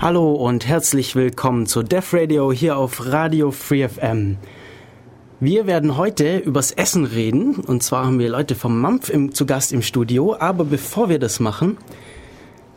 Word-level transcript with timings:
Hallo 0.00 0.32
und 0.32 0.64
herzlich 0.64 1.16
willkommen 1.16 1.66
zu 1.66 1.82
Def 1.82 2.14
Radio 2.14 2.52
hier 2.52 2.76
auf 2.76 3.06
Radio 3.06 3.50
Free 3.50 3.88
FM. 3.88 4.36
Wir 5.40 5.66
werden 5.66 5.96
heute 5.96 6.38
übers 6.38 6.70
Essen 6.70 7.04
reden 7.04 7.56
und 7.56 7.82
zwar 7.82 8.06
haben 8.06 8.20
wir 8.20 8.28
Leute 8.28 8.54
vom 8.54 8.80
Mampf 8.80 9.08
im, 9.08 9.34
zu 9.34 9.44
Gast 9.44 9.72
im 9.72 9.82
Studio, 9.82 10.36
aber 10.38 10.64
bevor 10.64 11.08
wir 11.08 11.18
das 11.18 11.40
machen, 11.40 11.78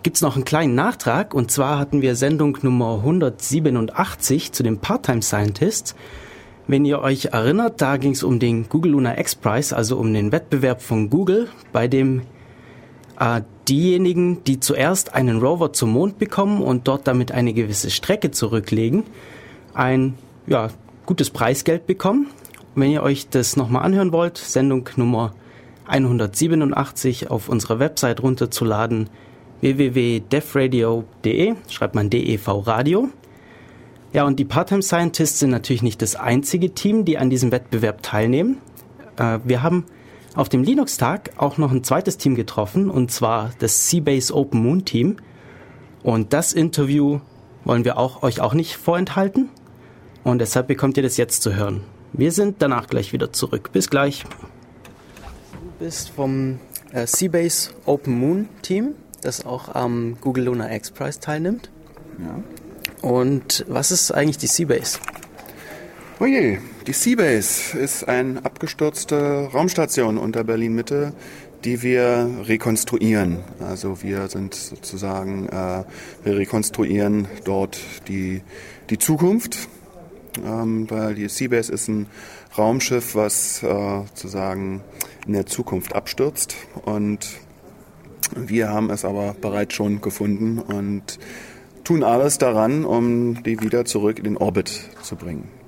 gibt's 0.02 0.24
noch 0.24 0.34
einen 0.36 0.46
kleinen 0.46 0.74
Nachtrag 0.74 1.36
und 1.36 1.52
zwar 1.52 1.78
hatten 1.78 2.02
wir 2.02 2.16
Sendung 2.16 2.58
Nummer 2.64 2.96
187 2.96 4.52
zu 4.52 4.64
den 4.64 4.80
Part-Time 4.80 5.22
Scientists. 5.22 5.94
Wenn 6.66 6.86
ihr 6.86 7.02
euch 7.02 7.26
erinnert, 7.26 7.84
da 7.84 7.98
ging 7.98 8.14
es 8.14 8.24
um 8.24 8.40
den 8.40 8.68
Google 8.68 8.94
Lunar 8.94 9.20
X 9.20 9.36
Prize, 9.36 9.78
also 9.78 9.98
um 9.98 10.12
den 10.12 10.32
Wettbewerb 10.32 10.82
von 10.82 11.12
Google, 11.12 11.50
bei 11.72 11.88
dem 11.88 12.24
äh, 13.20 13.42
diejenigen, 13.68 14.44
die 14.44 14.60
zuerst 14.60 15.14
einen 15.14 15.40
Rover 15.40 15.74
zum 15.74 15.92
Mond 15.92 16.18
bekommen 16.18 16.62
und 16.62 16.88
dort 16.88 17.08
damit 17.08 17.32
eine 17.32 17.54
gewisse 17.54 17.90
Strecke 17.90 18.32
zurücklegen, 18.32 19.04
ein 19.74 20.16
ja, 20.48 20.70
gutes 21.06 21.30
Preisgeld 21.30 21.88
bekommen. 21.88 22.28
Wenn 22.76 22.92
ihr 22.92 23.04
euch 23.04 23.30
das 23.30 23.58
nochmal 23.58 23.84
anhören 23.84 24.12
wollt, 24.12 24.38
Sendung 24.38 24.90
Nummer 24.96 25.34
187 25.88 27.30
auf 27.30 27.50
unserer 27.50 27.80
Website 27.80 28.24
runterzuladen, 28.24 29.10
www.defradio.de, 29.60 31.56
schreibt 31.70 31.96
man 31.96 32.10
DEV 32.10 32.48
Radio. 32.66 33.10
Ja, 34.14 34.26
und 34.26 34.40
die 34.40 34.46
Part-Time 34.46 34.82
Scientists 34.82 35.40
sind 35.40 35.52
natürlich 35.52 35.84
nicht 35.84 36.02
das 36.02 36.16
einzige 36.16 36.74
Team, 36.74 37.06
die 37.06 37.18
an 37.18 37.30
diesem 37.30 37.52
Wettbewerb 37.52 38.02
teilnehmen. 38.04 38.58
Äh, 39.18 39.40
wir 39.44 39.64
haben 39.64 39.86
auf 40.36 40.50
dem 40.50 40.64
Linux-Tag 40.64 41.32
auch 41.38 41.58
noch 41.58 41.72
ein 41.72 41.84
zweites 41.84 42.18
Team 42.18 42.36
getroffen, 42.36 42.90
und 42.90 43.12
zwar 43.12 43.52
das 43.60 43.90
Seabase 43.90 44.34
Open 44.36 44.62
Moon 44.62 44.86
Team. 44.86 45.18
Und 46.04 46.34
das 46.34 46.54
Interview 46.54 47.20
wollen 47.64 47.86
wir 47.86 47.98
auch, 47.98 48.24
euch 48.24 48.42
auch 48.42 48.54
nicht 48.54 48.76
vorenthalten. 48.76 49.50
Und 50.24 50.40
deshalb 50.40 50.68
bekommt 50.68 50.98
ihr 50.98 51.04
das 51.04 51.18
jetzt 51.18 51.42
zu 51.42 51.56
hören. 51.56 51.84
Wir 52.14 52.32
sind 52.32 52.62
danach 52.62 52.88
gleich 52.88 53.14
wieder 53.14 53.32
zurück. 53.34 53.72
Bis 53.72 53.90
gleich. 53.90 54.24
Du 55.52 55.86
bist 55.86 56.10
vom 56.10 56.60
äh, 56.92 57.08
Seabase 57.08 57.72
Open 57.86 58.20
Moon 58.20 58.50
Team, 58.62 58.96
das 59.22 59.46
auch 59.46 59.74
am 59.74 60.18
Google 60.22 60.46
Lunar 60.46 60.72
X 60.72 60.92
Prize 60.92 61.20
teilnimmt. 61.20 61.70
Ja. 62.20 63.08
Und 63.08 63.66
was 63.68 63.92
ist 63.92 64.12
eigentlich 64.12 64.38
die 64.38 64.48
Seabase? 64.48 65.00
Oh 66.20 66.26
je, 66.26 66.60
die 66.88 66.94
Seabase 66.94 67.78
ist 67.78 68.08
eine 68.08 68.44
abgestürzte 68.44 69.50
Raumstation 69.54 70.18
unter 70.18 70.44
Berlin-Mitte, 70.44 71.14
die 71.64 71.84
wir 71.84 72.30
rekonstruieren. 72.44 73.40
Also 73.60 74.02
wir 74.02 74.28
sind 74.28 74.56
sozusagen, 74.56 75.48
äh, 75.50 75.84
wir 76.24 76.38
rekonstruieren 76.38 77.28
dort 77.44 77.80
die, 78.08 78.42
die 78.90 78.98
Zukunft, 78.98 79.70
ähm, 80.44 80.90
weil 80.90 81.14
die 81.16 81.30
Seabase 81.30 81.72
ist 81.72 81.88
ein 81.88 82.08
Raumschiff, 82.58 83.16
was 83.16 83.62
äh, 83.62 83.68
sozusagen 83.68 84.82
in 85.28 85.34
der 85.34 85.46
Zukunft 85.46 85.94
abstürzt 85.94 86.56
und 86.86 87.28
wir 88.36 88.70
haben 88.70 88.90
es 88.90 89.06
aber 89.06 89.36
bereits 89.40 89.76
schon 89.76 90.02
gefunden 90.02 90.60
und 90.60 91.20
tun 91.84 92.04
alles 92.04 92.38
daran, 92.38 92.86
um 92.86 93.44
die 93.44 93.62
wieder 93.62 93.86
zurück 93.86 94.18
in 94.18 94.24
den 94.24 94.38
Orbit 94.38 94.90
zu 95.04 95.16
bringen. 95.16 95.61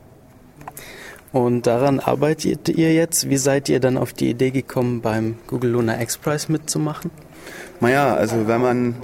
Und 1.34 1.66
daran 1.66 2.00
arbeitet 2.00 2.70
ihr 2.70 2.94
jetzt. 2.94 3.28
Wie 3.28 3.38
seid 3.38 3.68
ihr 3.68 3.80
dann 3.80 3.98
auf 3.98 4.14
die 4.14 4.30
Idee 4.30 4.52
gekommen, 4.52 5.02
beim 5.02 5.36
Google 5.48 5.72
Lunar 5.72 6.00
X 6.00 6.18
Prize 6.18 6.52
mitzumachen? 6.52 7.10
Naja, 7.82 8.14
also 8.14 8.48
wenn 8.48 8.62
man 8.62 8.96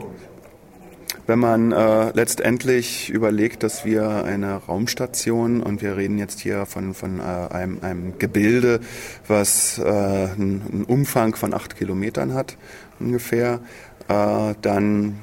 wenn 1.26 1.40
man 1.40 1.72
äh, 1.72 2.12
letztendlich 2.12 3.10
überlegt, 3.10 3.62
dass 3.62 3.86
wir 3.86 4.24
eine 4.24 4.56
Raumstation 4.56 5.62
und 5.62 5.82
wir 5.84 5.96
reden 5.96 6.18
jetzt 6.18 6.40
hier 6.40 6.66
von, 6.66 6.96
von 6.96 7.20
äh, 7.20 7.24
einem, 7.24 7.80
einem 7.82 8.18
Gebilde, 8.18 8.80
was 9.28 9.78
äh, 9.78 9.84
einen, 9.84 10.64
einen 10.72 10.86
Umfang 10.88 11.36
von 11.36 11.54
acht 11.54 11.78
Kilometern 11.78 12.34
hat 12.34 12.58
ungefähr, 13.00 13.60
äh, 14.08 14.56
dann 14.62 15.20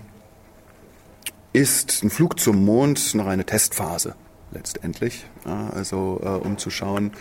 ist 1.52 2.04
ein 2.04 2.10
Flug 2.10 2.38
zum 2.38 2.64
Mond 2.64 3.14
noch 3.16 3.26
eine 3.26 3.44
Testphase 3.44 4.14
letztendlich. 4.56 5.26
Also 5.44 6.20
äh, 6.24 6.28
um 6.28 6.58
zu 6.58 6.70
schauen, 6.70 7.12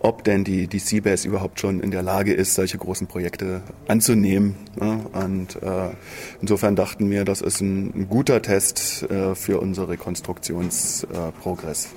ob 0.00 0.24
denn 0.24 0.44
die, 0.44 0.66
die 0.68 0.78
Seabase 0.78 1.28
überhaupt 1.28 1.60
schon 1.60 1.80
in 1.80 1.90
der 1.90 2.02
Lage 2.02 2.32
ist, 2.32 2.54
solche 2.54 2.78
großen 2.78 3.06
Projekte 3.06 3.62
anzunehmen. 3.88 4.54
Und 4.78 5.60
äh, 5.62 5.90
insofern 6.40 6.76
dachten 6.76 7.10
wir, 7.10 7.24
das 7.24 7.40
ist 7.40 7.60
ein, 7.60 8.08
guter 8.08 8.40
Test 8.40 9.02
äh, 9.10 9.34
für 9.34 9.60
unsere 9.60 9.88
Rekonstruktionsprogress. 9.90 11.88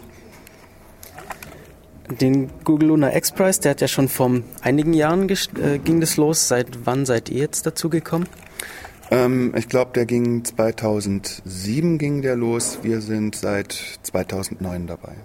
Den 2.20 2.50
Google 2.64 2.90
Lunar 2.90 3.16
X 3.16 3.32
Prize, 3.32 3.62
der 3.62 3.72
hat 3.72 3.82
ja 3.82 3.88
schon 3.88 4.10
vor 4.10 4.42
einigen 4.62 4.94
Jahren 4.94 5.30
äh, 5.30 5.78
ging 5.78 6.02
das 6.02 6.18
los. 6.18 6.48
Seit 6.48 6.86
wann 6.86 7.06
seid 7.06 7.30
ihr 7.30 7.38
jetzt 7.40 7.68
dazu 7.68 7.90
gekommen? 7.90 8.28
Ähm, 9.12 9.54
ich 9.58 9.68
glaube, 9.68 9.92
der 9.94 10.06
ging 10.06 10.44
2007 10.46 11.98
ging 11.98 12.22
der 12.22 12.38
los. 12.38 12.80
Wir 12.82 13.02
sind 13.02 13.36
seit 13.36 13.74
2009 14.04 14.88
dabei. 14.88 15.16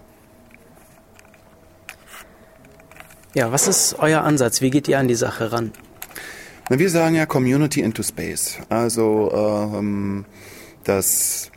Ja, 3.35 3.53
was 3.53 3.69
ist 3.69 3.97
euer 3.99 4.23
Ansatz? 4.23 4.61
Wie 4.61 4.71
geht 4.71 4.89
ihr 4.89 4.99
an 4.99 5.09
die 5.09 5.15
Sache 5.15 5.53
ran? 5.53 5.73
Na, 6.69 6.79
wir 6.79 6.91
sagen 6.91 7.15
ja 7.15 7.27
Community 7.27 7.81
into 7.81 8.03
Space. 8.03 8.59
Also 8.69 9.31
ähm, 9.33 10.25
das 10.83 11.53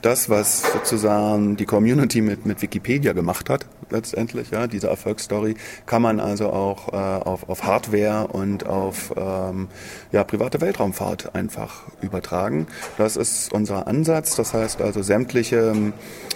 das, 0.00 0.30
was 0.30 0.62
sozusagen 0.72 1.56
die 1.56 1.66
Community 1.66 2.20
mit, 2.20 2.46
mit 2.46 2.62
Wikipedia 2.62 3.12
gemacht 3.12 3.50
hat, 3.50 3.66
letztendlich, 3.90 4.50
ja, 4.50 4.66
diese 4.66 4.88
Erfolgsstory, 4.88 5.54
kann 5.86 6.02
man 6.02 6.18
also 6.18 6.50
auch 6.50 6.92
äh, 6.92 6.96
auf, 6.96 7.48
auf 7.48 7.64
Hardware 7.64 8.28
und 8.28 8.66
auf 8.66 9.12
ähm, 9.16 9.68
ja, 10.10 10.24
private 10.24 10.60
Weltraumfahrt 10.60 11.34
einfach 11.34 11.82
übertragen. 12.00 12.66
Das 12.96 13.16
ist 13.16 13.52
unser 13.52 13.86
Ansatz. 13.86 14.34
Das 14.36 14.54
heißt 14.54 14.80
also 14.80 15.02
sämtliche 15.02 15.72
ähm, 15.74 15.92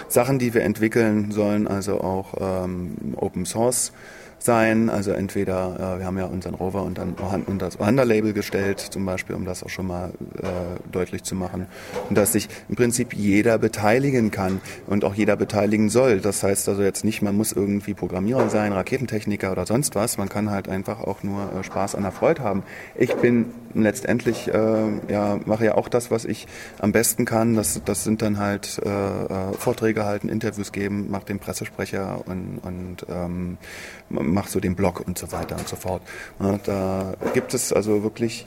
Sachen, 0.09 0.39
die 0.39 0.53
wir 0.53 0.63
entwickeln, 0.63 1.33
sollen 1.33 1.67
also 1.67 2.01
auch 2.01 2.35
ähm, 2.39 3.15
Open 3.17 3.47
Source 3.47 3.93
sein. 4.47 4.89
Also 4.89 5.11
entweder, 5.11 5.97
äh, 5.97 5.99
wir 5.99 6.07
haben 6.07 6.17
ja 6.17 6.25
unseren 6.25 6.55
Rover 6.55 6.83
und 6.83 6.97
dann 6.97 7.15
und 7.47 7.61
das 7.61 7.79
Wander-Label 7.79 8.33
gestellt, 8.33 8.81
zum 8.81 9.05
Beispiel, 9.05 9.37
um 9.37 9.45
das 9.45 9.63
auch 9.63 9.69
schon 9.69 9.87
mal 9.87 10.13
äh, 10.43 10.91
deutlich 10.91 11.23
zu 11.25 11.35
machen. 11.35 11.67
Und 12.09 12.17
dass 12.17 12.33
sich 12.33 12.49
im 12.69 12.77
Prinzip 12.77 13.13
jeder 13.13 13.59
beteiligen 13.59 14.31
kann 14.31 14.61
und 14.87 15.05
auch 15.05 15.15
jeder 15.15 15.37
beteiligen 15.37 15.91
soll. 15.91 16.21
Das 16.21 16.43
heißt 16.43 16.69
also 16.69 16.83
jetzt 16.83 17.05
nicht, 17.05 17.21
man 17.21 17.37
muss 17.37 17.53
irgendwie 17.53 17.93
Programmierer 17.95 18.49
sein, 18.49 18.73
Raketentechniker 18.73 19.53
oder 19.53 19.67
sonst 19.67 19.95
was. 19.95 20.17
Man 20.17 20.29
kann 20.29 20.51
halt 20.51 20.69
einfach 20.69 21.01
auch 21.01 21.23
nur 21.23 21.53
äh, 21.53 21.63
Spaß 21.63 21.95
an 21.95 22.03
der 22.03 22.13
Freude 22.13 22.43
haben. 22.43 22.63
Ich 22.95 23.15
bin 23.17 23.47
letztendlich, 23.75 24.49
äh, 24.49 25.13
ja, 25.13 25.39
mache 25.45 25.67
ja 25.67 25.75
auch 25.75 25.89
das, 25.89 26.11
was 26.11 26.25
ich 26.25 26.47
am 26.79 26.93
besten 26.93 27.25
kann. 27.25 27.55
Das, 27.55 27.81
das 27.85 28.05
sind 28.05 28.23
dann 28.23 28.39
halt 28.39 28.81
äh, 28.85 28.89
äh 28.89 29.53
Vorträge 29.59 30.05
halten, 30.05 30.29
Interviews 30.29 30.73
geben, 30.73 31.11
mache 31.11 31.27
den 31.27 31.39
Pressesprecher 31.39 32.23
und, 32.27 32.61
und 32.63 33.07
ähm, 33.11 33.59
mach 34.37 34.49
so 34.49 34.61
den 34.61 34.77
Blog 34.77 35.01
und 35.01 35.17
so 35.17 35.33
weiter 35.33 35.57
und 35.57 35.67
so 35.67 35.77
fort. 35.77 36.03
Da 36.65 37.15
gibt 37.33 37.55
es 37.55 37.73
also 37.73 38.03
wirklich 38.03 38.47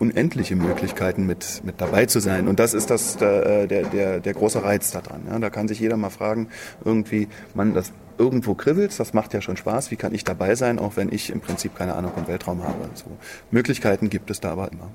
unendliche 0.00 0.56
Möglichkeiten 0.56 1.24
mit, 1.24 1.62
mit 1.62 1.80
dabei 1.80 2.06
zu 2.06 2.18
sein. 2.20 2.48
Und 2.48 2.58
das 2.58 2.74
ist 2.74 2.90
das, 2.90 3.16
der, 3.18 3.68
der, 3.68 3.84
der, 3.84 4.18
der 4.18 4.32
große 4.34 4.64
Reiz 4.64 4.90
daran. 4.90 5.40
Da 5.40 5.50
kann 5.50 5.68
sich 5.68 5.78
jeder 5.78 5.96
mal 5.96 6.10
fragen, 6.10 6.48
irgendwie, 6.84 7.28
man, 7.54 7.74
das 7.74 7.92
irgendwo 8.18 8.54
kribbelt, 8.54 8.98
das 8.98 9.14
macht 9.14 9.32
ja 9.34 9.40
schon 9.40 9.56
Spaß, 9.56 9.90
wie 9.92 9.96
kann 9.96 10.12
ich 10.12 10.24
dabei 10.24 10.54
sein, 10.56 10.78
auch 10.78 10.96
wenn 10.96 11.12
ich 11.12 11.30
im 11.30 11.40
Prinzip 11.40 11.76
keine 11.76 11.94
Ahnung 11.94 12.12
vom 12.12 12.26
Weltraum 12.26 12.64
habe. 12.64 12.90
So, 12.94 13.04
Möglichkeiten 13.50 14.10
gibt 14.10 14.30
es 14.30 14.40
da 14.40 14.50
aber 14.50 14.72
immer. 14.72 14.90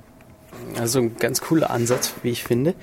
Also 0.79 0.99
ein 0.99 1.15
ganz 1.17 1.39
cooler 1.39 1.69
Ansatz, 1.69 2.13
wie 2.23 2.31
ich 2.31 2.43
finde. 2.43 2.75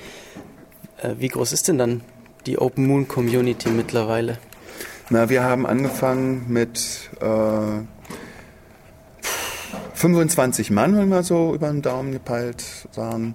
Äh, 0.99 1.17
wie 1.19 1.29
groß 1.29 1.53
ist 1.53 1.69
denn 1.69 1.79
dann 1.79 2.01
die 2.47 2.59
Open 2.59 2.87
Moon 2.87 3.07
Community 3.09 3.69
mittlerweile? 3.69 4.39
Na, 5.13 5.29
wir 5.29 5.45
haben 5.45 5.67
angefangen 5.67 6.47
mit 6.49 7.11
äh, 7.21 7.83
25 9.93 10.71
Mann, 10.71 10.97
wenn 10.97 11.11
wir 11.11 11.23
so 11.23 11.55
über 11.55 11.69
den 11.69 11.83
Daumen 11.83 12.13
gepeilt 12.13 12.65
sagen, 12.93 13.35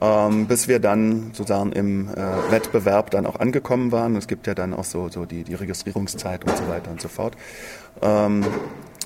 ähm, 0.00 0.48
bis 0.48 0.66
wir 0.66 0.80
dann 0.80 1.30
sozusagen 1.32 1.70
im 1.70 2.08
äh, 2.08 2.50
Wettbewerb 2.50 3.12
dann 3.12 3.26
auch 3.26 3.38
angekommen 3.38 3.92
waren. 3.92 4.16
Es 4.16 4.26
gibt 4.26 4.48
ja 4.48 4.56
dann 4.56 4.74
auch 4.74 4.82
so, 4.82 5.10
so 5.10 5.24
die, 5.24 5.44
die 5.44 5.54
Registrierungszeit 5.54 6.44
und 6.44 6.56
so 6.56 6.66
weiter 6.66 6.90
und 6.90 7.00
so 7.00 7.06
fort. 7.06 7.36
Ähm, 8.02 8.44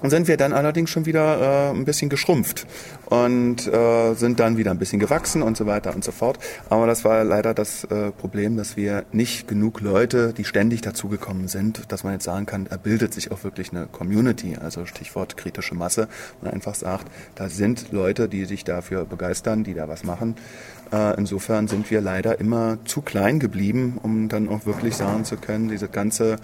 sind 0.03 0.29
wir 0.29 0.37
dann 0.37 0.53
allerdings 0.53 0.91
schon 0.91 1.07
wieder 1.07 1.71
äh, 1.71 1.71
ein 1.71 1.85
bisschen 1.85 2.09
geschrumpft 2.09 2.67
und 3.07 3.67
äh, 3.67 4.15
sind 4.15 4.41
dann 4.41 4.57
wieder 4.57 4.71
ein 4.71 4.79
bisschen 4.79 5.01
gewachsen 5.01 5.43
und 5.43 5.57
so 5.57 5.67
weiter 5.67 5.95
und 5.95 6.05
so 6.05 6.13
fort. 6.13 6.39
Aber 6.69 6.87
das 6.87 7.05
war 7.05 7.25
leider 7.25 7.55
das 7.55 7.85
äh, 7.85 8.11
Problem, 8.13 8.57
dass 8.57 8.77
wir 8.77 9.05
nicht 9.13 9.49
genug 9.49 9.81
Leute, 9.81 10.33
die 10.33 10.45
ständig 10.45 10.83
dazugekommen 10.83 11.49
sind, 11.49 11.91
dass 11.93 12.05
man 12.05 12.13
jetzt 12.13 12.25
sagen 12.25 12.47
kann, 12.47 12.67
da 12.69 12.77
bildet 12.77 13.15
sich 13.15 13.33
auch 13.33 13.43
wirklich 13.45 13.73
eine 13.73 13.87
Community, 13.87 14.57
also 14.63 14.87
Stichwort 14.87 15.37
kritische 15.37 15.75
Masse, 15.75 16.09
und 16.41 16.53
einfach 16.53 16.75
sagt, 16.75 17.07
da 17.35 17.49
sind 17.49 17.93
Leute, 17.93 18.29
die 18.29 18.45
sich 18.45 18.65
dafür 18.65 19.05
begeistern, 19.05 19.65
die 19.65 19.75
da 19.75 19.89
was 19.89 20.05
machen. 20.05 20.37
Äh, 20.93 21.17
insofern 21.19 21.69
sind 21.69 21.91
wir 21.91 22.01
leider 22.01 22.39
immer 22.39 22.79
zu 22.85 23.03
klein 23.03 23.41
geblieben, 23.41 23.99
um 24.03 24.29
dann 24.29 24.49
auch 24.49 24.67
wirklich 24.67 24.97
sagen 24.97 25.25
zu 25.25 25.37
können, 25.37 25.69
dieses 25.69 25.91
ganze 25.91 26.37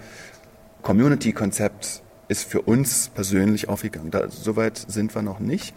Community-Konzept 0.81 2.03
ist 2.33 2.49
für 2.49 2.63
uns 2.63 3.09
persönlich 3.13 3.69
aufgegangen. 3.69 4.09
Da, 4.09 4.27
Soweit 4.29 4.75
sind 4.87 5.13
wir 5.13 5.21
noch 5.21 5.39
nicht. 5.39 5.75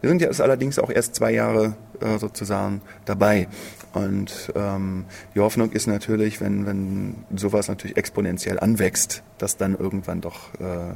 Wir 0.00 0.10
sind 0.10 0.22
jetzt 0.22 0.40
allerdings 0.40 0.78
auch 0.78 0.90
erst 0.90 1.16
zwei 1.16 1.32
Jahre 1.32 1.74
äh, 2.00 2.18
sozusagen 2.18 2.82
dabei. 3.04 3.48
Und 3.94 4.52
ähm, 4.54 5.06
die 5.34 5.40
Hoffnung 5.40 5.72
ist 5.72 5.88
natürlich, 5.88 6.40
wenn, 6.40 6.66
wenn 6.66 7.16
sowas 7.34 7.66
natürlich 7.66 7.96
exponentiell 7.96 8.60
anwächst, 8.60 9.24
dass 9.38 9.56
dann 9.56 9.76
irgendwann 9.76 10.20
doch 10.20 10.54
äh, 10.60 10.94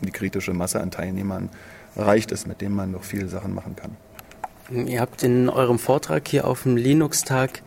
die 0.00 0.10
kritische 0.10 0.52
Masse 0.52 0.80
an 0.80 0.90
Teilnehmern 0.90 1.48
erreicht 1.94 2.32
ist, 2.32 2.48
mit 2.48 2.60
dem 2.60 2.74
man 2.74 2.90
noch 2.90 3.04
viele 3.04 3.28
Sachen 3.28 3.54
machen 3.54 3.76
kann. 3.76 3.96
Ihr 4.88 5.00
habt 5.00 5.22
in 5.22 5.48
eurem 5.48 5.78
Vortrag 5.78 6.26
hier 6.26 6.48
auf 6.48 6.64
dem 6.64 6.76
Linux-Tag 6.76 7.62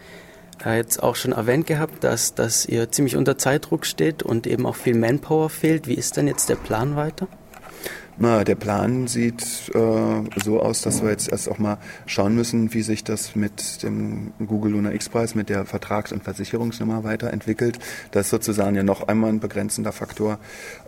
jetzt 0.66 1.02
auch 1.02 1.16
schon 1.16 1.32
erwähnt 1.32 1.68
gehabt, 1.68 2.04
dass, 2.04 2.34
dass 2.34 2.66
ihr 2.66 2.92
ziemlich 2.92 3.16
unter 3.16 3.38
Zeitdruck 3.38 3.86
steht 3.86 4.24
und 4.24 4.48
eben 4.48 4.66
auch 4.66 4.76
viel 4.76 4.96
Manpower 4.96 5.50
fehlt. 5.50 5.88
Wie 5.88 5.94
ist 5.94 6.18
denn 6.18 6.28
jetzt 6.28 6.50
der 6.50 6.56
Plan 6.56 6.96
weiter? 6.96 7.28
Na, 8.20 8.44
der 8.44 8.56
Plan 8.56 9.08
sieht 9.08 9.44
äh, 9.76 10.40
so 10.44 10.60
aus, 10.60 10.82
dass 10.82 11.04
wir 11.04 11.12
jetzt 11.12 11.32
erst 11.32 11.48
auch 11.50 11.60
mal 11.60 11.78
schauen 12.08 12.34
müssen, 12.34 12.74
wie 12.74 12.82
sich 12.82 13.04
das 13.04 13.36
mit 13.36 13.84
dem 13.84 14.34
Google 14.44 14.72
Luna 14.72 14.92
X-Preis, 14.92 15.36
mit 15.36 15.50
der 15.50 15.66
Vertrags- 15.66 16.12
und 16.12 16.24
Versicherungsnummer 16.24 17.04
weiterentwickelt. 17.04 17.78
Das 18.10 18.26
ist 18.26 18.30
sozusagen 18.32 18.76
ja 18.76 18.82
noch 18.82 19.08
einmal 19.08 19.30
ein 19.30 19.40
begrenzender 19.40 19.92
Faktor. 19.92 20.40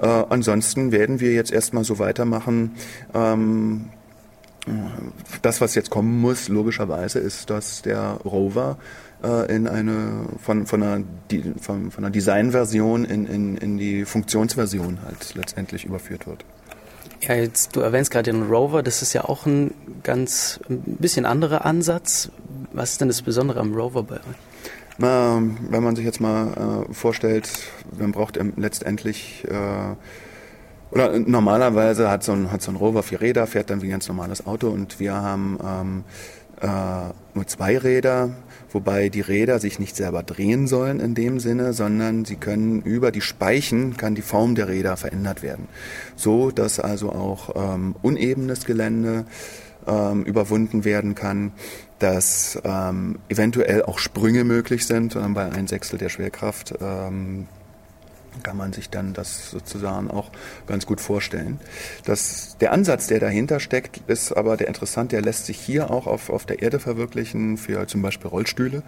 Äh, 0.01 0.07
ansonsten 0.07 0.91
werden 0.91 1.19
wir 1.19 1.33
jetzt 1.33 1.51
erstmal 1.51 1.83
so 1.83 1.99
weitermachen. 1.99 2.71
Ähm, 3.13 3.89
das, 5.43 5.61
was 5.61 5.75
jetzt 5.75 5.89
kommen 5.91 6.19
muss, 6.19 6.47
logischerweise, 6.47 7.19
ist, 7.19 7.49
dass 7.51 7.83
der 7.83 8.19
Rover 8.25 8.77
äh, 9.23 9.53
in 9.53 9.67
eine 9.67 10.25
von, 10.41 10.65
von 10.65 10.83
einer, 10.83 11.03
von, 11.59 11.91
von 11.91 12.03
einer 12.03 12.11
Designversion 12.11 13.05
in, 13.05 13.25
in, 13.25 13.57
in 13.57 13.77
die 13.77 14.05
Funktionsversion 14.05 14.99
halt 15.05 15.35
letztendlich 15.35 15.85
überführt 15.85 16.27
wird. 16.27 16.45
Ja, 17.21 17.35
jetzt, 17.35 17.75
du 17.75 17.81
erwähnst 17.81 18.11
gerade 18.11 18.31
den 18.31 18.43
Rover, 18.43 18.81
das 18.81 19.01
ist 19.01 19.13
ja 19.13 19.25
auch 19.25 19.45
ein 19.45 19.73
ganz 20.03 20.59
ein 20.69 20.81
bisschen 20.99 21.25
anderer 21.25 21.65
Ansatz. 21.65 22.31
Was 22.71 22.91
ist 22.91 23.01
denn 23.01 23.09
das 23.09 23.21
Besondere 23.21 23.59
am 23.59 23.73
Rover 23.73 24.03
bei 24.03 24.15
euch? 24.15 24.39
Na, 24.97 25.41
wenn 25.69 25.83
man 25.83 25.95
sich 25.95 26.05
jetzt 26.05 26.19
mal 26.21 26.85
äh, 26.89 26.93
vorstellt, 26.93 27.49
man 27.97 28.11
braucht 28.11 28.39
letztendlich 28.57 29.45
äh, 29.49 29.95
oder 30.91 31.19
normalerweise 31.19 32.09
hat 32.09 32.23
so 32.23 32.31
ein, 32.31 32.51
hat 32.51 32.61
so 32.61 32.71
ein 32.71 32.75
Rover 32.75 33.03
vier 33.03 33.21
Räder, 33.21 33.47
fährt 33.47 33.69
dann 33.69 33.81
wie 33.81 33.87
ein 33.87 33.91
ganz 33.91 34.07
normales 34.07 34.45
Auto 34.47 34.69
und 34.69 34.99
wir 34.99 35.13
haben 35.13 35.59
ähm, 35.63 36.03
äh, 36.61 37.13
nur 37.33 37.47
zwei 37.47 37.77
Räder, 37.77 38.31
wobei 38.71 39.09
die 39.09 39.21
Räder 39.21 39.59
sich 39.59 39.79
nicht 39.79 39.95
selber 39.95 40.23
drehen 40.23 40.67
sollen 40.67 40.99
in 40.99 41.15
dem 41.15 41.39
Sinne, 41.39 41.73
sondern 41.73 42.25
sie 42.25 42.35
können 42.35 42.81
über 42.81 43.11
die 43.11 43.21
Speichen 43.21 43.97
kann 43.97 44.15
die 44.15 44.21
Form 44.21 44.55
der 44.55 44.67
Räder 44.67 44.97
verändert 44.97 45.41
werden, 45.41 45.67
so 46.15 46.51
dass 46.51 46.79
also 46.79 47.11
auch 47.11 47.55
ähm, 47.55 47.95
unebenes 48.01 48.65
Gelände 48.65 49.25
ähm, 49.87 50.23
überwunden 50.23 50.85
werden 50.85 51.15
kann, 51.15 51.51
dass 51.99 52.59
ähm, 52.63 53.19
eventuell 53.27 53.83
auch 53.83 53.99
Sprünge 53.99 54.43
möglich 54.43 54.85
sind 54.85 55.15
ähm, 55.15 55.33
bei 55.33 55.51
ein 55.51 55.67
Sechstel 55.67 55.99
der 55.99 56.09
Schwerkraft. 56.09 56.73
Kann 58.43 58.57
man 58.57 58.73
sich 58.73 58.89
dann 58.89 59.13
das 59.13 59.51
sozusagen 59.51 60.09
auch 60.09 60.31
ganz 60.67 60.85
gut 60.85 61.01
vorstellen. 61.01 61.59
Das, 62.05 62.57
der 62.59 62.71
Ansatz, 62.71 63.07
der 63.07 63.19
dahinter 63.19 63.59
steckt, 63.59 64.01
ist 64.07 64.31
aber 64.31 64.55
der 64.55 64.67
interessant, 64.67 65.11
der 65.11 65.21
lässt 65.21 65.45
sich 65.45 65.57
hier 65.57 65.91
auch 65.91 66.07
auf, 66.07 66.29
auf 66.29 66.45
der 66.45 66.61
Erde 66.61 66.79
verwirklichen, 66.79 67.57
für 67.57 67.87
zum 67.87 68.01
Beispiel 68.01 68.29
Rollstühle. 68.29 68.83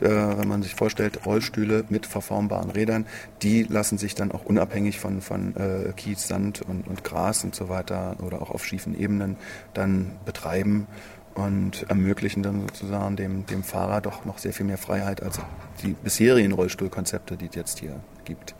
Äh, 0.00 0.08
wenn 0.08 0.48
man 0.48 0.62
sich 0.62 0.74
vorstellt, 0.74 1.26
Rollstühle 1.26 1.84
mit 1.88 2.06
verformbaren 2.06 2.70
Rädern, 2.70 3.06
die 3.42 3.64
lassen 3.64 3.98
sich 3.98 4.14
dann 4.14 4.32
auch 4.32 4.44
unabhängig 4.44 5.00
von, 5.00 5.20
von 5.20 5.54
äh, 5.56 5.92
Kies, 5.96 6.26
Sand 6.26 6.62
und, 6.62 6.86
und 6.86 7.04
Gras 7.04 7.44
und 7.44 7.54
so 7.54 7.68
weiter 7.68 8.16
oder 8.24 8.40
auch 8.40 8.50
auf 8.50 8.64
schiefen 8.64 8.98
Ebenen 8.98 9.36
dann 9.74 10.12
betreiben 10.24 10.86
und 11.34 11.84
ermöglichen 11.88 12.42
dann 12.42 12.60
sozusagen 12.60 13.16
dem, 13.16 13.46
dem 13.46 13.62
Fahrer 13.64 14.00
doch 14.00 14.24
noch 14.24 14.38
sehr 14.38 14.52
viel 14.52 14.66
mehr 14.66 14.78
Freiheit 14.78 15.22
als 15.22 15.40
die 15.82 15.94
bisherigen 15.94 16.52
Rollstuhlkonzepte, 16.52 17.36
die 17.36 17.46
es 17.46 17.54
jetzt 17.54 17.80
hier 17.80 18.00
gibt. 18.24 18.54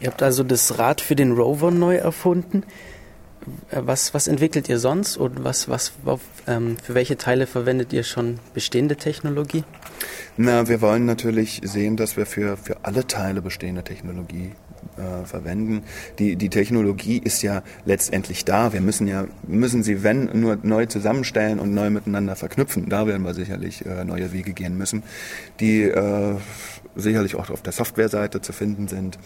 Ihr 0.00 0.08
habt 0.08 0.22
also 0.22 0.42
das 0.42 0.78
Rad 0.78 1.00
für 1.00 1.14
den 1.14 1.32
Rover 1.32 1.70
neu 1.70 1.96
erfunden. 1.96 2.64
Äh, 3.70 3.82
was, 3.84 4.14
was 4.14 4.26
entwickelt 4.28 4.68
ihr 4.68 4.78
sonst 4.78 5.16
und 5.16 5.44
was, 5.44 5.68
was, 5.68 5.92
ähm, 6.46 6.76
für 6.82 6.94
welche 6.94 7.16
Teile 7.16 7.46
verwendet 7.46 7.92
ihr 7.92 8.02
schon 8.02 8.38
bestehende 8.54 8.96
Technologie? 8.96 9.64
Na, 10.36 10.68
wir 10.68 10.80
wollen 10.80 11.04
natürlich 11.04 11.60
sehen, 11.64 11.96
dass 11.96 12.16
wir 12.16 12.26
für, 12.26 12.56
für 12.56 12.84
alle 12.84 13.06
Teile 13.06 13.42
bestehende 13.42 13.84
Technologie 13.84 14.52
äh, 14.96 15.26
verwenden. 15.26 15.82
Die, 16.18 16.36
die 16.36 16.48
Technologie 16.48 17.18
ist 17.18 17.42
ja 17.42 17.62
letztendlich 17.84 18.46
da. 18.46 18.72
Wir 18.72 18.80
müssen 18.80 19.06
ja, 19.06 19.26
müssen 19.46 19.82
sie, 19.82 20.02
wenn, 20.02 20.30
nur 20.32 20.58
neu 20.62 20.86
zusammenstellen 20.86 21.58
und 21.58 21.74
neu 21.74 21.90
miteinander 21.90 22.36
verknüpfen. 22.36 22.88
Da 22.88 23.06
werden 23.06 23.22
wir 23.22 23.34
sicherlich 23.34 23.84
äh, 23.84 24.04
neue 24.04 24.32
Wege 24.32 24.54
gehen 24.54 24.78
müssen, 24.78 25.02
die 25.60 25.82
äh, 25.82 26.36
sicherlich 26.96 27.34
auch 27.34 27.50
auf 27.50 27.60
der 27.62 27.72
Softwareseite 27.72 28.40
zu 28.40 28.54
finden 28.54 28.88
sind 28.88 29.18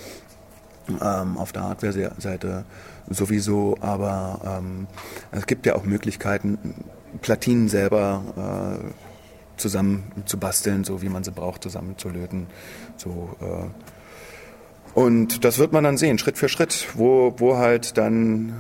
ähm, 0.89 1.39
auf 1.39 1.53
der 1.53 1.65
Hardware-Seite 1.65 2.65
sowieso, 3.09 3.77
aber 3.81 4.59
ähm, 4.59 4.87
es 5.33 5.47
gibt 5.47 5.67
ja 5.67 5.75
auch 5.75 5.85
Möglichkeiten, 5.85 6.59
Platinen 7.21 7.69
selber 7.69 8.81
äh, 8.83 9.61
zusammen 9.61 10.13
zu 10.27 10.39
basteln, 10.39 10.85
so 10.85 11.03
wie 11.03 11.09
man 11.09 11.25
sie 11.25 11.31
braucht, 11.31 11.63
zusammenzulöten. 11.63 12.47
So, 12.97 13.37
äh, 13.41 14.99
und 14.99 15.45
das 15.45 15.59
wird 15.59 15.73
man 15.73 15.85
dann 15.85 15.97
sehen, 15.97 16.19
Schritt 16.19 16.39
für 16.39 16.49
Schritt, 16.49 16.89
wo, 16.95 17.35
wo 17.39 17.57
halt 17.57 17.99
dann, 17.99 18.55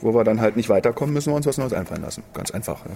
wo 0.00 0.14
wir 0.14 0.24
dann 0.24 0.40
halt 0.40 0.56
nicht 0.56 0.68
weiterkommen, 0.68 1.14
müssen 1.14 1.32
wir 1.32 1.36
uns 1.36 1.46
was 1.46 1.58
Neues 1.58 1.72
einfallen 1.72 2.02
lassen. 2.02 2.22
Ganz 2.34 2.50
einfach. 2.50 2.84
Ja. 2.84 2.92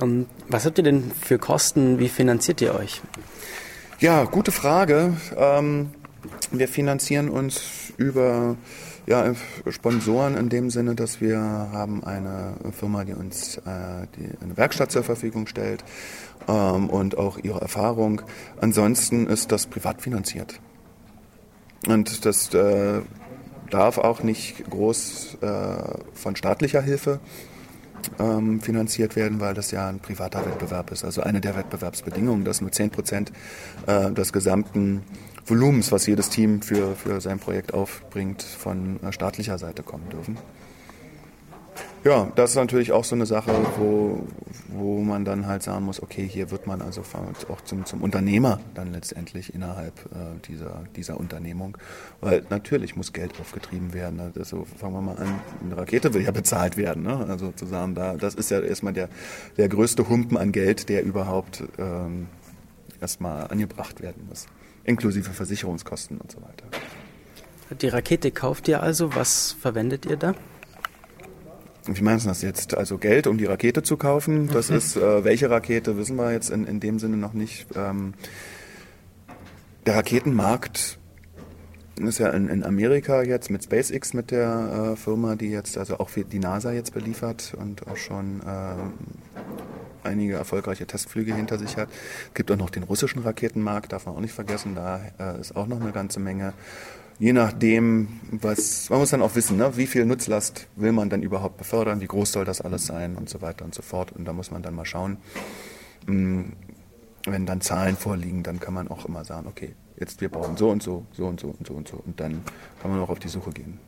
um, 0.00 0.10
ähm, 0.20 0.26
was 0.48 0.66
habt 0.66 0.78
ihr 0.78 0.84
denn 0.84 1.10
für 1.10 1.38
Kosten? 1.38 1.98
Wie 1.98 2.08
finanziert 2.08 2.60
ihr 2.60 2.74
euch? 2.74 3.00
Ja, 3.98 4.24
gute 4.24 4.52
Frage. 4.52 5.14
Ähm, 5.36 5.90
wir 6.50 6.68
finanzieren 6.68 7.28
uns 7.28 7.92
über 7.96 8.56
ja, 9.06 9.34
Sponsoren 9.68 10.36
in 10.36 10.48
dem 10.48 10.70
Sinne, 10.70 10.94
dass 10.94 11.20
wir 11.20 11.38
haben 11.38 12.04
eine 12.04 12.54
Firma, 12.72 13.04
die 13.04 13.14
uns 13.14 13.56
äh, 13.58 14.06
die 14.16 14.42
eine 14.42 14.56
Werkstatt 14.56 14.92
zur 14.92 15.02
Verfügung 15.02 15.46
stellt 15.46 15.84
ähm, 16.48 16.88
und 16.88 17.18
auch 17.18 17.38
ihre 17.38 17.60
Erfahrung. 17.60 18.22
Ansonsten 18.60 19.26
ist 19.26 19.50
das 19.50 19.66
privat 19.66 20.02
finanziert. 20.02 20.60
Und 21.88 22.24
das 22.24 22.54
äh, 22.54 23.00
darf 23.70 23.98
auch 23.98 24.22
nicht 24.22 24.68
groß 24.70 25.38
äh, 25.40 25.48
von 26.14 26.36
staatlicher 26.36 26.82
Hilfe 26.82 27.18
ähm, 28.18 28.60
finanziert 28.60 29.16
werden, 29.16 29.40
weil 29.40 29.54
das 29.54 29.70
ja 29.70 29.88
ein 29.88 29.98
privater 29.98 30.44
Wettbewerb 30.46 30.90
ist. 30.92 31.04
Also 31.04 31.22
eine 31.22 31.40
der 31.40 31.56
Wettbewerbsbedingungen, 31.56 32.44
dass 32.44 32.60
nur 32.60 32.70
10 32.70 32.90
Prozent 32.90 33.32
äh, 33.86 34.12
des 34.12 34.32
gesamten 34.32 35.02
Volumens, 35.46 35.90
was 35.92 36.06
jedes 36.06 36.30
Team 36.30 36.62
für, 36.62 36.94
für 36.94 37.20
sein 37.20 37.38
Projekt 37.38 37.74
aufbringt, 37.74 38.42
von 38.42 39.00
staatlicher 39.10 39.58
Seite 39.58 39.82
kommen 39.82 40.08
dürfen. 40.08 40.38
Ja, 42.04 42.32
das 42.34 42.50
ist 42.50 42.56
natürlich 42.56 42.90
auch 42.90 43.04
so 43.04 43.14
eine 43.14 43.26
Sache, 43.26 43.52
wo, 43.78 44.26
wo 44.66 45.00
man 45.02 45.24
dann 45.24 45.46
halt 45.46 45.62
sagen 45.62 45.84
muss, 45.84 46.02
okay, 46.02 46.26
hier 46.28 46.50
wird 46.50 46.66
man 46.66 46.82
also 46.82 47.02
auch 47.48 47.60
zum, 47.60 47.86
zum 47.86 48.02
Unternehmer 48.02 48.58
dann 48.74 48.92
letztendlich 48.92 49.54
innerhalb 49.54 50.06
äh, 50.06 50.40
dieser, 50.48 50.82
dieser 50.96 51.20
Unternehmung. 51.20 51.78
Weil 52.20 52.44
natürlich 52.50 52.96
muss 52.96 53.12
Geld 53.12 53.38
aufgetrieben 53.40 53.94
werden. 53.94 54.32
Also 54.36 54.66
fangen 54.78 54.94
wir 54.94 55.00
mal 55.00 55.16
an, 55.16 55.40
eine 55.64 55.76
Rakete 55.76 56.12
will 56.12 56.22
ja 56.22 56.32
bezahlt 56.32 56.76
werden. 56.76 57.04
Ne? 57.04 57.24
Also 57.28 57.46
sozusagen 57.46 57.94
da, 57.94 58.14
das 58.14 58.34
ist 58.34 58.50
ja 58.50 58.58
erstmal 58.58 58.94
der, 58.94 59.08
der 59.56 59.68
größte 59.68 60.08
Humpen 60.08 60.36
an 60.36 60.50
Geld, 60.50 60.88
der 60.88 61.04
überhaupt 61.04 61.62
ähm, 61.78 62.26
erstmal 63.00 63.46
angebracht 63.46 64.02
werden 64.02 64.26
muss 64.28 64.48
inklusive 64.84 65.30
Versicherungskosten 65.30 66.18
und 66.18 66.30
so 66.30 66.38
weiter. 66.42 66.66
Die 67.80 67.88
Rakete 67.88 68.30
kauft 68.30 68.68
ihr 68.68 68.82
also. 68.82 69.14
Was 69.14 69.52
verwendet 69.52 70.06
ihr 70.06 70.16
da? 70.16 70.34
Wie 71.86 72.02
meinst 72.02 72.26
du 72.26 72.28
das 72.28 72.42
jetzt? 72.42 72.76
Also 72.76 72.98
Geld, 72.98 73.26
um 73.26 73.38
die 73.38 73.44
Rakete 73.44 73.82
zu 73.82 73.96
kaufen? 73.96 74.48
Das 74.48 74.68
okay. 74.68 74.78
ist, 74.78 74.96
äh, 74.96 75.24
welche 75.24 75.50
Rakete, 75.50 75.96
wissen 75.96 76.16
wir 76.16 76.32
jetzt 76.32 76.50
in, 76.50 76.64
in 76.64 76.80
dem 76.80 76.98
Sinne 76.98 77.16
noch 77.16 77.32
nicht. 77.32 77.66
Ähm, 77.74 78.14
der 79.86 79.96
Raketenmarkt 79.96 80.98
ist 81.96 82.18
ja 82.18 82.28
in, 82.30 82.48
in, 82.48 82.62
Amerika 82.62 83.22
jetzt 83.22 83.50
mit 83.50 83.64
SpaceX 83.64 84.14
mit 84.14 84.30
der 84.30 84.92
äh, 84.92 84.96
Firma, 84.96 85.34
die 85.34 85.50
jetzt 85.50 85.76
also 85.76 85.98
auch 85.98 86.10
die 86.10 86.38
NASA 86.38 86.72
jetzt 86.72 86.94
beliefert 86.94 87.54
und 87.58 87.86
auch 87.88 87.96
schon 87.96 88.40
äh, 88.40 88.74
einige 90.04 90.34
erfolgreiche 90.34 90.86
Testflüge 90.86 91.34
hinter 91.34 91.58
sich 91.58 91.76
hat. 91.76 91.88
Es 92.28 92.34
gibt 92.34 92.50
auch 92.50 92.56
noch 92.56 92.70
den 92.70 92.82
russischen 92.82 93.22
Raketenmarkt, 93.22 93.92
darf 93.92 94.06
man 94.06 94.16
auch 94.16 94.20
nicht 94.20 94.34
vergessen, 94.34 94.74
da 94.74 95.00
äh, 95.18 95.40
ist 95.40 95.56
auch 95.56 95.66
noch 95.66 95.80
eine 95.80 95.92
ganze 95.92 96.20
Menge. 96.20 96.52
Je 97.18 97.32
nachdem, 97.32 98.20
was, 98.30 98.90
man 98.90 98.98
muss 98.98 99.10
dann 99.10 99.22
auch 99.22 99.34
wissen, 99.36 99.56
ne, 99.56 99.76
wie 99.76 99.86
viel 99.86 100.04
Nutzlast 100.04 100.66
will 100.76 100.92
man 100.92 101.08
dann 101.10 101.22
überhaupt 101.22 101.56
befördern, 101.56 102.00
wie 102.00 102.06
groß 102.06 102.32
soll 102.32 102.44
das 102.44 102.60
alles 102.60 102.86
sein 102.86 103.16
und 103.16 103.28
so 103.28 103.40
weiter 103.42 103.64
und 103.64 103.74
so 103.74 103.82
fort. 103.82 104.12
Und 104.12 104.24
da 104.24 104.32
muss 104.32 104.50
man 104.50 104.62
dann 104.62 104.74
mal 104.74 104.84
schauen. 104.84 105.18
Hm, 106.06 106.54
wenn 107.24 107.46
dann 107.46 107.60
Zahlen 107.60 107.96
vorliegen, 107.96 108.42
dann 108.42 108.58
kann 108.58 108.74
man 108.74 108.88
auch 108.88 109.04
immer 109.04 109.24
sagen, 109.24 109.46
okay, 109.46 109.74
jetzt 109.96 110.20
wir 110.20 110.28
brauchen 110.28 110.56
so 110.56 110.70
und 110.70 110.82
so, 110.82 111.06
so 111.12 111.26
und 111.26 111.38
so 111.38 111.48
und 111.56 111.66
so 111.66 111.74
und 111.74 111.86
so. 111.86 112.02
Und 112.04 112.18
dann 112.18 112.42
kann 112.80 112.90
man 112.90 113.00
auch 113.00 113.10
auf 113.10 113.20
die 113.20 113.28
Suche 113.28 113.50
gehen. 113.50 113.78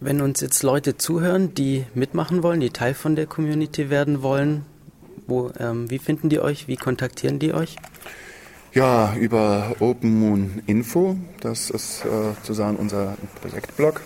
Wenn 0.00 0.20
uns 0.20 0.40
jetzt 0.40 0.62
Leute 0.62 0.96
zuhören, 0.96 1.54
die 1.54 1.84
mitmachen 1.94 2.44
wollen, 2.44 2.60
die 2.60 2.70
Teil 2.70 2.94
von 2.94 3.16
der 3.16 3.26
Community 3.26 3.90
werden 3.90 4.22
wollen, 4.22 4.64
wo, 5.26 5.50
ähm, 5.58 5.90
wie 5.90 5.98
finden 5.98 6.28
die 6.28 6.38
euch? 6.38 6.68
Wie 6.68 6.76
kontaktieren 6.76 7.40
die 7.40 7.52
euch? 7.52 7.76
Ja, 8.72 9.14
über 9.16 9.74
Open 9.80 10.20
Moon 10.20 10.62
Info. 10.66 11.16
Das 11.40 11.70
ist 11.70 12.04
äh, 12.04 12.08
sozusagen 12.36 12.76
unser 12.76 13.16
Projektblog. 13.40 14.00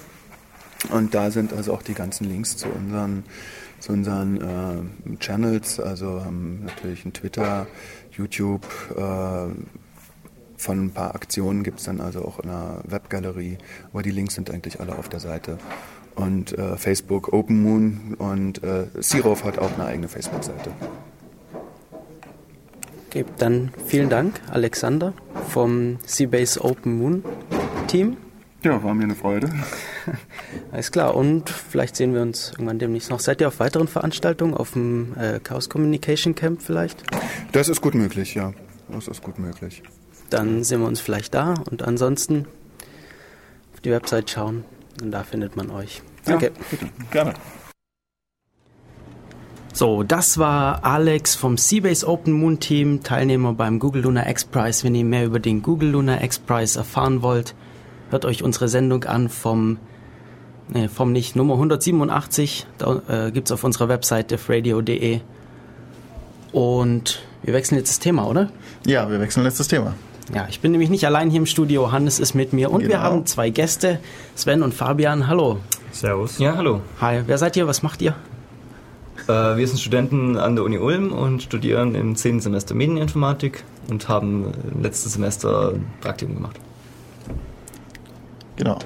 Und 0.91 1.15
da 1.15 1.31
sind 1.31 1.53
also 1.53 1.75
auch 1.75 1.83
die 1.83 1.95
ganzen 1.95 2.29
Links 2.29 2.57
zu 2.57 2.69
unseren, 2.69 3.25
zu 3.79 3.93
unseren 3.93 4.41
äh, 4.41 5.17
Channels, 5.19 5.79
also 5.79 6.23
ähm, 6.27 6.65
natürlich 6.65 7.05
ein 7.05 7.13
Twitter, 7.13 7.67
YouTube. 8.13 8.67
Äh, 8.97 9.53
von 10.63 10.87
ein 10.87 10.91
paar 10.93 11.15
Aktionen 11.15 11.65
gibt 11.65 11.81
es 11.81 11.87
dann 11.87 12.01
also 12.01 12.25
auch 12.25 12.39
in 12.39 12.49
der 12.49 12.83
Webgalerie, 12.85 13.59
aber 13.93 14.03
die 14.03 14.13
Links 14.13 14.35
sind 14.35 14.51
eigentlich 14.51 14.81
alle 14.81 14.97
auf 14.97 15.09
der 15.09 15.21
Seite. 15.21 15.59
Und 16.15 16.57
äh, 16.57 16.77
Facebook 16.77 17.33
Open 17.33 17.63
Moon 17.63 18.15
und 18.19 18.63
äh, 18.63 18.87
Sirov 19.01 19.45
hat 19.45 19.59
auch 19.59 19.73
eine 19.75 19.87
eigene 19.87 20.09
Facebook-Seite. 20.09 20.71
Okay, 23.09 23.25
dann 23.39 23.73
vielen 23.87 24.09
Dank, 24.09 24.41
Alexander 24.51 25.15
vom 25.49 25.99
Seabase 26.07 26.63
Open 26.63 26.99
Moon 26.99 27.25
Team. 27.89 28.17
Ja, 28.63 28.83
war 28.85 28.95
mir 28.95 29.05
eine 29.05 29.17
Freude. 29.17 29.51
Alles 30.71 30.93
klar, 30.93 31.17
und 31.17 31.51
vielleicht 31.51 31.97
sehen 31.97 32.15
wir 32.15 32.23
uns 32.23 32.53
irgendwann 32.53 32.79
demnächst 32.79 33.11
noch. 33.11 33.19
Seid 33.19 33.41
ihr 33.41 33.49
auf 33.49 33.59
weiteren 33.59 33.89
Veranstaltungen, 33.89 34.55
auf 34.55 34.73
dem 34.73 35.15
äh, 35.19 35.41
Chaos 35.41 35.69
Communication 35.69 36.37
Camp 36.37 36.63
vielleicht? 36.63 37.03
Das 37.51 37.69
ist 37.69 37.81
gut 37.81 37.95
möglich, 37.95 38.35
ja. 38.35 38.53
Das 38.89 39.09
ist 39.09 39.23
gut 39.23 39.39
möglich. 39.39 39.83
Dann 40.33 40.65
sehen 40.65 40.81
wir 40.81 40.89
uns 40.89 41.01
vielleicht 41.01 41.35
da 41.35 41.55
und 41.71 41.83
ansonsten 41.83 42.47
auf 43.75 43.81
die 43.81 43.91
Website 43.91 44.31
schauen 44.31 44.65
und 45.03 45.11
da 45.11 45.25
findet 45.25 45.57
man 45.57 45.71
euch. 45.71 46.01
Danke. 46.25 46.47
Ja, 46.47 46.53
bitte, 46.71 46.89
gerne. 47.11 47.35
So, 49.75 50.03
das 50.03 50.39
war 50.39 50.85
Alex 50.87 51.35
vom 51.35 51.59
Seabase 51.59 52.09
Open 52.09 52.33
Moon 52.33 52.61
Team, 52.61 53.03
Teilnehmer 53.03 53.53
beim 53.53 53.79
Google 53.79 54.03
Lunar 54.03 54.27
X 54.27 54.47
Prize. 54.47 54.85
Wenn 54.85 54.95
ihr 54.95 55.05
mehr 55.05 55.27
über 55.27 55.39
den 55.39 55.61
Google 55.61 55.91
Lunar 55.91 56.23
X 56.25 56.39
Prize 56.39 56.79
erfahren 56.79 57.21
wollt, 57.21 57.55
hört 58.09 58.25
euch 58.25 58.43
unsere 58.43 58.69
Sendung 58.69 59.05
an 59.05 59.29
vom, 59.29 59.79
nee, 60.69 60.89
vom 60.89 61.13
nicht, 61.13 61.37
Nummer 61.37 61.55
187. 61.55 62.67
Da 62.79 63.03
äh, 63.09 63.31
gibt 63.33 63.49
es 63.49 63.53
auf 63.53 63.65
unserer 63.65 63.91
Webseite 63.91 64.37
defradio.de. 64.37 65.21
Und 66.53 67.23
wir 67.43 67.53
wechseln 67.53 67.77
jetzt 67.77 67.91
das 67.91 67.99
Thema, 67.99 68.27
oder? 68.27 68.51
Ja, 68.87 69.11
wir 69.11 69.21
wechseln 69.21 69.45
jetzt 69.45 69.61
das 69.61 69.69
Thema. 69.69 69.95
Ja, 70.35 70.47
ich 70.49 70.61
bin 70.61 70.73
nämlich 70.73 70.91
nicht 70.91 71.05
allein 71.05 71.31
hier 71.31 71.41
im 71.41 71.47
Studio. 71.47 71.93
Hannes 71.93 72.21
ist 72.21 72.35
mit 72.35 72.53
mir 72.53 72.71
und 72.71 72.81
genau. 72.81 72.93
wir 72.93 73.01
haben 73.01 73.27
zwei 73.27 73.51
Gäste, 73.51 73.99
Sven 74.35 74.63
und 74.63 74.73
Fabian. 74.73 75.27
Hallo. 75.27 75.59
Servus. 75.91 76.39
Ja, 76.39 76.57
hallo. 76.57 76.81
Hi, 77.01 77.23
wer 77.27 77.39
seid 77.39 77.57
ihr? 77.57 77.67
Was 77.67 77.83
macht 77.83 78.01
ihr? 78.01 78.15
Äh, 79.29 79.57
wir 79.57 79.67
sind 79.67 79.79
Studenten 79.79 80.37
an 80.37 80.57
der 80.57 80.65
Uni 80.65 80.79
Ulm 80.79 81.13
und 81.13 81.43
studieren 81.43 81.95
im 81.95 82.17
10. 82.17 82.41
Semester 82.41 82.75
Medieninformatik 82.75 83.65
und 83.91 84.09
haben 84.09 84.53
letztes 84.81 85.15
Semester 85.15 85.75
Praktikum 86.01 86.37
gemacht. 86.37 86.59
Genau. 88.57 88.79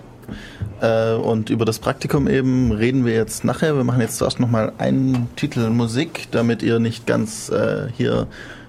Äh, 0.80 1.14
und 1.14 1.50
über 1.50 1.64
das 1.64 1.78
Praktikum 1.78 2.28
eben 2.28 2.72
reden 2.72 3.04
wir 3.04 3.14
jetzt 3.14 3.44
nachher. 3.44 3.76
Wir 3.76 3.84
machen 3.84 4.00
jetzt 4.00 4.16
zuerst 4.16 4.40
nochmal 4.40 4.72
einen 4.78 5.28
Titel 5.36 5.70
Musik, 5.70 6.28
damit 6.32 6.62
ihr 6.62 6.78
nicht 6.80 7.06
ganz 7.06 7.50
äh, 7.50 7.88
hier 7.96 8.26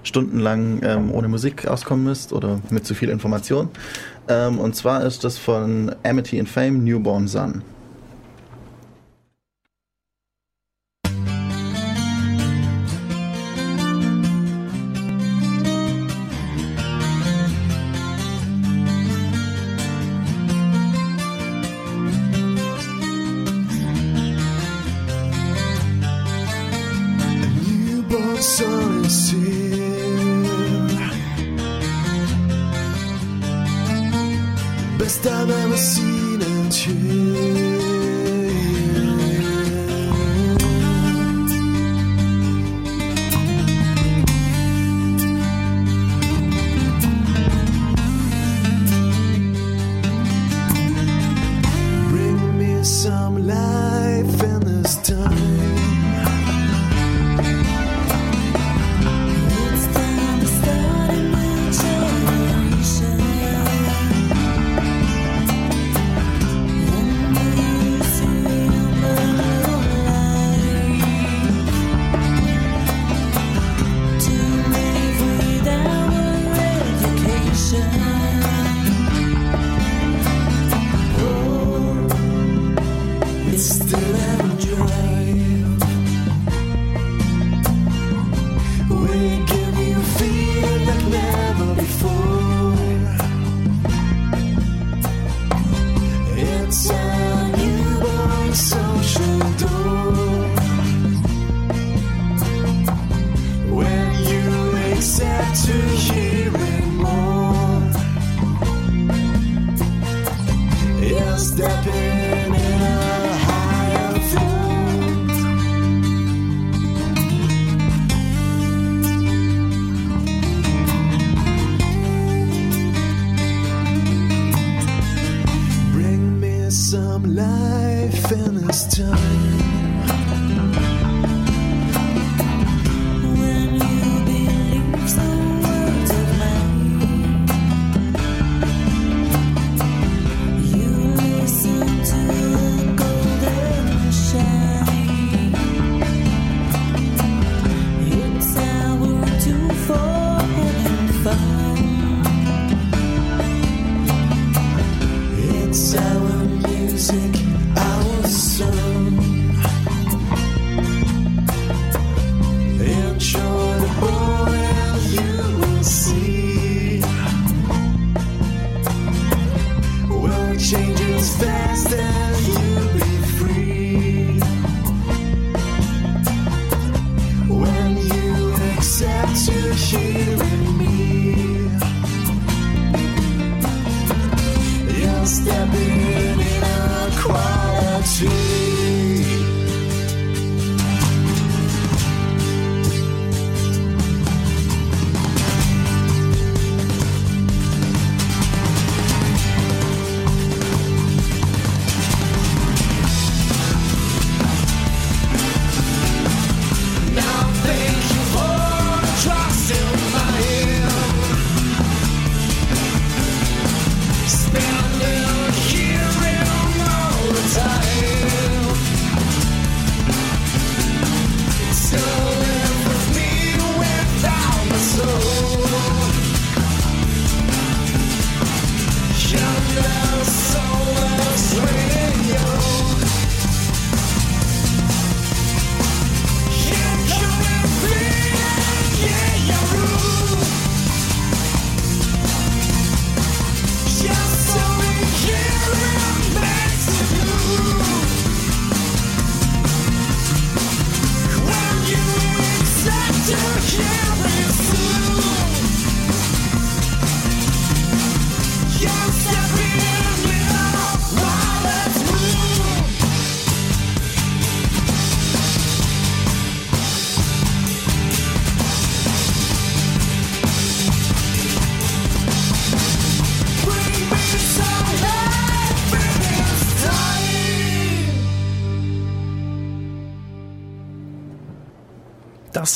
stundenlang 0.08 0.80
ähm, 0.82 1.12
ohne 1.12 1.28
Musik 1.28 1.68
auskommen 1.68 2.04
müsst 2.04 2.32
oder 2.32 2.60
mit 2.70 2.86
zu 2.86 2.94
viel 2.94 3.10
Information. 3.10 3.68
Ähm, 4.28 4.58
und 4.58 4.74
zwar 4.74 5.04
ist 5.04 5.22
das 5.22 5.38
von 5.38 5.94
Amity 6.02 6.40
and 6.40 6.48
Fame 6.48 6.82
Newborn 6.82 7.28
Sun. 7.28 7.62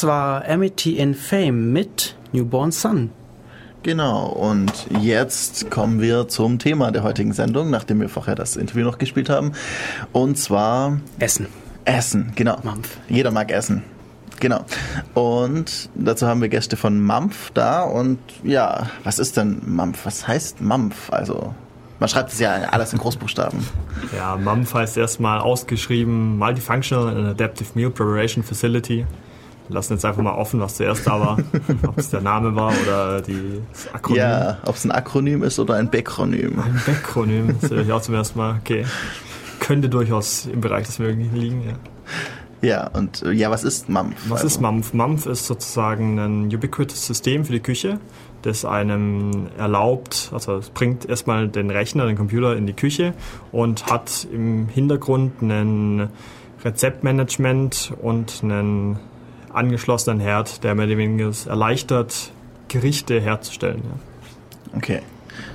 Das 0.03 0.09
war 0.09 0.49
Amity 0.49 0.99
in 0.99 1.15
Fame 1.15 1.73
mit 1.73 2.17
Newborn 2.33 2.73
Sun. 2.73 3.11
Genau, 3.85 4.27
und 4.27 4.73
jetzt 4.99 5.71
kommen 5.71 6.01
wir 6.01 6.27
zum 6.27 6.59
Thema 6.59 6.91
der 6.91 7.05
heutigen 7.05 7.33
Sendung, 7.33 7.71
nachdem 7.71 8.01
wir 8.01 8.09
vorher 8.09 8.35
das 8.35 8.57
Interview 8.57 8.85
noch 8.85 8.99
gespielt 8.99 9.31
haben. 9.31 9.53
Und 10.11 10.39
zwar 10.39 11.01
Essen. 11.21 11.47
Essen, 11.85 12.33
genau. 12.35 12.59
Mampf. 12.65 12.97
Jeder 13.09 13.31
mag 13.31 13.53
Essen. 13.53 13.85
Genau. 14.41 14.65
Und 15.15 15.88
dazu 15.95 16.27
haben 16.27 16.41
wir 16.41 16.49
Gäste 16.49 16.77
von 16.77 17.01
Mampf 17.01 17.53
da. 17.53 17.83
Und 17.85 18.19
ja, 18.43 18.91
was 19.05 19.21
ist 19.21 19.37
denn 19.37 19.62
Mampf? 19.65 20.05
Was 20.05 20.27
heißt 20.27 20.61
Mampf? 20.61 21.12
Also, 21.12 21.55
man 22.01 22.09
schreibt 22.09 22.33
es 22.33 22.41
ja 22.41 22.55
alles 22.73 22.93
in 22.93 22.99
Großbuchstaben. 22.99 23.65
Ja, 24.17 24.37
MAMF 24.37 24.75
heißt 24.75 24.97
erstmal 24.97 25.38
ausgeschrieben 25.38 26.38
Multifunctional 26.38 27.17
and 27.17 27.29
Adaptive 27.29 27.69
Meal 27.77 27.91
Preparation 27.91 28.43
Facility. 28.43 29.07
Lassen 29.68 29.94
jetzt 29.94 30.05
einfach 30.05 30.22
mal 30.22 30.35
offen, 30.35 30.61
was 30.61 30.77
zuerst 30.77 31.07
da 31.07 31.20
war. 31.20 31.38
Ob 31.87 31.96
es 31.98 32.11
der 32.11 32.20
Name 32.20 32.55
war 32.55 32.72
oder 32.85 33.22
die, 33.22 33.61
das 33.72 33.94
Akronym. 33.94 34.18
Ja, 34.18 34.59
ob 34.64 34.75
es 34.75 34.85
ein 34.85 34.90
Akronym 34.90 35.42
ist 35.42 35.59
oder 35.59 35.77
ein 35.77 35.90
Bekronym. 35.90 36.59
Ein 36.59 36.81
Backronym, 36.85 37.57
das 37.61 37.70
höre 37.70 37.83
ich 37.83 37.92
auch 37.92 38.03
zum 38.03 38.14
ersten 38.14 38.38
Mal. 38.38 38.57
Okay. 38.61 38.85
Könnte 39.61 39.88
durchaus 39.88 40.46
im 40.46 40.61
Bereich 40.61 40.87
des 40.87 40.98
Möglichen 40.98 41.37
liegen, 41.37 41.62
ja. 41.66 41.75
Ja, 42.62 42.87
und 42.88 43.22
äh, 43.22 43.33
ja, 43.33 43.51
was 43.51 43.64
ist 43.64 43.88
Mampf? 43.88 44.14
Was 44.29 44.42
Also, 44.42 44.46
ist 44.46 44.61
MAMF? 44.61 44.94
MAMF 44.94 45.27
ist 45.27 45.46
sozusagen 45.46 46.18
ein 46.18 46.44
ubiquitous 46.46 47.07
System 47.07 47.44
für 47.44 47.53
die 47.53 47.61
Küche, 47.61 47.98
das 48.42 48.64
einem 48.64 49.48
erlaubt, 49.59 50.31
also 50.33 50.57
es 50.57 50.70
bringt 50.70 51.05
erstmal 51.05 51.48
den 51.48 51.70
Rechner, 51.70 52.07
den 52.07 52.16
Computer 52.16 52.57
in 52.57 52.66
die 52.66 52.72
Küche 52.72 53.14
und 53.51 53.87
hat 53.87 54.29
im 54.33 54.68
Hintergrund 54.68 55.42
ein 55.42 56.09
Rezeptmanagement 56.64 57.94
und 58.01 58.40
einen 58.44 58.98
angeschlossenen 59.55 60.21
Herd, 60.21 60.65
der 60.65 60.75
mehr 60.75 60.87
oder 60.87 60.97
weniger 60.97 61.29
es 61.29 61.47
erleichtert, 61.47 62.33
Gerichte 62.69 63.21
herzustellen. 63.21 63.83
Ja. 63.85 64.77
Okay. 64.77 65.03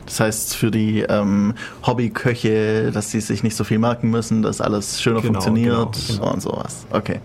Das 0.06 0.20
heißt 0.20 0.56
für 0.56 0.72
die 0.72 1.02
ähm, 1.02 1.54
Hobbyköche, 1.86 2.92
dass 2.92 3.12
sie 3.12 3.20
sich 3.20 3.44
nicht 3.44 3.56
so 3.56 3.64
viel 3.64 3.80
merken 3.80 4.10
müssen, 4.10 4.42
dass 4.42 4.62
alles 4.62 5.02
schöner 5.02 5.22
Genau, 5.22 5.34
funktioniert 5.34 5.94
genau, 6.08 6.20
genau. 6.20 6.34
und 6.34 6.42
sowas. 6.42 6.86
Okay. 6.92 7.20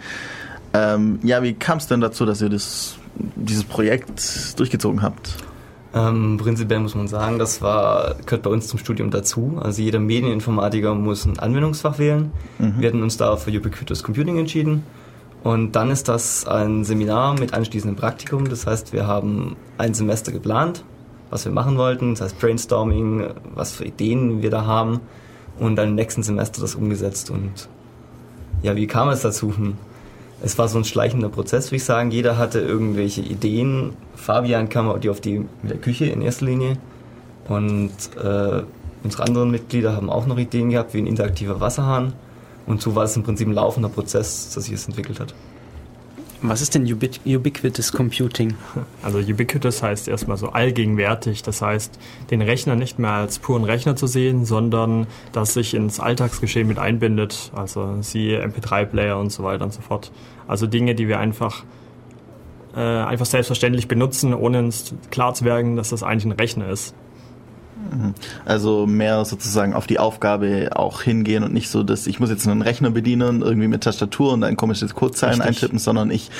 Ähm, 0.75 1.19
ja, 1.23 1.43
wie 1.43 1.55
kam 1.55 1.79
es 1.79 1.87
denn 1.87 2.01
dazu, 2.01 2.25
dass 2.25 2.41
ihr 2.43 2.49
das, 2.49 2.97
dieses 3.37 3.65
Projekt 3.65 4.59
durchgezogen 4.59 5.03
habt? 5.03 5.37
Ähm, 5.95 6.39
prinzipiell 6.39 6.81
muss 6.81 6.95
man 6.95 7.09
sagen, 7.09 7.39
das 7.39 7.61
war, 7.61 8.17
gehört 8.25 8.43
bei 8.43 8.51
uns 8.51 8.67
zum 8.69 8.79
Studium 8.79 9.11
dazu. 9.11 9.59
Also 9.61 9.83
jeder 9.83 9.99
Medieninformatiker 10.01 10.95
muss 10.95 11.27
ein 11.27 11.39
Anwendungsfach 11.39 11.99
wählen. 11.99 12.33
Wir 12.59 12.89
hatten 12.89 13.03
uns 13.03 13.19
da 13.19 13.37
für 13.37 13.51
Ubiquitous 13.51 14.03
Computing 14.03 14.39
entschieden. 14.39 14.85
Und 15.43 15.73
dann 15.73 15.91
ist 15.91 16.09
das 16.09 16.47
ein 16.47 16.85
Seminar 16.85 17.39
mit 17.39 17.53
anschließendem 17.53 17.97
Praktikum. 17.97 18.49
Das 18.49 18.67
heißt, 18.67 18.93
wir 18.93 19.07
haben 19.07 19.57
ein 19.77 19.93
Semester 19.93 20.31
geplant, 20.31 20.85
was 21.31 21.45
wir 21.45 21.53
machen 21.53 21.77
wollten. 21.77 22.15
Das 22.15 22.21
heißt 22.21 22.39
Brainstorming, 22.39 23.27
was 23.55 23.73
für 23.73 23.85
Ideen 23.85 24.43
wir 24.43 24.51
da 24.51 24.67
haben. 24.67 25.01
Und 25.59 25.77
dann 25.77 25.91
im 25.91 25.95
nächsten 25.97 26.23
Semester 26.23 26.61
das 26.61 26.77
umgesetzt. 26.77 27.31
Und 27.31 27.69
ja, 28.63 28.77
wie 28.77 28.87
kam 28.87 29.09
es 29.09 29.23
dazu? 29.23 29.57
Hm. 29.57 29.75
Es 30.45 30.59
war 30.59 30.69
so 30.69 30.79
ein 30.79 30.85
schleichender 30.85 31.29
Prozess, 31.29 31.67
würde 31.67 31.77
ich 31.77 31.85
sagen. 31.85 32.11
Jeder 32.11 32.37
hatte 32.37 32.61
irgendwelche 32.61 33.21
Ideen. 33.21 33.95
Fabian 34.15 34.69
kam 34.69 35.01
die 35.01 35.11
auf 35.11 35.21
die 35.21 35.39
mit 35.39 35.71
der 35.71 35.79
Küche 35.79 36.07
in 36.07 36.23
erster 36.23 36.47
Linie. 36.47 36.79
Und 37.49 37.93
äh, 38.23 38.63
unsere 39.05 39.23
anderen 39.25 39.51
Mitglieder 39.51 39.95
haben 39.95 40.11
auch 40.11 40.27
noch 40.27 40.39
Ideen 40.39 40.71
gehabt, 40.71 40.95
wie 40.95 40.99
ein 40.99 41.07
interaktiver 41.07 41.61
Wasserhahn. 41.61 42.13
Und 42.67 42.81
so 42.81 42.95
war 42.95 43.05
es 43.05 43.17
im 43.17 43.23
Prinzip 43.23 43.49
ein 43.49 43.55
laufender 43.55 43.89
Prozess, 43.89 44.51
dass 44.55 44.65
sich 44.65 44.75
es 44.75 44.87
entwickelt 44.87 45.21
hat. 45.21 45.35
Was 46.45 46.61
ist 46.61 46.75
denn 46.75 46.93
Ubi 46.93 47.09
Ubiquitous 47.25 47.93
Computing? 47.93 48.55
Also 49.03 49.19
ubiquitous 49.19 49.81
heißt 49.83 50.09
erstmal 50.09 50.37
so 50.37 50.49
allgegenwärtig. 50.49 51.43
Das 51.45 51.63
heißt, 51.63 51.99
den 52.33 52.43
Rechner 52.43 52.75
nicht 52.75 52.99
mehr 52.99 53.13
als 53.13 53.39
puren 53.39 53.63
Rechner 53.63 53.95
zu 53.95 54.09
sehen, 54.09 54.45
sondern 54.45 55.07
dass 55.33 55.55
sich 55.55 55.75
ins 55.75 56.01
Alltagsgeschehen 56.01 56.67
mit 56.67 56.81
einbindet. 56.81 57.53
Also 57.55 57.97
siehe 58.01 58.45
MP3-Player 58.45 59.19
und 59.19 59.31
so 59.31 59.45
weiter 59.45 59.65
und 59.65 59.73
so 59.73 59.83
fort. 59.83 60.11
Also 60.49 60.67
Dinge, 60.67 60.97
die 60.97 61.07
wir 61.07 61.21
einfach, 61.21 61.63
äh, 62.75 62.81
einfach 62.81 63.27
selbstverständlich 63.27 63.87
benutzen, 63.87 64.35
ohne 64.35 64.59
uns 64.59 64.95
klar 65.13 65.35
zu 65.35 65.45
werden, 65.45 65.77
dass 65.77 65.91
das 65.91 66.03
eigentlich 66.03 66.25
ein 66.25 66.33
Rechner 66.33 66.69
ist. 66.69 66.93
Also 68.45 68.87
mehr 68.87 69.25
sozusagen 69.25 69.75
auf 69.75 69.87
die 69.87 69.99
Aufgabe 69.99 70.71
auch 70.75 71.03
hingehen 71.03 71.45
und 71.45 71.53
nicht 71.53 71.69
so, 71.69 71.83
dass 71.83 72.07
ich 72.07 72.21
muss 72.21 72.31
jetzt 72.31 72.47
einen 72.47 72.63
Rechner 72.63 72.91
bedienen, 72.91 73.43
irgendwie 73.43 73.69
mit 73.69 73.83
Tastatur 73.83 74.33
und 74.33 74.41
dann 74.43 74.57
komische 74.57 74.87
Codezeilen 74.89 75.41
Richtig. 75.41 75.57
eintippen, 75.57 75.79
sondern 75.79 76.11
ich 76.11 76.31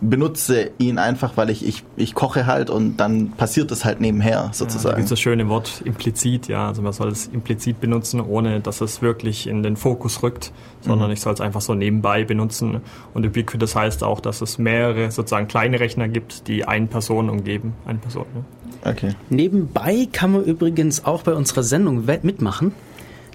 benutze 0.00 0.72
ihn 0.78 0.98
einfach, 0.98 1.36
weil 1.36 1.48
ich, 1.50 1.66
ich, 1.66 1.82
ich 1.96 2.14
koche 2.14 2.46
halt 2.46 2.68
und 2.68 2.98
dann 2.98 3.30
passiert 3.30 3.70
es 3.70 3.84
halt 3.84 4.00
nebenher 4.00 4.30
Ja, 4.32 4.46
da 4.48 4.52
sozusagen. 4.52 4.96
gibt 4.96 5.10
das 5.10 5.18
schöne 5.20 5.48
Wort 5.48 5.80
implizit, 5.84 6.48
ja. 6.48 6.68
Also 6.68 6.82
man 6.82 6.92
soll 6.92 7.08
es 7.08 7.28
implizit 7.28 7.80
benutzen, 7.80 8.20
ohne 8.20 8.60
dass 8.60 8.80
es 8.80 9.00
wirklich 9.00 9.46
in 9.46 9.62
den 9.62 9.76
Fokus 9.76 10.22
rückt, 10.22 10.52
sondern 10.82 11.10
ich 11.10 11.20
soll 11.20 11.32
es 11.32 11.40
einfach 11.40 11.62
so 11.62 11.74
nebenbei 11.74 12.24
benutzen. 12.24 12.82
Und 13.14 13.24
Ubiquitous 13.26 13.74
heißt 13.74 14.04
auch, 14.04 14.20
dass 14.20 14.42
es 14.42 14.58
mehrere 14.58 15.10
sozusagen 15.10 15.48
kleine 15.48 15.80
Rechner 15.80 16.08
gibt, 16.08 16.46
die 16.48 16.66
eine 16.66 16.86
Person 16.86 17.30
umgeben. 17.30 17.72
Eine 17.86 17.98
Person, 17.98 18.26
ja. 18.34 18.40
Okay. 18.90 19.14
Nebenbei 19.30 20.08
kann 20.12 20.32
man 20.32 20.44
übrigens 20.44 21.04
auch 21.04 21.22
bei 21.22 21.34
unserer 21.34 21.62
Sendung 21.62 22.04
mitmachen. 22.22 22.72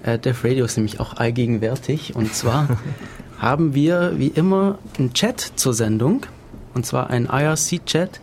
Äh, 0.04 0.20
Def 0.20 0.44
Radio 0.44 0.66
ist 0.66 0.78
nämlich 0.78 1.00
auch 1.00 1.16
allgegenwärtig. 1.18 2.16
Und 2.16 2.34
zwar 2.34 2.68
haben 3.38 3.74
wir 3.74 4.14
wie 4.18 4.28
immer 4.28 4.80
einen 4.98 5.14
Chat 5.14 5.40
zur 5.56 5.74
Sendung. 5.74 6.26
Und 6.74 6.86
zwar 6.86 7.10
einen 7.10 7.26
IRC-Chat. 7.28 8.20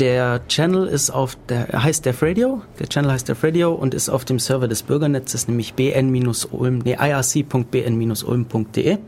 Der 0.00 0.46
Channel 0.48 0.86
ist 0.86 1.10
auf 1.10 1.36
der 1.48 1.82
heißt 1.82 2.04
Def 2.04 2.22
Radio. 2.22 2.62
Der 2.80 2.88
Channel 2.88 3.12
heißt 3.12 3.28
Def 3.28 3.44
Radio 3.44 3.72
und 3.72 3.94
ist 3.94 4.08
auf 4.08 4.24
dem 4.24 4.40
Server 4.40 4.66
des 4.66 4.82
Bürgernetzes, 4.82 5.46
nämlich 5.46 5.74
bn-ulm, 5.74 6.78
nee, 6.78 6.96
irc.bn-ulm.de. 7.00 8.98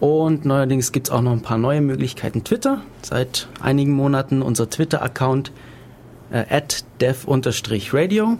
Und 0.00 0.44
neuerdings 0.44 0.90
gibt 0.90 1.08
es 1.08 1.12
auch 1.12 1.20
noch 1.20 1.32
ein 1.32 1.42
paar 1.42 1.58
neue 1.58 1.80
Möglichkeiten. 1.80 2.44
Twitter, 2.44 2.80
seit 3.02 3.46
einigen 3.60 3.92
Monaten 3.92 4.42
unser 4.42 4.68
Twitter-Account 4.68 5.52
at 6.32 6.84
dev-radio. 7.00 8.38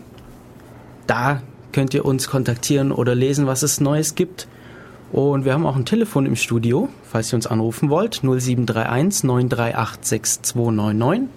Da 1.06 1.42
könnt 1.72 1.94
ihr 1.94 2.04
uns 2.04 2.28
kontaktieren 2.28 2.92
oder 2.92 3.14
lesen, 3.14 3.46
was 3.46 3.62
es 3.62 3.80
Neues 3.80 4.14
gibt. 4.14 4.48
Und 5.10 5.44
wir 5.44 5.52
haben 5.52 5.66
auch 5.66 5.76
ein 5.76 5.84
Telefon 5.84 6.24
im 6.24 6.36
Studio, 6.36 6.88
falls 7.02 7.32
ihr 7.32 7.36
uns 7.36 7.46
anrufen 7.46 7.90
wollt. 7.90 8.22
0731 8.22 9.24
938 9.24 9.98
6299. 10.04 11.28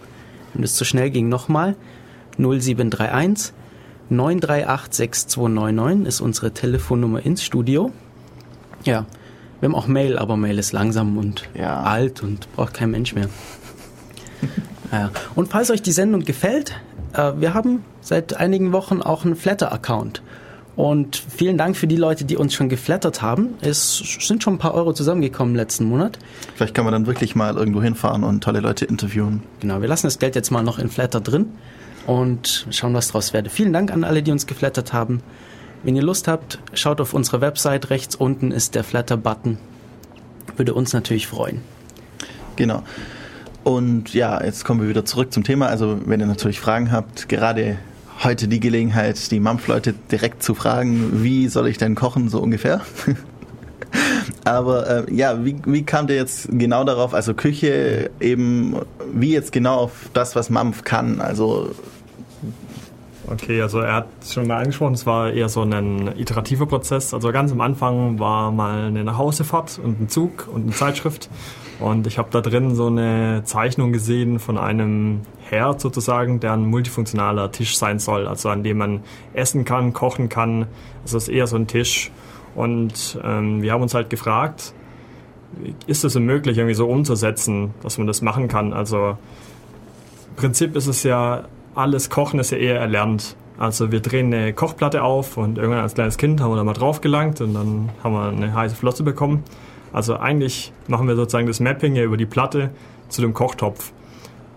Wenn 0.53 0.63
es 0.63 0.75
zu 0.75 0.85
schnell 0.85 1.09
ging, 1.09 1.27
nochmal. 1.27 1.75
0731 2.37 3.53
938 4.09 4.93
6299 4.93 6.07
ist 6.07 6.21
unsere 6.21 6.51
Telefonnummer 6.51 7.25
ins 7.25 7.43
Studio. 7.43 7.91
Ja, 8.85 9.05
wir 9.59 9.67
haben 9.67 9.75
auch 9.75 9.87
Mail, 9.87 10.17
aber 10.17 10.37
Mail 10.37 10.59
ist 10.59 10.71
langsam 10.71 11.17
und 11.17 11.49
Ja. 11.53 11.81
alt 11.81 12.21
und 12.23 12.47
braucht 12.55 12.73
kein 12.75 12.91
Mensch 12.91 13.13
mehr. 13.15 13.29
ja. 14.99 15.11
Und 15.35 15.49
falls 15.49 15.71
euch 15.71 15.81
die 15.81 15.91
Sendung 15.91 16.23
gefällt, 16.23 16.73
äh, 17.13 17.33
wir 17.37 17.53
haben 17.53 17.83
seit 18.01 18.35
einigen 18.37 18.71
Wochen 18.71 19.01
auch 19.01 19.25
einen 19.25 19.35
Flatter-Account. 19.35 20.21
Und 20.75 21.15
vielen 21.15 21.57
Dank 21.57 21.77
für 21.77 21.87
die 21.87 21.95
Leute, 21.95 22.25
die 22.25 22.35
uns 22.35 22.53
schon 22.53 22.67
geflattert 22.67 23.21
haben. 23.21 23.53
Es 23.61 23.97
sind 24.19 24.43
schon 24.43 24.55
ein 24.55 24.57
paar 24.57 24.73
Euro 24.73 24.91
zusammengekommen 24.91 25.55
letzten 25.55 25.85
Monat. 25.85 26.19
Vielleicht 26.55 26.73
kann 26.73 26.83
man 26.83 26.91
dann 26.91 27.07
wirklich 27.07 27.33
mal 27.33 27.55
irgendwo 27.55 27.81
hinfahren 27.81 28.25
und 28.25 28.43
tolle 28.43 28.59
Leute 28.59 28.83
interviewen. 28.83 29.41
Genau, 29.61 29.81
wir 29.81 29.87
lassen 29.87 30.07
das 30.07 30.19
Geld 30.19 30.35
jetzt 30.35 30.51
mal 30.51 30.63
noch 30.63 30.77
in 30.77 30.89
Flatter 30.89 31.21
drin 31.21 31.47
und 32.07 32.67
schauen, 32.71 32.93
was 32.93 33.07
draus 33.07 33.31
werde. 33.31 33.49
Vielen 33.49 33.71
Dank 33.71 33.91
an 33.91 34.03
alle, 34.03 34.21
die 34.21 34.31
uns 34.31 34.47
geflattert 34.47 34.91
haben. 34.91 35.21
Wenn 35.83 35.95
ihr 35.95 36.03
Lust 36.03 36.27
habt, 36.27 36.59
schaut 36.73 36.99
auf 36.99 37.13
unsere 37.13 37.39
Website. 37.39 37.89
Rechts 37.89 38.15
unten 38.15 38.51
ist 38.51 38.75
der 38.75 38.83
Flatter-Button. 38.83 39.57
Würde 40.57 40.73
uns 40.73 40.91
natürlich 40.91 41.27
freuen. 41.27 41.61
Genau. 42.57 42.83
Und 43.65 44.13
ja, 44.13 44.43
jetzt 44.43 44.63
kommen 44.63 44.79
wir 44.79 44.87
wieder 44.87 45.05
zurück 45.05 45.33
zum 45.33 45.43
Thema. 45.43 45.65
Also 45.65 45.99
wenn 46.05 46.19
ihr 46.19 46.27
natürlich 46.27 46.59
Fragen 46.59 46.91
habt, 46.91 47.27
gerade 47.27 47.79
heute 48.23 48.47
die 48.47 48.59
Gelegenheit, 48.59 49.31
die 49.31 49.39
Mampf-Leute 49.39 49.95
direkt 50.11 50.43
zu 50.43 50.53
fragen, 50.53 51.23
wie 51.23 51.47
soll 51.47 51.67
ich 51.67 51.79
denn 51.79 51.95
kochen, 51.95 52.29
so 52.29 52.39
ungefähr. 52.39 52.81
Aber 54.45 55.07
äh, 55.07 55.15
ja, 55.15 55.43
wie, 55.43 55.55
wie 55.65 55.81
kam 55.81 56.05
der 56.05 56.15
jetzt 56.15 56.47
genau 56.51 56.83
darauf, 56.83 57.15
also 57.15 57.33
Küche 57.33 58.11
eben, 58.19 58.75
wie 59.11 59.31
jetzt 59.31 59.51
genau 59.51 59.77
auf 59.77 60.11
das, 60.13 60.35
was 60.35 60.51
Mampf 60.51 60.83
kann? 60.83 61.19
Also 61.19 61.71
Okay, 63.27 63.59
also 63.63 63.79
er 63.79 63.93
hat 63.95 64.07
es 64.21 64.33
schon 64.33 64.45
mal 64.45 64.59
angesprochen, 64.59 64.93
es 64.93 65.07
war 65.07 65.31
eher 65.31 65.49
so 65.49 65.63
ein 65.63 66.11
iterativer 66.15 66.67
Prozess. 66.67 67.15
Also 67.15 67.31
ganz 67.31 67.51
am 67.51 67.61
Anfang 67.61 68.19
war 68.19 68.51
mal 68.51 68.83
eine 68.83 69.03
Nachhausefahrt 69.03 69.79
und 69.83 70.01
ein 70.01 70.09
Zug 70.09 70.47
und 70.53 70.65
eine 70.65 70.71
Zeitschrift. 70.71 71.31
Und 71.79 72.07
ich 72.07 72.17
habe 72.17 72.29
da 72.31 72.41
drin 72.41 72.75
so 72.75 72.87
eine 72.87 73.41
Zeichnung 73.43 73.91
gesehen 73.91 74.39
von 74.39 74.57
einem 74.57 75.21
Herd 75.49 75.81
sozusagen, 75.81 76.39
der 76.39 76.53
ein 76.53 76.65
multifunktionaler 76.65 77.51
Tisch 77.51 77.77
sein 77.77 77.99
soll. 77.99 78.27
Also 78.27 78.49
an 78.49 78.63
dem 78.63 78.77
man 78.77 79.01
essen 79.33 79.65
kann, 79.65 79.93
kochen 79.93 80.29
kann. 80.29 80.67
Also 81.03 81.17
es 81.17 81.27
ist 81.27 81.29
eher 81.29 81.47
so 81.47 81.57
ein 81.57 81.67
Tisch. 81.67 82.11
Und 82.55 83.19
ähm, 83.23 83.61
wir 83.61 83.73
haben 83.73 83.81
uns 83.81 83.93
halt 83.93 84.09
gefragt, 84.09 84.73
ist 85.87 86.03
es 86.03 86.15
möglich, 86.15 86.57
irgendwie 86.57 86.75
so 86.75 86.87
umzusetzen, 86.87 87.73
dass 87.83 87.97
man 87.97 88.07
das 88.07 88.21
machen 88.21 88.47
kann? 88.47 88.73
Also 88.73 89.17
im 90.29 90.35
Prinzip 90.35 90.75
ist 90.75 90.87
es 90.87 91.03
ja, 91.03 91.43
alles 91.75 92.09
Kochen 92.09 92.39
ist 92.39 92.51
ja 92.51 92.57
eher 92.57 92.79
erlernt. 92.79 93.35
Also 93.57 93.91
wir 93.91 94.01
drehen 94.01 94.33
eine 94.33 94.53
Kochplatte 94.53 95.03
auf 95.03 95.37
und 95.37 95.57
irgendwann 95.57 95.81
als 95.81 95.93
kleines 95.93 96.17
Kind 96.17 96.41
haben 96.41 96.51
wir 96.51 96.57
da 96.57 96.63
mal 96.63 96.73
drauf 96.73 97.01
gelangt 97.01 97.39
und 97.39 97.53
dann 97.53 97.89
haben 98.03 98.13
wir 98.13 98.27
eine 98.27 98.53
heiße 98.53 98.75
Flosse 98.75 99.03
bekommen. 99.03 99.43
Also 99.95 100.17
eigentlich 100.17 100.73
machen 100.89 101.07
wir 101.07 101.15
sozusagen 101.15 101.47
das 101.47 101.61
Mapping 101.61 101.95
ja 101.95 102.03
über 102.03 102.17
die 102.17 102.25
Platte 102.25 102.71
zu 103.07 103.21
dem 103.21 103.33
Kochtopf. 103.33 103.93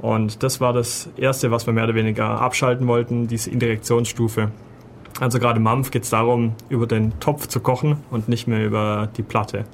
Und 0.02 0.42
das 0.42 0.60
war 0.60 0.72
das 0.72 1.10
Erste, 1.16 1.52
was 1.52 1.64
wir 1.64 1.72
mehr 1.72 1.84
oder 1.84 1.94
weniger 1.94 2.40
abschalten 2.40 2.88
wollten, 2.88 3.28
diese 3.28 3.48
Indirektionsstufe. 3.50 4.50
Also 5.20 5.38
gerade 5.38 5.58
im 5.58 5.62
Mampf 5.62 5.92
geht 5.92 6.02
es 6.02 6.10
darum, 6.10 6.54
über 6.68 6.88
den 6.88 7.20
Topf 7.20 7.46
zu 7.46 7.60
kochen 7.60 7.98
und 8.10 8.28
nicht 8.28 8.48
mehr 8.48 8.66
über 8.66 9.08
die 9.16 9.22
Platte. 9.22 9.64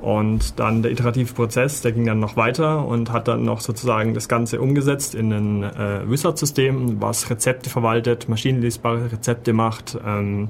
Und 0.00 0.58
dann 0.58 0.82
der 0.82 0.90
iterative 0.90 1.32
Prozess, 1.32 1.80
der 1.82 1.92
ging 1.92 2.04
dann 2.04 2.18
noch 2.18 2.36
weiter 2.36 2.84
und 2.84 3.12
hat 3.12 3.28
dann 3.28 3.44
noch 3.44 3.60
sozusagen 3.60 4.14
das 4.14 4.28
Ganze 4.28 4.60
umgesetzt 4.60 5.14
in 5.14 5.32
ein 5.32 5.62
äh, 5.62 6.10
Wizard-System, 6.10 7.00
was 7.00 7.30
Rezepte 7.30 7.70
verwaltet, 7.70 8.28
maschinenlesbare 8.28 9.12
Rezepte 9.12 9.52
macht, 9.52 9.96
ähm, 10.04 10.48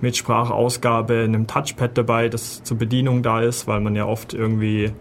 mit 0.00 0.16
Sprachausgabe, 0.16 1.22
einem 1.24 1.46
Touchpad 1.46 1.96
dabei, 1.96 2.28
das 2.28 2.62
zur 2.62 2.78
Bedienung 2.78 3.22
da 3.22 3.40
ist, 3.42 3.66
weil 3.66 3.80
man 3.80 3.94
ja 3.94 4.06
oft 4.06 4.34
irgendwie 4.34 4.92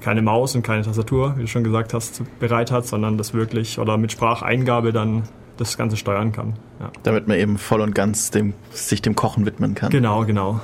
keine 0.00 0.22
Maus 0.22 0.54
und 0.54 0.62
keine 0.62 0.82
Tastatur, 0.82 1.34
wie 1.36 1.42
du 1.42 1.46
schon 1.48 1.64
gesagt 1.64 1.94
hast, 1.94 2.22
bereit 2.38 2.70
hat, 2.70 2.86
sondern 2.86 3.16
das 3.18 3.32
wirklich 3.34 3.78
oder 3.78 3.96
mit 3.96 4.12
Spracheingabe 4.12 4.92
dann 4.92 5.22
das 5.56 5.78
Ganze 5.78 5.96
steuern 5.96 6.32
kann. 6.32 6.54
Ja. 6.78 6.90
damit 7.02 7.26
man 7.26 7.38
eben 7.38 7.56
voll 7.56 7.80
und 7.80 7.94
ganz 7.94 8.30
dem, 8.30 8.52
sich 8.72 9.00
dem 9.00 9.16
Kochen 9.16 9.46
widmen 9.46 9.74
kann. 9.74 9.88
Genau, 9.90 10.26
genau. 10.26 10.60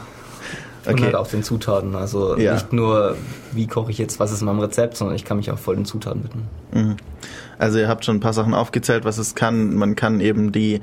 Und 0.85 0.93
Okay. 0.95 1.05
halt 1.05 1.15
auch 1.15 1.29
den 1.29 1.43
Zutaten. 1.43 1.95
Also 1.97 2.37
Ja. 2.37 2.53
nicht 2.55 2.73
nur, 2.75 3.17
wie 3.53 3.67
koche 3.67 3.91
ich 3.91 3.97
jetzt, 3.99 4.21
was 4.21 4.31
ist 4.33 4.41
in 4.43 4.47
meinem 4.47 4.59
Rezept, 4.61 4.97
sondern 4.99 5.17
ich 5.17 5.25
kann 5.25 5.39
mich 5.39 5.51
auch 5.51 5.59
voll 5.59 5.77
den 5.77 5.87
Zutaten 5.87 6.23
widmen. 6.25 6.97
Also 7.59 7.79
ihr 7.79 7.89
habt 7.89 8.05
schon 8.05 8.17
ein 8.17 8.21
paar 8.21 8.33
Sachen 8.35 8.53
aufgezählt, 8.53 9.05
was 9.07 9.17
es 9.17 9.35
kann. 9.35 9.75
Man 9.77 9.97
kann 9.97 10.21
eben 10.21 10.53
die 10.53 10.81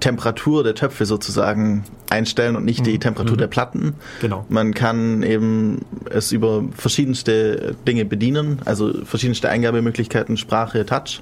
Temperatur 0.00 0.64
der 0.64 0.74
Töpfe 0.74 1.06
sozusagen 1.06 1.84
einstellen 2.10 2.56
und 2.56 2.64
nicht 2.64 2.86
die 2.86 2.98
Temperatur 2.98 3.36
der 3.36 3.46
Platten. 3.46 3.94
Genau. 4.20 4.44
Man 4.48 4.74
kann 4.74 5.22
eben 5.22 5.84
es 6.10 6.32
über 6.32 6.64
verschiedenste 6.74 7.76
Dinge 7.86 8.04
bedienen, 8.04 8.60
also 8.64 9.04
verschiedenste 9.04 9.48
Eingabemöglichkeiten, 9.48 10.36
Sprache, 10.36 10.86
Touch. 10.86 11.20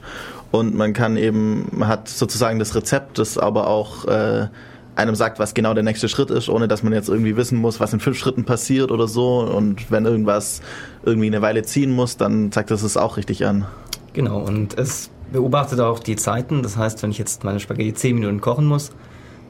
Und 0.52 0.74
man 0.74 0.92
kann 0.92 1.16
eben, 1.16 1.66
man 1.72 1.88
hat 1.88 2.08
sozusagen 2.08 2.58
das 2.58 2.74
Rezept, 2.74 3.18
das 3.18 3.36
aber 3.36 3.66
auch 3.66 4.04
äh, 4.06 4.46
einem 4.94 5.14
sagt, 5.14 5.38
was 5.38 5.54
genau 5.54 5.74
der 5.74 5.82
nächste 5.82 6.08
Schritt 6.08 6.30
ist, 6.30 6.48
ohne 6.48 6.68
dass 6.68 6.82
man 6.82 6.92
jetzt 6.92 7.08
irgendwie 7.08 7.36
wissen 7.36 7.58
muss, 7.58 7.80
was 7.80 7.92
in 7.92 8.00
fünf 8.00 8.18
Schritten 8.18 8.44
passiert 8.44 8.90
oder 8.90 9.08
so. 9.08 9.40
Und 9.40 9.90
wenn 9.90 10.06
irgendwas 10.06 10.62
irgendwie 11.04 11.26
eine 11.26 11.42
Weile 11.42 11.62
ziehen 11.62 11.90
muss, 11.90 12.16
dann 12.16 12.50
zeigt 12.52 12.70
das 12.70 12.82
es 12.82 12.96
auch 12.96 13.16
richtig 13.16 13.44
an. 13.44 13.66
Genau, 14.12 14.40
und 14.40 14.78
es 14.78 15.10
beobachtet 15.32 15.80
auch 15.80 15.98
die 15.98 16.16
Zeiten. 16.16 16.62
Das 16.62 16.76
heißt, 16.76 17.02
wenn 17.02 17.10
ich 17.10 17.18
jetzt 17.18 17.44
meine 17.44 17.60
Spaghetti 17.60 17.94
10 17.94 18.14
Minuten 18.14 18.40
kochen 18.40 18.66
muss, 18.66 18.90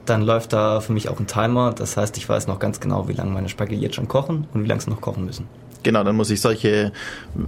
dann 0.07 0.23
läuft 0.23 0.53
da 0.53 0.81
für 0.81 0.93
mich 0.93 1.09
auch 1.09 1.19
ein 1.19 1.27
Timer. 1.27 1.73
Das 1.73 1.97
heißt, 1.97 2.17
ich 2.17 2.29
weiß 2.29 2.47
noch 2.47 2.59
ganz 2.59 2.81
genau, 2.81 3.09
wie 3.09 3.13
lange 3.13 3.31
meine 3.31 3.49
Spaghetti 3.49 3.81
jetzt 3.81 3.97
schon 3.97 4.09
kochen 4.09 4.47
und 4.55 4.65
wie 4.65 4.69
lange 4.69 4.81
sie 4.81 4.91
noch 4.91 5.01
kochen 5.01 5.25
müssen. 5.25 5.49
Genau, 5.83 6.03
dann 6.03 6.17
muss 6.17 6.31
ich 6.31 6.41
solche 6.41 6.91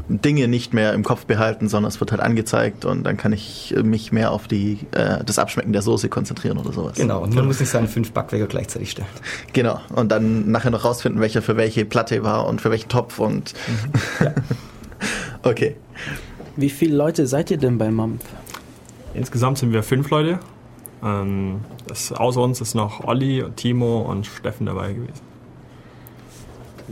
Dinge 0.08 0.46
nicht 0.46 0.72
mehr 0.72 0.92
im 0.92 1.02
Kopf 1.02 1.26
behalten, 1.26 1.68
sondern 1.68 1.88
es 1.88 1.98
wird 1.98 2.12
halt 2.12 2.20
angezeigt 2.20 2.84
und 2.84 3.02
dann 3.02 3.16
kann 3.16 3.32
ich 3.32 3.74
mich 3.82 4.12
mehr 4.12 4.30
auf 4.30 4.46
die, 4.46 4.78
äh, 4.92 5.24
das 5.24 5.40
Abschmecken 5.40 5.72
der 5.72 5.82
Soße 5.82 6.08
konzentrieren 6.08 6.56
oder 6.56 6.72
sowas. 6.72 6.94
Genau, 6.94 7.24
und 7.24 7.34
man 7.34 7.46
muss 7.46 7.58
nicht 7.58 7.70
seine 7.70 7.88
fünf 7.88 8.12
Backwerke 8.12 8.46
gleichzeitig 8.46 8.92
stellen. 8.92 9.08
Genau. 9.54 9.80
Und 9.92 10.12
dann 10.12 10.52
nachher 10.52 10.70
noch 10.70 10.84
rausfinden, 10.84 11.20
welcher 11.20 11.42
für 11.42 11.56
welche 11.56 11.84
Platte 11.84 12.22
war 12.22 12.46
und 12.46 12.60
für 12.60 12.70
welchen 12.70 12.88
Topf 12.88 13.18
und. 13.18 13.54
okay. 15.42 15.74
Wie 16.58 16.70
viele 16.70 16.96
Leute 16.96 17.28
seid 17.28 17.52
ihr 17.52 17.56
denn 17.56 17.78
bei 17.78 17.88
Mampf? 17.88 18.24
Insgesamt 19.14 19.58
sind 19.58 19.72
wir 19.72 19.84
fünf 19.84 20.10
Leute. 20.10 20.40
Ähm, 21.04 21.60
das, 21.86 22.10
außer 22.10 22.40
uns 22.40 22.60
ist 22.60 22.74
noch 22.74 23.04
Olli, 23.04 23.44
Timo 23.54 24.00
und 24.00 24.26
Steffen 24.26 24.66
dabei 24.66 24.92
gewesen. 24.92 25.20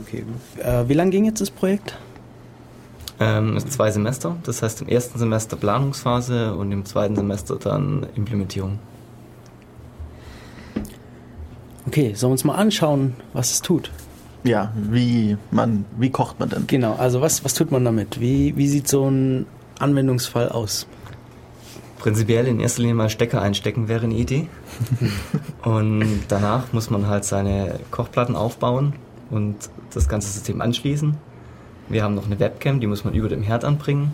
Okay. 0.01 0.23
Äh, 0.63 0.87
wie 0.87 0.93
lange 0.93 1.11
ging 1.11 1.25
jetzt 1.25 1.41
das 1.41 1.51
Projekt? 1.51 1.97
Ähm, 3.19 3.59
zwei 3.67 3.91
Semester, 3.91 4.37
das 4.43 4.61
heißt 4.61 4.83
im 4.83 4.87
ersten 4.87 5.19
Semester 5.19 5.57
Planungsphase 5.57 6.55
und 6.55 6.71
im 6.71 6.85
zweiten 6.85 7.17
Semester 7.17 7.57
dann 7.57 8.07
Implementierung. 8.15 8.79
Okay, 11.87 12.13
sollen 12.13 12.29
wir 12.29 12.33
uns 12.33 12.45
mal 12.45 12.55
anschauen, 12.55 13.15
was 13.33 13.51
es 13.51 13.61
tut? 13.61 13.91
Ja, 14.45 14.71
wie 14.77 15.35
man, 15.51 15.83
wie 15.97 16.09
kocht 16.09 16.39
man 16.39 16.47
denn? 16.47 16.67
Genau, 16.67 16.95
also 16.95 17.19
was, 17.19 17.43
was 17.43 17.53
tut 17.53 17.69
man 17.69 17.83
damit? 17.83 18.21
Wie, 18.21 18.55
wie 18.55 18.69
sieht 18.69 18.87
so 18.87 19.09
ein 19.09 19.45
Anwendungsfall 19.79 20.49
aus? 20.49 20.87
Prinzipiell 21.99 22.47
in 22.47 22.59
erster 22.59 22.81
Linie 22.81 22.95
mal 22.95 23.09
Stecker 23.09 23.41
einstecken 23.41 23.87
wäre 23.87 24.03
eine 24.05 24.13
Idee. 24.15 24.47
und 25.63 26.21
danach 26.27 26.71
muss 26.71 26.89
man 26.89 27.07
halt 27.07 27.25
seine 27.25 27.79
Kochplatten 27.91 28.35
aufbauen 28.35 28.93
und 29.29 29.55
das 29.93 30.07
ganze 30.07 30.29
System 30.29 30.61
anschließen. 30.61 31.17
Wir 31.89 32.03
haben 32.03 32.15
noch 32.15 32.25
eine 32.25 32.39
Webcam, 32.39 32.79
die 32.79 32.87
muss 32.87 33.03
man 33.03 33.13
über 33.13 33.29
dem 33.29 33.41
Herd 33.41 33.65
anbringen. 33.65 34.11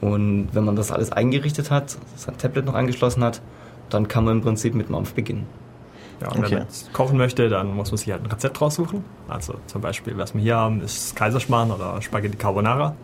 Und 0.00 0.48
wenn 0.52 0.64
man 0.64 0.76
das 0.76 0.92
alles 0.92 1.12
eingerichtet 1.12 1.70
hat, 1.70 1.96
sein 2.16 2.36
Tablet 2.38 2.64
noch 2.64 2.74
angeschlossen 2.74 3.22
hat, 3.24 3.42
dann 3.90 4.08
kann 4.08 4.24
man 4.24 4.38
im 4.38 4.42
Prinzip 4.42 4.74
mit 4.74 4.88
Mampf 4.90 5.14
beginnen. 5.14 5.46
Ja, 6.20 6.28
und 6.28 6.38
Okay. 6.38 6.42
wenn 6.44 6.58
man 6.58 6.62
jetzt 6.68 6.92
kochen 6.92 7.18
möchte, 7.18 7.48
dann 7.48 7.74
muss 7.74 7.90
man 7.90 7.98
sich 7.98 8.10
halt 8.12 8.22
ein 8.22 8.30
Rezept 8.30 8.60
raussuchen. 8.60 9.04
Also 9.28 9.54
zum 9.66 9.80
Beispiel, 9.80 10.16
was 10.16 10.34
wir 10.34 10.40
hier 10.40 10.56
haben, 10.56 10.80
ist 10.82 11.16
Kaiserschmarrn 11.16 11.70
oder 11.70 12.00
Spaghetti 12.00 12.36
Carbonara. 12.36 12.94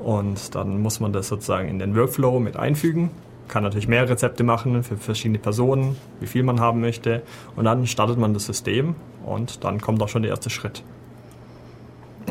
Und 0.00 0.54
dann 0.54 0.80
muss 0.82 1.00
man 1.00 1.12
das 1.12 1.28
sozusagen 1.28 1.68
in 1.68 1.78
den 1.78 1.94
Workflow 1.94 2.40
mit 2.40 2.56
einfügen. 2.56 3.10
Kann 3.48 3.62
natürlich 3.64 3.88
mehr 3.88 4.08
Rezepte 4.08 4.44
machen 4.44 4.82
für 4.82 4.96
verschiedene 4.96 5.38
Personen, 5.38 5.96
wie 6.20 6.26
viel 6.26 6.42
man 6.42 6.60
haben 6.60 6.80
möchte. 6.80 7.22
Und 7.56 7.64
dann 7.64 7.86
startet 7.86 8.16
man 8.18 8.32
das 8.32 8.46
System 8.46 8.94
und 9.26 9.64
dann 9.64 9.80
kommt 9.80 10.02
auch 10.02 10.08
schon 10.08 10.22
der 10.22 10.30
erste 10.30 10.50
Schritt. 10.50 10.82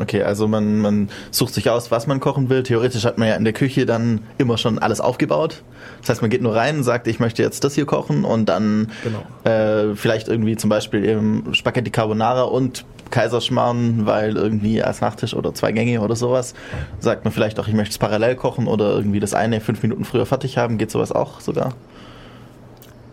Okay, 0.00 0.22
also 0.22 0.48
man, 0.48 0.78
man 0.80 1.10
sucht 1.30 1.52
sich 1.52 1.68
aus, 1.68 1.90
was 1.90 2.06
man 2.06 2.20
kochen 2.20 2.48
will. 2.48 2.62
Theoretisch 2.62 3.04
hat 3.04 3.18
man 3.18 3.28
ja 3.28 3.34
in 3.34 3.44
der 3.44 3.52
Küche 3.52 3.84
dann 3.84 4.20
immer 4.38 4.56
schon 4.56 4.78
alles 4.78 5.00
aufgebaut. 5.00 5.62
Das 6.00 6.08
heißt, 6.08 6.22
man 6.22 6.30
geht 6.30 6.40
nur 6.40 6.54
rein, 6.56 6.82
sagt, 6.82 7.06
ich 7.06 7.20
möchte 7.20 7.42
jetzt 7.42 7.64
das 7.64 7.74
hier 7.74 7.84
kochen 7.84 8.24
und 8.24 8.48
dann 8.48 8.90
Genau. 9.04 9.22
äh, 9.52 9.94
vielleicht 9.96 10.28
irgendwie 10.28 10.56
zum 10.56 10.70
Beispiel 10.70 11.04
eben 11.04 11.54
Spaghetti 11.54 11.90
Carbonara 11.90 12.42
und 12.44 12.86
Kaiserschmarrn, 13.10 14.06
weil 14.06 14.36
irgendwie 14.36 14.82
als 14.82 15.00
Nachtisch 15.00 15.34
oder 15.34 15.52
zwei 15.54 15.72
Gänge 15.72 16.00
oder 16.00 16.16
sowas. 16.16 16.54
Sagt 17.00 17.24
man 17.24 17.32
vielleicht 17.32 17.58
auch, 17.60 17.68
ich 17.68 17.74
möchte 17.74 17.92
es 17.92 17.98
parallel 17.98 18.36
kochen 18.36 18.66
oder 18.66 18.90
irgendwie 18.94 19.20
das 19.20 19.34
eine 19.34 19.60
fünf 19.60 19.82
Minuten 19.82 20.04
früher 20.04 20.26
fertig 20.26 20.56
haben. 20.58 20.78
Geht 20.78 20.90
sowas 20.90 21.12
auch 21.12 21.40
sogar? 21.40 21.74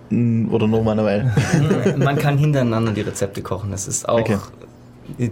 Mm, 0.10 0.53
Oder 0.53 0.67
nur 0.67 0.83
manuell? 0.83 1.31
Man 1.97 2.17
kann 2.17 2.38
hintereinander 2.38 2.91
die 2.93 3.01
Rezepte 3.01 3.41
kochen. 3.41 3.71
Das 3.71 3.88
ist 3.88 4.07
auch. 4.07 4.19
Okay. 4.19 4.38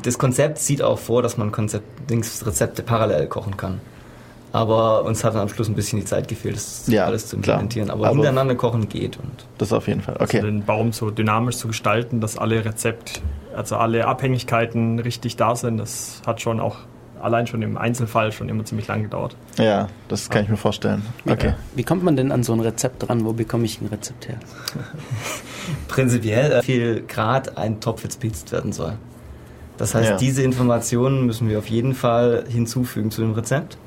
Das 0.03 0.17
Konzept 0.17 0.57
sieht 0.59 0.81
auch 0.81 0.99
vor, 0.99 1.21
dass 1.21 1.35
man 1.37 1.51
Konzept, 1.51 2.09
Dings, 2.09 2.45
Rezepte 2.45 2.81
parallel 2.81 3.27
kochen 3.27 3.57
kann. 3.57 3.81
Aber 4.53 5.03
uns 5.03 5.21
hat 5.25 5.33
dann 5.33 5.41
am 5.41 5.49
Schluss 5.49 5.67
ein 5.67 5.75
bisschen 5.75 5.99
die 5.99 6.05
Zeit 6.05 6.29
gefehlt, 6.29 6.55
das 6.55 6.87
Ja, 6.87 7.03
alles 7.05 7.27
zu 7.27 7.35
implementieren. 7.35 7.89
Aber, 7.89 8.05
Aber- 8.05 8.15
hintereinander 8.15 8.55
kochen 8.55 8.87
geht. 8.87 9.17
Und 9.17 9.31
Das 9.57 9.73
auf 9.73 9.87
jeden 9.89 9.99
Fall. 10.01 10.15
Also 10.15 10.37
Okay. 10.37 10.45
den 10.45 10.63
Baum 10.63 10.93
so 10.93 11.11
dynamisch 11.11 11.57
zu 11.57 11.67
gestalten, 11.67 12.21
dass 12.21 12.37
alle 12.37 12.63
Rezept, 12.63 13.21
also 13.55 13.77
alle 13.77 14.05
Abhängigkeiten 14.07 14.99
richtig 14.99 15.35
da 15.37 15.55
sind, 15.55 15.77
das 15.77 16.21
hat 16.25 16.41
schon 16.41 16.59
auch 16.59 16.77
allein 17.21 17.47
schon 17.47 17.61
im 17.61 17.77
Einzelfall 17.77 18.31
schon 18.31 18.49
immer 18.49 18.65
ziemlich 18.65 18.87
lang 18.87 19.01
gedauert. 19.01 19.35
Ja, 19.57 19.87
das 20.09 20.29
kann 20.29 20.43
ich 20.43 20.49
mir 20.49 20.57
vorstellen. 20.57 21.01
Okay. 21.27 21.53
Wie 21.75 21.83
kommt 21.83 22.03
man 22.03 22.15
denn 22.15 22.31
an 22.31 22.43
so 22.43 22.53
ein 22.53 22.59
Rezept 22.59 23.07
dran? 23.07 23.25
Wo 23.25 23.33
bekomme 23.33 23.65
ich 23.65 23.81
ein 23.81 23.87
Rezept 23.87 24.27
her? 24.27 24.37
prinzipiell, 25.87 26.51
äh, 26.51 26.57
wie 26.61 26.65
viel 26.65 27.03
Grad 27.07 27.57
ein 27.57 27.79
Topf 27.79 28.03
jetzt 28.03 28.19
pizzt 28.19 28.51
werden 28.51 28.73
soll. 28.73 28.93
Das 29.77 29.95
heißt, 29.95 30.09
Ja. 30.11 30.17
diese 30.17 30.43
Informationen 30.43 31.25
müssen 31.25 31.49
wir 31.49 31.57
auf 31.59 31.67
jeden 31.67 31.93
Fall 31.95 32.45
hinzufügen 32.47 33.11
zu 33.11 33.21
dem 33.21 33.33
Rezept. 33.33 33.77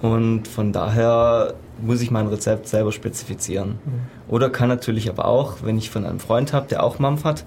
Und 0.00 0.46
von 0.46 0.72
daher 0.72 1.54
muss 1.80 2.00
ich 2.00 2.10
mein 2.10 2.28
Rezept 2.28 2.68
selber 2.68 2.92
spezifizieren. 2.92 3.78
Oder 4.28 4.48
kann 4.50 4.68
natürlich 4.68 5.08
aber 5.08 5.24
auch, 5.24 5.56
wenn 5.62 5.76
ich 5.76 5.90
von 5.90 6.04
einem 6.04 6.20
Freund 6.20 6.52
habe, 6.52 6.68
der 6.68 6.84
auch 6.84 6.98
Mampf 7.00 7.24
hat, 7.24 7.44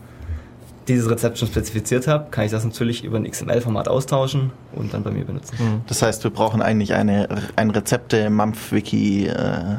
dieses 0.87 1.09
Rezept 1.09 1.37
schon 1.37 1.47
spezifiziert 1.47 2.07
habe, 2.07 2.29
kann 2.31 2.45
ich 2.45 2.51
das 2.51 2.65
natürlich 2.65 3.03
über 3.03 3.17
ein 3.17 3.29
XML-Format 3.29 3.87
austauschen 3.87 4.51
und 4.73 4.93
dann 4.93 5.03
bei 5.03 5.11
mir 5.11 5.25
benutzen. 5.25 5.55
Das 5.87 6.01
heißt, 6.01 6.23
wir 6.23 6.31
brauchen 6.31 6.61
eigentlich 6.61 6.93
eine, 6.93 7.29
ein 7.55 7.69
Rezepte, 7.69 8.29
Mampf-Wiki, 8.29 9.27
äh, 9.27 9.77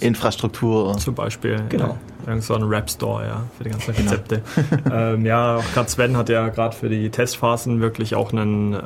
Infrastruktur. 0.00 0.96
Zum 0.98 1.14
Beispiel 1.14 1.62
Genau. 1.68 1.86
ja, 1.86 1.96
irgend 2.26 2.42
so 2.42 2.54
ein 2.54 2.62
Rap-Store 2.64 3.24
ja, 3.24 3.42
für 3.56 3.64
die 3.64 3.70
ganzen 3.70 3.94
Rezepte. 3.94 4.42
ähm, 4.92 5.24
ja, 5.24 5.56
auch 5.56 5.72
gerade 5.74 5.88
Sven 5.88 6.16
hat 6.16 6.28
ja 6.28 6.48
gerade 6.48 6.74
für 6.74 6.88
die 6.88 7.08
Testphasen 7.10 7.80
wirklich 7.80 8.14
auch 8.14 8.32
ein 8.32 8.74
äh, 8.74 8.78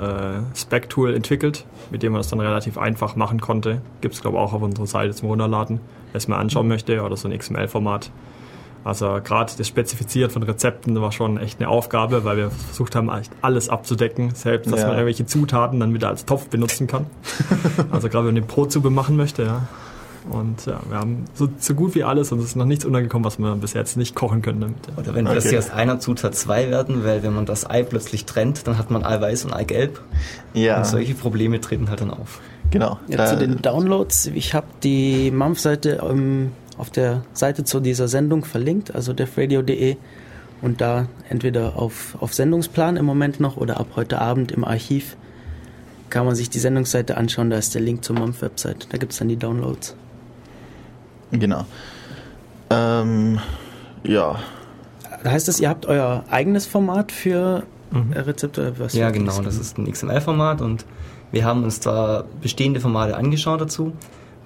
Spec-Tool 0.54 1.14
entwickelt, 1.14 1.64
mit 1.90 2.02
dem 2.02 2.12
man 2.12 2.20
das 2.20 2.28
dann 2.28 2.40
relativ 2.40 2.76
einfach 2.76 3.16
machen 3.16 3.40
konnte. 3.40 3.80
Gibt 4.02 4.14
es, 4.14 4.20
glaube 4.20 4.36
ich, 4.36 4.42
auch 4.42 4.52
auf 4.52 4.62
unserer 4.62 4.86
Seite 4.86 5.14
zum 5.14 5.30
Runterladen, 5.30 5.80
wer 6.12 6.18
es 6.18 6.28
mal 6.28 6.38
anschauen 6.38 6.68
möchte, 6.68 7.02
oder 7.02 7.16
so 7.16 7.28
ein 7.28 7.36
XML-Format. 7.36 8.10
Also 8.86 9.18
gerade 9.24 9.52
das 9.58 9.66
Spezifizieren 9.66 10.30
von 10.30 10.42
Rezepten 10.44 11.00
war 11.00 11.10
schon 11.12 11.38
echt 11.38 11.58
eine 11.60 11.68
Aufgabe, 11.68 12.24
weil 12.24 12.36
wir 12.36 12.50
versucht 12.50 12.94
haben, 12.94 13.08
echt 13.10 13.32
alles 13.42 13.68
abzudecken, 13.68 14.34
selbst, 14.34 14.70
dass 14.70 14.80
Ja. 14.80 14.86
man 14.86 14.96
irgendwelche 14.96 15.26
Zutaten 15.26 15.80
dann 15.80 15.92
wieder 15.92 16.08
als 16.08 16.24
Topf 16.24 16.46
benutzen 16.48 16.86
kann. 16.86 17.06
also 17.90 18.08
gerade 18.08 18.26
wenn 18.26 18.34
man 18.34 18.42
eine 18.42 18.46
Brotzube 18.46 18.90
machen 18.90 19.16
möchte, 19.16 19.42
ja. 19.42 19.66
Und 20.30 20.66
ja, 20.66 20.80
wir 20.88 20.98
haben 20.98 21.24
so, 21.34 21.48
so 21.58 21.74
gut 21.74 21.94
wie 21.94 22.02
alles 22.02 22.32
und 22.32 22.40
es 22.40 22.46
ist 22.46 22.56
noch 22.56 22.64
nichts 22.64 22.84
untergekommen, 22.84 23.24
was 23.24 23.38
wir 23.38 23.54
bis 23.54 23.74
jetzt 23.74 23.96
nicht 23.96 24.16
kochen 24.16 24.42
können 24.42 24.60
damit. 24.60 24.76
Ja. 24.88 25.02
Oder 25.02 25.14
wenn 25.14 25.24
Okay. 25.26 25.34
plötzlich 25.34 25.58
aus 25.58 25.70
einer 25.70 26.00
Zutat 26.00 26.34
zwei 26.34 26.68
werden, 26.68 27.04
weil 27.04 27.22
wenn 27.22 27.32
man 27.32 27.46
das 27.46 27.68
Ei 27.70 27.84
plötzlich 27.84 28.24
trennt, 28.24 28.66
dann 28.66 28.76
hat 28.76 28.90
man 28.90 29.04
Eiweiß 29.04 29.44
und 29.44 29.52
Eigelb. 29.52 30.00
Ja, 30.52 30.78
Und 30.78 30.86
solche 30.86 31.14
Probleme 31.14 31.60
treten 31.60 31.88
halt 31.90 32.00
dann 32.00 32.10
auf. 32.10 32.40
genau. 32.72 32.98
Ja, 33.06 33.18
Da- 33.18 33.26
zu 33.26 33.36
den 33.36 33.62
Downloads, 33.62 34.26
ich 34.34 34.52
habe 34.54 34.66
die 34.82 35.30
Mampf-Seite 35.30 36.00
ähm, 36.08 36.50
auf 36.78 36.90
der 36.90 37.22
Seite 37.32 37.64
zu 37.64 37.80
dieser 37.80 38.08
Sendung 38.08 38.44
verlinkt, 38.44 38.94
also 38.94 39.12
defradio.de 39.12 39.96
und 40.62 40.80
da 40.80 41.06
entweder 41.28 41.76
auf, 41.76 42.16
auf 42.20 42.34
Sendungsplan 42.34 42.96
im 42.96 43.04
Moment 43.04 43.40
noch 43.40 43.56
oder 43.56 43.78
ab 43.78 43.88
heute 43.96 44.20
Abend 44.20 44.52
im 44.52 44.64
Archiv 44.64 45.16
kann 46.10 46.24
man 46.24 46.34
sich 46.34 46.50
die 46.50 46.58
Sendungsseite 46.58 47.16
anschauen, 47.16 47.50
da 47.50 47.58
ist 47.58 47.74
der 47.74 47.82
Link 47.82 48.04
zur 48.04 48.16
Mampf-Website, 48.16 48.88
da 48.90 48.98
gibt 48.98 49.12
es 49.12 49.18
dann 49.18 49.28
die 49.28 49.36
Downloads. 49.36 49.96
genau. 51.32 51.66
Ähm, 52.70 53.38
ja, 54.04 54.38
Da 55.22 55.30
heißt 55.30 55.48
es, 55.48 55.60
ihr 55.60 55.68
habt 55.68 55.86
euer 55.86 56.24
eigenes 56.30 56.66
Format 56.66 57.12
für 57.12 57.64
äh, 57.92 58.18
Rezepte? 58.18 58.60
oder 58.60 58.78
Was 58.78 58.94
Ja, 58.94 59.10
genau, 59.10 59.40
das 59.40 59.56
ist 59.56 59.78
ein 59.78 59.90
XML-Format 59.90 60.62
und 60.62 60.84
wir 61.32 61.44
haben 61.44 61.64
uns 61.64 61.80
da 61.80 62.24
bestehende 62.40 62.80
Formate 62.80 63.16
angeschaut 63.16 63.60
dazu, 63.60 63.92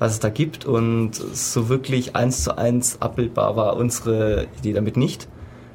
was 0.01 0.15
es 0.15 0.21
da 0.21 0.31
gibt 0.31 0.65
und 0.65 1.13
so 1.15 1.69
wirklich 1.69 2.17
eins 2.17 2.43
zu 2.43 2.59
eins 2.59 3.01
abbildbar 3.01 3.55
war 3.55 3.77
unsere 3.77 4.49
Idee 4.59 4.73
damit 4.73 4.97
nicht. 4.97 5.29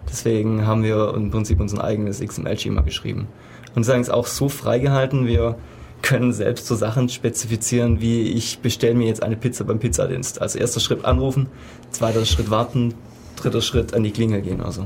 Deswegen 0.09 0.67
haben 0.67 0.83
wir 0.83 1.13
im 1.15 1.31
Prinzip 1.31 1.59
unser 1.59 1.83
eigenes 1.83 2.19
XML-Schema 2.19 2.81
geschrieben. 2.81 3.27
Und 3.75 3.83
sagen 3.83 4.01
es 4.01 4.09
auch 4.09 4.27
so 4.27 4.49
freigehalten, 4.49 5.27
wir 5.27 5.57
können 6.01 6.33
selbst 6.33 6.67
so 6.67 6.75
Sachen 6.75 7.09
spezifizieren, 7.09 8.01
wie 8.01 8.23
ich 8.23 8.59
bestelle 8.59 8.95
mir 8.95 9.07
jetzt 9.07 9.23
eine 9.23 9.35
Pizza 9.35 9.63
beim 9.63 9.79
Pizzadienst. 9.79 10.41
Also 10.41 10.59
erster 10.59 10.79
Schritt 10.79 11.05
anrufen, 11.05 11.47
zweiter 11.91 12.25
Schritt 12.25 12.49
warten, 12.49 12.95
dritter 13.35 13.61
Schritt 13.61 13.93
an 13.93 14.03
die 14.03 14.11
Klingel 14.11 14.41
gehen. 14.41 14.61
Also 14.61 14.85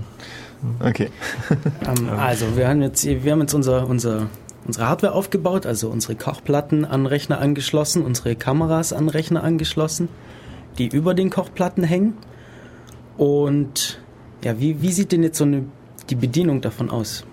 okay. 0.80 1.10
Ähm, 1.50 2.10
also, 2.10 2.46
wir 2.56 2.68
haben 2.68 2.82
jetzt, 2.82 3.06
wir 3.06 3.32
haben 3.32 3.42
jetzt 3.42 3.54
unser, 3.54 3.88
unser, 3.88 4.28
unsere 4.66 4.88
Hardware 4.88 5.14
aufgebaut, 5.14 5.66
also 5.66 5.90
unsere 5.90 6.16
Kochplatten 6.16 6.86
an 6.86 7.06
Rechner 7.06 7.40
angeschlossen, 7.40 8.04
unsere 8.04 8.36
Kameras 8.36 8.94
an 8.94 9.10
Rechner 9.10 9.44
angeschlossen, 9.44 10.10
die 10.78 10.88
über 10.88 11.14
den 11.14 11.30
Kochplatten 11.30 11.84
hängen. 11.84 12.14
Und 13.18 14.00
ja, 14.44 14.60
wie, 14.60 14.82
wie 14.82 14.92
sieht 14.92 15.12
denn 15.12 15.24
jetzt 15.24 15.38
so 15.38 15.44
eine, 15.44 15.66
die 16.10 16.16
Bedienung 16.16 16.62
davon 16.62 16.90
aus? 16.90 17.26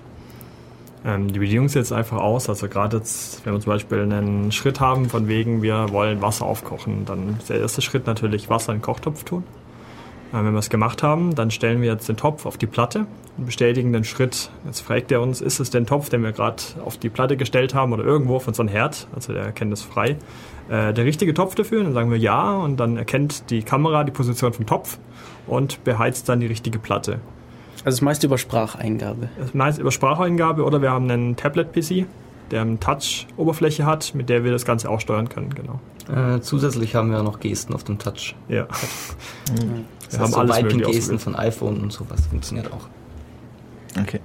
Ähm, 1.05 1.33
die 1.33 1.39
Bedienung 1.39 1.69
sieht 1.69 1.77
jetzt 1.77 1.93
einfach 1.93 2.19
aus, 2.19 2.49
also 2.49 2.69
gerade 2.69 2.97
jetzt, 2.97 3.45
wenn 3.45 3.53
wir 3.53 3.61
zum 3.61 3.73
Beispiel 3.73 4.01
einen 4.01 4.51
Schritt 4.51 4.81
haben, 4.81 5.09
von 5.09 5.29
wegen 5.29 5.63
wir 5.63 5.91
wollen 5.91 6.21
Wasser 6.21 6.47
aufkochen, 6.47 7.05
dann 7.05 7.37
ist 7.39 7.49
der 7.49 7.61
erste 7.61 7.81
Schritt 7.83 8.07
natürlich 8.07 8.51
Wasser 8.51 8.73
in 8.73 8.79
den 8.79 8.83
Kochtopf 8.83 9.23
tun. 9.23 9.45
Äh, 10.37 10.45
wenn 10.45 10.53
wir 10.53 10.59
es 10.59 10.71
gemacht 10.71 11.03
haben, 11.03 11.35
dann 11.35 11.51
stellen 11.51 11.81
wir 11.81 11.89
jetzt 11.89 12.09
den 12.09 12.17
Topf 12.17 12.47
auf 12.47 12.59
die 12.59 12.67
Platte 12.67 13.07
und 13.37 13.47
bestätigen 13.47 13.93
den 13.93 14.05
Schritt. 14.05 14.51
Jetzt 14.65 14.81
fragt 14.81 15.11
er 15.13 15.21
uns, 15.21 15.41
ist 15.41 15.61
es 15.61 15.71
den 15.71 15.87
Topf, 15.87 16.09
den 16.09 16.23
wir 16.23 16.33
gerade 16.33 16.63
auf 16.85 16.97
die 16.97 17.09
Platte 17.09 17.37
gestellt 17.37 17.75
haben 17.75 17.93
oder 17.93 18.05
irgendwo 18.05 18.37
auf 18.37 18.49
unseren 18.49 18.69
Herd, 18.69 19.07
also 19.15 19.33
der 19.33 19.45
erkennt 19.45 19.73
es 19.73 19.83
frei, 19.83 20.17
äh, 20.69 20.93
der 20.93 21.05
richtige 21.05 21.35
Topf 21.35 21.55
dafür? 21.55 21.83
Dann 21.83 21.93
sagen 21.93 22.11
wir 22.11 22.19
ja 22.19 22.57
und 22.57 22.79
dann 22.79 22.97
erkennt 22.97 23.51
die 23.51 23.63
Kamera 23.63 24.05
die 24.05 24.13
Position 24.13 24.53
vom 24.53 24.67
Topf 24.67 24.99
und 25.47 25.83
beheizt 25.85 26.29
dann 26.29 26.41
die 26.41 26.47
richtige 26.47 26.79
Platte. 26.79 27.21
Also 27.85 27.97
das 27.97 28.03
meiste 28.03 28.27
über 28.27 28.39
Spracheingabe. 28.39 29.29
Das 29.39 29.55
meist 29.55 29.79
über 29.79 29.93
Spracheingabe 29.93 30.65
oder 30.65 30.83
wir 30.83 30.91
haben 30.91 31.09
einen 31.09 31.37
Tablet-PC, 31.37 32.07
der 32.51 32.63
eine 32.63 32.81
Touch-Oberfläche 32.81 33.87
hat, 33.87 34.15
mit 34.15 34.29
der 34.29 34.45
wir 34.45 34.51
das 34.51 34.65
Ganze 34.65 34.91
auch 34.91 35.01
steuern 35.01 35.29
können, 35.29 35.55
genau. 35.55 35.81
äh, 36.13 36.41
zusätzlich 36.41 36.95
haben 36.95 37.11
wir 37.11 37.23
noch 37.23 37.39
Gesten 37.39 37.75
auf 37.75 37.85
dem 37.85 37.99
Touch. 37.99 38.35
Ja. 38.49 38.67
Das 40.11 40.19
heißt, 40.19 40.37
haben 40.37 40.49
so 40.49 40.55
ausgewählt. 40.55 41.21
von 41.21 41.37
iPhone 41.37 41.81
und 41.81 41.93
sowas 41.93 42.27
funktioniert 42.27 42.73
auch. 42.73 42.89
Okay. 44.01 44.21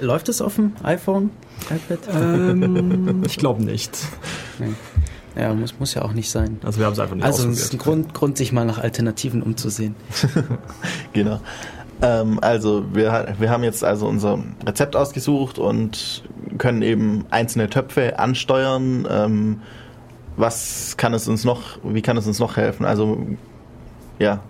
Läuft 0.00 0.28
das 0.28 0.40
auf 0.40 0.54
dem 0.56 0.72
iPhone, 0.82 1.30
iPad? 1.68 1.98
Ähm, 2.14 3.22
ich 3.26 3.36
glaube 3.36 3.62
nicht. 3.62 3.98
Ja, 5.36 5.52
muss, 5.52 5.78
muss 5.78 5.94
ja 5.94 6.02
auch 6.02 6.12
nicht 6.12 6.30
sein. 6.30 6.58
Also 6.64 6.78
wir 6.78 6.86
haben 6.86 6.94
es 6.94 6.98
einfach 6.98 7.14
nicht 7.14 7.24
Also 7.24 7.48
es 7.48 7.60
ist 7.60 7.74
ein. 7.74 7.78
Grund, 7.78 8.14
Grund, 8.14 8.38
sich 8.38 8.52
mal 8.52 8.64
nach 8.64 8.78
Alternativen 8.78 9.42
umzusehen. 9.42 9.94
Genau. 11.12 11.40
Ähm, 12.00 12.38
also 12.40 12.84
wir, 12.92 13.34
wir 13.38 13.50
haben 13.50 13.64
jetzt 13.64 13.82
also 13.82 14.06
unser 14.06 14.38
Rezept 14.64 14.94
ausgesucht 14.94 15.58
und 15.58 16.22
können 16.56 16.82
eben 16.82 17.26
einzelne 17.30 17.68
Töpfe 17.68 18.18
ansteuern. 18.18 19.06
Ähm, 19.10 19.62
was 20.36 20.96
kann 20.96 21.12
es 21.12 21.26
uns 21.26 21.44
noch, 21.44 21.78
wie 21.82 22.02
kann 22.02 22.16
es 22.16 22.26
uns 22.26 22.38
noch 22.38 22.56
helfen? 22.56 22.86
Also 22.86 23.26
ja, 24.18 24.40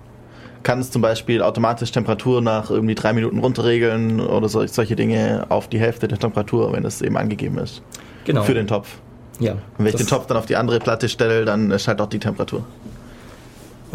kann 0.62 0.80
es 0.80 0.90
zum 0.90 1.02
Beispiel 1.02 1.42
automatisch 1.42 1.90
Temperatur 1.92 2.40
nach 2.40 2.70
irgendwie 2.70 2.94
drei 2.94 3.12
Minuten 3.12 3.38
runterregeln 3.38 4.20
oder 4.20 4.48
sol 4.48 4.68
solche 4.68 4.96
Dinge 4.96 5.46
auf 5.48 5.68
die 5.68 5.78
Hälfte 5.78 6.08
der 6.08 6.18
Temperatur, 6.18 6.72
wenn 6.72 6.84
es 6.84 7.00
eben 7.02 7.16
angegeben 7.16 7.58
ist. 7.58 7.82
Genau. 8.24 8.42
Für 8.42 8.54
den 8.54 8.66
Topf. 8.66 8.96
ja. 9.38 9.52
Und 9.52 9.60
wenn 9.78 9.86
ich 9.86 9.94
den 9.94 10.06
Topf 10.06 10.26
dann 10.26 10.36
auf 10.36 10.46
die 10.46 10.56
andere 10.56 10.78
Platte 10.80 11.08
stelle, 11.08 11.44
dann 11.44 11.70
ist 11.70 11.88
halt 11.88 12.00
auch 12.00 12.08
die 12.08 12.18
Temperatur. 12.18 12.64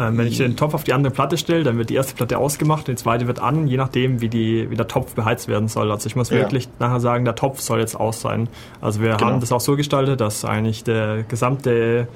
Ähm, 0.00 0.18
wenn 0.18 0.26
ich 0.26 0.38
den 0.38 0.56
Topf 0.56 0.74
auf 0.74 0.82
die 0.82 0.92
andere 0.92 1.12
Platte 1.12 1.36
stelle, 1.38 1.62
dann 1.62 1.78
wird 1.78 1.88
die 1.88 1.94
erste 1.94 2.14
Platte 2.16 2.36
ausgemacht 2.36 2.88
und 2.88 2.98
die 2.98 3.00
zweite 3.02 3.28
wird 3.28 3.38
an, 3.38 3.68
je 3.68 3.76
nachdem, 3.76 4.20
wie, 4.20 4.28
die, 4.28 4.68
wie 4.68 4.74
der 4.74 4.88
Topf 4.88 5.14
beheizt 5.14 5.46
werden 5.46 5.68
soll. 5.68 5.92
Also 5.92 6.08
ich 6.08 6.16
muss 6.16 6.30
Ja. 6.30 6.38
wirklich 6.38 6.68
nachher 6.80 6.98
sagen, 6.98 7.24
der 7.24 7.36
Topf 7.36 7.60
soll 7.60 7.78
jetzt 7.78 7.94
aus 7.94 8.20
sein. 8.20 8.48
Also 8.80 9.00
wir 9.00 9.10
Genau. 9.12 9.26
haben 9.30 9.40
das 9.40 9.52
auch 9.52 9.60
so 9.60 9.76
gestaltet, 9.76 10.20
dass 10.20 10.44
eigentlich 10.44 10.82
der 10.82 11.22
gesamte, 11.22 12.08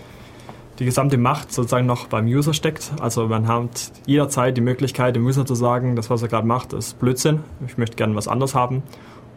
die 0.78 0.84
gesamte 0.84 1.18
Macht 1.18 1.52
sozusagen 1.52 1.86
noch 1.86 2.06
beim 2.06 2.26
User 2.26 2.54
steckt. 2.54 2.92
Also 3.00 3.26
man 3.26 3.48
hat 3.48 3.92
jederzeit 4.06 4.56
die 4.56 4.60
Möglichkeit, 4.60 5.16
dem 5.16 5.26
User 5.26 5.44
zu 5.44 5.54
sagen, 5.54 5.96
das, 5.96 6.10
was 6.10 6.22
er 6.22 6.28
gerade 6.28 6.46
macht, 6.46 6.72
ist 6.72 6.98
Blödsinn. 6.98 7.40
Ich 7.66 7.78
möchte 7.78 7.96
gerne 7.96 8.14
was 8.14 8.28
anderes 8.28 8.54
haben. 8.54 8.82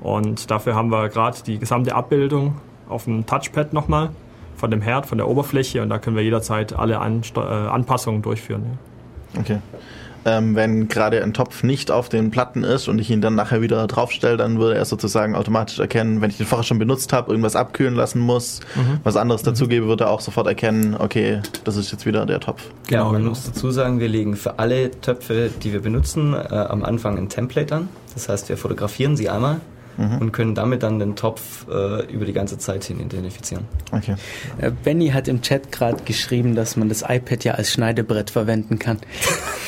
Und 0.02 0.52
dafür 0.52 0.76
haben 0.76 0.90
wir 0.90 1.10
gerade 1.10 1.38
die 1.46 1.60
gesamte 1.60 1.96
Abbildung 1.96 2.56
auf 2.90 3.06
dem 3.06 3.26
Touchpad 3.26 3.74
nochmal 3.74 4.10
von 4.56 4.70
dem 4.70 4.82
Herd, 4.82 5.08
von 5.08 5.18
der 5.18 5.28
Oberfläche 5.28 5.82
und 5.82 5.90
da 5.90 5.98
können 5.98 6.16
wir 6.16 6.24
jederzeit 6.24 6.78
alle 6.78 7.00
Ansto 7.00 7.42
äh, 7.42 7.46
Anpassungen 7.46 8.22
durchführen. 8.22 8.78
Ja. 9.34 9.40
Okay. 9.40 9.60
Ähm, 10.26 10.56
wenn 10.56 10.88
gerade 10.88 11.24
ein 11.24 11.34
Topf 11.34 11.64
nicht 11.64 11.90
auf 11.90 12.10
den 12.10 12.32
Platten 12.32 12.64
ist 12.64 12.88
und 12.88 13.00
ich 13.00 13.10
ihn 13.10 13.22
dann 13.22 13.36
nachher 13.36 13.62
wieder 13.62 13.86
draufstelle, 13.88 14.38
dann 14.38 14.60
würde 14.60 14.76
er 14.76 14.86
sozusagen 14.86 15.36
automatisch 15.36 15.80
erkennen, 15.80 16.22
wenn 16.22 16.30
ich 16.30 16.38
den 16.38 16.46
vorher 16.46 16.64
schon 16.64 16.80
benutzt 16.80 17.12
habe, 17.14 17.32
irgendwas 17.32 17.56
abkühlen 17.56 17.96
lassen 17.96 18.20
muss, 18.20 18.60
was 19.04 19.16
anderes 19.16 19.44
dazugebe, 19.44 19.88
würde 19.88 20.06
er 20.06 20.10
auch 20.12 20.22
sofort 20.22 20.48
erkennen, 20.48 20.96
okay, 20.98 21.42
das 21.64 21.76
ist 21.76 21.92
jetzt 21.92 22.06
wieder 22.06 22.26
der 22.26 22.40
Topf. 22.40 22.64
Genau, 22.88 23.06
man 23.06 23.18
genau. 23.18 23.30
muss 23.30 23.46
dazu 23.46 23.72
sagen, 23.72 24.00
wir 24.00 24.10
legen 24.10 24.36
für 24.36 24.60
alle 24.60 24.92
Töpfe, 24.92 25.50
die 25.64 25.74
wir 25.74 25.82
benutzen, 25.82 26.34
äh, 26.34 26.38
am 26.38 26.84
Anfang 26.84 27.18
ein 27.18 27.30
Template 27.30 27.76
an. 27.76 27.90
Das 28.14 28.30
heißt, 28.30 28.50
wir 28.50 28.58
fotografieren 28.58 29.16
sie 29.18 29.30
einmal 29.30 29.62
und 29.98 30.32
können 30.32 30.56
damit 30.56 30.84
dann 30.84 31.00
den 31.00 31.16
Topf 31.16 31.68
äh, 31.70 32.06
über 32.12 32.26
die 32.26 32.34
ganze 32.34 32.58
Zeit 32.58 32.84
hin 32.86 33.00
identifizieren. 33.00 33.66
Okay. 33.92 34.16
Äh, 34.58 34.72
Benny 34.84 35.10
hat 35.10 35.28
im 35.28 35.42
Chat 35.42 35.72
gerade 35.72 36.04
geschrieben, 36.04 36.56
dass 36.56 36.76
man 36.76 36.90
das 36.90 37.04
iPad 37.08 37.44
ja 37.44 37.54
als 37.54 37.72
Schneidebrett 37.72 38.30
verwenden 38.30 38.80
kann. 38.80 38.98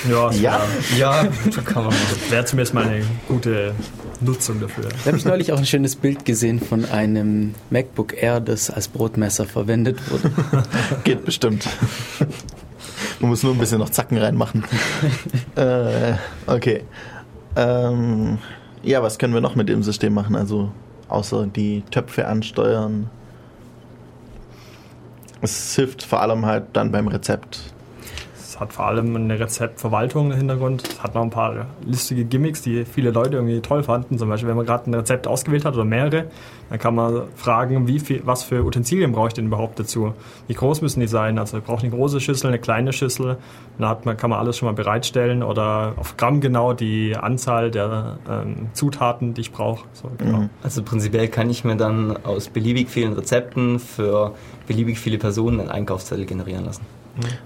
Ja, 0.09 0.31
Ja. 0.31 0.61
Ja, 0.97 1.27
kann 1.65 1.85
man 1.85 1.93
wäre 1.93 2.31
wär 2.31 2.45
zumindest 2.45 2.73
mal 2.73 2.85
eine 2.85 3.03
gute 3.27 3.73
Nutzung 4.21 4.59
dafür. 4.59 4.85
Da 4.85 5.07
habe 5.07 5.17
ich 5.17 5.25
neulich 5.25 5.51
auch 5.51 5.57
ein 5.57 5.65
schönes 5.65 5.95
Bild 5.95 6.25
gesehen 6.25 6.59
von 6.59 6.85
einem 6.85 7.55
MacBook 7.69 8.21
Air, 8.21 8.39
das 8.39 8.69
als 8.69 8.87
Brotmesser 8.87 9.45
verwendet 9.45 9.99
wurde. 10.11 10.31
Geht 11.03 11.25
bestimmt. 11.25 11.67
Man 13.19 13.29
muss 13.29 13.43
nur 13.43 13.53
ein 13.53 13.59
bisschen 13.59 13.79
noch 13.79 13.89
Zacken 13.89 14.17
reinmachen. 14.17 14.63
äh, 15.55 16.13
okay. 16.47 16.83
Ähm, 17.55 18.39
ja, 18.81 19.01
was 19.01 19.17
können 19.17 19.33
wir 19.33 19.41
noch 19.41 19.55
mit 19.55 19.69
dem 19.69 19.83
System 19.83 20.13
machen? 20.13 20.35
Also 20.35 20.71
außer 21.07 21.47
die 21.47 21.83
Töpfe 21.91 22.27
ansteuern. 22.27 23.09
Es 25.41 25.75
hilft 25.75 26.03
vor 26.03 26.21
allem 26.21 26.45
halt 26.45 26.65
dann 26.73 26.91
beim 26.91 27.07
Rezept. 27.07 27.72
Es 28.63 28.67
hat 28.69 28.73
vor 28.76 28.86
allem 28.86 29.13
eine 29.13 29.38
Rezeptverwaltung 29.38 30.32
im 30.32 30.38
Hintergrund. 30.38 30.88
Es 30.88 31.04
hat 31.04 31.15
noch 31.15 31.23
ein 31.23 31.30
paar 31.30 31.65
lustige 31.86 32.23
Gimmicks, 32.23 32.62
die 32.62 32.86
viele 32.86 33.12
Leute 33.12 33.36
irgendwie 33.36 33.60
toll 33.60 33.84
fanden. 33.84 34.17
Zum 34.17 34.30
Beispiel, 34.30 34.47
wenn 34.47 34.56
man 34.56 34.65
gerade 34.65 34.89
ein 34.89 34.93
Rezept 34.93 35.28
ausgewählt 35.28 35.65
hat 35.65 35.73
oder 35.73 35.84
mehrere, 35.84 36.28
dann 36.69 36.80
kann 36.80 36.95
man 36.95 37.23
fragen, 37.36 37.89
wie 37.89 37.99
viel, 37.99 38.21
was 38.23 38.43
für 38.43 38.63
Utensilien 38.63 39.12
brauche 39.12 39.28
ich 39.28 39.34
denn 39.34 39.47
überhaupt 39.47 39.80
dazu? 39.80 40.13
Wie 40.47 40.54
groß 40.54 40.82
müssen 40.82 41.02
die 41.02 41.08
sein? 41.08 41.39
Also 41.39 41.58
ich 41.58 41.63
brauche 41.65 41.82
eine 41.82 41.89
große 41.89 42.21
Schüssel, 42.21 42.47
eine 42.47 42.60
kleine 42.60 42.93
Schüssel. 42.93 43.36
Dann 43.78 43.89
hat 43.89 44.06
man, 44.06 44.15
kann 44.15 44.30
man 44.30 44.39
alles 44.39 44.58
schon 44.58 44.67
mal 44.67 44.76
bereitstellen 44.76 45.43
oder 45.43 45.95
auf 45.97 46.15
Gramm 46.15 46.39
genau 46.39 46.71
die 46.71 47.17
Anzahl 47.17 47.69
der 47.69 48.17
ähm, 48.30 48.69
Zutaten, 48.71 49.34
die 49.34 49.41
ich 49.41 49.52
brauche. 49.52 49.84
So, 49.91 50.10
genau. 50.17 50.47
Also 50.63 50.84
prinzipiell 50.84 51.28
kann 51.28 51.49
ich 51.49 51.65
mir 51.65 51.76
dann 51.76 52.15
aus 52.23 52.47
beliebig 52.47 52.89
vielen 52.89 53.12
Rezepten 53.12 53.80
für 53.80 54.34
beliebig 54.67 54.99
viele 54.99 55.17
Personen 55.17 55.60
einen 55.60 55.69
Einkaufszettel 55.69 56.26
generieren 56.26 56.63
lassen. 56.63 57.02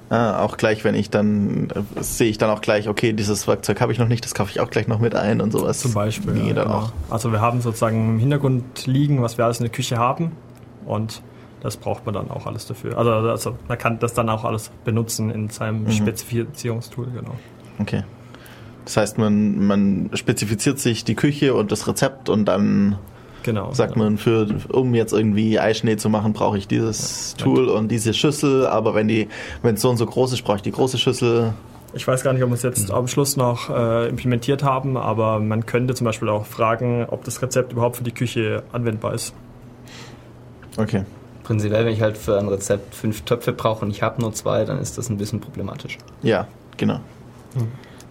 Ah, 0.10 0.43
auch 0.43 0.56
gleich, 0.58 0.84
wenn 0.86 0.95
ich 0.95 1.10
dann, 1.10 1.69
äh, 1.71 2.01
sehe 2.01 2.30
ich 2.30 2.38
dann 2.38 2.49
auch 2.49 2.62
gleich, 2.62 2.88
okay, 2.88 3.12
dieses 3.12 3.47
Werkzeug 3.47 3.82
habe 3.82 3.91
ich 3.91 3.99
noch 3.99 4.08
nicht, 4.08 4.23
das 4.23 4.34
kaufe 4.34 4.49
ich 4.51 4.60
auch 4.62 4.69
gleich 4.69 4.88
noch 4.88 4.99
mit 4.99 5.13
ein 5.13 5.41
und 5.41 5.51
sowas. 5.51 5.80
Zum 5.80 5.93
Beispiel. 5.93 6.34
Nee, 6.34 6.53
ja, 6.53 6.63
genau. 6.63 6.89
Also 7.10 7.32
wir 7.34 7.41
haben 7.41 7.60
sozusagen 7.62 8.13
im 8.13 8.19
Hintergrund 8.19 8.88
liegen, 8.88 9.21
was 9.21 9.38
wir 9.38 9.45
alles 9.45 9.60
in 9.60 9.65
der 9.65 9.71
Küche 9.73 9.97
haben 9.97 10.32
und 10.86 11.21
das 11.62 11.75
braucht 11.75 12.06
man 12.06 12.15
dann 12.15 12.32
auch 12.32 12.45
alles 12.45 12.65
dafür. 12.67 12.97
Also, 12.97 13.12
also 13.12 13.58
man 13.67 13.77
kann 13.77 13.99
das 13.99 14.13
dann 14.13 14.30
auch 14.30 14.45
alles 14.45 14.71
benutzen 14.86 15.32
in 15.32 15.49
seinem 15.49 15.84
Mhm. 15.84 15.91
Spezifizierungstool, 15.91 17.08
genau. 17.08 17.36
Okay. 17.80 18.03
Das 18.86 18.95
heißt, 18.95 19.17
man, 19.17 19.65
man 19.67 20.10
spezifiziert 20.13 20.80
sich 20.80 21.03
die 21.03 21.15
Küche 21.15 21.53
und 21.56 21.73
das 21.73 21.88
Rezept 21.89 22.30
und 22.30 22.45
dann 22.45 22.97
Genau. 23.47 23.73
sagt 23.73 23.93
genau. 23.93 24.03
man, 24.03 24.17
für, 24.17 24.45
um 24.73 24.93
jetzt 24.93 25.13
irgendwie 25.13 25.57
Eischnee 25.57 25.95
zu 25.95 26.10
machen, 26.10 26.33
brauche 26.33 26.57
ich 26.57 26.67
dieses 26.67 27.33
Tool 27.38 27.69
und 27.69 27.88
diese 27.88 28.13
Schüssel, 28.13 28.67
aber 28.67 28.93
wenn 28.93 29.07
die, 29.07 29.29
wenn 29.62 29.75
es 29.75 29.81
so 29.81 29.89
und 29.89 29.95
so 29.95 30.05
groß 30.05 30.33
ist, 30.33 30.41
brauche 30.41 30.57
ich 30.57 30.63
die 30.63 30.73
große 30.73 30.97
Schüssel. 30.97 31.53
Ich 31.93 32.05
weiß 32.05 32.25
gar 32.25 32.33
nicht, 32.33 32.43
ob 32.43 32.49
wir 32.49 32.55
es 32.55 32.63
jetzt 32.63 32.91
am 32.91 33.07
Schluss 33.07 33.38
noch 33.38 33.69
äh, 33.69 34.10
implementiert 34.10 34.63
haben, 34.63 34.97
aber 34.97 35.39
man 35.39 35.65
könnte 35.65 35.95
zum 35.95 36.03
Beispiel 36.03 36.27
auch 36.27 36.45
fragen, 36.45 37.05
ob 37.10 37.23
das 37.23 37.41
Rezept 37.41 37.71
überhaupt 37.71 37.95
für 37.95 38.03
die 38.03 38.12
Küche 38.12 38.63
anwendbar 38.73 39.13
ist. 39.13 39.33
Okay. 40.75 41.05
Prinzipiell, 41.45 41.86
wenn 41.86 41.93
ich 41.93 42.01
halt 42.01 42.17
für 42.17 42.38
ein 42.38 42.49
Rezept 42.49 42.95
fünf 42.95 43.21
Töpfe 43.21 43.53
brauche 43.53 43.86
und 43.86 43.91
ich 43.91 44.03
habe 44.03 44.19
nur 44.19 44.33
zwei, 44.33 44.65
dann 44.65 44.77
ist 44.81 44.97
das 44.97 45.10
ein 45.10 45.15
bisschen 45.15 45.39
problematisch. 45.39 45.97
Ja, 46.21 46.49
genau. 46.75 46.99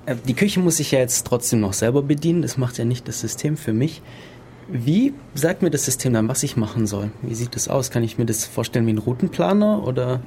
Äh, 0.06 0.16
Die 0.26 0.32
Küche 0.32 0.60
muss 0.60 0.80
ich 0.80 0.92
ja 0.92 1.00
jetzt 1.00 1.26
trotzdem 1.26 1.60
noch 1.60 1.74
selber 1.74 2.00
bedienen. 2.00 2.40
Das 2.40 2.56
macht 2.56 2.78
ja 2.78 2.86
nicht 2.86 3.06
das 3.06 3.20
System 3.20 3.58
für 3.58 3.74
mich. 3.74 4.00
Wie 4.68 5.14
sagt 5.34 5.62
mir 5.62 5.70
das 5.70 5.84
System 5.84 6.12
dann, 6.12 6.28
was 6.28 6.42
ich 6.42 6.56
machen 6.56 6.86
soll? 6.86 7.10
Wie 7.22 7.34
sieht 7.34 7.54
das 7.54 7.68
aus? 7.68 7.90
Kann 7.90 8.02
ich 8.02 8.18
mir 8.18 8.26
das 8.26 8.44
vorstellen 8.44 8.86
wie 8.86 8.92
ein 8.92 8.98
Routenplaner 8.98 9.86
oder? 9.86 10.20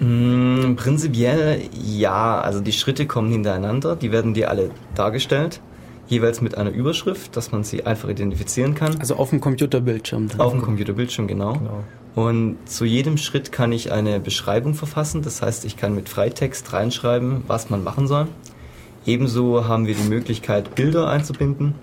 Mm, 0.00 0.74
prinzipiell 0.74 1.62
ja, 1.72 2.40
also 2.40 2.60
die 2.60 2.72
Schritte 2.72 3.06
kommen 3.06 3.30
hintereinander, 3.30 3.96
die 3.96 4.10
werden 4.10 4.34
dir 4.34 4.50
alle 4.50 4.70
dargestellt, 4.94 5.60
jeweils 6.08 6.40
mit 6.40 6.56
einer 6.56 6.70
Überschrift, 6.70 7.36
dass 7.36 7.52
man 7.52 7.62
sie 7.62 7.86
einfach 7.86 8.08
identifizieren 8.08 8.74
kann. 8.74 8.98
Also 8.98 9.16
auf 9.16 9.30
dem 9.30 9.40
Computerbildschirm 9.40 10.28
dann. 10.28 10.40
Auf 10.40 10.52
dem 10.52 10.62
Computerbildschirm, 10.62 11.28
genau. 11.28 11.54
Genau. 11.54 11.84
Und 12.14 12.56
zu 12.64 12.84
jedem 12.84 13.16
Schritt 13.16 13.52
kann 13.52 13.70
ich 13.70 13.92
eine 13.92 14.18
Beschreibung 14.18 14.74
verfassen. 14.74 15.22
Das 15.22 15.40
heißt, 15.40 15.64
ich 15.64 15.76
kann 15.76 15.94
mit 15.94 16.08
Freitext 16.08 16.72
reinschreiben, 16.72 17.44
was 17.46 17.70
man 17.70 17.84
machen 17.84 18.08
soll. 18.08 18.26
Ebenso 19.06 19.68
haben 19.68 19.86
wir 19.86 19.94
die 19.94 20.08
Möglichkeit, 20.08 20.74
Bilder 20.74 21.08
einzubinden 21.08 21.74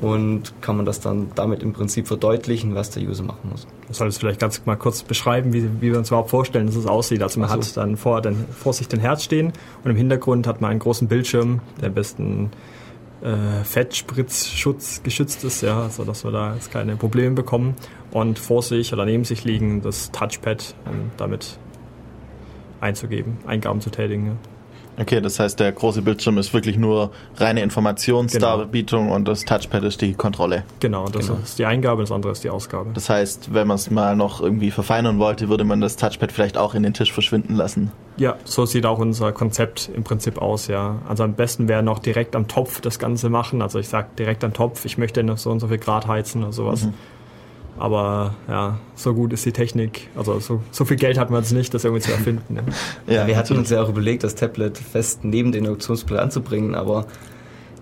und 0.00 0.54
kann 0.62 0.76
man 0.76 0.86
das 0.86 1.00
dann 1.00 1.30
damit 1.34 1.62
im 1.62 1.72
Prinzip 1.72 2.08
verdeutlichen, 2.08 2.74
was 2.74 2.90
der 2.90 3.02
User 3.02 3.22
machen 3.22 3.50
muss. 3.50 3.66
Ich 3.90 3.96
soll 3.96 4.08
es 4.08 4.18
vielleicht 4.18 4.40
ganz 4.40 4.64
mal 4.64 4.76
kurz 4.76 5.02
beschreiben, 5.02 5.52
wie, 5.52 5.68
wie 5.80 5.92
wir 5.92 5.98
uns 5.98 6.08
überhaupt 6.08 6.30
vorstellen, 6.30 6.66
dass 6.66 6.76
es 6.76 6.86
aussieht. 6.86 7.22
Also 7.22 7.38
man 7.38 7.48
so. 7.48 7.56
hat 7.56 7.76
dann 7.76 7.96
vor, 7.96 8.22
den, 8.22 8.46
vor 8.48 8.72
sich 8.72 8.88
den 8.88 9.00
Herd 9.00 9.20
stehen 9.20 9.52
und 9.84 9.90
im 9.90 9.96
Hintergrund 9.96 10.46
hat 10.46 10.60
man 10.60 10.70
einen 10.70 10.80
großen 10.80 11.06
Bildschirm, 11.06 11.60
der 11.80 11.88
am 11.88 11.94
besten 11.94 12.50
äh, 13.22 13.64
Fettspritzschutz 13.64 15.02
geschützt 15.02 15.44
ist, 15.44 15.60
ja, 15.60 15.82
also 15.82 16.04
dass 16.04 16.24
wir 16.24 16.30
da 16.30 16.54
jetzt 16.54 16.70
keine 16.70 16.96
Probleme 16.96 17.34
bekommen. 17.34 17.74
Und 18.10 18.38
vor 18.38 18.62
sich 18.62 18.92
oder 18.92 19.04
neben 19.04 19.24
sich 19.24 19.44
liegen 19.44 19.82
das 19.82 20.10
Touchpad, 20.10 20.74
um 20.86 21.10
damit 21.16 21.58
einzugeben, 22.80 23.38
Eingaben 23.46 23.80
zu 23.80 23.90
tätigen. 23.90 24.26
Ja. 24.26 24.32
Okay, 24.98 25.20
das 25.20 25.38
heißt, 25.40 25.58
der 25.60 25.72
große 25.72 26.02
Bildschirm 26.02 26.36
ist 26.38 26.52
wirklich 26.52 26.76
nur 26.76 27.10
reine 27.36 27.62
Informationsdarbietung 27.62 29.10
und 29.10 29.26
das 29.26 29.44
Touchpad 29.44 29.82
ist 29.84 30.00
die 30.00 30.14
Kontrolle. 30.14 30.64
Genau, 30.80 31.06
das 31.08 31.28
Genau. 31.28 31.38
ist 31.42 31.58
die 31.58 31.64
Eingabe, 31.64 32.02
das 32.02 32.12
andere 32.12 32.32
ist 32.32 32.44
die 32.44 32.50
Ausgabe. 32.50 32.90
Das 32.94 33.08
heißt, 33.08 33.54
wenn 33.54 33.66
man 33.66 33.76
es 33.76 33.90
mal 33.90 34.14
noch 34.16 34.40
irgendwie 34.40 34.70
verfeinern 34.70 35.18
wollte, 35.18 35.48
würde 35.48 35.64
man 35.64 35.80
das 35.80 35.96
Touchpad 35.96 36.32
vielleicht 36.32 36.58
auch 36.58 36.74
in 36.74 36.82
den 36.82 36.92
Tisch 36.94 37.12
verschwinden 37.12 37.54
lassen. 37.54 37.92
Ja, 38.16 38.36
so 38.44 38.66
sieht 38.66 38.84
auch 38.84 38.98
unser 38.98 39.32
Konzept 39.32 39.90
im 39.94 40.04
Prinzip 40.04 40.36
aus, 40.42 40.66
ja. 40.66 40.96
Also 41.08 41.24
am 41.24 41.34
besten 41.34 41.68
wäre 41.68 41.82
noch 41.82 41.98
direkt 41.98 42.36
am 42.36 42.48
Topf 42.48 42.80
das 42.80 42.98
Ganze 42.98 43.30
machen. 43.30 43.62
Also 43.62 43.78
ich 43.78 43.88
sag 43.88 44.16
direkt 44.16 44.44
am 44.44 44.52
Topf, 44.52 44.84
ich 44.84 44.98
möchte 44.98 45.22
noch 45.22 45.38
so 45.38 45.50
und 45.50 45.60
so 45.60 45.68
viel 45.68 45.78
Grad 45.78 46.06
heizen 46.06 46.42
oder 46.42 46.52
sowas. 46.52 46.84
Mhm. 46.84 46.94
Aber 47.80 48.34
ja, 48.46 48.78
so 48.94 49.14
gut 49.14 49.32
ist 49.32 49.46
die 49.46 49.52
Technik. 49.52 50.08
Also 50.14 50.38
so, 50.38 50.62
so 50.70 50.84
viel 50.84 50.98
Geld 50.98 51.18
hat 51.18 51.30
man 51.30 51.40
jetzt 51.40 51.52
nicht, 51.52 51.72
das 51.72 51.84
irgendwie 51.84 52.02
zu 52.02 52.12
erfinden. 52.12 52.58
Ja. 53.06 53.14
Ja, 53.14 53.26
wir 53.26 53.38
hatten 53.38 53.56
uns 53.56 53.70
ja 53.70 53.82
auch 53.82 53.88
überlegt, 53.88 54.22
das 54.22 54.34
Tablet 54.34 54.76
fest 54.76 55.20
neben 55.24 55.50
den 55.50 55.64
Induktionsplatte 55.64 56.22
anzubringen, 56.22 56.74
aber 56.74 57.06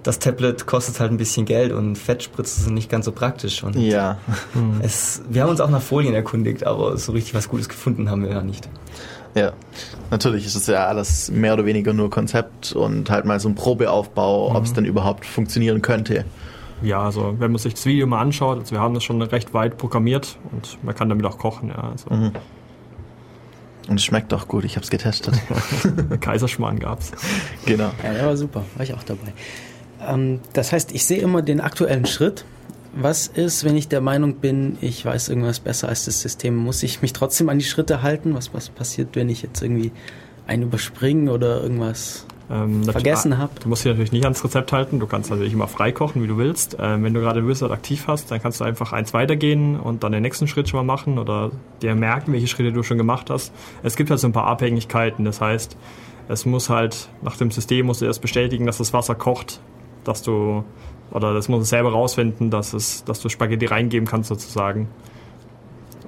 das 0.04 0.20
Tablet 0.20 0.66
kostet 0.66 1.00
halt 1.00 1.11
ein 1.11 1.16
bisschen 1.16 1.46
Geld 1.46 1.72
und 1.72 1.96
Fettspritzen 1.96 2.62
sind 2.62 2.74
nicht 2.74 2.88
ganz 2.88 3.06
so 3.06 3.12
praktisch. 3.12 3.64
Und 3.64 3.74
Ja, 3.74 4.18
es, 4.82 5.22
wir 5.28 5.42
haben 5.42 5.50
uns 5.50 5.61
auch 5.61 5.68
nach 5.68 5.82
Folien 5.82 6.14
erkundigt, 6.14 6.64
aber 6.64 6.96
so 6.96 7.11
richtig 7.11 7.34
was 7.34 7.48
Gutes 7.48 7.68
gefunden 7.68 8.08
haben 8.08 8.22
wir 8.22 8.30
ja 8.30 8.42
nicht. 8.42 8.68
ja. 9.34 9.52
Natürlich 10.12 10.46
ist 10.46 10.54
es 10.54 10.68
ja 10.68 10.87
alles 10.87 11.30
mehr 11.30 11.55
oder 11.55 11.66
weniger 11.66 11.92
nur 11.92 12.09
Konzept 12.09 12.72
und 12.72 13.11
halt 13.11 13.24
mal 13.24 13.40
so 13.40 13.49
ein 13.49 13.57
Probeaufbau, 13.57 14.55
ob 14.57 14.64
es 14.64 14.72
denn 14.72 14.84
überhaupt 14.84 15.26
funktionieren 15.26 15.82
könnte. 15.82 16.24
Ja, 16.83 17.03
also 17.03 17.35
wenn 17.39 17.53
man 17.53 17.59
sich 17.59 17.74
das 17.74 17.87
Video 17.87 18.07
mal 18.07 18.20
anschaut, 18.20 18.59
also 18.59 18.72
wir 18.72 18.81
haben 18.81 18.95
das 18.95 19.05
schon 19.05 19.20
recht 19.22 19.55
weit 19.55 19.79
programmiert 19.79 20.39
und 20.53 20.79
man 20.83 20.95
kann 20.95 21.09
damit 21.09 21.24
auch 21.26 21.39
kochen. 21.39 21.68
Ja. 21.68 21.91
Also 21.91 22.11
Mhm. 22.11 22.33
Und 23.89 23.97
es 23.97 24.05
schmeckt 24.05 24.35
auch 24.35 24.49
gut, 24.49 24.64
ich 24.64 24.76
habe 24.76 24.85
es 24.85 24.91
getestet. 24.91 25.35
Kaiserschmarrn 26.20 26.79
gab's. 26.79 27.11
genau. 27.64 27.91
Ja, 28.03 28.12
der 28.12 28.26
war 28.26 28.37
super, 28.37 28.62
war 28.76 28.85
ich 28.85 28.93
auch 28.93 29.03
dabei. 29.03 29.33
Ähm, 30.07 30.41
das 30.53 30.72
heißt, 30.72 30.93
ich 30.93 31.07
sehe 31.07 31.20
immer 31.20 31.41
den 31.41 31.62
aktuellen 31.62 32.05
Schritt. 32.05 32.45
Was 32.95 33.29
ist, 33.29 33.64
wenn 33.64 33.76
ich 33.76 33.89
der 33.89 34.03
Meinung 34.03 34.37
bin, 34.37 34.76
ich 34.83 35.05
weiß 35.05 35.31
irgendwas 35.31 35.61
besser 35.61 35.89
als 35.89 36.05
das 36.05 36.20
System? 36.20 36.55
Muss 36.55 36.83
ich 36.83 37.01
mich 37.01 37.14
trotzdem 37.14 37.49
an 37.49 37.59
die 37.59 37.64
Schritte 37.64 38.03
halten? 38.03 38.35
Was, 38.35 38.53
was 38.53 38.68
passiert, 38.68 39.16
wenn 39.16 39.31
ich 39.31 39.41
jetzt 39.43 39.62
irgendwie 39.62 39.93
ein 40.47 40.62
überspringen 40.62 41.29
oder 41.31 41.62
irgendwas 41.62 42.26
Ähm, 42.51 42.84
vergessen 42.84 43.34
ah, 43.34 43.38
habt. 43.38 43.64
Du 43.64 43.68
musst 43.68 43.84
dich 43.84 43.90
natürlich 43.90 44.12
nicht 44.12 44.24
ans 44.24 44.42
Rezept 44.42 44.72
halten. 44.72 45.01
Du 45.01 45.07
kannst 45.07 45.30
natürlich 45.30 45.53
immer 45.53 45.68
frei 45.68 45.92
kochen, 45.92 46.22
wie 46.22 46.26
du 46.26 46.38
willst. 46.38 46.76
Ähm, 46.80 47.05
wenn 47.05 47.12
du 47.12 47.20
gerade 47.20 47.46
Wizard 47.46 47.70
aktiv 47.70 48.05
hast, 48.07 48.30
dann 48.30 48.40
kannst 48.40 48.61
du 48.61 48.64
einfach 48.64 48.92
eins 48.92 49.12
weitergehen 49.12 49.78
und 49.78 50.03
dann 50.03 50.12
den 50.12 50.22
nächsten 50.22 50.49
Schritt 50.49 50.68
schon 50.68 50.78
mal 50.78 50.92
machen 50.92 51.18
oder 51.18 51.51
dir 51.82 51.94
merken, 51.94 52.32
welche 52.32 52.46
Schritte 52.46 52.72
du 52.72 52.82
schon 52.82 52.96
gemacht 52.96 53.28
hast. 53.28 53.53
Es 53.82 53.96
gibt 53.96 54.11
halt 54.11 54.20
so 54.20 54.28
ein 54.28 54.32
paar 54.32 54.46
Abhängigkeiten. 54.46 55.24
Das 55.24 55.40
heißt, 55.40 55.76
es 56.28 56.46
muss 56.46 56.70
halt 56.70 57.09
nach 57.22 57.36
dem 57.36 57.51
System 57.51 57.86
musst 57.86 58.01
du 58.01 58.07
erst 58.07 58.22
bestätigen, 58.22 58.66
dass 58.66 58.78
das 58.78 58.92
Wasser 58.92 59.14
kocht, 59.14 59.61
dass 60.05 60.22
du 60.22 60.64
oder 61.11 61.32
das 61.34 61.49
muss 61.49 61.62
es 61.62 61.68
selber 61.70 61.92
rausfinden, 61.92 62.51
dass 62.51 62.74
es, 62.74 63.05
dass 63.05 63.20
du 63.20 63.28
Spaghetti 63.28 63.66
reingeben 63.66 64.07
kannst 64.07 64.28
sozusagen. 64.28 64.88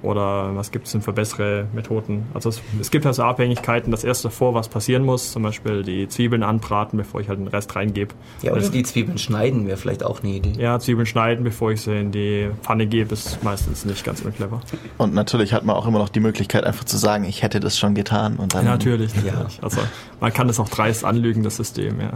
Oder 0.03 0.57
was 0.57 0.71
gibt 0.71 0.87
es 0.87 0.93
denn 0.93 1.03
für 1.03 1.13
bessere 1.13 1.67
Methoden? 1.73 2.27
Also 2.35 2.49
es, 2.49 2.61
es 2.81 2.91
gibt 2.91 3.05
also 3.07 3.23
Abhängigkeiten. 3.23 3.91
Das 3.91 4.05
erste 4.05 4.31
vor, 4.31 4.55
was 4.55 4.69
passieren 4.69 5.05
muss, 5.05 5.33
zum 5.33 5.43
Beispiel 5.43 5.83
die 5.83 6.09
Zwiebeln 6.09 6.43
anbraten, 6.43 6.97
bevor 6.97 7.21
ich 7.21 7.29
halt 7.29 7.39
den 7.39 7.49
Rest 7.49 7.75
reingebe. 7.77 8.15
Ja, 8.43 8.53
oder 8.53 8.69
die 8.69 8.83
Zwiebeln 8.83 9.19
schneiden 9.19 9.67
wäre 9.67 9.77
vielleicht 9.77 10.03
auch 10.03 10.23
eine 10.23 10.33
Idee. 10.33 10.53
Ja, 10.61 10.79
Zwiebeln 10.79 11.07
schneiden, 11.07 11.45
bevor 11.45 11.73
ich 11.73 11.83
sie 11.83 11.99
in 11.99 12.13
die 12.13 12.51
Pfanne 12.63 12.87
gebe, 12.87 13.13
ist 13.13 13.43
meistens 13.43 13.85
nicht 13.85 14.05
ganz 14.05 14.23
so 14.23 14.31
clever. 14.31 14.61
Und 14.99 15.15
natürlich 15.15 15.53
hat 15.53 15.65
man 15.65 15.77
auch 15.77 15.87
immer 15.87 15.99
noch 15.99 16.09
die 16.09 16.21
Möglichkeit, 16.21 16.65
einfach 16.65 16.85
zu 16.85 16.97
sagen, 16.97 17.25
ich 17.25 17.43
hätte 17.43 17.61
das 17.61 17.79
schon 17.79 17.95
getan. 17.95 18.37
Und 18.37 18.55
dann 18.55 18.65
Ja, 18.65 18.73
natürlich, 18.73 19.15
natürlich. 19.15 19.63
Also 19.63 19.81
man 20.21 20.33
kann 20.33 20.47
das 20.47 20.59
auch 20.61 20.69
dreist 20.69 21.05
anlügen, 21.05 21.43
das 21.43 21.57
System, 21.57 22.01
ja. 22.01 22.13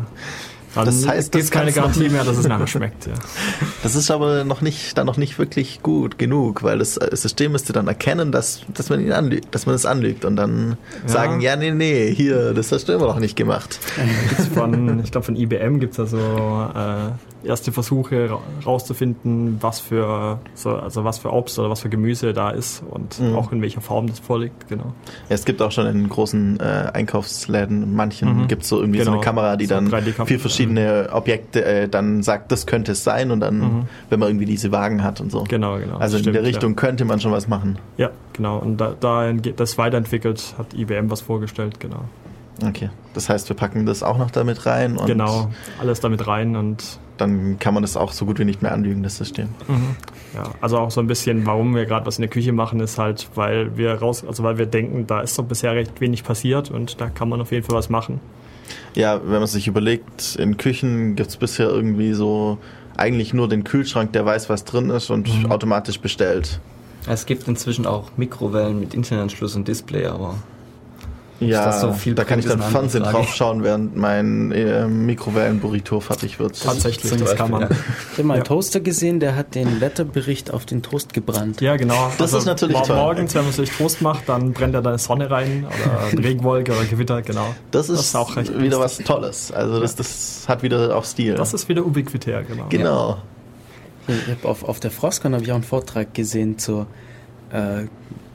Dann 0.75 0.87
Das 0.87 1.07
heißt, 1.07 1.33
gibt 1.33 1.45
das 1.45 1.51
keine 1.51 1.73
Garantie 1.73 2.09
mehr, 2.09 2.25
dass 2.25 2.37
es 2.37 2.47
nachher 2.49 2.67
schmeckt, 2.67 3.07
ja. 3.07 3.13
Das 3.83 3.95
ist 3.95 4.11
aber 4.11 4.45
noch 4.45 4.61
nicht, 4.61 4.97
dann 4.99 5.07
noch 5.07 5.17
nicht 5.17 5.39
wirklich 5.39 5.83
gut 5.83 6.19
genug, 6.19 6.63
weil 6.63 6.79
das 6.79 6.97
äh, 6.97 7.15
System 7.15 7.53
müsste 7.53 7.73
dann 7.73 7.87
erkennen, 7.87 8.33
dass, 8.33 8.63
dass 8.73 8.89
man 8.91 9.01
ihn 9.01 9.13
anlügt, 9.13 9.55
dass 9.55 9.67
man 9.67 9.75
es 9.75 9.85
anlügt 9.87 10.25
und 10.25 10.37
dann 10.37 10.77
Ja. 11.03 11.09
sagen, 11.09 11.41
ja, 11.41 11.57
nee, 11.57 11.71
nee, 11.71 12.13
hier, 12.15 12.55
das 12.55 12.73
hast 12.73 12.89
du 12.89 12.93
immer 12.93 13.07
noch 13.07 13.21
nicht 13.21 13.37
gemacht. 13.37 13.79
Gibt's 14.29 14.47
von, 14.49 15.01
ich 15.05 15.11
glaube 15.13 15.25
von 15.27 15.37
IBM 15.37 15.81
gibt 15.81 15.93
es 15.95 16.01
also 16.01 16.19
äh, 16.19 17.11
erste 17.45 17.73
Versuche 17.73 18.31
ra 18.31 18.39
rauszufinden, 18.65 19.59
was 19.61 19.81
für 19.81 20.39
so, 20.55 20.71
also 20.71 21.05
was 21.05 21.19
für 21.19 21.33
Obst 21.33 21.59
oder 21.59 21.71
was 21.71 21.81
für 21.81 21.89
Gemüse 21.89 22.33
da 22.33 22.51
ist 22.51 22.83
und 22.89 23.19
Mhm. 23.21 23.37
auch 23.37 23.53
in 23.53 23.63
welcher 23.63 23.81
Form 23.81 24.07
das 24.07 24.19
vorliegt, 24.19 24.69
genau. 24.69 24.93
Ja, 25.29 25.35
es 25.35 25.45
gibt 25.45 25.61
auch 25.63 25.71
schon 25.73 25.87
in 25.87 26.09
großen 26.09 26.59
äh, 26.61 26.91
Einkaufsläden, 26.93 27.83
in 27.83 27.95
manchen 27.95 28.43
Mhm. 28.43 28.49
gibt 28.49 28.63
es 28.63 28.69
so 28.69 28.81
irgendwie 28.81 28.99
so 29.01 29.05
Genau. 29.07 29.17
eine 29.17 29.25
Kamera, 29.25 29.57
die 29.57 29.67
So 29.67 29.75
dann 29.75 29.89
3D-Kamera. 29.89 30.27
vier 30.27 30.41
verschiedene 30.41 31.09
Objekte 31.13 31.65
äh, 31.65 31.89
dann 31.89 32.23
sagt, 32.23 32.51
das 32.53 32.67
könnte 32.67 32.93
es 32.93 33.05
sein 33.05 33.31
und 33.31 33.41
dann, 33.41 33.59
Mhm. 33.59 33.83
wenn 34.11 34.21
man 34.21 34.29
irgendwie 34.31 34.47
diese 34.47 34.73
Wagen 34.73 35.03
hat 35.03 35.21
und 35.21 35.31
so. 35.31 35.45
Genau, 35.45 35.79
genau. 35.79 35.97
Also 35.99 36.17
in 36.17 36.23
Stimmt, 36.25 36.37
der 36.37 36.43
Richtung 36.45 36.77
könnte 36.77 37.05
man 37.05 37.21
schon 37.21 37.33
was 37.33 37.49
machen. 37.49 37.79
Ja, 37.97 38.07
ja 38.07 38.13
genau. 38.33 38.59
Und 38.59 38.79
da, 38.79 38.95
da 38.99 39.33
das 39.33 39.79
weiterentwickelt 39.79 40.55
hat 40.59 40.75
IBM 40.75 41.11
was 41.11 41.21
vorgestellt, 41.21 41.81
genau. 41.81 42.01
Okay. 42.67 42.91
Das 43.15 43.29
heißt, 43.29 43.49
wir 43.49 43.57
packen 43.57 43.85
das 43.85 44.03
auch 44.03 44.17
noch 44.17 44.31
damit 44.31 44.65
rein 44.67 44.97
und 44.97 45.07
genau, 45.07 45.51
alles 45.81 46.01
damit 46.01 46.27
rein 46.27 46.55
und 46.57 46.99
dann 47.17 47.59
kann 47.59 47.75
man 47.75 47.83
das 47.83 47.97
auch 47.97 48.13
so 48.13 48.27
gut 48.27 48.39
wie 48.39 48.45
nicht 48.45 48.63
mehr 48.63 48.73
anlügen, 48.73 49.03
das 49.03 49.17
System. 49.17 49.49
Ja, 50.35 50.51
also 50.61 50.79
auch 50.79 50.91
so 50.91 51.01
ein 51.01 51.07
bisschen, 51.07 51.47
warum 51.47 51.75
wir 51.75 51.87
gerade 51.87 52.07
was 52.07 52.19
in 52.19 52.23
der 52.23 52.31
Küche 52.31 52.53
machen, 52.53 52.81
ist 52.81 52.99
halt, 52.99 53.29
weil 53.37 53.77
wir 53.77 53.95
raus, 53.95 54.25
also 54.27 54.43
weil 54.43 54.59
wir 54.59 54.67
denken, 54.67 55.07
da 55.07 55.21
ist 55.21 55.39
doch 55.39 55.45
bisher 55.45 55.75
recht 55.75 56.01
wenig 56.01 56.25
passiert 56.25 56.71
und 56.71 57.01
da 57.01 57.09
kann 57.09 57.29
man 57.29 57.41
auf 57.41 57.53
jeden 57.53 57.65
Fall 57.65 57.77
was 57.77 57.89
machen. 57.89 58.21
Ja, 58.95 59.21
wenn 59.25 59.39
man 59.39 59.47
sich 59.47 59.67
überlegt, 59.69 60.37
in 60.37 60.57
Küchen 60.57 61.17
gibt 61.17 61.29
es 61.31 61.37
bisher 61.37 61.69
irgendwie 61.69 62.13
so 62.15 62.59
eigentlich 62.97 63.35
nur 63.35 63.49
den 63.49 63.65
Kühlschrank, 63.65 64.13
der 64.13 64.25
weiß, 64.25 64.49
was 64.49 64.65
drin 64.65 64.91
ist 64.91 65.11
und 65.11 65.29
Mhm. 65.45 65.51
automatisch 65.53 66.01
bestellt. 66.01 66.61
Es 67.07 67.27
gibt 67.27 67.47
inzwischen 67.49 67.87
auch 67.87 68.11
Mikrowellen 68.17 68.81
mit 68.81 68.95
Internetanschluss 68.95 69.55
und 69.57 69.69
Display, 69.69 70.07
aber 70.07 70.37
Ja, 71.49 71.67
das 71.67 71.81
so 71.81 71.93
viel 71.93 72.15
da 72.15 72.25
kann 72.25 72.39
ich 72.39 72.47
dann 72.47 72.61
Fernsehen 72.63 73.03
draufschauen, 73.05 73.63
während 73.63 73.97
mein 73.97 74.53
äh, 74.53 74.87
Mikrowellen-Burrito 74.87 76.01
fertig 76.01 76.39
wird. 76.39 76.63
Tatsächlich, 76.63 77.13
das 77.17 77.35
kann 77.37 77.51
man. 77.51 77.63
Ich 77.65 77.69
habe 78.19 78.25
mal 78.25 78.35
einen 78.35 78.43
Ja. 78.43 78.49
Toaster 78.49 78.81
gesehen, 78.81 79.21
der 79.21 79.37
hat 79.37 79.55
den 79.55 79.81
Wetterbericht 79.81 80.53
auf 80.53 80.67
den 80.67 80.83
Toast 80.83 81.13
gebrannt. 81.13 81.61
Ja, 81.61 81.77
genau. 81.77 82.11
Das 82.19 82.33
ist 82.33 82.45
natürlich 82.45 82.77
mor- 82.77 82.87
toll. 82.87 82.97
Morgens, 82.97 83.35
wenn 83.35 83.45
man 83.45 83.53
sich 83.53 83.71
Toast 83.71 84.03
macht, 84.03 84.29
dann 84.29 84.53
brennt 84.53 84.75
da 84.75 84.81
eine 84.81 84.99
Sonne 84.99 85.31
rein 85.31 85.67
oder 85.67 86.23
Regenwolke 86.25 86.73
oder 86.73 86.85
Gewitter, 86.85 87.23
genau. 87.23 87.55
Das 87.71 87.89
ist, 87.89 87.99
Das 87.99 88.07
ist 88.07 88.17
auch 88.17 88.37
recht 88.37 88.59
wieder 88.61 88.79
was 88.81 88.99
Tolles. 88.99 89.53
Also 89.53 89.81
das, 89.81 89.97
das 89.97 90.45
hat 90.49 90.63
wieder 90.63 90.97
auch 90.97 91.05
Stil. 91.05 91.35
Das 91.35 91.55
ist 91.55 91.69
wieder 91.69 91.85
ubiquitär, 91.85 92.43
genau. 92.43 92.67
genau. 92.69 93.19
Ich 94.07 94.31
hab 94.31 94.45
auf, 94.45 94.65
auf 94.65 94.81
der 94.81 94.91
Frostcon 94.91 95.33
habe 95.35 95.43
ich 95.45 95.51
auch 95.51 95.55
einen 95.57 95.65
Vortrag 95.65 96.13
gesehen 96.13 96.59
zur 96.59 96.87
äh, 97.51 97.85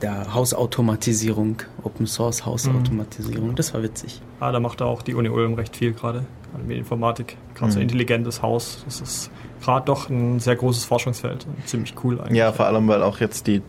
der 0.02 0.32
Hausautomatisierung, 0.34 1.56
Open 1.82 2.06
Source 2.06 2.44
Hausautomatisierung. 2.46 3.54
Das 3.54 3.74
war 3.74 3.82
witzig. 3.82 4.20
Ah, 4.40 4.52
da 4.52 4.60
macht 4.60 4.80
auch 4.82 5.02
die 5.02 5.14
Uni 5.14 5.28
Ulm 5.28 5.54
recht 5.54 5.76
viel 5.76 5.92
gerade 5.92 6.20
an 6.54 6.62
Medieninformatik. 6.66 7.36
Gerade 7.54 7.72
so 7.72 7.78
Mhm. 7.78 7.82
intelligentes 7.82 8.42
Haus. 8.42 8.82
Das 8.84 9.00
ist 9.00 9.30
gerade 9.62 9.84
doch 9.86 10.08
ein 10.08 10.40
sehr 10.40 10.56
großes 10.56 10.84
Forschungsfeld. 10.84 11.46
und 11.46 11.68
Ziemlich 11.68 11.94
cool 12.02 12.20
eigentlich. 12.20 12.38
Ja, 12.38 12.52
vor 12.52 12.66
allem, 12.66 12.88
weil 12.88 13.02
auch 13.02 13.20
jetzt 13.20 13.46
die 13.46 13.62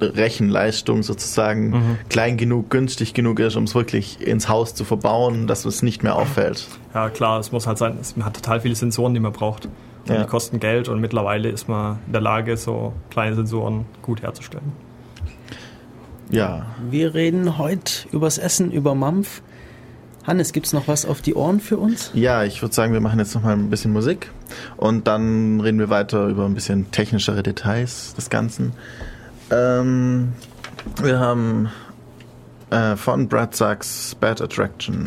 Rechenleistung 0.00 1.02
sozusagen 1.02 1.70
Mhm. 1.70 1.98
klein 2.08 2.36
genug, 2.38 2.70
günstig 2.70 3.12
genug 3.12 3.38
ist, 3.40 3.56
um 3.56 3.64
es 3.64 3.74
wirklich 3.74 4.20
ins 4.26 4.48
Haus 4.48 4.74
zu 4.74 4.84
verbauen, 4.84 5.46
dass 5.46 5.66
es 5.66 5.82
nicht 5.82 6.02
mehr 6.02 6.16
auffällt. 6.16 6.66
Ja, 6.94 7.10
klar, 7.10 7.38
es 7.38 7.52
muss 7.52 7.66
halt 7.66 7.76
sein, 7.78 7.98
es 8.00 8.16
man 8.16 8.24
hat 8.24 8.34
total 8.34 8.60
viele 8.60 8.74
Sensoren, 8.74 9.12
die 9.14 9.20
man 9.20 9.32
braucht. 9.32 9.66
Und 9.66 9.72
Ja. 10.14 10.22
Die 10.22 10.26
kosten 10.28 10.58
Geld 10.58 10.88
und 10.88 11.00
mittlerweile 11.00 11.50
ist 11.50 11.68
man 11.68 11.98
in 12.06 12.12
der 12.12 12.22
Lage, 12.22 12.56
so 12.56 12.94
kleine 13.10 13.36
Sensoren 13.36 13.84
gut 14.00 14.22
herzustellen. 14.22 14.72
Ja, 16.30 16.66
Wir 16.90 17.14
reden 17.14 17.58
heute 17.58 18.08
übers 18.12 18.38
Essen, 18.38 18.70
über 18.70 18.94
Mampf. 18.94 19.42
Hannes, 20.26 20.52
gibt's 20.52 20.72
noch 20.72 20.86
was 20.86 21.06
auf 21.06 21.22
die 21.22 21.34
Ohren 21.34 21.60
für 21.60 21.78
uns? 21.78 22.10
Ja, 22.14 22.44
ich 22.44 22.62
würde 22.62 22.74
sagen, 22.74 22.92
wir 22.92 23.00
machen 23.00 23.18
jetzt 23.18 23.34
noch 23.34 23.42
mal 23.42 23.52
ein 23.54 23.70
bisschen 23.70 23.92
Musik 23.92 24.30
und 24.76 25.08
dann 25.08 25.60
reden 25.60 25.78
wir 25.78 25.88
weiter 25.88 26.26
über 26.26 26.44
ein 26.44 26.54
bisschen 26.54 26.90
technischere 26.92 27.42
Details 27.42 28.14
des 28.14 28.30
Ganzen. 28.30 28.72
Ähm, 29.50 30.32
wir 31.02 31.18
haben 31.18 31.70
äh, 32.70 32.96
von 32.96 33.28
Brad 33.28 33.56
Sachs 33.56 34.14
Bad 34.20 34.40
Attraction. 34.40 35.06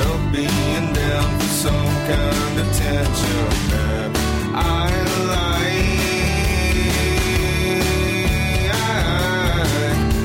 of 0.00 0.32
being 0.32 0.92
down 0.92 1.38
for 1.38 1.46
some 1.46 1.94
kind 2.10 2.58
of 2.60 2.68
attention, 2.68 4.12
I 4.54 4.90
like. 5.30 6.04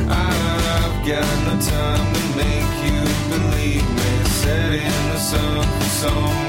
I've 0.10 0.96
got 1.08 1.38
no 1.48 1.56
time 1.62 2.14
to 2.14 2.24
make 2.38 2.74
you 2.86 3.00
believe 3.30 3.88
me. 3.98 4.10
Setting 4.42 4.98
the 5.12 5.20
sun 5.20 5.66
for. 6.02 6.49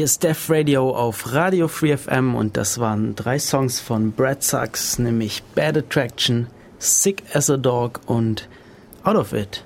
Hier 0.00 0.06
ist 0.06 0.22
Def 0.22 0.48
Radio 0.48 0.96
auf 0.96 1.34
Radio 1.34 1.68
Free 1.68 1.94
FM 1.94 2.34
und 2.34 2.56
das 2.56 2.78
waren 2.78 3.14
drei 3.16 3.38
Songs 3.38 3.80
von 3.80 4.12
Brad 4.12 4.42
Sachs, 4.42 4.98
nämlich 4.98 5.42
Bad 5.54 5.76
Attraction, 5.76 6.46
Sick 6.78 7.22
as 7.34 7.50
a 7.50 7.58
Dog 7.58 8.00
und 8.06 8.48
Out 9.04 9.16
of 9.16 9.34
It. 9.34 9.62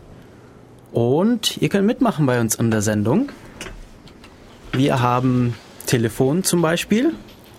Und 0.90 1.56
ihr 1.58 1.68
könnt 1.68 1.86
mitmachen 1.86 2.26
bei 2.26 2.40
uns 2.40 2.56
in 2.56 2.72
der 2.72 2.82
Sendung. 2.82 3.28
Wir 4.72 5.00
haben 5.00 5.54
Telefon 5.86 6.42
zum 6.42 6.62
Beispiel. 6.62 7.12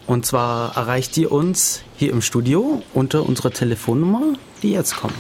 Und 0.05 0.25
zwar 0.25 0.75
erreicht 0.75 1.15
ihr 1.15 1.31
uns 1.31 1.81
hier 1.95 2.11
im 2.11 2.21
Studio 2.21 2.83
unter 2.93 3.25
unserer 3.25 3.51
Telefonnummer, 3.51 4.33
die 4.61 4.73
jetzt 4.73 4.97
kommt. 4.97 5.15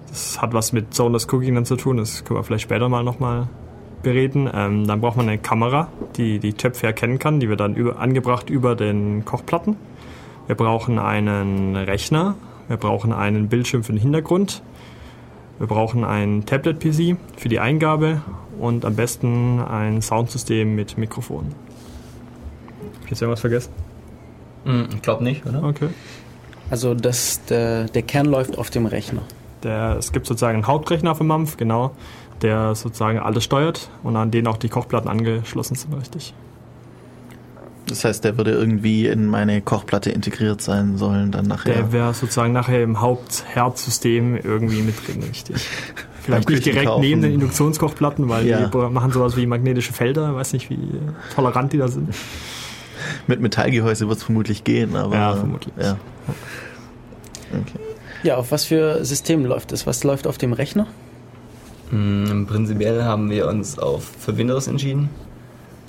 das 0.08 0.42
hat 0.42 0.52
was 0.52 0.72
mit 0.72 0.92
Zoneless 0.92 1.26
Cooking 1.32 1.54
dann 1.54 1.64
zu 1.64 1.76
tun, 1.76 1.96
das 1.98 2.24
können 2.24 2.38
wir 2.38 2.44
vielleicht 2.44 2.64
später 2.64 2.88
mal 2.88 3.04
nochmal 3.04 3.48
bereden. 4.02 4.50
Ähm, 4.52 4.86
dann 4.86 5.00
braucht 5.00 5.16
man 5.16 5.28
eine 5.28 5.38
Kamera, 5.38 5.88
die 6.16 6.38
die 6.38 6.54
Töpfe 6.54 6.86
erkennen 6.86 7.18
kann, 7.18 7.38
die 7.38 7.48
wird 7.48 7.60
dann 7.60 7.74
über, 7.74 7.98
angebracht 7.98 8.50
über 8.50 8.74
den 8.74 9.24
Kochplatten. 9.24 9.76
Wir 10.46 10.56
brauchen 10.56 10.98
einen 10.98 11.76
Rechner, 11.76 12.34
wir 12.66 12.76
brauchen 12.76 13.12
einen 13.12 13.48
Bildschirm 13.48 13.84
für 13.84 13.92
den 13.92 14.00
Hintergrund, 14.00 14.62
wir 15.60 15.66
brauchen 15.66 16.04
ein 16.04 16.46
Tablet-PC 16.46 17.18
für 17.36 17.50
die 17.50 17.60
Eingabe 17.60 18.22
und 18.58 18.86
am 18.86 18.96
besten 18.96 19.60
ein 19.60 20.00
Soundsystem 20.00 20.74
mit 20.74 20.96
Mikrofon. 20.96 21.54
Hab 22.94 23.04
ich 23.04 23.10
jetzt 23.10 23.20
irgendwas 23.20 23.40
vergessen? 23.40 23.70
Hm, 24.64 24.88
ich 24.94 25.02
glaube 25.02 25.22
nicht, 25.22 25.44
oder? 25.44 25.62
Okay. 25.62 25.90
Also 26.70 26.94
das, 26.94 27.44
der, 27.44 27.84
der 27.84 28.00
Kern 28.00 28.24
läuft 28.24 28.56
auf 28.56 28.70
dem 28.70 28.86
Rechner. 28.86 29.20
Der, 29.62 29.96
es 29.98 30.12
gibt 30.12 30.26
sozusagen 30.26 30.54
einen 30.54 30.66
Hauptrechner 30.66 31.14
für 31.14 31.24
Mampf, 31.24 31.58
genau, 31.58 31.90
der 32.40 32.74
sozusagen 32.74 33.18
alles 33.18 33.44
steuert 33.44 33.90
und 34.02 34.16
an 34.16 34.30
den 34.30 34.46
auch 34.46 34.56
die 34.56 34.70
Kochplatten 34.70 35.10
angeschlossen 35.10 35.74
sind, 35.74 35.92
richtig. 35.92 36.32
Das 37.90 38.04
heißt, 38.04 38.22
der 38.24 38.36
würde 38.36 38.52
irgendwie 38.52 39.06
in 39.06 39.26
meine 39.26 39.60
Kochplatte 39.60 40.10
integriert 40.10 40.62
sein 40.62 40.96
sollen 40.96 41.32
dann 41.32 41.46
nachher. 41.46 41.74
Der 41.74 41.92
wäre 41.92 42.14
sozusagen 42.14 42.52
nachher 42.52 42.82
im 42.82 43.00
Hauptherzsystem 43.00 44.36
irgendwie 44.36 44.82
mit 44.82 44.94
drin, 45.06 45.22
richtig. 45.22 45.56
Vielleicht 46.22 46.48
nicht 46.48 46.64
direkt 46.66 46.80
Küchenkaufen. 46.80 47.00
neben 47.08 47.22
den 47.22 47.32
Induktionskochplatten, 47.34 48.28
weil 48.28 48.46
Ja. 48.46 48.66
die 48.68 48.76
machen 48.76 49.10
sowas 49.10 49.36
wie 49.36 49.46
magnetische 49.46 49.92
Felder, 49.92 50.34
weiß 50.34 50.52
nicht, 50.52 50.68
wie 50.70 50.78
tolerant 51.34 51.72
die 51.72 51.78
da 51.78 51.88
sind. 51.88 52.14
Mit 53.26 53.40
Metallgehäuse 53.40 54.06
wird 54.06 54.18
es 54.18 54.24
vermutlich 54.24 54.62
gehen, 54.62 54.94
aber. 54.96 55.14
Ja, 55.16 55.34
vermutlich. 55.34 55.72
Ja. 55.80 55.96
Okay. 57.50 57.78
Ja, 58.22 58.36
auf 58.36 58.52
was 58.52 58.66
für 58.66 59.02
System 59.04 59.46
läuft 59.46 59.72
es? 59.72 59.86
Was 59.86 60.04
läuft 60.04 60.26
auf 60.26 60.36
dem 60.36 60.52
Rechner? 60.52 60.86
Mm, 61.90 62.44
Prinzipiell 62.44 63.02
haben 63.02 63.30
wir 63.30 63.48
uns 63.48 63.78
auf 63.78 64.04
für 64.18 64.36
Windows 64.36 64.68
entschieden, 64.68 65.08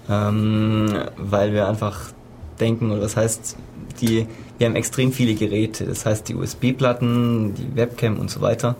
ähm, 0.09 0.93
weil 1.17 1.53
wir 1.53 1.67
einfach 1.67 2.11
denken, 2.59 2.91
oder 2.91 3.01
das 3.01 3.17
heißt, 3.17 3.57
die, 4.01 4.27
wir 4.57 4.67
haben 4.67 4.75
extrem 4.75 5.11
viele 5.11 5.33
Geräte, 5.35 5.85
das 5.85 6.05
heißt 6.05 6.29
die 6.29 6.35
USB-Platten, 6.35 7.53
die 7.55 7.75
Webcam 7.75 8.19
und 8.19 8.29
so 8.29 8.41
weiter. 8.41 8.75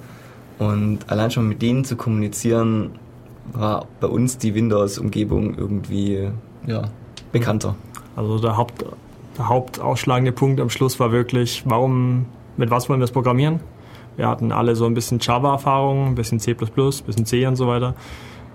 Und 0.60 1.00
allein 1.10 1.32
schon 1.32 1.48
mit 1.48 1.62
denen 1.62 1.86
zu 1.86 1.96
kommunizieren, 1.96 2.92
war 3.54 3.88
bei 4.00 4.08
uns 4.08 4.38
die 4.38 4.54
Windows-Umgebung 4.54 5.58
irgendwie 5.58 6.30
ja, 6.68 6.84
bekannter. 7.32 7.76
Also 8.16 8.40
der, 8.40 8.58
Haupt, 8.58 8.86
der 9.38 9.50
hauptausschlagende 9.50 10.32
Punkt 10.32 10.60
am 10.60 10.70
Schluss 10.70 11.00
war 11.00 11.12
wirklich, 11.12 11.64
warum, 11.66 12.26
mit 12.58 12.70
was 12.70 12.88
wollen 12.88 13.00
wir 13.00 13.06
das 13.06 13.12
programmieren? 13.12 13.60
Wir 14.18 14.28
hatten 14.28 14.52
alle 14.52 14.76
so 14.76 14.86
ein 14.86 14.94
bisschen 14.94 15.20
Java-Erfahrung, 15.20 16.08
ein 16.08 16.16
bisschen 16.16 16.40
C++, 16.40 16.52
ein 16.52 16.58
bisschen 16.58 17.26
C 17.26 17.46
und 17.48 17.56
so 17.56 17.68
weiter. 17.68 17.96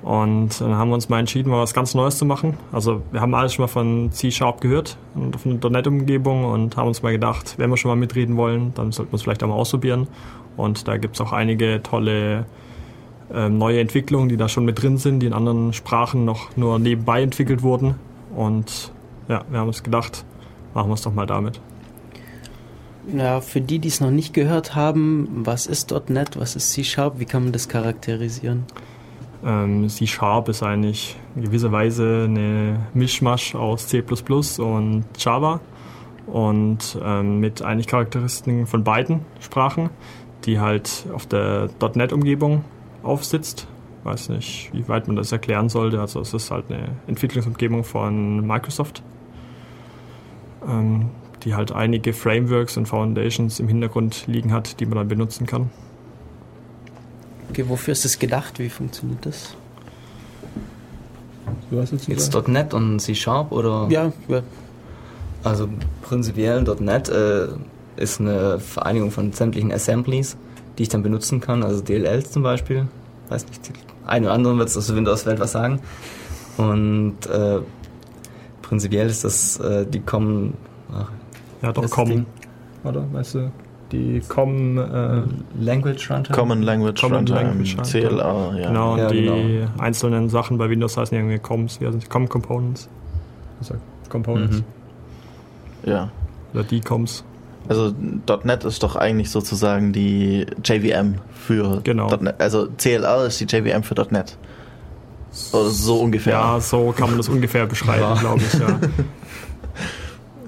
Und 0.03 0.61
dann 0.61 0.77
haben 0.77 0.91
wir 0.91 0.95
uns 0.95 1.09
mal 1.09 1.19
entschieden, 1.19 1.51
mal 1.51 1.61
was 1.61 1.75
ganz 1.75 1.95
Neues 1.95 2.17
zu 2.19 2.25
machen. 2.25 2.57
Also 2.71 3.03
wir 3.11 3.21
haben 3.21 3.35
alles 3.35 3.55
schon 3.55 3.65
mal 3.65 3.69
von 3.69 4.13
C-Sharp 4.13 4.61
gehört 4.61 4.99
und 5.15 5.41
von 5.41 5.59
der 5.59 5.71
.NET-Umgebung 5.71 6.45
und 6.45 6.77
haben 6.77 6.89
uns 6.89 7.03
mal 7.03 7.13
gedacht, 7.13 7.55
wenn 7.59 7.71
wir 7.71 7.77
schon 7.77 7.89
mal 7.89 7.97
mitreden 7.97 8.37
wollen, 8.37 8.73
dann 8.75 8.93
sollten 8.93 9.13
wir 9.13 9.17
es 9.17 9.23
vielleicht 9.23 9.43
auch 9.43 9.49
mal 9.49 9.55
ausprobieren. 9.55 10.07
Und 10.57 10.87
da 10.87 10.97
gibt 10.97 11.17
es 11.17 11.21
auch 11.21 11.33
einige 11.33 11.83
tolle 11.83 12.47
ähm, 13.33 13.59
neue 13.59 13.81
Entwicklungen, 13.81 14.29
die 14.29 14.37
da 14.37 14.49
schon 14.49 14.65
mit 14.65 14.81
drin 14.81 14.99
sind, 14.99 15.21
die 15.21 15.27
in 15.27 15.33
anderen 15.33 15.73
Sprachen 15.73 16.25
noch 16.25 16.57
nur 16.57 16.79
nebenbei 16.79 17.23
entwickelt 17.23 17.63
wurden. 17.63 17.97
Und 18.35 18.93
ja, 19.29 19.45
wir 19.51 19.59
haben 19.59 19.69
uns 19.69 19.83
gedacht, 19.83 20.25
machen 20.75 20.89
wir 20.89 20.95
es 20.95 21.03
doch 21.03 21.13
mal 21.13 21.27
damit. 21.27 21.61
Ja, 23.13 23.41
für 23.41 23.61
die, 23.61 23.79
die 23.79 23.89
es 23.89 24.01
noch 24.01 24.11
nicht 24.11 24.35
gehört 24.35 24.75
haben, 24.75 25.29
was 25.45 25.67
ist 25.67 25.93
.NET, 26.09 26.39
was 26.39 26.57
ist 26.57 26.73
C-Sharp, 26.73 27.19
wie 27.19 27.25
kann 27.25 27.45
man 27.45 27.53
das 27.53 27.69
charakterisieren? 27.69 28.65
Ähm, 29.45 29.89
C-Sharp 29.89 30.49
ist 30.49 30.63
eigentlich 30.63 31.17
in 31.35 31.43
gewisser 31.43 31.73
Weise 31.73 32.27
eine 32.29 32.87
Mischmasch 32.95 33.55
aus 33.55 33.89
C++ 33.89 34.03
und 34.03 35.05
Java 35.19 35.61
und 36.27 36.99
ähm, 37.03 37.41
mit 37.41 37.63
eigentlich 37.63 37.87
Charakteristiken 37.87 38.67
von 38.67 38.85
beiden 38.85 39.21
Sprachen, 39.41 39.91
die 40.45 40.59
halt 40.59 41.07
auf 41.13 41.27
der 41.27 41.69
.NET-Umgebung 41.95 42.65
aufsitzt. 43.03 43.69
Weiß 44.05 44.29
nicht, 44.29 44.71
wie 44.73 44.89
weit 44.89 45.09
man 45.09 45.17
das 45.17 45.33
erklären 45.33 45.69
sollte. 45.69 46.01
Also 46.01 46.21
es 46.21 46.33
ist 46.33 46.51
halt 46.51 46.67
eine 46.71 46.89
Entwicklungsumgebung 47.07 47.85
von 47.85 48.47
Microsoft, 48.47 49.03
ähm, 50.67 51.11
die 51.43 51.55
halt 51.55 51.73
einige 51.73 52.13
Frameworks 52.13 52.77
und 52.77 52.87
Foundations 52.87 53.61
im 53.61 53.69
Hintergrund 53.69 54.27
liegen 54.27 54.53
hat, 54.53 54.81
die 54.81 54.87
man 54.87 54.97
dann 54.97 55.09
benutzen 55.09 55.47
kann. 55.47 55.71
Okay, 57.51 57.65
wofür 57.69 57.93
ist 57.93 58.05
es 58.05 58.19
gedacht? 58.19 58.59
Wie 58.59 58.69
funktioniert 58.69 59.25
das? 59.25 59.55
Du 61.71 61.81
hast 61.81 61.93
jetzt 61.93 62.09
Jetzt 62.09 62.49
.NET 62.49 62.75
und 62.75 63.01
C-Sharp 63.01 63.53
oder? 63.53 63.87
Ja, 63.91 64.13
ja, 64.29 64.43
Also 65.43 65.69
prinzipiell 66.03 66.63
.NET 66.81 67.09
äh, 67.09 67.49
ist 67.97 68.21
eine 68.21 68.59
Vereinigung 68.61 69.11
von 69.11 69.33
sämtlichen 69.33 69.73
Assemblies, 69.73 70.37
die 70.79 70.85
ich 70.85 70.89
dann 70.89 71.03
benutzen 71.03 71.41
kann, 71.41 71.63
also 71.63 71.81
DLLs 71.83 72.31
zum 72.31 72.43
Beispiel. 72.43 72.87
Weiß 73.29 73.47
nicht, 73.49 73.61
einen 74.07 74.27
oder 74.27 74.35
anderen 74.35 74.59
wird 74.59 74.69
es 74.69 74.77
aus 74.77 74.87
der 74.87 74.97
Windows-Welt 74.97 75.41
was 75.41 75.53
sagen. 75.53 75.81
Und 76.57 77.27
äh, 77.27 77.59
prinzipiell 78.63 79.09
ist 79.09 79.25
das, 79.25 79.59
äh, 79.59 79.87
die 79.87 80.01
kommen, 80.01 80.55
ach, 80.93 81.11
Ja, 81.63 81.73
doch, 81.73 81.83
Das 81.83 81.91
kommen. 81.91 82.27
Oder, 82.85 83.05
weißt 83.13 83.35
du, 83.35 83.51
die 83.93 84.21
kommen, 84.29 84.79
äh, 84.79 85.23
Language 85.63 86.11
Runtime. 86.11 86.37
Common 86.37 86.63
Language 86.63 87.01
Common 87.01 87.19
Runtime, 87.19 87.39
Language 87.43 87.77
Runtime. 87.79 88.09
CLR, 88.09 88.59
ja. 88.61 88.69
genau, 88.69 88.93
und 88.95 88.99
Ja, 88.99 89.09
die 89.09 89.23
genau. 89.23 89.69
einzelnen 89.79 90.29
Sachen 90.29 90.59
bei 90.59 90.69
Windows 90.69 90.97
heißen 90.97 91.17
irgendwie 91.17 91.39
COMs, 91.39 91.81
wie 91.81 91.87
heißen 91.87 92.01
die? 92.01 92.07
COM 92.07 92.29
Components. 92.29 92.89
Also 93.61 93.75
Components. 94.09 94.59
Mhm. 94.59 95.91
ja. 95.91 96.11
Oder 96.55 96.65
die 96.65 96.81
COMs. 96.81 97.25
Also 97.69 97.93
.NET 98.45 98.65
ist 98.65 98.83
doch 98.83 98.95
eigentlich 98.97 99.31
sozusagen 99.31 99.93
die 99.93 100.47
JVM 100.65 101.17
für 101.35 101.81
Genau. 101.83 102.09
.NET. 102.17 102.37
Also 102.41 102.69
CLR 102.77 103.27
ist 103.27 103.41
die 103.41 103.45
JVM 103.45 103.83
für 103.83 103.95
.NET. 104.11 104.37
Oder 105.53 105.69
so 105.71 106.01
ungefähr. 106.01 106.35
Ja, 106.35 106.61
so 106.61 106.93
kann 106.97 107.09
man 107.09 107.19
das 107.19 107.29
ungefähr 107.29 107.67
beschreiben, 107.67 108.01
Ja. 108.03 108.15
glaube 108.15 108.41
ich, 108.41 108.55
ja. 108.55 108.67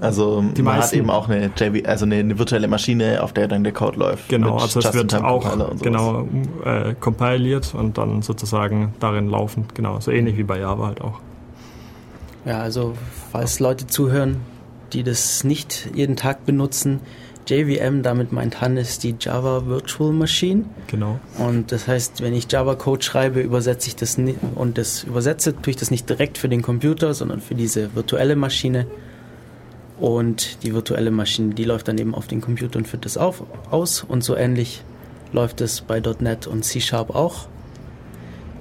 Also 0.00 0.42
Die 0.56 0.62
man 0.62 0.76
meisten- 0.76 0.96
hat 0.96 0.98
eben 1.00 1.10
auch 1.10 1.28
eine 1.28 1.50
JV, 1.56 1.86
also 1.88 2.04
eine, 2.04 2.16
eine 2.16 2.38
virtuelle 2.38 2.68
Maschine, 2.68 3.22
auf 3.22 3.32
der 3.32 3.48
dann 3.48 3.64
der 3.64 3.72
Code 3.72 3.98
läuft. 3.98 4.28
Genau, 4.28 4.56
also 4.56 4.78
es 4.80 4.92
wird 4.94 5.14
auch 5.14 5.76
genau 5.80 6.28
äh, 6.64 6.94
compiliert 7.00 7.74
und 7.74 7.98
dann 7.98 8.22
sozusagen 8.22 8.94
darin 9.00 9.28
laufen. 9.28 9.64
Genau, 9.74 9.98
so 10.00 10.10
ähnlich 10.10 10.36
wie 10.36 10.44
bei 10.44 10.58
Java 10.60 10.86
halt 10.86 11.00
auch. 11.00 11.20
Ja, 12.44 12.60
also 12.60 12.94
falls 13.32 13.58
Leute 13.60 13.86
zuhören, 13.86 14.36
die 14.92 15.02
das 15.02 15.44
nicht 15.44 15.90
jeden 15.94 16.16
Tag 16.16 16.46
benutzen, 16.46 17.00
JVM, 17.48 18.02
damit 18.02 18.30
meint 18.30 18.60
Hannes 18.60 18.98
die 18.98 19.14
Java 19.18 19.66
Virtual 19.66 20.12
Machine. 20.12 20.64
Genau. 20.86 21.18
Und 21.38 21.72
das 21.72 21.88
heißt, 21.88 22.20
wenn 22.22 22.34
ich 22.34 22.50
Java-Code 22.50 23.02
schreibe, 23.02 23.40
übersetze 23.40 23.88
ich 23.88 23.96
das 23.96 24.18
ni- 24.18 24.36
und 24.54 24.76
das 24.76 25.04
übersetze, 25.04 25.56
tue 25.56 25.70
ich 25.70 25.76
das 25.76 25.90
nicht 25.90 26.08
direkt 26.08 26.36
für 26.36 26.48
den 26.50 26.60
Computer, 26.62 27.14
sondern 27.14 27.40
für 27.40 27.54
diese 27.54 27.94
virtuelle 27.94 28.36
Maschine. 28.36 28.86
Und 30.00 30.62
die 30.62 30.74
virtuelle 30.74 31.10
Maschine, 31.10 31.54
die 31.54 31.64
läuft 31.64 31.88
dann 31.88 31.98
eben 31.98 32.14
auf 32.14 32.26
den 32.26 32.40
Computer 32.40 32.78
und 32.78 32.86
führt 32.86 33.04
das 33.04 33.16
auf, 33.16 33.42
aus. 33.70 34.04
Und 34.06 34.22
so 34.22 34.36
ähnlich 34.36 34.82
läuft 35.32 35.60
es 35.60 35.80
bei 35.80 36.00
.NET 36.00 36.46
und 36.46 36.64
C-Sharp 36.64 37.14
auch. 37.14 37.48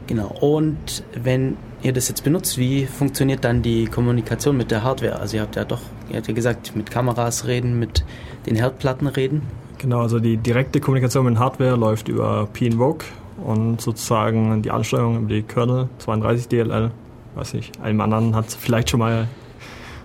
Genau. 0.08 0.34
Und 0.40 1.04
wenn 1.22 1.58
ihr 1.84 1.94
das 1.94 2.08
jetzt 2.08 2.24
benutzt, 2.24 2.58
wie 2.58 2.86
funktioniert 2.86 3.44
dann 3.44 3.62
die 3.62 3.86
Kommunikation 3.86 4.58
mit 4.58 4.72
der 4.72 4.84
Hardware? 4.84 5.20
Also 5.20 5.38
ihr 5.38 5.44
habt 5.44 5.56
ja 5.56 5.66
doch, 5.66 5.82
ihr 6.10 6.18
habt 6.18 6.28
ja 6.28 6.34
gesagt, 6.34 6.76
mit 6.76 6.90
Kameras 6.90 7.46
reden, 7.46 7.78
mit 7.78 8.04
den 8.46 8.56
Herdplatten 8.56 9.08
reden. 9.08 9.44
Genau, 9.78 10.02
also 10.02 10.20
die 10.20 10.38
direkte 10.38 10.80
Kommunikation 10.80 11.26
mit 11.26 11.38
Hardware 11.38 11.76
läuft 11.76 12.08
über 12.08 12.48
pinvoke 12.52 13.06
und 13.44 13.80
sozusagen 13.80 14.64
die 14.64 14.72
Ansteuerung 14.72 15.18
über 15.18 15.28
die 15.28 15.44
Kernel 15.44 15.90
32 16.00 16.48
DLL. 16.48 16.92
Weiß 17.36 17.54
nicht, 17.54 17.80
einem 17.82 18.02
anderen 18.02 18.36
hat 18.36 18.48
vielleicht 18.48 18.90
schon 18.90 19.00
mal 19.00 19.28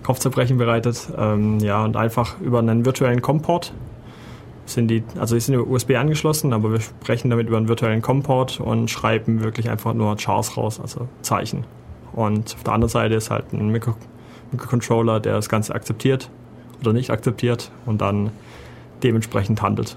Kopfzerbrechen 0.03 0.59
bereitet. 0.59 1.09
Ähm, 1.17 1.59
ja, 1.61 1.85
und 1.85 1.97
einfach 1.97 2.41
über 2.41 2.59
einen 2.59 2.85
virtuellen 2.85 3.23
COM-Port 3.23 3.73
sind 4.67 4.89
die, 4.89 5.03
also 5.19 5.35
die 5.35 5.41
sind 5.41 5.55
über 5.55 5.67
USB 5.67 5.97
angeschlossen, 5.97 6.53
aber 6.53 6.73
wir 6.73 6.81
sprechen 6.81 7.31
damit 7.31 7.49
über 7.49 7.57
einen 7.57 7.69
virtuellen 7.69 8.03
COM-Port 8.03 8.61
und 8.61 8.91
schreiben 8.91 9.43
wirklich 9.43 9.69
einfach 9.69 9.93
nur 9.95 10.17
Chars 10.17 10.57
raus, 10.57 10.81
also 10.81 11.09
Zeichen. 11.23 11.65
Und 12.13 12.55
auf 12.55 12.63
der 12.63 12.75
anderen 12.75 12.91
Seite 12.91 13.15
ist 13.15 13.31
halt 13.31 13.53
ein 13.53 13.71
Mikro 13.71 13.95
Mikrocontroller, 14.53 15.19
der 15.19 15.33
das 15.33 15.49
Ganze 15.49 15.75
akzeptiert 15.75 16.29
oder 16.83 16.93
nicht 16.93 17.09
akzeptiert 17.09 17.71
und 17.87 18.03
dann 18.03 18.31
dementsprechend 19.03 19.63
handelt. 19.63 19.97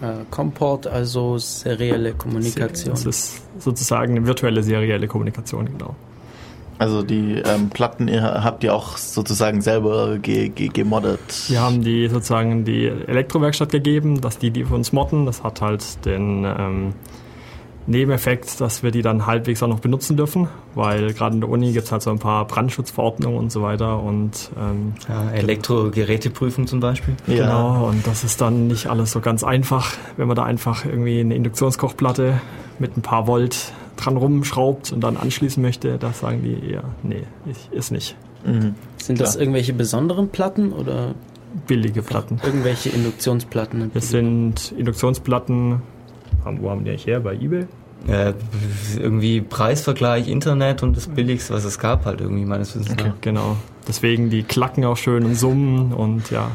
Äh, 0.00 0.24
Comport, 0.30 0.86
also 0.86 1.36
serielle 1.38 2.12
Kommunikation. 2.12 2.94
Das 2.94 3.04
ist 3.04 3.42
sozusagen 3.58 4.16
eine 4.16 4.26
virtuelle 4.26 4.62
serielle 4.62 5.08
Kommunikation, 5.08 5.66
genau. 5.66 5.96
Also 6.78 7.02
die 7.02 7.42
ähm, 7.44 7.70
Platten 7.70 8.08
ihr 8.08 8.22
habt 8.22 8.62
ihr 8.64 8.74
auch 8.74 8.96
sozusagen 8.96 9.62
selber 9.62 10.18
ge 10.18 10.48
ge 10.48 10.68
gemoddet. 10.68 11.48
Wir 11.48 11.60
haben 11.60 11.82
die 11.82 12.08
sozusagen 12.08 12.52
in 12.52 12.64
die 12.64 12.86
Elektrowerkstatt 12.86 13.70
gegeben, 13.70 14.20
dass 14.20 14.38
die 14.38 14.50
die 14.50 14.64
für 14.64 14.74
uns 14.74 14.92
modden. 14.92 15.26
Das 15.26 15.42
hat 15.42 15.62
halt 15.62 16.04
den 16.04 16.44
ähm, 16.44 16.92
Nebeneffekt, 17.86 18.60
dass 18.60 18.82
wir 18.82 18.90
die 18.90 19.02
dann 19.02 19.26
halbwegs 19.26 19.62
auch 19.62 19.68
noch 19.68 19.78
benutzen 19.78 20.16
dürfen, 20.16 20.48
weil 20.74 21.12
gerade 21.14 21.36
in 21.36 21.40
der 21.40 21.48
Uni 21.48 21.72
gibt 21.72 21.86
es 21.86 21.92
halt 21.92 22.02
so 22.02 22.10
ein 22.10 22.18
paar 22.18 22.44
Brandschutzverordnungen 22.46 23.38
und 23.38 23.52
so 23.52 23.62
weiter 23.62 24.02
und 24.02 24.50
ähm, 24.58 24.94
Ja, 25.08 25.30
Elektrogeräteprüfung 25.30 26.66
zum 26.66 26.80
Beispiel. 26.80 27.14
Ja. 27.28 27.46
Genau, 27.46 27.86
und 27.86 28.04
das 28.06 28.24
ist 28.24 28.40
dann 28.40 28.66
nicht 28.66 28.88
alles 28.88 29.12
so 29.12 29.20
ganz 29.20 29.44
einfach, 29.44 29.92
wenn 30.16 30.26
man 30.26 30.36
da 30.36 30.42
einfach 30.42 30.84
irgendwie 30.84 31.20
eine 31.20 31.36
Induktionskochplatte 31.36 32.40
mit 32.80 32.96
ein 32.96 33.02
paar 33.02 33.28
Volt 33.28 33.72
dran 33.96 34.16
rumschraubt 34.16 34.92
und 34.92 35.00
dann 35.00 35.16
anschließen 35.16 35.62
möchte, 35.62 35.98
da 35.98 36.12
sagen 36.12 36.42
die 36.42 36.72
eher, 36.72 36.84
nee, 37.02 37.24
ich, 37.46 37.76
ist 37.76 37.90
nicht. 37.90 38.16
Mhm. 38.44 38.74
Sind 38.96 39.20
das 39.20 39.32
Klar. 39.32 39.42
irgendwelche 39.42 39.72
besonderen 39.72 40.28
Platten 40.28 40.72
oder 40.72 41.14
Billige 41.66 42.02
Platten. 42.02 42.40
irgendwelche 42.44 42.90
Induktionsplatten? 42.90 43.90
Das 43.94 44.10
sind 44.10 44.72
Induktionsplatten, 44.76 45.82
haben, 46.44 46.62
wo 46.62 46.70
haben 46.70 46.84
die 46.84 46.90
eigentlich 46.90 47.06
her? 47.06 47.20
Bei 47.20 47.34
eBay? 47.34 47.66
Äh, 48.08 48.34
irgendwie 48.98 49.40
Preisvergleich, 49.40 50.28
Internet 50.28 50.82
und 50.82 50.96
das 50.96 51.08
Billigste, 51.08 51.54
was 51.54 51.64
es 51.64 51.78
gab, 51.78 52.04
halt 52.04 52.20
irgendwie 52.20 52.44
meines 52.44 52.76
Wissens 52.76 52.92
Okay. 52.92 53.12
Genau. 53.20 53.56
Deswegen 53.88 54.30
die 54.30 54.42
klacken 54.42 54.84
auch 54.84 54.96
schön 54.96 55.24
und 55.24 55.34
summen 55.34 55.92
und 55.92 56.30
ja. 56.30 56.50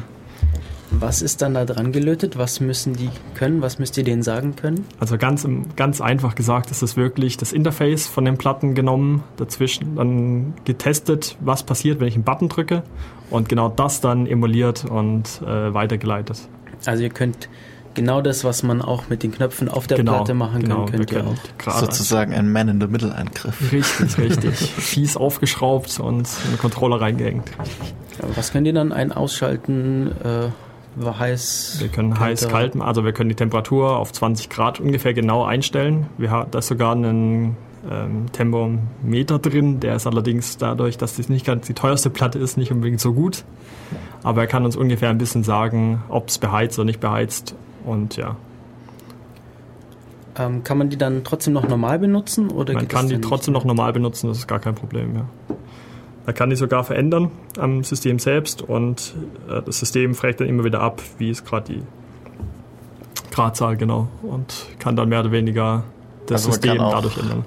Was 0.92 1.22
ist 1.22 1.42
dann 1.42 1.54
da 1.54 1.64
dran 1.66 1.92
gelötet? 1.92 2.38
Was 2.38 2.60
müssen 2.60 2.94
die 2.94 3.10
können? 3.34 3.62
Was 3.62 3.80
müsst 3.80 3.98
ihr 3.98 4.04
denen 4.04 4.24
sagen 4.24 4.56
können? 4.56 4.86
Also 5.00 5.18
ganz, 5.18 5.48
ganz 5.76 6.02
einfach 6.02 6.36
gesagt 6.36 6.70
ist 6.70 6.82
es 6.82 6.98
wirklich 6.98 7.38
das 7.38 7.54
Interface 7.54 8.08
von 8.08 8.26
den 8.26 8.38
Platten 8.38 8.76
genommen, 8.76 9.24
dazwischen 9.38 9.96
dann 9.96 10.54
getestet, 10.66 11.38
was 11.40 11.64
passiert, 11.64 12.00
wenn 12.00 12.08
ich 12.08 12.16
einen 12.16 12.24
Button 12.26 12.50
drücke 12.50 12.84
und 13.30 13.48
genau 13.48 13.70
das 13.70 14.02
dann 14.02 14.28
emuliert 14.28 14.84
und 14.86 15.42
äh, 15.44 15.74
weitergeleitet. 15.74 16.42
Also 16.86 17.04
ihr 17.04 17.10
könnt 17.10 17.48
genau 17.94 18.22
das, 18.22 18.44
was 18.44 18.62
man 18.64 18.82
auch 18.82 19.08
mit 19.10 19.24
den 19.24 19.32
Knöpfen 19.32 19.70
auf 19.70 19.88
der 19.88 19.98
genau, 19.98 20.18
Platte 20.18 20.34
machen 20.34 20.62
genau, 20.62 20.86
kann, 20.86 20.98
könnt 20.98 21.12
ihr 21.12 21.26
auch. 21.26 21.36
gerade- 21.58 21.80
Sozusagen 21.80 22.34
ein 22.34 22.52
Man-in-the-Middle-Eingriff. 22.52 23.72
Richtig, 23.72 24.18
richtig. 24.18 24.56
Fies 24.60 25.16
aufgeschraubt 25.16 26.00
und 26.00 26.28
in 26.46 26.52
den 26.52 26.58
Controller 26.60 27.00
reingehängt. 27.00 27.50
Was 28.36 28.52
könnt 28.52 28.68
ihr 28.68 28.74
dann 28.74 28.92
ein 28.92 29.12
ausschalten? 29.12 30.12
Äh, 30.24 30.50
heiß. 31.00 31.78
Wir 31.80 31.88
können 31.90 32.20
heiß, 32.20 32.42
Kälter? 32.42 32.54
kalt, 32.54 32.82
also 32.82 33.06
wir 33.06 33.14
können 33.14 33.30
die 33.30 33.36
Temperatur 33.36 33.98
auf 33.98 34.12
20 34.12 34.50
Grad 34.50 34.80
ungefähr 34.80 35.14
genau 35.14 35.44
einstellen. 35.44 36.08
Wir 36.18 36.32
haben 36.32 36.52
da 36.52 36.60
ist 36.60 36.68
sogar 36.68 36.94
einen 36.94 37.56
ähm, 37.90 38.26
Thermometer 38.32 39.40
drin, 39.40 39.80
der 39.80 39.96
ist 39.96 40.06
allerdings 40.06 40.58
dadurch, 40.58 40.98
dass 40.98 41.16
das 41.16 41.30
nicht 41.30 41.46
ganz 41.46 41.68
die 41.68 41.74
teuerste 41.74 42.10
Platte 42.10 42.40
ist, 42.40 42.58
nicht 42.58 42.72
unbedingt 42.72 43.00
so 43.00 43.14
gut. 43.14 43.44
Aber 44.24 44.42
er 44.42 44.48
kann 44.48 44.66
uns 44.66 44.76
ungefähr 44.76 45.10
ein 45.10 45.18
bisschen 45.18 45.44
sagen, 45.44 46.04
ob 46.10 46.28
es 46.28 46.38
beheizt 46.38 46.78
oder 46.78 46.86
nicht 46.86 47.00
beheizt. 47.00 47.56
Und 47.86 48.18
ja, 48.18 48.36
Ähm, 50.38 50.64
kann 50.64 50.78
man 50.78 50.90
die 50.90 50.98
dann 50.98 51.24
trotzdem 51.24 51.54
noch 51.54 51.68
normal 51.68 52.00
benutzen? 52.00 52.50
Oder 52.52 52.74
man 52.74 52.88
kann 52.88 53.10
die 53.10 53.20
trotzdem 53.20 53.54
noch 53.54 53.66
normal 53.66 53.94
benutzen, 53.94 54.28
das 54.28 54.40
ist 54.40 54.48
gar 54.48 54.60
kein 54.60 54.76
Problem. 54.76 55.16
Ja. 55.16 55.26
Man 56.26 56.36
kann 56.36 56.50
die 56.52 56.56
sogar 56.56 56.84
verändern 56.84 57.32
am 57.60 57.84
System 57.84 58.20
selbst 58.20 58.62
und 58.62 59.14
äh, 59.50 59.62
das 59.66 59.80
System 59.80 60.14
fragt 60.16 60.40
dann 60.40 60.48
immer 60.48 60.64
wieder 60.64 60.80
ab, 60.82 61.02
wie 61.18 61.30
ist 61.32 61.46
gerade 61.46 61.74
die 61.74 61.82
Gradzahl 63.32 63.78
genau 63.78 64.08
und 64.22 64.68
kann 64.80 64.96
dann 64.96 65.10
mehr 65.10 65.22
oder 65.22 65.32
weniger 65.32 65.84
das 66.28 66.42
Also 66.46 66.52
System 66.52 66.80
auch- 66.82 66.94
dadurch 66.94 67.18
ändern. 67.18 67.46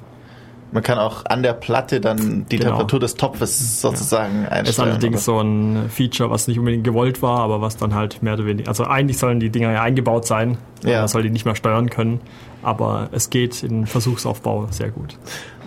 Man 0.72 0.82
kann 0.82 0.98
auch 0.98 1.24
an 1.26 1.44
der 1.44 1.52
Platte 1.52 2.00
dann 2.00 2.46
die 2.50 2.56
Genau. 2.56 2.70
Temperatur 2.70 2.98
des 2.98 3.14
Topfes 3.14 3.80
sozusagen 3.80 4.42
Ist 4.42 4.50
einstellen. 4.50 4.88
allerdings 4.90 5.28
oder? 5.28 5.38
so 5.38 5.40
ein 5.40 5.88
Feature, 5.88 6.30
was 6.30 6.48
nicht 6.48 6.58
unbedingt 6.58 6.82
gewollt 6.82 7.22
war, 7.22 7.38
aber 7.40 7.60
was 7.60 7.76
dann 7.76 7.94
halt 7.94 8.24
mehr 8.24 8.34
oder 8.34 8.44
weniger. 8.44 8.68
Also 8.68 8.82
eigentlich 8.82 9.18
sollen 9.18 9.38
die 9.38 9.50
Dinger 9.50 9.70
ja 9.70 9.82
eingebaut 9.82 10.26
sein. 10.26 10.58
Ja. 10.84 10.98
Man 11.00 11.08
soll 11.08 11.22
die 11.22 11.30
nicht 11.30 11.44
mehr 11.44 11.54
steuern 11.54 11.90
können. 11.90 12.20
Aber 12.64 13.08
es 13.12 13.30
geht 13.30 13.62
in 13.62 13.86
Versuchsaufbau 13.86 14.66
sehr 14.70 14.90
gut. 14.90 15.16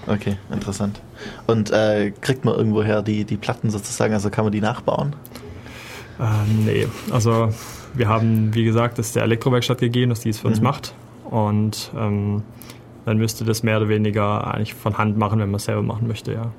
Okay, 0.08 0.38
interessant. 0.52 1.02
Und 1.48 1.72
äh, 1.72 2.12
kriegt 2.22 2.46
man 2.46 2.56
irgendwoher 2.56 3.02
die, 3.02 3.26
die 3.26 3.38
Platten 3.38 3.70
sozusagen, 3.70 4.14
also 4.14 4.30
kann 4.30 4.46
man 4.46 4.52
die 4.52 4.62
nachbauen? 4.62 5.16
Ähm, 6.20 6.66
nee, 6.66 6.88
also 7.12 7.50
wir 7.94 8.08
haben, 8.08 8.54
wie 8.54 8.64
gesagt, 8.64 9.00
es 9.00 9.14
der 9.14 9.24
Elektrowerkstatt 9.24 9.80
gegeben, 9.80 10.10
dass 10.10 10.22
die 10.22 10.30
es 10.30 10.40
für 10.40 10.48
uns 10.48 10.60
Mhm. 10.60 10.64
macht. 10.64 10.94
Und 11.30 11.92
ähm, 11.98 12.44
dann 13.06 13.18
müsste 13.18 13.44
das 13.46 13.64
mehr 13.64 13.78
oder 13.78 13.90
weniger 13.90 14.54
eigentlich 14.54 14.74
von 14.74 14.98
Hand 14.98 15.18
machen, 15.18 15.40
wenn 15.40 15.50
man 15.52 15.58
es 15.58 15.66
selber 15.66 15.82
machen 15.82 16.08
möchte, 16.08 16.34
ja. 16.34 16.52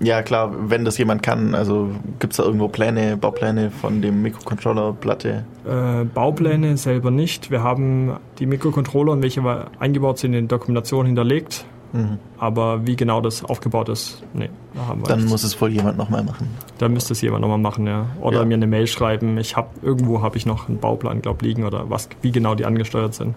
Ja, 0.00 0.22
klar, 0.22 0.52
wenn 0.68 0.84
das 0.84 0.98
jemand 0.98 1.22
kann, 1.22 1.54
also 1.54 1.90
gibt 2.18 2.32
es 2.32 2.38
da 2.38 2.42
irgendwo 2.42 2.66
Pläne, 2.66 3.16
Baupläne 3.16 3.70
von 3.70 4.02
dem 4.02 4.20
Mikrocontroller-Platte? 4.22 5.44
Äh, 5.64 6.04
Baupläne 6.06 6.76
selber 6.76 7.12
nicht. 7.12 7.52
Wir 7.52 7.62
haben 7.62 8.16
die 8.40 8.46
Mikrocontroller 8.46 9.12
und 9.12 9.22
welche 9.22 9.42
eingebaut 9.78 10.18
sind 10.18 10.34
in 10.34 10.48
der 10.48 10.58
Dokumentation 10.58 11.06
hinterlegt. 11.06 11.64
Mhm. 11.92 12.18
Aber 12.38 12.86
wie 12.86 12.96
genau 12.96 13.20
das 13.20 13.44
aufgebaut 13.44 13.88
ist, 13.88 14.22
nee, 14.32 14.48
da 14.74 14.86
haben 14.86 15.00
wir 15.02 15.08
Dann 15.08 15.18
nichts. 15.18 15.30
muss 15.32 15.44
es 15.44 15.60
wohl 15.60 15.70
jemand 15.70 15.98
nochmal 15.98 16.24
machen. 16.24 16.48
Da 16.78 16.88
müsste 16.88 17.12
es 17.12 17.20
jemand 17.20 17.42
nochmal 17.42 17.58
machen, 17.58 17.86
ja. 17.86 18.06
Oder 18.20 18.38
Ja. 18.40 18.44
mir 18.46 18.54
eine 18.54 18.66
Mail 18.66 18.86
schreiben. 18.86 19.36
Ich 19.38 19.56
habe 19.56 19.68
irgendwo 19.82 20.22
habe 20.22 20.36
ich 20.36 20.46
noch 20.46 20.68
einen 20.68 20.78
Bauplan, 20.78 21.20
glaub 21.22 21.42
liegen 21.42 21.64
oder 21.64 21.90
was, 21.90 22.08
wie 22.22 22.32
genau 22.32 22.54
die 22.54 22.64
angesteuert 22.64 23.14
sind. 23.14 23.34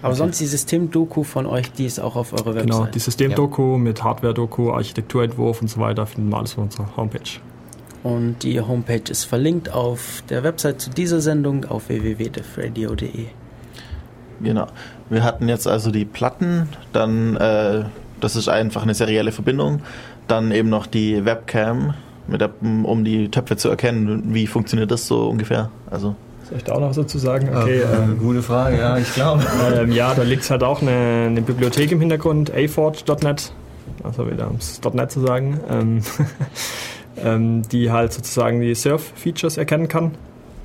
Aber 0.00 0.14
sonst 0.14 0.38
die 0.38 0.46
Systemdoku 0.46 1.24
von 1.24 1.44
euch, 1.46 1.72
die 1.72 1.84
ist 1.84 1.98
auch 1.98 2.14
auf 2.14 2.32
eurer 2.32 2.54
Website. 2.54 2.66
Genau, 2.70 2.84
die 2.86 3.00
Systemdoku 3.00 3.78
mit 3.78 4.04
Hardware-Doku, 4.04 4.70
Architekturentwurf 4.70 5.60
und 5.60 5.66
so 5.68 5.80
weiter 5.80 6.06
finden 6.06 6.30
wir 6.30 6.36
alles 6.38 6.52
auf 6.52 6.58
unserer 6.64 6.96
Homepage. 6.96 7.40
Und 8.04 8.36
die 8.44 8.60
Homepage 8.60 9.02
ist 9.10 9.24
verlinkt 9.24 9.72
auf 9.72 10.22
der 10.30 10.44
Website 10.44 10.80
zu 10.80 10.90
dieser 10.90 11.20
Sendung 11.20 11.64
auf 11.64 11.88
www.defradio.de. 11.88 13.26
Genau. 14.40 14.66
Wir 15.10 15.24
hatten 15.24 15.48
jetzt 15.48 15.66
also 15.66 15.90
die 15.90 16.04
Platten, 16.04 16.68
dann, 16.92 17.36
äh, 17.36 17.84
das 18.20 18.36
ist 18.36 18.48
einfach 18.48 18.82
eine 18.82 18.94
serielle 18.94 19.32
Verbindung, 19.32 19.80
dann 20.26 20.52
eben 20.52 20.68
noch 20.68 20.86
die 20.86 21.24
Webcam, 21.24 21.94
mit 22.26 22.40
der, 22.40 22.50
um 22.60 23.04
die 23.04 23.30
Töpfe 23.30 23.56
zu 23.56 23.70
erkennen. 23.70 24.34
Wie 24.34 24.46
funktioniert 24.46 24.90
das 24.90 25.06
so 25.06 25.28
ungefähr? 25.28 25.70
Also, 25.90 26.14
Soll 26.48 26.58
ich 26.58 26.64
da 26.64 26.74
auch 26.74 26.80
noch 26.80 26.90
was 26.90 26.96
dazu 26.96 27.18
sagen? 27.18 27.48
Okay, 27.54 27.80
äh, 27.80 28.14
gute 28.18 28.42
Frage, 28.42 28.78
ja, 28.78 28.98
ich 28.98 29.12
glaube. 29.14 29.44
ähm, 29.74 29.92
ja, 29.92 30.14
da 30.14 30.22
liegt 30.22 30.48
halt 30.50 30.62
auch 30.62 30.82
eine, 30.82 31.26
eine 31.26 31.42
Bibliothek 31.42 31.92
im 31.92 32.00
Hintergrund, 32.00 32.52
aforge.net, 32.54 33.52
also 34.02 34.30
wieder 34.30 34.46
ums 34.46 34.80
.net 34.92 35.10
zu 35.10 35.20
sagen. 35.20 35.60
Ähm, 35.70 36.02
ähm, 37.24 37.62
die 37.68 37.90
halt 37.90 38.12
sozusagen 38.12 38.60
die 38.60 38.74
Surf-Features 38.74 39.56
erkennen 39.56 39.88
kann. 39.88 40.12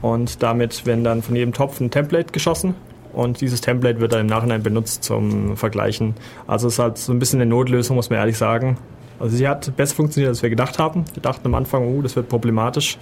Und 0.02 0.44
damit 0.44 0.86
werden 0.86 1.04
dann 1.04 1.22
von 1.22 1.36
jedem 1.36 1.54
Topf 1.54 1.80
ein 1.80 1.90
Template 1.90 2.32
geschossen. 2.32 2.76
Und 3.14 3.42
dieses 3.42 3.62
Template 3.62 4.00
wird 4.00 4.12
dann 4.14 4.22
im 4.22 4.28
Nachhinein 4.28 4.64
benutzt 4.64 5.04
zum 5.04 5.56
Vergleichen. 5.56 6.16
Also 6.48 6.68
es 6.68 6.74
ist 6.74 6.80
halt 6.80 6.98
so 6.98 7.14
ein 7.14 7.20
bisschen 7.20 7.40
eine 7.40 7.50
Notlösung, 7.50 7.96
muss 7.96 8.10
man 8.10 8.20
ehrlich 8.20 8.38
sagen. 8.38 8.78
Also 9.20 9.38
sie 9.38 9.48
hat 9.48 9.76
besser 9.78 9.96
funktioniert, 9.96 10.30
als 10.30 10.42
wir 10.42 10.50
gedacht 10.50 10.80
haben. 10.80 11.06
Wir 11.14 11.22
dachten 11.22 11.46
am 11.46 11.54
Anfang, 11.56 11.88
oh, 11.88 12.02
das 12.02 12.16
wird 12.16 12.28
problematisch. 12.28 12.98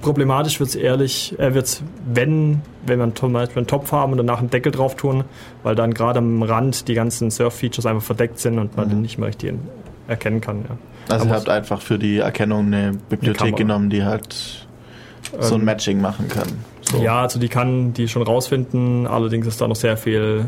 Problematisch 0.00 0.60
wird 0.60 0.70
es 0.70 0.76
ehrlich, 0.76 1.38
äh, 1.38 1.52
wird's, 1.52 1.82
wenn, 2.06 2.62
wenn 2.86 2.98
man 2.98 3.14
zum 3.14 3.34
Beispiel 3.34 3.58
einen 3.58 3.66
Topf 3.66 3.92
haben 3.92 4.12
und 4.12 4.18
danach 4.18 4.38
einen 4.38 4.48
Deckel 4.48 4.72
drauf 4.72 4.96
tun, 4.96 5.24
weil 5.62 5.74
dann 5.74 5.92
gerade 5.92 6.20
am 6.20 6.42
Rand 6.42 6.88
die 6.88 6.94
ganzen 6.94 7.30
Surf-Features 7.30 7.84
einfach 7.84 8.02
verdeckt 8.02 8.38
sind 8.38 8.58
und 8.58 8.76
man 8.78 8.88
den 8.88 9.02
nicht 9.02 9.18
mehr 9.18 9.28
richtig 9.28 9.52
erkennen 10.08 10.40
kann. 10.40 10.64
Ja. 10.68 11.14
Also 11.14 11.26
ihr 11.26 11.32
habt 11.34 11.48
einfach 11.50 11.82
für 11.82 11.98
die 11.98 12.18
Erkennung 12.18 12.66
eine 12.66 12.92
Bibliothek 13.10 13.38
Kamera. 13.40 13.56
genommen, 13.58 13.90
die 13.90 14.04
halt 14.04 14.66
so 15.38 15.54
ein 15.54 15.60
Ähm, 15.60 15.64
Matching 15.66 16.00
machen 16.00 16.28
kann. 16.28 16.48
So. 16.82 16.98
Ja, 16.98 17.22
also 17.22 17.38
die 17.38 17.48
kann 17.48 17.92
die 17.92 18.08
schon 18.08 18.22
rausfinden, 18.22 19.06
allerdings 19.06 19.46
ist 19.46 19.60
da 19.60 19.68
noch 19.68 19.76
sehr 19.76 19.96
viel 19.96 20.46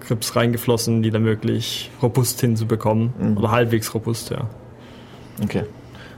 Grips 0.00 0.34
reingeflossen, 0.36 1.02
die 1.02 1.10
dann 1.10 1.24
wirklich 1.24 1.90
robust 2.02 2.40
hinzubekommen. 2.40 3.12
Mhm. 3.18 3.36
Oder 3.36 3.50
halbwegs 3.50 3.94
robust, 3.94 4.30
ja. 4.30 4.42
Okay. 5.42 5.64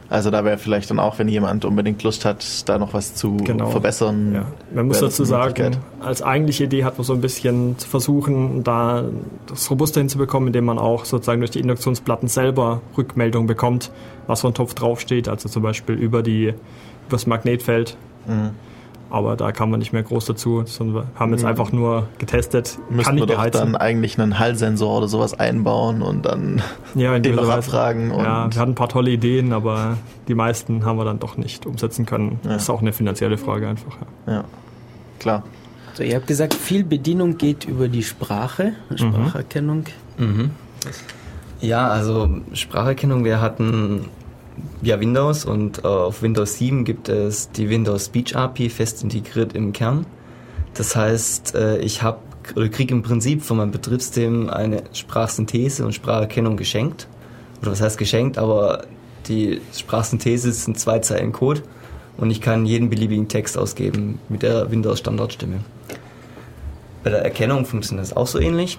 Also 0.09 0.31
da 0.31 0.45
wäre 0.45 0.59
vielleicht 0.59 0.91
dann 0.91 0.99
auch, 0.99 1.21
wenn 1.21 1.29
jemand 1.29 1.65
unbedingt 1.65 2.03
Lust 2.03 2.25
hat, 2.25 2.69
da 2.69 2.79
noch 2.79 2.95
was 2.95 3.15
zu 3.15 3.37
Genau. 3.37 3.71
verbessern. 3.71 4.35
Ja. 4.35 4.45
Man 4.75 4.89
muss 4.89 4.99
dazu 4.99 5.25
sagen, 5.25 5.77
als 6.01 6.21
eigentliche 6.21 6.65
Idee 6.65 6.83
hat 6.83 6.99
man 6.99 7.05
so 7.05 7.13
ein 7.13 7.21
bisschen 7.21 7.79
zu 7.79 7.89
versuchen, 7.89 8.65
da 8.65 9.05
das 9.47 9.71
robuster 9.71 10.01
hinzubekommen, 10.01 10.49
indem 10.49 10.65
man 10.65 10.81
auch 10.81 11.05
sozusagen 11.05 11.41
durch 11.41 11.53
die 11.53 11.61
Induktionsplatten 11.61 12.27
selber 12.27 12.81
Rückmeldung 12.99 13.47
bekommt, 13.47 13.93
was 14.27 14.41
für 14.41 14.49
ein 14.49 14.55
Topf 14.55 14.75
draufsteht, 14.75 15.29
also 15.29 15.49
zum 15.49 15.63
Beispiel 15.63 15.95
über 15.95 16.25
die 16.25 16.47
über 16.47 16.57
das 17.11 17.29
Magnetfeld. 17.29 17.97
Mhm. 18.27 18.51
Aber 19.11 19.37
da 19.37 19.51
kann 19.53 19.71
man 19.71 19.81
nicht 19.81 19.93
mehr 19.93 20.05
groß 20.05 20.25
dazu, 20.27 20.63
sondern 20.67 20.95
wir 20.95 21.07
haben 21.19 21.33
jetzt 21.33 21.43
Mhm. 21.43 21.49
einfach 21.49 21.73
nur 21.73 22.07
getestet, 22.19 22.79
Müssten 22.91 23.03
kann 23.05 23.17
wir 23.17 23.25
ich 23.25 23.29
doch 23.31 23.37
beheizen. 23.37 23.73
dann 23.73 23.77
eigentlich 23.77 24.21
einen 24.21 24.39
Hallsensor 24.39 24.99
oder 24.99 25.09
sowas 25.09 25.39
einbauen 25.39 26.01
und 26.01 26.25
dann 26.27 26.63
ja, 26.95 27.15
in 27.17 27.23
den 27.25 27.35
noch 27.35 27.49
abfragen. 27.49 28.13
Und 28.13 28.23
Ja, 28.25 28.49
wir 28.53 28.61
hatten 28.61 28.73
ein 28.73 28.75
paar 28.77 28.89
tolle 28.89 29.11
Ideen, 29.11 29.53
aber 29.53 29.97
die 30.29 30.35
meisten 30.35 30.85
haben 30.85 30.97
wir 30.97 31.05
dann 31.05 31.19
doch 31.19 31.37
nicht 31.37 31.67
umsetzen 31.67 32.07
können. 32.07 32.39
Ja. 32.45 32.51
Das 32.53 32.63
ist 32.63 32.71
auch 32.71 32.81
eine 32.83 32.93
finanzielle 32.93 33.37
Frage 33.37 33.69
einfach. 33.69 33.97
Ja. 34.29 34.33
ja, 34.33 34.45
klar. 35.19 35.43
So, 35.95 36.05
ihr 36.05 36.15
habt 36.15 36.29
gesagt, 36.29 36.55
viel 36.55 36.85
Bedienung 36.85 37.37
geht 37.37 37.65
über 37.65 37.89
die 37.89 38.05
Sprache, 38.05 38.75
Spracherkennung. 38.95 39.85
Mhm. 40.19 40.51
Ja, 41.61 41.89
also 41.89 42.29
Spracherkennung, 42.53 43.25
wir 43.25 43.41
hatten 43.41 44.07
ja 44.83 45.01
Windows 45.01 45.45
und 45.45 45.85
äh, 45.85 45.87
auf 45.87 46.23
Windows 46.23 46.59
7 46.59 46.85
gibt 46.85 47.09
es 47.09 47.51
die 47.51 47.69
Windows 47.69 48.07
Speech 48.07 48.37
API 48.37 48.71
fest 48.71 49.03
integriert 49.03 49.55
im 49.55 49.73
Kern. 49.73 50.07
Das 50.75 50.97
heißt, 50.97 51.55
äh, 51.55 51.79
ich 51.79 52.03
habe 52.03 52.19
oder 52.57 52.69
kriege 52.69 52.95
im 52.95 53.03
Prinzip 53.03 53.43
von 53.43 53.59
meinem 53.59 53.71
Betriebssystem 53.71 54.49
eine 54.49 54.83
Sprachsynthese 54.93 55.85
und 55.85 55.93
Spracherkennung 55.93 56.57
geschenkt. 56.57 57.07
Oder 57.63 57.73
was 57.73 57.81
heißt 57.81 57.99
geschenkt, 57.99 58.39
aber 58.39 58.85
die 59.29 59.61
Sprachsynthese 59.75 60.51
sind 60.53 60.79
zwei 60.79 60.99
Zeilen 61.01 61.33
Code 61.33 61.63
und 62.17 62.31
ich 62.31 62.41
kann 62.41 62.67
jeden 62.67 62.91
beliebigen 62.91 63.29
Text 63.29 63.59
ausgeben 63.59 64.19
mit 64.29 64.43
der 64.43 64.71
Windows 64.71 64.99
Standardstimme. 64.99 65.61
Bei 67.03 67.11
der 67.11 67.23
Erkennung 67.23 67.65
funktioniert 67.65 68.07
das 68.07 68.17
auch 68.17 68.27
so 68.27 68.39
ähnlich. 68.39 68.79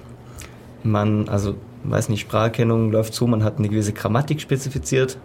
Man, 0.84 1.30
also, 1.30 1.56
weiß 1.84 2.10
nicht, 2.10 2.22
Spracherkennung 2.22 2.92
läuft 2.92 3.14
so, 3.14 3.28
man 3.28 3.44
hat 3.44 3.58
eine 3.58 3.70
gewisse 3.70 3.94
Grammatik 3.94 4.42
spezifiziert. 4.42 5.18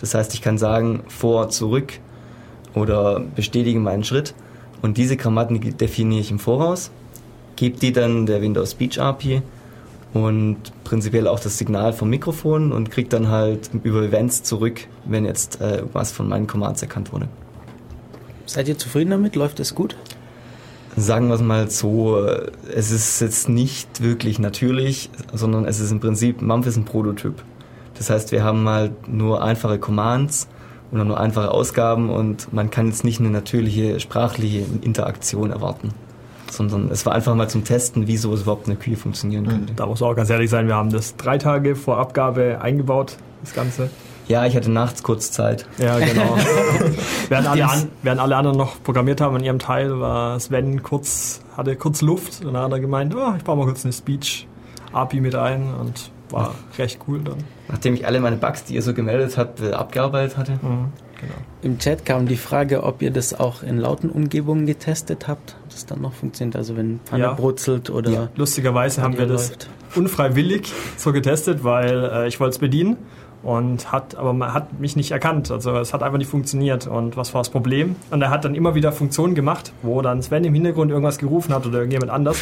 Das 0.00 0.14
heißt, 0.14 0.34
ich 0.34 0.42
kann 0.42 0.58
sagen, 0.58 1.02
vor, 1.08 1.48
zurück 1.48 1.94
oder 2.74 3.20
bestätige 3.20 3.78
meinen 3.78 4.04
Schritt. 4.04 4.34
Und 4.82 4.98
diese 4.98 5.16
Grammatik 5.16 5.78
definiere 5.78 6.20
ich 6.20 6.30
im 6.30 6.38
Voraus, 6.38 6.90
gebe 7.56 7.78
die 7.78 7.92
dann 7.92 8.26
der 8.26 8.42
Windows 8.42 8.72
Speech 8.72 9.00
API 9.00 9.42
und 10.12 10.58
prinzipiell 10.84 11.26
auch 11.26 11.40
das 11.40 11.58
Signal 11.58 11.92
vom 11.92 12.10
Mikrofon 12.10 12.70
und 12.72 12.90
kriege 12.90 13.08
dann 13.08 13.28
halt 13.28 13.70
über 13.82 14.02
Events 14.02 14.42
zurück, 14.42 14.86
wenn 15.04 15.24
jetzt 15.24 15.60
äh, 15.60 15.82
was 15.92 16.12
von 16.12 16.28
meinen 16.28 16.46
Commands 16.46 16.82
erkannt 16.82 17.12
wurde. 17.12 17.28
Seid 18.46 18.68
ihr 18.68 18.78
zufrieden 18.78 19.10
damit? 19.10 19.36
Läuft 19.36 19.58
es 19.58 19.74
gut? 19.74 19.96
Sagen 20.96 21.28
wir 21.28 21.34
es 21.34 21.40
mal 21.40 21.68
so, 21.70 22.24
es 22.72 22.92
ist 22.92 23.20
jetzt 23.20 23.48
nicht 23.48 24.02
wirklich 24.02 24.38
natürlich, 24.38 25.10
sondern 25.32 25.64
es 25.64 25.80
ist 25.80 25.90
im 25.90 25.98
Prinzip, 25.98 26.40
Mampf 26.40 26.68
ist 26.68 26.76
ein 26.76 26.84
Prototyp. 26.84 27.42
Das 27.96 28.10
heißt, 28.10 28.32
wir 28.32 28.42
haben 28.42 28.68
halt 28.68 29.08
nur 29.08 29.42
einfache 29.42 29.78
Commands 29.78 30.48
und 30.90 31.06
nur 31.06 31.18
einfache 31.18 31.50
Ausgaben 31.50 32.10
und 32.10 32.52
man 32.52 32.70
kann 32.70 32.86
jetzt 32.86 33.04
nicht 33.04 33.20
eine 33.20 33.30
natürliche 33.30 34.00
sprachliche 34.00 34.64
Interaktion 34.82 35.50
erwarten. 35.50 35.92
Sondern 36.50 36.90
es 36.90 37.04
war 37.04 37.14
einfach 37.14 37.34
mal 37.34 37.48
zum 37.48 37.64
Testen, 37.64 38.06
wie 38.06 38.16
sowas 38.16 38.42
überhaupt 38.42 38.68
in 38.68 38.74
der 38.74 38.82
Küche 38.82 38.96
funktionieren 38.96 39.46
könnte. 39.46 39.74
Da 39.74 39.86
muss 39.86 40.00
man 40.00 40.10
auch 40.10 40.14
ganz 40.14 40.30
ehrlich 40.30 40.50
sein, 40.50 40.68
wir 40.68 40.76
haben 40.76 40.90
das 40.90 41.16
drei 41.16 41.38
Tage 41.38 41.74
vor 41.74 41.98
Abgabe 41.98 42.60
eingebaut, 42.60 43.16
das 43.42 43.54
Ganze. 43.54 43.90
Ja, 44.28 44.46
ich 44.46 44.56
hatte 44.56 44.70
nachts 44.70 45.02
kurz 45.02 45.32
Zeit. 45.32 45.66
Ja, 45.78 45.98
genau. 45.98 46.36
während, 47.28 47.46
alle 47.46 47.68
an, 47.68 47.88
während 48.02 48.20
alle 48.20 48.36
anderen 48.36 48.56
noch 48.56 48.82
programmiert 48.82 49.20
haben 49.20 49.36
an 49.36 49.44
ihrem 49.44 49.58
Teil, 49.58 50.00
war 50.00 50.40
Sven 50.40 50.82
kurz, 50.82 51.42
hatte 51.56 51.76
kurz 51.76 52.00
Luft 52.00 52.44
und 52.44 52.54
dann 52.54 52.62
hat 52.62 52.72
er 52.72 52.80
gemeint, 52.80 53.14
oh, 53.14 53.34
ich 53.36 53.44
baue 53.44 53.56
mal 53.56 53.66
kurz 53.66 53.84
eine 53.84 53.92
Speech-API 53.92 55.20
mit 55.20 55.34
ein 55.34 55.74
und 55.74 56.10
war 56.34 56.54
recht 56.78 56.98
cool 57.08 57.20
dann. 57.24 57.38
Nachdem 57.68 57.94
ich 57.94 58.06
alle 58.06 58.20
meine 58.20 58.36
Bugs, 58.36 58.64
die 58.64 58.74
ihr 58.74 58.82
so 58.82 58.92
gemeldet 58.94 59.38
habt, 59.38 59.60
äh, 59.60 59.72
abgearbeitet 59.72 60.36
hatte. 60.36 60.52
Mhm, 60.52 60.92
genau. 61.20 61.34
Im 61.62 61.78
Chat 61.78 62.04
kam 62.04 62.26
die 62.26 62.36
Frage, 62.36 62.82
ob 62.82 63.00
ihr 63.02 63.10
das 63.10 63.38
auch 63.38 63.62
in 63.62 63.78
lauten 63.78 64.10
Umgebungen 64.10 64.66
getestet 64.66 65.26
habt, 65.28 65.56
ob 65.64 65.70
das 65.70 65.86
dann 65.86 66.00
noch 66.02 66.12
funktioniert. 66.12 66.56
Also 66.56 66.76
wenn 66.76 67.00
Pfanne 67.06 67.22
Ja. 67.24 67.32
brutzelt 67.32 67.88
oder 67.90 68.10
Ja, 68.10 68.28
lustigerweise 68.36 69.00
haben 69.02 69.14
wir 69.14 69.20
Radio 69.20 69.34
das 69.36 69.48
läuft. 69.50 69.68
unfreiwillig 69.96 70.72
so 70.96 71.12
getestet, 71.12 71.64
weil 71.64 72.04
äh, 72.12 72.28
ich 72.28 72.38
wollte 72.40 72.50
es 72.54 72.58
bedienen 72.58 72.96
und 73.44 73.92
hat, 73.92 74.14
aber 74.16 74.32
man 74.32 74.52
hat 74.54 74.80
mich 74.80 74.96
nicht 74.96 75.10
erkannt. 75.10 75.50
Also 75.50 75.76
es 75.76 75.92
hat 75.92 76.02
einfach 76.02 76.18
nicht 76.18 76.30
funktioniert. 76.30 76.86
Und 76.86 77.16
was 77.16 77.34
war 77.34 77.40
das 77.40 77.50
Problem? 77.50 77.96
Und 78.10 78.22
er 78.22 78.30
hat 78.30 78.44
dann 78.44 78.54
immer 78.54 78.74
wieder 78.74 78.90
Funktionen 78.92 79.34
gemacht, 79.34 79.72
wo 79.82 80.00
dann 80.02 80.22
Sven 80.22 80.44
im 80.44 80.54
Hintergrund 80.54 80.90
irgendwas 80.90 81.18
gerufen 81.18 81.54
hat 81.54 81.66
oder 81.66 81.78
irgendjemand 81.78 82.10
anders. 82.10 82.38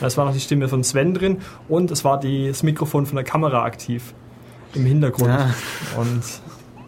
Und 0.00 0.06
es 0.06 0.16
war 0.16 0.24
noch 0.24 0.32
die 0.32 0.40
Stimme 0.40 0.68
von 0.68 0.84
Sven 0.84 1.12
drin 1.14 1.38
und 1.68 1.90
es 1.90 2.04
war 2.04 2.18
die, 2.20 2.48
das 2.48 2.62
Mikrofon 2.62 3.06
von 3.06 3.16
der 3.16 3.24
Kamera 3.24 3.64
aktiv 3.64 4.14
im 4.74 4.86
Hintergrund. 4.86 5.30
Ah. 5.30 5.50
Und 5.98 6.22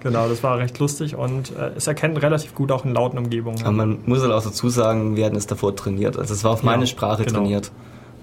genau, 0.01 0.29
das 0.29 0.43
war 0.43 0.59
recht 0.59 0.79
lustig 0.79 1.17
und 1.17 1.51
äh, 1.57 1.71
es 1.77 1.87
erkennt 1.87 2.21
relativ 2.23 2.55
gut 2.55 2.71
auch 2.73 2.85
in 2.85 2.95
lauten 2.95 3.19
Umgebungen. 3.19 3.61
Aber 3.63 3.73
man 3.73 3.99
muss 4.07 4.23
halt 4.23 4.33
auch 4.33 4.43
dazu 4.45 4.69
sagen, 4.69 5.17
wir 5.17 5.25
hatten 5.27 5.37
es 5.37 5.47
davor 5.47 5.75
trainiert. 5.75 6.17
Also 6.19 6.35
es 6.35 6.45
war 6.45 6.53
auf 6.53 6.61
Ja, 6.63 6.67
meine 6.67 6.87
Sprache 6.87 7.25
genau. 7.25 7.41
trainiert. 7.41 7.73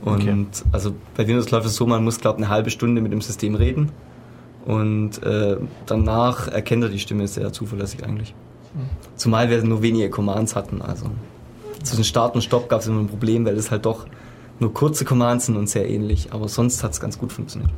Und 0.05 0.21
Okay. 0.21 0.45
also 0.73 0.93
bei 1.15 1.25
Windows 1.27 1.49
läuft 1.51 1.65
es 1.65 1.75
so, 1.75 1.85
man 1.85 2.03
muss 2.03 2.19
glaube 2.19 2.37
eine 2.37 2.49
halbe 2.49 2.69
Stunde 2.69 3.01
mit 3.01 3.11
dem 3.13 3.21
System 3.21 3.55
reden. 3.55 3.91
Und 4.65 5.21
äh, 5.23 5.57
danach 5.85 6.47
erkennt 6.47 6.83
er 6.83 6.89
die 6.89 6.99
Stimme 6.99 7.27
sehr 7.27 7.51
zuverlässig 7.51 8.03
eigentlich. 8.03 8.33
Zumal 9.15 9.49
wir 9.49 9.63
nur 9.63 9.81
wenige 9.81 10.09
Commands 10.09 10.55
hatten. 10.55 10.81
Also 10.81 11.05
zwischen 11.83 12.03
Start 12.03 12.35
und 12.35 12.41
Stopp 12.41 12.69
gab 12.69 12.81
es 12.81 12.87
immer 12.87 13.01
ein 13.01 13.07
Problem, 13.07 13.45
weil 13.45 13.55
es 13.57 13.71
halt 13.71 13.85
doch 13.85 14.07
nur 14.59 14.73
kurze 14.73 15.05
Commands 15.05 15.47
sind 15.47 15.57
und 15.57 15.69
sehr 15.69 15.87
ähnlich. 15.89 16.29
Aber 16.31 16.47
sonst 16.47 16.83
hat 16.83 16.93
es 16.93 16.99
ganz 16.99 17.19
gut 17.19 17.31
funktioniert. 17.31 17.71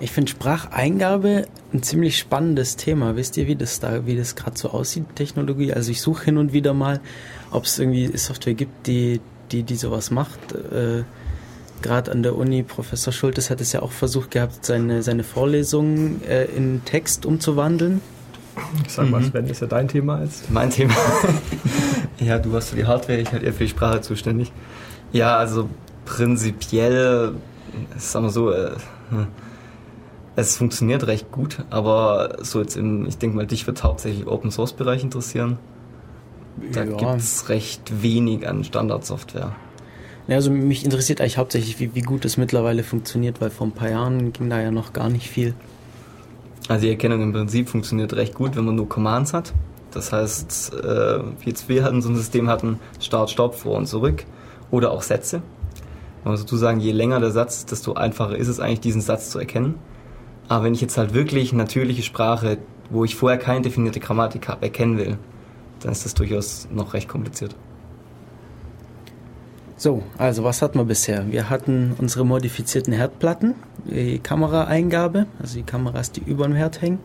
Ich 0.00 0.10
finde 0.10 0.30
Spracheingabe 0.30 1.46
ein 1.72 1.82
ziemlich 1.82 2.18
spannendes 2.18 2.76
Thema. 2.76 3.16
Wisst 3.16 3.36
ihr, 3.36 3.46
wie 3.46 3.54
das 3.54 3.78
da, 3.78 4.06
wie 4.06 4.16
das 4.16 4.34
gerade 4.34 4.58
so 4.58 4.70
aussieht, 4.70 5.04
Technologie? 5.14 5.72
Also 5.72 5.92
ich 5.92 6.02
suche 6.02 6.24
hin 6.26 6.36
und 6.36 6.52
wieder 6.52 6.74
mal, 6.74 7.00
ob 7.52 7.64
es 7.64 7.78
irgendwie 7.78 8.14
Software 8.16 8.54
gibt, 8.54 8.88
die, 8.88 9.20
die, 9.52 9.62
die 9.62 9.76
sowas 9.76 10.10
macht. 10.10 10.52
Äh, 10.52 11.04
gerade 11.84 12.10
an 12.10 12.22
der 12.24 12.36
Uni, 12.36 12.62
Professor 12.64 13.12
Schultes 13.12 13.50
hat 13.50 13.60
es 13.60 13.72
ja 13.72 13.82
auch 13.82 13.92
versucht 13.92 14.32
gehabt, 14.32 14.64
seine, 14.64 15.02
seine 15.04 15.22
Vorlesungen 15.22 16.20
äh, 16.24 16.46
in 16.46 16.84
Text 16.84 17.24
umzuwandeln. 17.26 18.00
Ich 18.86 18.92
sag 18.92 19.10
mal, 19.10 19.22
Sven, 19.22 19.46
ist 19.46 19.60
ja 19.60 19.66
dein 19.66 19.86
Thema 19.88 20.22
jetzt. 20.22 20.50
Mein 20.50 20.70
Thema. 20.70 20.94
ja, 22.18 22.38
du 22.38 22.52
warst 22.52 22.70
für 22.70 22.76
die 22.76 22.86
Hardware, 22.86 23.18
ich 23.18 23.30
halt 23.32 23.42
eher 23.42 23.52
für 23.52 23.64
die 23.64 23.70
Sprache 23.70 24.00
zuständig. 24.00 24.52
Ja, 25.12 25.36
also 25.36 25.68
prinzipiell, 26.04 27.34
sagen 27.98 28.26
wir 28.26 28.30
so, 28.30 28.50
äh, 28.52 28.72
hm, 29.10 29.26
es 30.36 30.56
funktioniert 30.56 31.06
recht 31.06 31.30
gut, 31.30 31.64
aber 31.70 32.38
so 32.42 32.60
jetzt 32.60 32.76
im, 32.76 33.06
ich 33.06 33.18
denke 33.18 33.36
mal, 33.36 33.46
dich 33.46 33.66
wird 33.66 33.84
hauptsächlich 33.84 34.26
Open 34.26 34.50
Source 34.50 34.72
Bereich 34.72 35.02
interessieren. 35.04 35.58
Da 36.72 36.84
Ja. 36.84 36.96
gibt's 36.96 37.48
recht 37.48 38.02
wenig 38.02 38.48
an 38.48 38.64
Standardsoftware. 38.64 39.54
Also 40.28 40.50
mich 40.50 40.84
interessiert 40.84 41.20
eigentlich 41.20 41.36
hauptsächlich, 41.36 41.78
wie, 41.80 41.94
wie 41.94 42.00
gut 42.00 42.24
es 42.24 42.36
mittlerweile 42.36 42.82
funktioniert, 42.82 43.40
weil 43.40 43.50
vor 43.50 43.66
ein 43.66 43.72
paar 43.72 43.90
Jahren 43.90 44.32
ging 44.32 44.48
da 44.48 44.60
ja 44.60 44.70
noch 44.70 44.92
gar 44.92 45.10
nicht 45.10 45.28
viel. 45.28 45.54
Also 46.68 46.86
die 46.86 46.90
Erkennung 46.90 47.22
im 47.22 47.32
Prinzip 47.32 47.68
funktioniert 47.68 48.14
recht 48.14 48.34
gut, 48.34 48.56
wenn 48.56 48.64
man 48.64 48.74
nur 48.74 48.88
Commands 48.88 49.34
hat. 49.34 49.52
Das 49.90 50.12
heißt, 50.12 50.74
äh, 50.82 51.20
jetzt 51.44 51.68
wir 51.68 51.84
hatten 51.84 52.00
so 52.00 52.08
ein 52.08 52.16
System 52.16 52.48
hatten, 52.48 52.80
Start, 53.00 53.30
Stopp, 53.30 53.54
vor 53.54 53.76
und 53.76 53.86
zurück 53.86 54.24
oder 54.70 54.90
auch 54.90 55.02
Sätze. 55.02 55.42
Man 56.24 56.32
muss 56.32 56.40
dazu 56.40 56.56
sagen, 56.56 56.80
je 56.80 56.92
länger 56.92 57.20
der 57.20 57.30
Satz 57.30 57.66
desto 57.66 57.92
einfacher 57.92 58.36
ist 58.36 58.48
es 58.48 58.60
eigentlich, 58.60 58.80
diesen 58.80 59.02
Satz 59.02 59.30
zu 59.30 59.38
erkennen. 59.38 59.74
Aber 60.48 60.64
wenn 60.64 60.74
ich 60.74 60.80
jetzt 60.80 60.96
halt 60.96 61.12
wirklich 61.12 61.52
natürliche 61.52 62.02
Sprache, 62.02 62.58
wo 62.90 63.04
ich 63.04 63.14
vorher 63.14 63.38
keine 63.38 63.62
definierte 63.62 64.00
Grammatik 64.00 64.48
habe, 64.48 64.62
erkennen 64.62 64.96
will, 64.96 65.18
dann 65.80 65.92
ist 65.92 66.04
das 66.06 66.14
durchaus 66.14 66.66
noch 66.72 66.94
recht 66.94 67.08
kompliziert. 67.08 67.54
So, 69.76 70.02
also 70.18 70.44
was 70.44 70.62
hatten 70.62 70.78
wir 70.78 70.84
bisher? 70.84 71.30
Wir 71.30 71.50
hatten 71.50 71.94
unsere 71.98 72.24
modifizierten 72.24 72.92
Herdplatten, 72.92 73.54
die 73.84 74.18
Kameraeingabe, 74.20 75.26
also 75.40 75.56
die 75.56 75.64
Kameras, 75.64 76.12
die 76.12 76.20
über 76.20 76.44
dem 76.44 76.54
Herd 76.54 76.80
hängen. 76.80 77.00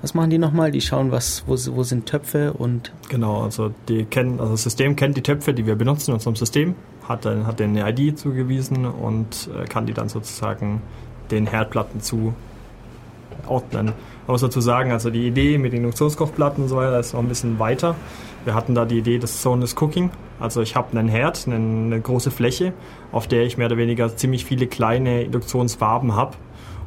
Was 0.00 0.14
machen 0.14 0.30
die 0.30 0.38
nochmal? 0.38 0.70
Die 0.70 0.80
schauen, 0.80 1.10
was, 1.10 1.42
wo, 1.46 1.54
wo 1.74 1.82
sind 1.82 2.06
Töpfe 2.06 2.52
und 2.52 2.92
Genau, 3.08 3.42
also, 3.42 3.72
die 3.88 4.04
kennen, 4.04 4.38
also 4.38 4.52
das 4.52 4.62
System 4.62 4.94
kennt 4.96 5.16
die 5.16 5.22
Töpfe, 5.22 5.52
die 5.52 5.66
wir 5.66 5.74
benutzen 5.74 6.12
in 6.12 6.14
unserem 6.14 6.36
System, 6.36 6.76
hat, 7.06 7.26
hat 7.26 7.58
denen 7.58 7.76
eine 7.76 7.90
ID 7.90 8.18
zugewiesen 8.18 8.86
und 8.86 9.50
äh, 9.54 9.64
kann 9.64 9.86
die 9.86 9.94
dann 9.94 10.08
sozusagen 10.08 10.82
den 11.30 11.46
Herdplatten 11.46 12.00
zuordnen. 12.00 13.86
Man 14.26 14.34
muss 14.34 14.40
dazu 14.40 14.60
sagen, 14.60 14.92
also 14.92 15.10
die 15.10 15.26
Idee 15.26 15.58
mit 15.58 15.74
Induktionskochplatten 15.74 16.62
und 16.62 16.68
so 16.68 16.76
weiter 16.76 17.00
ist 17.00 17.12
noch 17.12 17.20
ein 17.20 17.28
bisschen 17.28 17.58
weiter. 17.58 17.96
Wir 18.44 18.54
hatten 18.54 18.74
da 18.74 18.84
die 18.84 18.98
Idee 18.98 19.18
des 19.18 19.42
Zoneless 19.42 19.74
Cooking. 19.80 20.10
Also 20.40 20.62
ich 20.62 20.76
habe 20.76 20.96
einen 20.96 21.08
Herd, 21.08 21.46
eine 21.46 22.00
große 22.00 22.30
Fläche, 22.30 22.72
auf 23.12 23.26
der 23.26 23.42
ich 23.42 23.58
mehr 23.58 23.66
oder 23.66 23.76
weniger 23.76 24.16
ziemlich 24.16 24.44
viele 24.44 24.66
kleine 24.66 25.22
Induktionswaben 25.22 26.14
habe. 26.14 26.36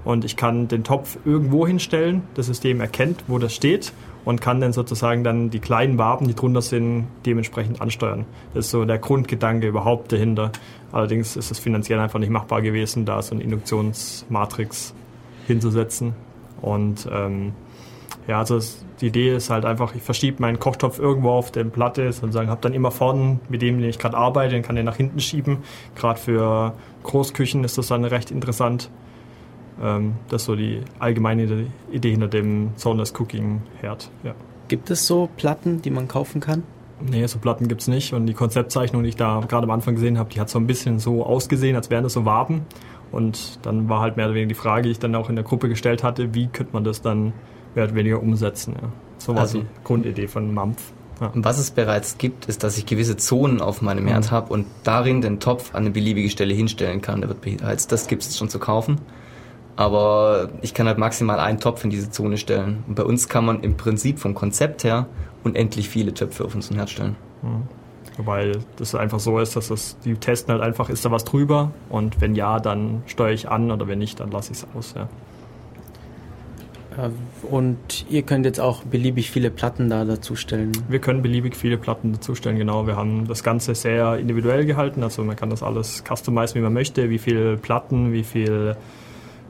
Und 0.03 0.25
ich 0.25 0.35
kann 0.35 0.67
den 0.67 0.83
Topf 0.83 1.17
irgendwo 1.25 1.67
hinstellen, 1.67 2.23
das 2.33 2.47
System 2.47 2.81
erkennt, 2.81 3.23
wo 3.27 3.37
das 3.37 3.53
steht 3.53 3.93
und 4.25 4.41
kann 4.41 4.59
dann 4.61 4.73
sozusagen 4.73 5.23
dann 5.23 5.49
die 5.49 5.59
kleinen 5.59 5.97
Waben, 5.97 6.27
die 6.27 6.35
drunter 6.35 6.61
sind, 6.61 7.07
dementsprechend 7.25 7.81
ansteuern. 7.81 8.25
Das 8.53 8.65
ist 8.65 8.71
so 8.71 8.85
der 8.85 8.97
Grundgedanke 8.97 9.67
überhaupt 9.67 10.11
dahinter. 10.11 10.51
Allerdings 10.91 11.35
ist 11.35 11.51
es 11.51 11.59
finanziell 11.59 11.99
einfach 11.99 12.19
nicht 12.19 12.31
machbar 12.31 12.61
gewesen, 12.61 13.05
da 13.05 13.21
so 13.21 13.35
eine 13.35 13.43
Induktionsmatrix 13.43 14.93
hinzusetzen. 15.47 16.13
Und 16.61 17.07
ähm, 17.11 17.53
ja, 18.27 18.39
also 18.39 18.57
es, 18.57 18.85
die 19.01 19.07
Idee 19.07 19.35
ist 19.35 19.49
halt 19.49 19.65
einfach, 19.65 19.95
ich 19.95 20.03
verschiebe 20.03 20.41
meinen 20.41 20.59
Kochtopf 20.59 20.99
irgendwo 20.99 21.31
auf 21.31 21.51
der 21.51 21.63
Platte, 21.63 22.11
sozusagen 22.11 22.49
habe 22.49 22.61
dann 22.61 22.73
immer 22.73 22.91
vorne, 22.91 23.39
mit 23.49 23.61
dem 23.61 23.79
den 23.79 23.89
ich 23.89 23.99
gerade 23.99 24.15
arbeite, 24.15 24.53
den 24.53 24.63
kann 24.63 24.75
den 24.75 24.85
nach 24.85 24.97
hinten 24.97 25.19
schieben. 25.19 25.59
Gerade 25.95 26.19
für 26.19 26.73
Großküchen 27.03 27.63
ist 27.63 27.77
das 27.77 27.87
dann 27.87 28.05
recht 28.05 28.31
interessant. 28.31 28.89
Ähm, 29.81 30.13
das 30.29 30.43
ist 30.43 30.45
so 30.45 30.55
die 30.55 30.81
allgemeine 30.99 31.67
Idee 31.91 32.11
hinter 32.11 32.27
dem 32.27 32.71
Zoneless 32.75 33.13
Cooking 33.19 33.61
Herd. 33.79 34.09
Ja. 34.23 34.33
gibt 34.67 34.89
es 34.91 35.07
so 35.07 35.29
Platten, 35.37 35.81
die 35.81 35.89
man 35.89 36.07
kaufen 36.07 36.39
kann? 36.39 36.63
Nee, 37.03 37.25
so 37.25 37.39
Platten 37.39 37.67
gibt's 37.67 37.87
nicht. 37.87 38.13
Und 38.13 38.27
die 38.27 38.33
Konzeptzeichnung, 38.33 39.01
die 39.03 39.09
ich 39.09 39.15
da 39.15 39.41
gerade 39.47 39.63
am 39.63 39.71
Anfang 39.71 39.95
gesehen 39.95 40.19
habe, 40.19 40.29
die 40.29 40.39
hat 40.39 40.49
so 40.49 40.59
ein 40.59 40.67
bisschen 40.67 40.99
so 40.99 41.25
ausgesehen, 41.25 41.75
als 41.75 41.89
wären 41.89 42.03
das 42.03 42.13
so 42.13 42.25
Waben. 42.25 42.61
Und 43.11 43.59
dann 43.63 43.89
war 43.89 44.01
halt 44.01 44.17
mehr 44.17 44.27
oder 44.27 44.35
weniger 44.35 44.49
die 44.49 44.55
Frage, 44.55 44.83
die 44.83 44.91
ich 44.91 44.99
dann 44.99 45.15
auch 45.15 45.29
in 45.29 45.35
der 45.35 45.43
Gruppe 45.43 45.67
gestellt 45.67 46.03
hatte, 46.03 46.33
wie 46.35 46.47
könnte 46.47 46.73
man 46.73 46.83
das 46.83 47.01
dann 47.01 47.33
mehr 47.75 47.85
oder 47.85 47.95
weniger 47.95 48.21
umsetzen. 48.21 48.75
Ja. 48.81 48.89
So 49.17 49.33
war 49.35 49.41
Also- 49.41 49.59
die 49.59 49.65
Grundidee 49.83 50.27
von 50.27 50.53
Mampf. 50.53 50.81
Ja. 51.19 51.31
Was 51.35 51.59
es 51.59 51.69
bereits 51.69 52.17
gibt, 52.17 52.45
ist, 52.47 52.63
dass 52.63 52.79
ich 52.79 52.87
gewisse 52.87 53.15
Zonen 53.15 53.61
auf 53.61 53.83
meinem 53.83 54.07
Herd 54.07 54.31
habe 54.31 54.51
und 54.51 54.65
darin 54.83 55.21
den 55.21 55.39
Topf 55.39 55.75
an 55.75 55.81
eine 55.83 55.91
beliebige 55.91 56.31
Stelle 56.31 56.53
hinstellen 56.55 57.01
kann. 57.01 57.21
Der 57.21 57.29
wird 57.29 57.41
beheizt. 57.41 57.91
Das 57.91 58.07
gibt 58.07 58.23
es 58.23 58.35
schon 58.37 58.49
zu 58.49 58.57
kaufen. 58.57 58.97
Aber 59.75 60.49
ich 60.61 60.73
kann 60.73 60.87
halt 60.87 60.97
maximal 60.97 61.39
einen 61.39 61.59
Topf 61.59 61.83
in 61.83 61.91
diese 61.91 62.09
Zone 62.09 62.37
stellen. 62.37 62.83
Und 62.87 62.95
bei 62.95 63.03
uns 63.03 63.29
kann 63.29 63.45
man 63.45 63.61
im 63.61 63.77
Prinzip 63.77 64.17
vom 64.19 64.33
Konzept 64.33 64.83
her 64.83 65.05
unendlich 65.43 65.89
viele 65.89 66.13
Töpfe 66.13 66.43
auf 66.43 66.55
unseren 66.55 66.77
Herd 66.77 66.89
stellen. 66.89 67.15
Wobei 68.17 68.51
das 68.77 68.93
einfach 68.95 69.19
so 69.19 69.39
ist, 69.39 69.55
dass 69.55 69.69
das, 69.69 69.97
die 70.03 70.15
testen 70.15 70.51
halt 70.53 70.61
einfach, 70.63 70.89
ist 70.89 71.05
da 71.05 71.11
was 71.11 71.23
drüber? 71.23 71.71
Und 71.89 72.19
wenn 72.19 72.35
ja, 72.35 72.59
dann 72.59 73.03
steuere 73.05 73.31
ich 73.33 73.49
an 73.49 73.71
oder 73.71 73.87
wenn 73.87 73.99
nicht, 73.99 74.19
dann 74.19 74.31
lasse 74.31 74.51
ich 74.51 74.57
es 74.59 74.67
aus. 74.75 74.93
Ja. 74.95 75.07
Äh, 77.01 77.09
Und 77.49 78.05
ihr 78.09 78.21
könnt 78.23 78.45
jetzt 78.45 78.59
auch 78.59 78.83
beliebig 78.83 79.31
viele 79.31 79.49
Platten 79.49 79.89
da 79.89 80.05
dazu 80.05 80.35
stellen. 80.35 80.71
Wir 80.89 80.99
können 80.99 81.21
beliebig 81.21 81.55
viele 81.55 81.77
Platten 81.77 82.13
dazustellen, 82.13 82.57
genau. 82.57 82.87
Wir 82.87 82.95
haben 82.95 83.27
das 83.27 83.43
Ganze 83.43 83.75
sehr 83.75 84.17
individuell 84.17 84.65
gehalten, 84.65 85.03
also 85.03 85.23
man 85.23 85.35
kann 85.35 85.49
das 85.49 85.63
alles 85.63 86.03
customizen, 86.07 86.55
wie 86.55 86.63
man 86.63 86.73
möchte, 86.73 87.09
wie 87.09 87.17
viele 87.17 87.57
Platten, 87.57 88.13
wie 88.13 88.23
viel, 88.23 88.75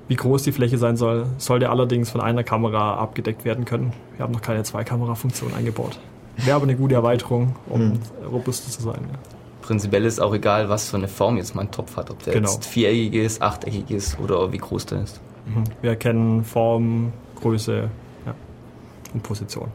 wie 0.07 0.15
groß 0.15 0.43
die 0.43 0.51
Fläche 0.51 0.77
sein 0.77 0.97
soll. 0.97 1.25
Sollte 1.37 1.69
allerdings 1.69 2.09
von 2.09 2.21
einer 2.21 2.43
Kamera 2.43 2.95
abgedeckt 2.95 3.45
werden 3.45 3.65
können. 3.65 3.93
Wir 4.17 4.23
haben 4.23 4.33
noch 4.33 4.41
keine 4.41 4.63
Zwei-Kamera-Funktion 4.63 5.53
eingebaut. 5.53 5.99
Wäre 6.37 6.55
aber 6.55 6.63
eine 6.63 6.75
gute 6.75 6.95
Erweiterung, 6.95 7.55
um 7.69 7.99
robuster 8.31 8.71
zu 8.71 8.81
sein. 8.81 9.01
Ja. 9.11 9.19
Prinzipiell 9.61 10.05
ist 10.05 10.19
auch 10.19 10.33
egal, 10.33 10.69
was 10.69 10.89
für 10.89 10.97
eine 10.97 11.07
Form 11.07 11.37
jetzt 11.37 11.53
mein 11.55 11.69
Topf 11.71 11.95
hat. 11.97 12.09
Ob 12.09 12.23
der 12.23 12.33
Genau. 12.33 12.49
jetzt 12.51 12.65
viereckig 12.65 13.13
ist, 13.13 13.41
achteckig 13.41 13.91
ist 13.91 14.19
oder 14.19 14.51
wie 14.51 14.57
groß 14.57 14.87
der 14.87 15.03
ist. 15.03 15.21
Mhm. 15.45 15.63
Wir 15.81 15.91
erkennen 15.91 16.43
Form, 16.43 17.13
Größe 17.41 17.89
ja, 18.25 18.35
und 19.13 19.23
Position. 19.23 19.69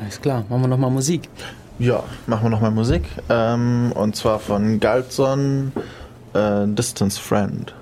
Alles 0.00 0.20
klar, 0.20 0.44
machen 0.48 0.62
wir 0.62 0.68
nochmal 0.68 0.90
Musik. 0.90 1.28
Ja, 1.78 2.02
machen 2.26 2.44
wir 2.44 2.50
nochmal 2.50 2.70
Musik. 2.70 3.04
Ähm, 3.28 3.92
und 3.94 4.16
zwar 4.16 4.38
von 4.38 4.80
Galtson 4.80 5.72
äh, 6.34 6.66
Distance 6.66 7.20
Friend. 7.20 7.74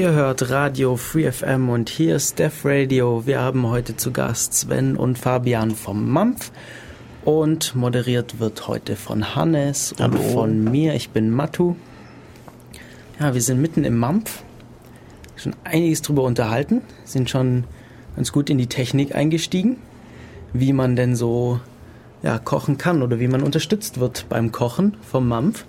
Ihr 0.00 0.12
hört 0.12 0.48
Radio 0.48 0.96
Free 0.96 1.30
FM 1.30 1.68
und 1.68 1.90
hier 1.90 2.16
ist 2.16 2.38
Def 2.38 2.64
Radio. 2.64 3.26
Wir 3.26 3.42
haben 3.42 3.68
heute 3.68 3.98
zu 3.98 4.12
Gast 4.12 4.54
Sven 4.54 4.96
und 4.96 5.18
Fabian 5.18 5.72
vom 5.72 6.08
Mampf 6.08 6.52
und 7.22 7.74
moderiert 7.74 8.40
wird 8.40 8.66
heute 8.66 8.96
von 8.96 9.36
Hannes 9.36 9.92
und 9.92 10.14
Hallo. 10.14 10.22
von 10.32 10.64
mir. 10.64 10.94
Ich 10.94 11.10
bin 11.10 11.30
Matu. 11.30 11.76
Ja, 13.20 13.34
wir 13.34 13.42
sind 13.42 13.60
mitten 13.60 13.84
im 13.84 13.98
Mampf. 13.98 14.42
Schon 15.36 15.54
einiges 15.64 16.00
drüber 16.00 16.22
unterhalten, 16.22 16.80
sind 17.04 17.28
schon 17.28 17.64
ganz 18.16 18.32
gut 18.32 18.48
in 18.48 18.56
die 18.56 18.68
Technik 18.68 19.14
eingestiegen, 19.14 19.76
wie 20.54 20.72
man 20.72 20.96
denn 20.96 21.14
so 21.14 21.60
ja, 22.22 22.38
kochen 22.38 22.78
kann 22.78 23.02
oder 23.02 23.20
wie 23.20 23.28
man 23.28 23.42
unterstützt 23.42 24.00
wird 24.00 24.30
beim 24.30 24.50
Kochen 24.50 24.96
vom 25.02 25.28
Mampf. 25.28 25.66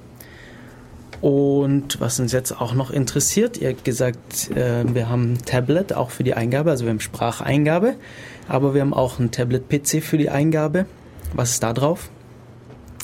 Was 2.01 2.19
uns 2.19 2.31
jetzt 2.31 2.59
auch 2.59 2.73
noch 2.73 2.89
interessiert, 2.89 3.59
ihr 3.59 3.69
habt 3.69 3.85
gesagt, 3.85 4.49
äh, 4.55 4.83
wir 4.91 5.07
haben 5.07 5.33
ein 5.33 5.37
Tablet 5.45 5.93
auch 5.93 6.09
für 6.09 6.23
die 6.23 6.33
Eingabe, 6.33 6.71
also 6.71 6.85
wir 6.85 6.89
haben 6.89 6.99
Spracheingabe, 6.99 7.93
aber 8.47 8.73
wir 8.73 8.81
haben 8.81 8.95
auch 8.95 9.19
ein 9.19 9.29
Tablet-PC 9.29 10.01
für 10.01 10.17
die 10.17 10.31
Eingabe. 10.31 10.87
Was 11.35 11.51
ist 11.51 11.61
da 11.61 11.73
drauf? 11.73 12.09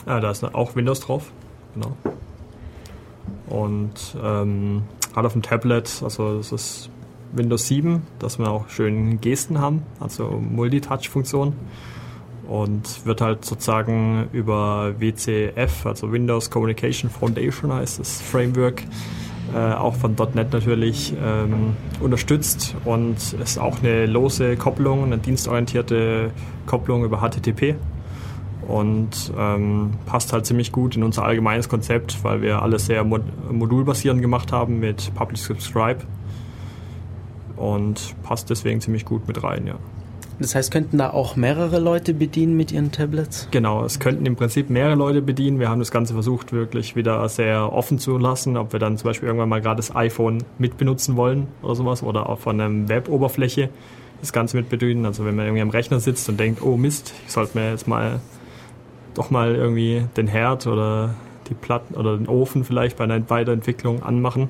Ja, 0.08 0.20
da 0.20 0.32
ist 0.32 0.44
auch 0.44 0.76
Windows 0.76 1.00
drauf. 1.02 1.32
Genau. 1.76 1.96
Und 3.46 4.18
ähm, 4.20 4.82
hat 5.16 5.26
auf 5.26 5.34
dem 5.34 5.44
Tablet, 5.44 6.02
also 6.04 6.40
es 6.40 6.52
ist 6.52 6.90
Windows 7.34 7.68
7, 7.68 8.02
dass 8.18 8.40
wir 8.40 8.50
auch 8.50 8.68
schön 8.68 9.22
Gesten 9.22 9.62
haben, 9.62 9.84
also 10.00 10.42
Multitouch-Funktion. 10.42 11.54
Und 12.48 13.06
wird 13.06 13.20
halt 13.20 13.44
sozusagen 13.44 14.30
über 14.32 14.96
WCF, 15.00 15.86
also 15.86 16.12
Windows 16.12 16.50
Communication 16.50 17.10
Foundation 17.10 17.74
heißt 17.74 18.00
das 18.00 18.22
Framework, 18.22 18.84
äh, 19.54 19.74
auch 19.74 19.96
von 19.96 20.16
.NET 20.34 20.54
natürlich 20.54 21.14
ähm, 21.22 21.76
unterstützt 22.00 22.76
und 22.86 23.16
ist 23.42 23.58
auch 23.60 23.80
eine 23.80 24.06
lose 24.06 24.56
Kopplung, 24.56 25.04
eine 25.04 25.18
dienstorientierte 25.18 26.32
Kopplung 26.66 27.04
über 27.04 27.20
HTTP 27.20 27.76
und 28.68 29.32
ähm, 29.38 29.92
passt 30.06 30.34
halt 30.34 30.46
ziemlich 30.46 30.72
gut 30.72 30.96
in 30.96 31.04
unser 31.04 31.24
allgemeines 31.24 31.70
Konzept, 31.70 32.24
weil 32.24 32.42
wir 32.42 32.62
alles 32.62 32.86
sehr 32.86 33.04
mod 33.04 33.22
modulbasierend 33.52 34.22
gemacht 34.22 34.52
haben 34.52 34.80
mit 34.80 35.14
Publish 35.16 35.42
Subscribe 35.42 36.00
und 37.56 38.16
passt 38.24 38.50
deswegen 38.50 38.82
ziemlich 38.82 39.06
gut 39.06 39.28
mit 39.28 39.42
rein, 39.44 39.68
ja. 39.68 39.76
Das 40.40 40.54
heißt, 40.54 40.72
könnten 40.72 41.00
da 41.00 41.10
auch 41.10 41.36
mehrere 41.36 41.80
Leute 41.80 42.14
bedienen 42.14 42.56
mit 42.56 42.72
ihren 42.72 42.92
Tablets? 42.92 43.48
Genau, 43.50 43.84
es 43.84 44.00
könnten 44.00 44.26
im 44.26 44.36
Prinzip 44.36 44.70
mehrere 44.70 44.96
Leute 44.96 45.22
bedienen. 45.22 45.60
Wir 45.60 45.70
haben 45.70 45.80
das 45.80 45.90
Ganze 45.90 46.14
versucht, 46.14 46.54
wirklich 46.54 46.96
wieder 46.96 47.28
sehr 47.28 47.74
offen 47.74 47.98
zu 47.98 48.18
lassen, 48.18 48.56
ob 48.56 48.72
wir 48.72 48.80
dann 48.80 48.98
zum 48.98 49.10
Beispiel 49.10 49.28
irgendwann 49.28 49.50
mal 49.50 49.62
gerade 49.62 49.78
das 49.78 49.96
iPhone 49.96 50.44
mitbenutzen 50.60 51.16
wollen 51.16 51.48
oder 51.64 51.74
sowas 51.76 52.04
oder 52.04 52.30
auch 52.30 52.40
von 52.40 52.62
einer 52.62 52.88
Web-Oberfläche 52.88 53.70
das 54.22 54.32
Ganze 54.32 54.58
mit 54.58 54.70
bedienen. 54.70 55.06
Also 55.06 55.26
wenn 55.26 55.36
man 55.36 55.46
irgendwie 55.46 55.62
am 55.62 55.70
Rechner 55.70 56.00
sitzt 56.00 56.30
und 56.30 56.40
denkt, 56.40 56.62
oh 56.62 56.78
Mist, 56.78 57.14
ich 57.26 57.32
sollte 57.32 57.58
mir 57.58 57.72
jetzt 57.72 57.88
mal 57.88 58.20
doch 59.16 59.32
mal 59.32 59.56
irgendwie 59.56 60.06
den 60.16 60.28
Herd 60.28 60.68
oder 60.68 61.16
die 61.50 61.56
Platten 61.56 61.96
oder 61.96 62.16
den 62.16 62.28
Ofen 62.28 62.64
vielleicht 62.64 62.98
bei 62.98 63.06
einer 63.06 63.28
Weiterentwicklung 63.30 64.04
anmachen, 64.04 64.50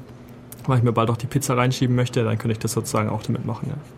weil 0.65 0.79
ich 0.79 0.83
mir 0.83 0.91
bald 0.91 1.09
auch 1.09 1.17
die 1.17 1.27
Pizza 1.27 1.55
reinschieben 1.55 1.95
möchte, 1.95 2.23
dann 2.25 2.37
könnte 2.37 2.53
ich 2.53 2.59
das 2.59 2.73
sozusagen 2.73 3.09
auch 3.09 3.23
damit 3.23 3.45
machen. 3.45 3.67
Ja. 3.69 3.96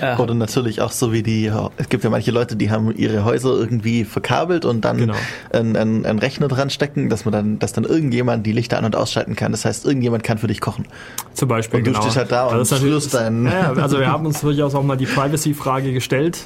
Äh, 0.00 0.16
Oder 0.16 0.34
natürlich 0.34 0.80
auch 0.80 0.92
so 0.92 1.12
wie 1.12 1.22
die, 1.22 1.50
es 1.76 1.88
gibt 1.88 2.04
ja 2.04 2.10
manche 2.10 2.30
Leute, 2.30 2.56
die 2.56 2.70
haben 2.70 2.94
ihre 2.96 3.24
Häuser 3.24 3.50
irgendwie 3.50 4.04
verkabelt 4.04 4.64
und 4.64 4.84
dann 4.84 4.96
Genau. 4.96 5.14
einen, 5.52 5.76
einen, 5.76 6.06
einen 6.06 6.18
Rechner 6.18 6.48
dran 6.48 6.70
stecken, 6.70 7.08
dass 7.08 7.24
man 7.24 7.32
dann, 7.32 7.58
dass 7.58 7.72
dann 7.72 7.84
irgendjemand 7.84 8.46
die 8.46 8.52
Lichter 8.52 8.78
an- 8.78 8.84
und 8.84 8.94
ausschalten 8.96 9.34
kann. 9.36 9.52
Das 9.52 9.64
heißt, 9.64 9.84
irgendjemand 9.84 10.22
kann 10.24 10.38
für 10.38 10.46
dich 10.46 10.60
kochen. 10.60 10.86
Zum 11.34 11.48
Beispiel. 11.48 11.78
Und 11.80 11.86
du 11.86 11.90
genau. 11.92 12.02
stehst 12.02 12.16
halt 12.16 12.30
da 12.32 12.46
und 12.46 12.60
ist 12.60 12.70
natürlich- 12.70 12.90
schlürst 12.92 13.14
deinen- 13.14 13.46
Ja, 13.46 13.72
also 13.72 13.98
wir 13.98 14.06
haben 14.12 14.26
uns 14.26 14.40
durchaus 14.40 14.74
auch 14.74 14.82
mal 14.82 14.96
die 14.96 15.06
Privacy-Frage 15.06 15.92
gestellt, 15.92 16.38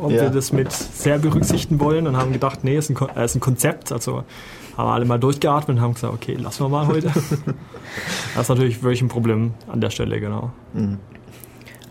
ob 0.00 0.10
Ja. 0.10 0.22
wir 0.22 0.30
das 0.30 0.52
mit 0.52 0.72
sehr 0.72 1.18
berücksichtigen 1.18 1.78
wollen 1.80 2.06
und 2.06 2.16
haben 2.16 2.32
gedacht, 2.32 2.60
nee, 2.64 2.76
ist 2.76 2.90
ein, 2.90 2.94
Kon- 2.94 3.10
äh, 3.16 3.24
ist 3.24 3.34
ein 3.34 3.40
Konzept. 3.40 3.92
Also 3.92 4.24
haben 4.76 4.88
wir 4.88 4.92
alle 4.94 5.04
mal 5.04 5.18
durchgeatmet 5.18 5.76
und 5.76 5.82
haben 5.82 5.94
gesagt, 5.94 6.12
okay, 6.14 6.34
lassen 6.34 6.64
wir 6.64 6.68
mal 6.70 6.86
heute. 6.86 7.08
das 8.34 8.42
ist 8.44 8.48
natürlich 8.48 8.82
wirklich 8.82 9.02
ein 9.02 9.08
Problem 9.08 9.52
an 9.70 9.80
der 9.80 9.90
Stelle, 9.90 10.18
genau. 10.20 10.50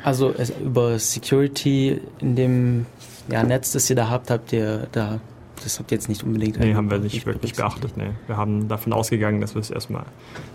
Also 0.04 0.34
es, 0.38 0.50
über 0.50 0.98
Security 1.00 2.02
in 2.20 2.36
dem 2.36 2.86
ja, 3.30 3.44
Netz, 3.44 3.72
das 3.72 3.90
ihr 3.90 3.96
da 3.96 4.10
habt, 4.10 4.32
habt 4.32 4.52
ihr 4.52 4.88
da, 4.92 5.20
das 5.64 5.78
habt 5.80 5.92
ihr 5.92 5.98
jetzt 5.98 6.10
nicht 6.10 6.24
unbedingt. 6.24 6.60
Nee, 6.60 6.74
haben 6.74 6.90
wir 6.90 6.98
nicht 6.98 7.26
wirklich 7.26 7.54
beachtet. 7.54 7.96
Nee. 7.98 8.10
Wir 8.28 8.38
haben 8.38 8.68
davon 8.68 8.94
ausgegangen, 8.94 9.42
dass 9.42 9.54
wir 9.54 9.62
es 9.62 9.70
erstmal, 9.70 10.06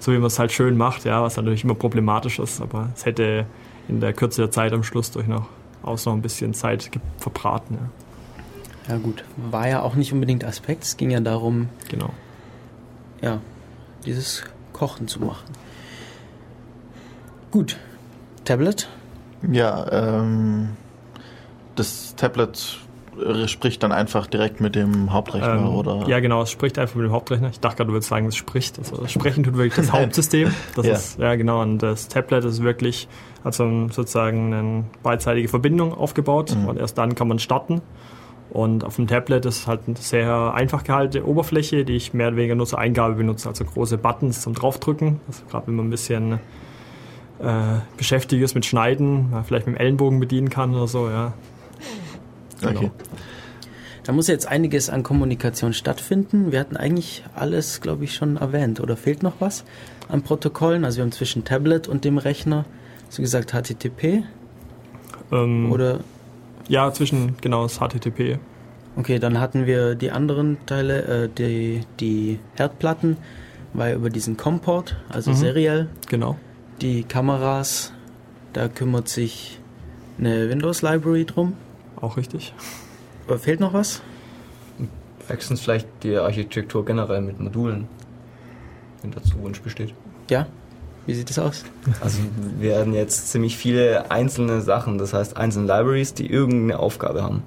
so 0.00 0.12
wie 0.12 0.16
man 0.18 0.26
es 0.26 0.38
halt 0.38 0.50
schön 0.52 0.76
macht, 0.76 1.04
ja, 1.04 1.22
was 1.22 1.36
natürlich 1.36 1.62
immer 1.64 1.74
problematisch 1.74 2.38
ist, 2.38 2.60
aber 2.60 2.90
es 2.94 3.06
hätte 3.06 3.46
in 3.88 4.00
der 4.00 4.12
Kürze 4.12 4.42
der 4.42 4.50
Zeit 4.50 4.72
am 4.72 4.82
Schluss 4.82 5.10
durch 5.12 5.26
noch 5.28 5.46
aus 5.82 6.04
noch 6.06 6.12
ein 6.14 6.22
bisschen 6.22 6.52
Zeit 6.54 6.90
verbraten. 7.18 7.78
Ja. 7.80 7.90
Ja 8.88 8.98
gut, 8.98 9.24
war 9.36 9.68
ja 9.68 9.82
auch 9.82 9.94
nicht 9.96 10.12
unbedingt 10.12 10.44
Aspekt. 10.44 10.84
Es 10.84 10.96
ging 10.96 11.10
ja 11.10 11.18
darum, 11.20 11.68
Genau. 11.88 12.10
ja, 13.20 13.40
dieses 14.04 14.44
Kochen 14.72 15.08
zu 15.08 15.20
machen. 15.20 15.44
Gut, 17.50 17.78
Tablet. 18.44 18.88
Ja, 19.50 19.86
ähm, 20.20 20.70
das 21.74 22.14
Tablet 22.16 22.78
äh, 23.24 23.48
spricht 23.48 23.82
dann 23.82 23.92
einfach 23.92 24.26
direkt 24.26 24.60
mit 24.60 24.74
dem 24.74 25.12
Hauptrechner, 25.12 25.56
Ähm, 25.56 25.68
oder? 25.68 26.06
Ja, 26.08 26.20
genau, 26.20 26.42
es 26.42 26.50
spricht 26.50 26.78
einfach 26.78 26.94
mit 26.96 27.04
dem 27.04 27.12
Hauptrechner. 27.12 27.48
Ich 27.50 27.60
dachte 27.60 27.76
gerade, 27.76 27.88
du 27.88 27.92
würdest 27.94 28.08
sagen, 28.08 28.26
es 28.26 28.36
spricht. 28.36 28.78
Also 28.78 28.96
das 28.96 29.12
Sprechen 29.12 29.44
tut 29.44 29.56
wirklich 29.56 29.74
das. 29.74 29.92
Hauptsystem. 29.98 30.54
Das 30.74 30.86
Ja. 30.86 30.92
ist, 30.94 31.18
ja 31.18 31.34
genau, 31.34 31.62
und 31.62 31.78
das 31.78 32.08
Tablet 32.08 32.44
ist 32.44 32.62
wirklich 32.62 33.08
also 33.44 33.88
sozusagen 33.88 34.52
eine 34.52 34.84
beidseitige 35.02 35.48
Verbindung 35.48 35.92
aufgebaut 35.94 36.54
Mhm. 36.56 36.66
und 36.66 36.78
erst 36.78 36.98
dann 36.98 37.14
kann 37.14 37.28
man 37.28 37.38
starten. 37.38 37.80
Und 38.50 38.84
auf 38.84 38.96
dem 38.96 39.06
Tablet 39.06 39.44
ist 39.44 39.66
halt 39.66 39.80
eine 39.86 39.96
sehr 39.96 40.52
einfach 40.54 40.82
gehaltene 40.84 41.24
Oberfläche, 41.24 41.84
die 41.84 41.94
ich 41.94 42.14
mehr 42.14 42.28
oder 42.28 42.36
weniger 42.36 42.54
nur 42.54 42.66
zur 42.66 42.78
Eingabe 42.78 43.14
benutze, 43.14 43.48
also 43.48 43.64
große 43.64 43.98
Buttons 43.98 44.40
zum 44.40 44.54
Draufdrücken. 44.54 45.20
Also 45.26 45.42
gerade 45.50 45.66
wenn 45.66 45.74
man 45.76 45.86
ein 45.88 45.90
bisschen 45.90 46.38
äh, 47.40 47.80
beschäftigt 47.96 48.42
ist 48.42 48.54
mit 48.54 48.64
Schneiden, 48.66 49.30
man 49.30 49.44
vielleicht 49.44 49.66
mit 49.66 49.76
dem 49.76 49.80
Ellenbogen 49.80 50.20
bedienen 50.20 50.48
kann 50.48 50.74
oder 50.74 50.86
so, 50.88 51.08
ja. 51.08 51.32
Genau. 52.60 52.80
Okay. 52.80 52.90
Da 54.04 54.12
muss 54.12 54.28
jetzt 54.28 54.46
einiges 54.46 54.88
an 54.88 55.02
Kommunikation 55.02 55.72
stattfinden. 55.72 56.52
Wir 56.52 56.60
hatten 56.60 56.76
eigentlich 56.76 57.24
alles, 57.34 57.80
glaube 57.80 58.04
ich, 58.04 58.14
schon 58.14 58.36
erwähnt. 58.36 58.80
Oder 58.80 58.96
fehlt 58.96 59.22
noch 59.24 59.34
was 59.40 59.64
an 60.08 60.22
Protokollen? 60.22 60.84
Also 60.84 60.98
wir 60.98 61.02
haben 61.04 61.12
zwischen 61.12 61.44
Tablet 61.44 61.88
und 61.88 62.04
dem 62.04 62.16
Rechner, 62.18 62.64
so 63.08 63.20
gesagt, 63.20 63.52
HTTP 63.52 64.22
Ähm, 65.32 65.72
oder 65.72 66.00
ja, 66.68 66.92
zwischen 66.92 67.36
genau 67.40 67.64
das 67.64 67.78
HTTP. 67.80 68.38
Okay, 68.96 69.18
dann 69.18 69.40
hatten 69.40 69.66
wir 69.66 69.96
die 69.96 70.12
anderen 70.12 70.56
Teile, 70.66 71.24
äh, 71.24 71.28
die, 71.36 71.80
die 72.00 72.38
Herdplatten, 72.56 73.16
war 73.74 73.88
ja 73.88 73.96
über 73.96 74.08
diesen 74.08 74.36
COM-Port, 74.36 74.96
also 75.08 75.32
Mhm. 75.32 75.36
seriell. 75.36 75.88
Genau. 76.08 76.36
Die 76.82 77.04
Kameras, 77.04 77.92
da 78.52 78.68
kümmert 78.68 79.08
sich 79.08 79.58
eine 80.18 80.50
Windows-Library 80.50 81.24
drum. 81.24 81.54
Auch 82.00 82.18
richtig. 82.18 82.52
Aber 83.26 83.38
fehlt 83.38 83.60
noch 83.60 83.72
was? 83.72 84.02
Höchstens 85.26 85.62
vielleicht 85.62 85.88
die 86.02 86.16
Architektur 86.16 86.84
generell 86.84 87.22
mit 87.22 87.40
Modulen, 87.40 87.88
wenn 89.02 89.10
dazu 89.10 89.40
Wunsch 89.40 89.60
besteht. 89.62 89.94
Ja? 90.30 90.46
Wie 91.06 91.14
sieht 91.14 91.30
es 91.30 91.38
aus? 91.38 91.64
Also 92.00 92.18
wir 92.58 92.70
werden 92.70 92.92
jetzt 92.92 93.30
ziemlich 93.30 93.56
viele 93.56 94.10
einzelne 94.10 94.60
Sachen, 94.60 94.98
das 94.98 95.14
heißt 95.14 95.36
einzelne 95.36 95.66
Libraries, 95.66 96.14
die 96.14 96.30
irgendeine 96.30 96.78
Aufgabe 96.78 97.22
haben. 97.22 97.42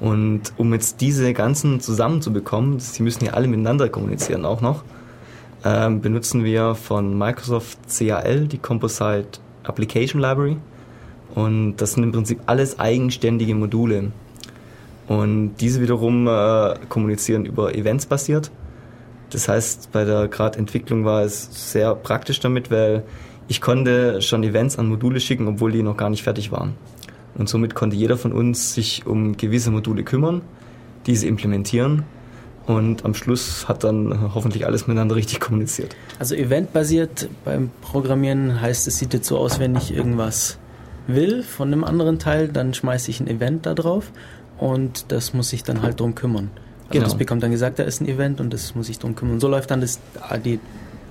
Und 0.00 0.52
um 0.56 0.72
jetzt 0.72 1.00
diese 1.00 1.32
ganzen 1.32 1.80
zusammenzubekommen, 1.80 2.78
die 2.96 3.02
müssen 3.02 3.24
ja 3.24 3.34
alle 3.34 3.46
miteinander 3.46 3.88
kommunizieren 3.88 4.44
auch 4.44 4.60
noch, 4.60 4.84
ähm, 5.64 6.00
benutzen 6.00 6.44
wir 6.44 6.74
von 6.74 7.16
Microsoft 7.16 7.78
CAL 7.88 8.46
die 8.46 8.58
Composite 8.58 9.40
Application 9.64 10.20
Library. 10.20 10.56
Und 11.34 11.76
das 11.76 11.92
sind 11.92 12.04
im 12.04 12.12
Prinzip 12.12 12.40
alles 12.46 12.78
eigenständige 12.78 13.54
Module. 13.54 14.12
Und 15.08 15.56
diese 15.60 15.80
wiederum 15.80 16.26
äh, 16.26 16.74
kommunizieren 16.88 17.44
über 17.44 17.74
Events 17.74 18.06
basiert. 18.06 18.50
Das 19.30 19.48
heißt, 19.48 19.92
bei 19.92 20.04
der 20.04 20.28
gerade 20.28 20.58
Entwicklung 20.58 21.04
war 21.04 21.22
es 21.22 21.72
sehr 21.72 21.94
praktisch 21.94 22.40
damit, 22.40 22.70
weil 22.70 23.04
ich 23.46 23.60
konnte 23.60 24.22
schon 24.22 24.42
Events 24.42 24.78
an 24.78 24.88
Module 24.88 25.20
schicken, 25.20 25.48
obwohl 25.48 25.72
die 25.72 25.82
noch 25.82 25.96
gar 25.96 26.10
nicht 26.10 26.22
fertig 26.22 26.52
waren. 26.52 26.74
Und 27.34 27.48
somit 27.48 27.74
konnte 27.74 27.96
jeder 27.96 28.16
von 28.16 28.32
uns 28.32 28.74
sich 28.74 29.06
um 29.06 29.36
gewisse 29.36 29.70
Module 29.70 30.02
kümmern, 30.02 30.42
diese 31.06 31.26
implementieren 31.26 32.04
und 32.68 33.04
am 33.04 33.14
Schluss 33.14 33.66
hat 33.66 33.82
dann 33.82 34.32
hoffentlich 34.34 34.66
alles 34.66 34.86
miteinander 34.86 35.16
richtig 35.16 35.40
kommuniziert. 35.40 35.96
Also 36.18 36.34
eventbasiert 36.34 37.28
beim 37.44 37.70
Programmieren 37.80 38.60
heißt, 38.60 38.86
es 38.86 38.98
sieht 38.98 39.14
jetzt 39.14 39.26
so 39.26 39.38
aus, 39.38 39.58
wenn 39.58 39.74
ich 39.74 39.92
irgendwas 39.94 40.58
will 41.06 41.42
von 41.42 41.68
einem 41.72 41.82
anderen 41.82 42.18
Teil, 42.18 42.48
dann 42.48 42.74
schmeiße 42.74 43.10
ich 43.10 43.20
ein 43.20 43.26
Event 43.26 43.64
da 43.64 43.72
drauf 43.74 44.12
und 44.58 45.10
das 45.10 45.32
muss 45.32 45.48
sich 45.48 45.62
dann 45.64 45.82
halt 45.82 45.98
drum 46.00 46.14
kümmern. 46.14 46.50
Also 46.54 46.92
Genau. 46.92 47.04
das 47.04 47.16
bekommt 47.16 47.42
dann 47.42 47.50
gesagt, 47.50 47.78
da 47.78 47.82
ist 47.84 48.00
ein 48.02 48.06
Event 48.06 48.40
und 48.40 48.52
das 48.52 48.74
muss 48.74 48.86
sich 48.86 48.98
drum 48.98 49.14
kümmern. 49.14 49.34
Und 49.34 49.40
so 49.40 49.48
läuft 49.48 49.70
dann 49.70 49.80
das, 49.80 49.98
ah, 50.20 50.36
die 50.38 50.60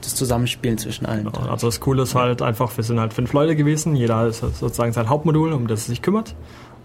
das 0.02 0.14
Zusammenspielen 0.14 0.78
zwischen 0.78 1.08
allen. 1.08 1.26
Genau. 1.26 1.50
Also 1.50 1.68
das 1.68 1.80
Coole 1.80 2.04
ist 2.04 2.14
halt 2.14 2.44
einfach, 2.44 2.76
wir 2.78 2.84
sind 2.84 3.00
halt 3.00 3.14
fünf 3.14 3.34
Leute 3.34 3.56
gewesen, 3.56 3.96
jeder 3.96 4.18
hat 4.18 4.34
sozusagen 4.36 4.94
sein 4.94 5.10
Hauptmodul, 5.10 5.54
um 5.54 5.68
das 5.68 5.86
er 5.86 5.90
sich 5.90 6.04
kümmert. 6.04 6.36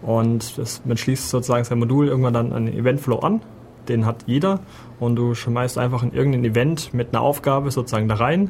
Und 0.01 0.57
das, 0.57 0.81
man 0.83 0.97
schließt 0.97 1.29
sozusagen 1.29 1.63
sein 1.63 1.77
Modul 1.77 2.07
irgendwann 2.07 2.33
dann 2.33 2.51
an 2.53 2.65
den 2.65 2.75
Eventflow 2.75 3.19
an. 3.19 3.41
Den 3.87 4.05
hat 4.05 4.17
jeder. 4.25 4.59
Und 4.99 5.15
du 5.15 5.35
schmeißt 5.35 5.77
einfach 5.77 6.03
in 6.03 6.13
irgendein 6.13 6.45
Event 6.45 6.93
mit 6.93 7.09
einer 7.13 7.21
Aufgabe 7.21 7.71
sozusagen 7.71 8.07
da 8.07 8.15
rein 8.15 8.49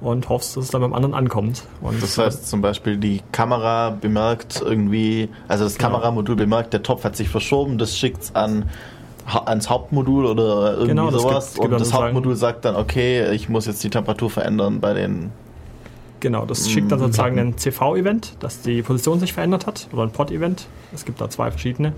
und 0.00 0.28
hoffst, 0.28 0.56
dass 0.56 0.64
es 0.64 0.70
dann 0.70 0.80
beim 0.82 0.92
anderen 0.92 1.14
ankommt. 1.14 1.64
Und 1.80 2.02
Das 2.02 2.18
heißt 2.18 2.48
zum 2.48 2.60
Beispiel, 2.60 2.96
die 2.98 3.22
Kamera 3.32 3.90
bemerkt 3.90 4.60
irgendwie, 4.64 5.28
also 5.48 5.64
das 5.64 5.78
Kameramodul 5.78 6.36
bemerkt, 6.36 6.72
der 6.72 6.82
Topf 6.82 7.04
hat 7.04 7.16
sich 7.16 7.28
verschoben, 7.28 7.78
das 7.78 7.96
schickt's 7.96 8.34
an 8.34 8.68
ha- 9.26 9.44
ans 9.46 9.70
Hauptmodul 9.70 10.26
oder 10.26 10.72
irgendwie 10.72 10.88
Genau, 10.88 11.10
das 11.10 11.22
sowas. 11.22 11.46
gibt- 11.54 11.62
gibt 11.62 11.72
und 11.74 11.80
das 11.80 11.92
Hauptmodul 11.94 12.34
sagt 12.36 12.64
dann, 12.66 12.76
okay, 12.76 13.30
ich 13.32 13.48
muss 13.48 13.66
jetzt 13.66 13.82
die 13.84 13.90
Temperatur 13.90 14.28
verändern 14.28 14.80
bei 14.80 14.92
den. 14.92 15.30
Genau, 16.20 16.46
das 16.46 16.68
schickt 16.70 16.90
dann 16.90 16.98
sozusagen 16.98 17.38
ein 17.38 17.58
CV-Event, 17.58 18.36
dass 18.40 18.62
die 18.62 18.82
Position 18.82 19.20
sich 19.20 19.32
verändert 19.34 19.66
hat, 19.66 19.86
oder 19.92 20.02
ein 20.02 20.10
Pod-Event. 20.10 20.66
Es 20.94 21.04
gibt 21.04 21.20
da 21.20 21.28
zwei 21.28 21.50
verschiedene. 21.50 21.92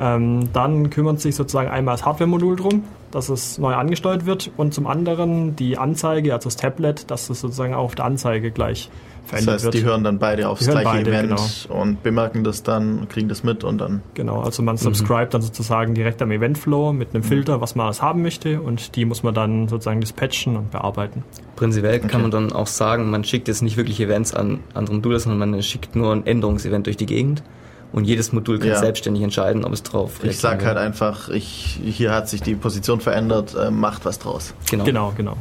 Ähm, 0.00 0.48
dann 0.54 0.88
kümmert 0.88 1.20
sich 1.20 1.34
sozusagen 1.34 1.68
einmal 1.68 1.94
das 1.94 2.06
Hardware-Modul 2.06 2.56
drum, 2.56 2.84
dass 3.10 3.28
es 3.28 3.58
neu 3.58 3.74
angesteuert 3.74 4.24
wird 4.24 4.50
und 4.56 4.72
zum 4.72 4.86
anderen 4.86 5.56
die 5.56 5.76
Anzeige, 5.76 6.32
also 6.32 6.46
das 6.46 6.56
Tablet, 6.56 7.10
dass 7.10 7.28
es 7.28 7.40
sozusagen 7.40 7.74
auch 7.74 7.84
auf 7.84 7.94
der 7.96 8.06
Anzeige 8.06 8.50
gleich 8.50 8.88
Das 9.22 9.30
verändert 9.30 9.54
heißt, 9.56 9.64
wird. 9.64 9.74
die 9.74 9.84
hören 9.84 10.02
dann 10.02 10.18
beide 10.18 10.48
aufs 10.48 10.66
gleiche 10.66 10.84
beide, 10.84 11.10
Event 11.10 11.68
und 11.68 12.02
bemerken 12.02 12.44
das 12.44 12.62
dann, 12.62 13.08
kriegen 13.10 13.28
das 13.28 13.44
mit 13.44 13.62
und 13.62 13.76
dann. 13.78 14.00
Genau, 14.14 14.40
also 14.40 14.62
man 14.62 14.78
subscribt 14.78 15.34
dann 15.34 15.42
sozusagen 15.42 15.92
direkt 15.94 16.22
am 16.22 16.30
Eventflow 16.30 16.94
mit 16.94 17.14
einem 17.14 17.22
Filter, 17.22 17.60
was 17.60 17.74
man 17.74 17.84
alles 17.86 18.00
haben 18.00 18.22
möchte 18.22 18.62
und 18.62 18.96
die 18.96 19.04
muss 19.04 19.22
man 19.22 19.34
dann 19.34 19.68
sozusagen 19.68 20.00
dispatchen 20.00 20.56
und 20.56 20.70
bearbeiten. 20.70 21.24
Prinzipiell 21.56 21.96
Okay. 21.98 22.08
kann 22.08 22.22
man 22.22 22.30
dann 22.30 22.52
auch 22.52 22.68
sagen, 22.68 23.10
man 23.10 23.24
schickt 23.24 23.48
jetzt 23.48 23.60
nicht 23.60 23.76
wirklich 23.76 24.00
Events 24.00 24.32
an 24.32 24.60
andere 24.72 24.94
Module, 24.94 25.20
sondern 25.20 25.50
man 25.50 25.62
schickt 25.62 25.94
nur 25.94 26.12
ein 26.12 26.24
Änderungsevent 26.24 26.86
durch 26.86 26.96
die 26.96 27.06
Gegend 27.06 27.42
und 27.92 28.04
jedes 28.04 28.32
Modul 28.32 28.58
kann 28.58 28.68
Ja. 28.68 28.76
selbstständig 28.78 29.22
entscheiden, 29.22 29.64
ob 29.64 29.72
es 29.72 29.82
drauf 29.82 30.20
Ich 30.22 30.38
sag 30.38 30.64
halt 30.64 30.76
einfach, 30.78 31.28
ich, 31.28 31.80
hier 31.84 32.12
hat 32.12 32.28
sich 32.28 32.42
die 32.42 32.54
Position 32.54 33.00
verändert, 33.00 33.54
äh, 33.54 33.70
macht 33.70 34.04
was 34.04 34.18
draus. 34.18 34.54
Genau. 34.70 34.84
Genau, 34.84 35.12
genau. 35.16 35.36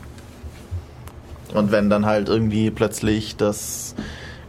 Und 1.54 1.72
wenn 1.72 1.90
dann 1.90 2.06
halt 2.06 2.30
irgendwie 2.30 2.70
plötzlich 2.70 3.36
das, 3.36 3.96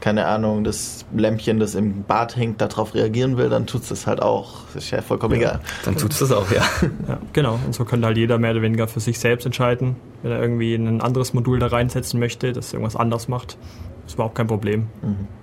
keine 0.00 0.26
Ahnung, 0.26 0.64
das 0.64 1.06
Lämpchen, 1.16 1.58
das 1.58 1.74
im 1.74 2.02
Bad 2.04 2.36
hängt, 2.36 2.60
darauf 2.60 2.94
reagieren 2.94 3.36
will, 3.38 3.48
dann 3.48 3.66
tut's 3.66 3.88
das 3.88 4.06
halt 4.06 4.20
auch. 4.20 4.58
Das 4.74 4.84
ist 4.84 4.90
ja 4.90 5.00
vollkommen 5.00 5.34
egal. 5.34 5.60
Dann 5.84 5.96
tut 5.96 6.12
es 6.12 6.18
das 6.18 6.30
auch, 6.32 6.50
ja. 6.50 6.62
Ja, 7.08 7.18
genau. 7.32 7.58
Und 7.64 7.74
so 7.74 7.84
könnte 7.86 8.06
halt 8.06 8.16
jeder 8.18 8.38
mehr 8.38 8.50
oder 8.52 8.62
weniger 8.62 8.86
für 8.86 9.00
sich 9.00 9.18
selbst 9.18 9.46
entscheiden, 9.46 9.96
wenn 10.22 10.32
er 10.32 10.40
irgendwie 10.42 10.74
ein 10.74 11.00
anderes 11.00 11.32
Modul 11.32 11.58
da 11.58 11.68
reinsetzen 11.68 12.20
möchte, 12.20 12.52
das 12.52 12.72
irgendwas 12.72 12.96
anders 12.96 13.28
macht. 13.28 13.56
ist 14.06 14.14
überhaupt 14.14 14.34
kein 14.34 14.46
Problem. 14.46 14.88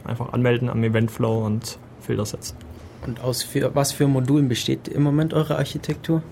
Einfach 0.03 0.33
anmelden 0.33 0.69
am 0.69 0.83
Eventflow 0.83 1.43
und 1.45 1.79
Filter 2.07 2.25
setzen. 2.25 2.55
Und 3.05 3.21
aus 3.21 3.43
für, 3.43 3.75
was 3.75 3.91
für 3.91 4.07
Modulen 4.07 4.47
besteht 4.49 4.87
im 4.87 5.03
Moment 5.03 5.33
eure 5.33 5.57
Architektur? 5.57 6.23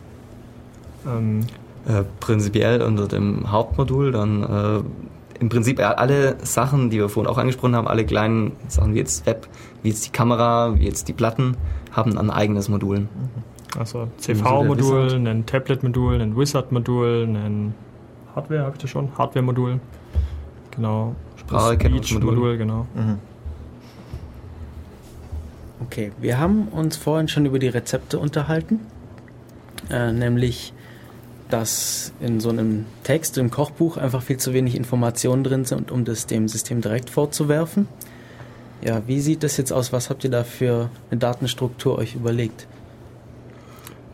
Ähm, 1.06 1.42
Äh, 1.88 2.04
prinzipiell 2.20 2.82
unter 2.82 3.08
dem 3.08 3.52
Hauptmodul 3.52 4.12
dann 4.12 4.42
äh, 4.42 5.40
im 5.40 5.50
Prinzip 5.50 5.80
alle 5.80 6.36
Sachen, 6.44 6.90
die 6.90 6.98
wir 6.98 7.10
vorhin 7.10 7.32
auch 7.32 7.38
angesprochen 7.38 7.76
haben, 7.76 7.88
alle 7.88 8.06
kleinen 8.06 8.54
Sachen 8.70 8.96
wie 8.96 9.00
jetzt 9.00 9.28
Web, 9.28 9.48
wie 9.84 9.90
jetzt 9.90 10.04
die 10.08 10.10
Kamera, 10.10 10.80
wie 10.80 10.86
jetzt 10.86 11.08
die 11.08 11.14
Platten, 11.14 11.56
haben 11.92 12.18
ein 12.18 12.32
eigenes 12.32 12.70
Modul. 12.70 13.08
also 13.78 14.08
so 14.18 14.34
der 14.34 14.36
CV-Modul, 14.36 15.06
Wizard. 15.06 15.28
ein 15.28 15.46
Tablet-Modul, 15.46 16.22
ein 16.22 16.36
Wizard-Modul, 16.36 17.28
ein 17.30 17.76
Hardware, 18.34 18.62
habe 18.64 18.72
ich 18.76 18.82
das 18.82 18.90
schon? 18.90 19.10
Hardware-Modul. 19.16 19.80
Genau. 20.72 21.16
Speech-Modul, 21.38 22.58
genau. 22.58 22.88
Mhm. 22.96 23.20
Okay, 25.84 26.12
wir 26.20 26.38
haben 26.40 26.70
uns 26.70 26.98
vorhin 26.98 27.28
schon 27.28 27.46
über 27.46 27.60
die 27.60 27.68
Rezepte 27.68 28.18
unterhalten, 28.18 28.80
äh, 29.90 30.12
nämlich 30.12 30.74
dass 31.50 32.12
in 32.20 32.40
so 32.40 32.50
einem 32.50 32.86
Text, 33.04 33.38
im 33.38 33.52
Kochbuch 33.52 33.98
einfach 33.98 34.24
viel 34.24 34.38
zu 34.38 34.54
wenig 34.54 34.76
Informationen 34.76 35.44
drin 35.44 35.66
sind, 35.66 35.92
um 35.92 36.04
das 36.04 36.26
dem 36.26 36.48
System 36.48 36.82
direkt 36.82 37.10
vorzuwerfen. 37.10 37.88
Ja, 38.84 39.04
wie 39.08 39.20
sieht 39.20 39.44
das 39.44 39.58
jetzt 39.58 39.72
aus? 39.72 39.94
Was 39.94 40.10
habt 40.10 40.24
ihr 40.24 40.32
da 40.32 40.44
für 40.44 40.90
eine 41.12 41.20
Datenstruktur 41.20 41.98
euch 41.98 42.16
überlegt? 42.16 42.68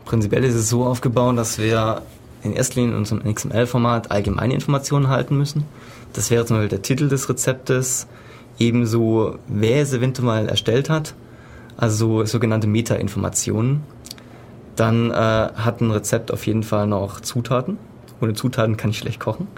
Prinzipiell 0.04 0.44
ist 0.44 0.54
es 0.54 0.68
so 0.68 0.84
aufgebaut, 0.84 1.36
dass 1.38 1.58
wir 1.58 2.02
in 2.42 2.52
erster 2.52 2.80
Linie 2.80 2.92
in 2.92 2.98
unserem 2.98 3.34
XML-Format 3.34 4.10
allgemeine 4.10 4.54
Informationen 4.54 5.08
halten 5.08 5.38
müssen. 5.38 5.64
Das 6.12 6.30
wäre 6.30 6.44
zum 6.44 6.56
Beispiel 6.56 6.68
der 6.68 6.82
Titel 6.82 7.08
des 7.08 7.28
Rezeptes, 7.28 8.06
ebenso 8.58 9.38
wer 9.46 9.82
es 9.82 9.92
eventuell 9.92 10.48
erstellt 10.48 10.90
hat, 10.90 11.14
also 11.82 12.24
sogenannte 12.24 12.68
Meta-Informationen. 12.68 13.82
Dann 14.76 15.10
äh, 15.10 15.14
hat 15.14 15.80
ein 15.80 15.90
Rezept 15.90 16.32
auf 16.32 16.46
jeden 16.46 16.62
Fall 16.62 16.86
noch 16.86 17.20
Zutaten. 17.20 17.76
Ohne 18.20 18.34
Zutaten 18.34 18.76
kann 18.76 18.90
ich 18.90 18.98
schlecht 18.98 19.18
kochen. 19.18 19.48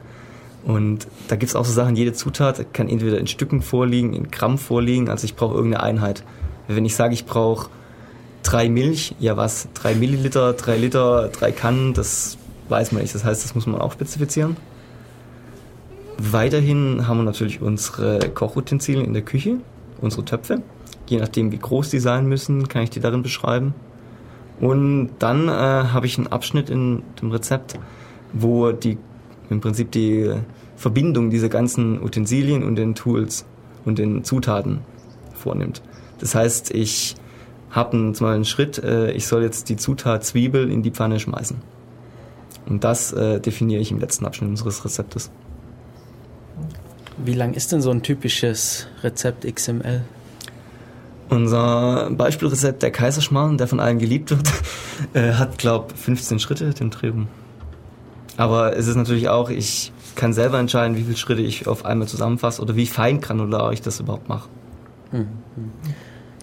Und 0.65 1.07
da 1.29 1.37
gibt 1.37 1.51
es 1.51 1.55
auch 1.55 1.67
so 1.67 1.73
Sachen, 1.73 1.97
jede 1.97 2.15
Zutat 2.15 2.73
kann 2.73 2.89
entweder 2.89 3.19
in 3.19 3.27
Stücken 3.27 3.61
vorliegen, 3.61 4.15
in 4.15 4.31
Gramm 4.31 4.57
vorliegen, 4.57 5.11
also 5.11 5.27
ich 5.27 5.37
brauche 5.37 5.55
irgendeine 5.55 5.83
Einheit. 5.83 6.25
Wenn 6.67 6.87
ich 6.87 6.97
sage, 6.97 7.13
ich 7.13 7.27
brauche 7.27 7.69
drei 8.43 8.71
Milch, 8.71 9.15
ja 9.21 9.37
was, 9.37 9.69
drei 9.75 9.95
Milliliter, 9.95 10.55
drei 10.55 10.79
Liter, 10.79 11.29
drei 11.29 11.53
Kannen, 11.53 11.93
das 11.93 12.39
weiß 12.71 12.93
man 12.93 13.03
nicht. 13.03 13.15
Das 13.15 13.23
heißt, 13.23 13.45
das 13.45 13.55
muss 13.55 13.67
man 13.67 13.83
auch 13.83 13.93
spezifizieren. 13.93 14.57
Weiterhin 16.17 17.07
haben 17.07 17.19
wir 17.19 17.25
natürlich 17.25 17.61
unsere 17.61 18.31
Kochutensilien 18.31 19.05
in 19.05 19.13
der 19.13 19.23
Küche, 19.23 19.59
unsere 20.01 20.25
Töpfe. 20.25 20.63
Je 21.07 21.19
nachdem, 21.19 21.53
wie 21.53 21.59
groß 21.59 21.91
die 21.91 21.99
sein 21.99 22.27
müssen, 22.27 22.69
kann 22.69 22.83
ich 22.83 22.91
die 22.91 23.01
darin 23.01 23.23
beschreiben. 23.23 23.75
Und 24.61 25.11
dann 25.19 25.49
äh, 25.49 25.51
habe 25.51 26.07
ich 26.07 26.17
einen 26.17 26.29
Abschnitt 26.29 26.71
in 26.71 27.03
dem 27.21 27.31
Rezept, 27.31 27.79
wo 28.33 28.73
die 28.73 28.99
im 29.51 29.61
Prinzip 29.61 29.91
die 29.91 30.33
Verbindung 30.77 31.31
dieser 31.31 31.49
ganzen 31.49 32.03
Utensilien 32.03 32.63
und 32.63 32.77
den 32.77 32.95
Tools 32.95 33.45
und 33.85 33.99
den 33.99 34.25
Zutaten 34.25 34.81
vornimmt. 35.35 35.83
Das 36.19 36.35
heißt, 36.35 36.71
ich 36.73 37.17
habe 37.71 37.93
einen, 37.93 38.15
zum 38.15 38.27
Beispiel 38.27 38.35
einen 38.35 38.45
Schritt, 38.45 38.79
äh, 38.79 39.11
ich 39.13 39.27
soll 39.27 39.43
jetzt 39.43 39.69
die 39.69 39.77
Zutat 39.77 40.25
Zwiebel 40.25 40.71
in 40.71 40.83
die 40.83 40.91
Pfanne 40.91 41.19
schmeißen. 41.19 41.57
Und 42.67 42.85
das 42.85 43.13
äh, 43.13 43.41
definiere 43.41 43.81
ich 43.81 43.91
im 43.91 43.99
letzten 43.99 44.25
Abschnitt 44.25 44.49
unseres 44.49 44.85
Rezeptes. 44.85 45.31
Wie 47.23 47.35
lang 47.35 47.55
ist 47.55 47.73
denn 47.73 47.81
so 47.81 47.91
ein 47.91 48.03
typisches 48.03 48.89
Rezept 49.03 49.45
XML? 49.45 50.03
Unser 51.29 52.11
Beispielrezept, 52.11 52.83
der 52.83 52.91
Kaiserschmarrn, 52.91 53.57
der 53.57 53.67
von 53.67 53.81
allen 53.81 53.99
geliebt 53.99 54.31
wird, 54.31 54.49
äh, 55.15 55.33
hat, 55.33 55.59
glaube 55.59 55.95
15 55.95 56.39
Schritte, 56.39 56.71
den 56.71 56.91
Dreh 56.91 57.09
rum. 57.09 57.29
Aber 58.37 58.77
es 58.77 58.87
ist 58.87 58.97
natürlich 58.97 59.29
auch, 59.29 59.49
ich 59.49 59.93
kann 60.17 60.33
selber 60.33 60.59
entscheiden, 60.59 60.97
wie 60.97 61.03
viele 61.03 61.17
Schritte 61.17 61.43
ich 61.43 61.67
auf 61.67 61.85
einmal 61.85 62.09
zusammenfasse 62.09 62.61
oder 62.61 62.77
wie 62.77 62.87
fein 62.87 63.21
granular 63.21 63.73
ich 63.73 63.83
das 63.83 64.01
überhaupt 64.01 64.29
mache. 64.29 64.49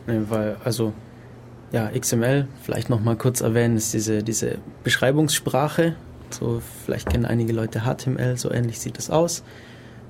Nee, 0.07 0.21
weil, 0.29 0.57
also, 0.63 0.93
ja, 1.71 1.89
XML, 1.89 2.47
vielleicht 2.63 2.89
noch 2.89 3.01
mal 3.01 3.15
kurz 3.15 3.41
erwähnen, 3.41 3.77
ist 3.77 3.93
diese, 3.93 4.23
diese 4.23 4.57
Beschreibungssprache. 4.83 5.95
So, 6.29 6.61
vielleicht 6.85 7.09
kennen 7.09 7.25
einige 7.25 7.53
Leute 7.53 7.81
HTML, 7.81 8.37
so 8.37 8.51
ähnlich 8.51 8.79
sieht 8.79 8.97
es 8.97 9.09
aus. 9.09 9.43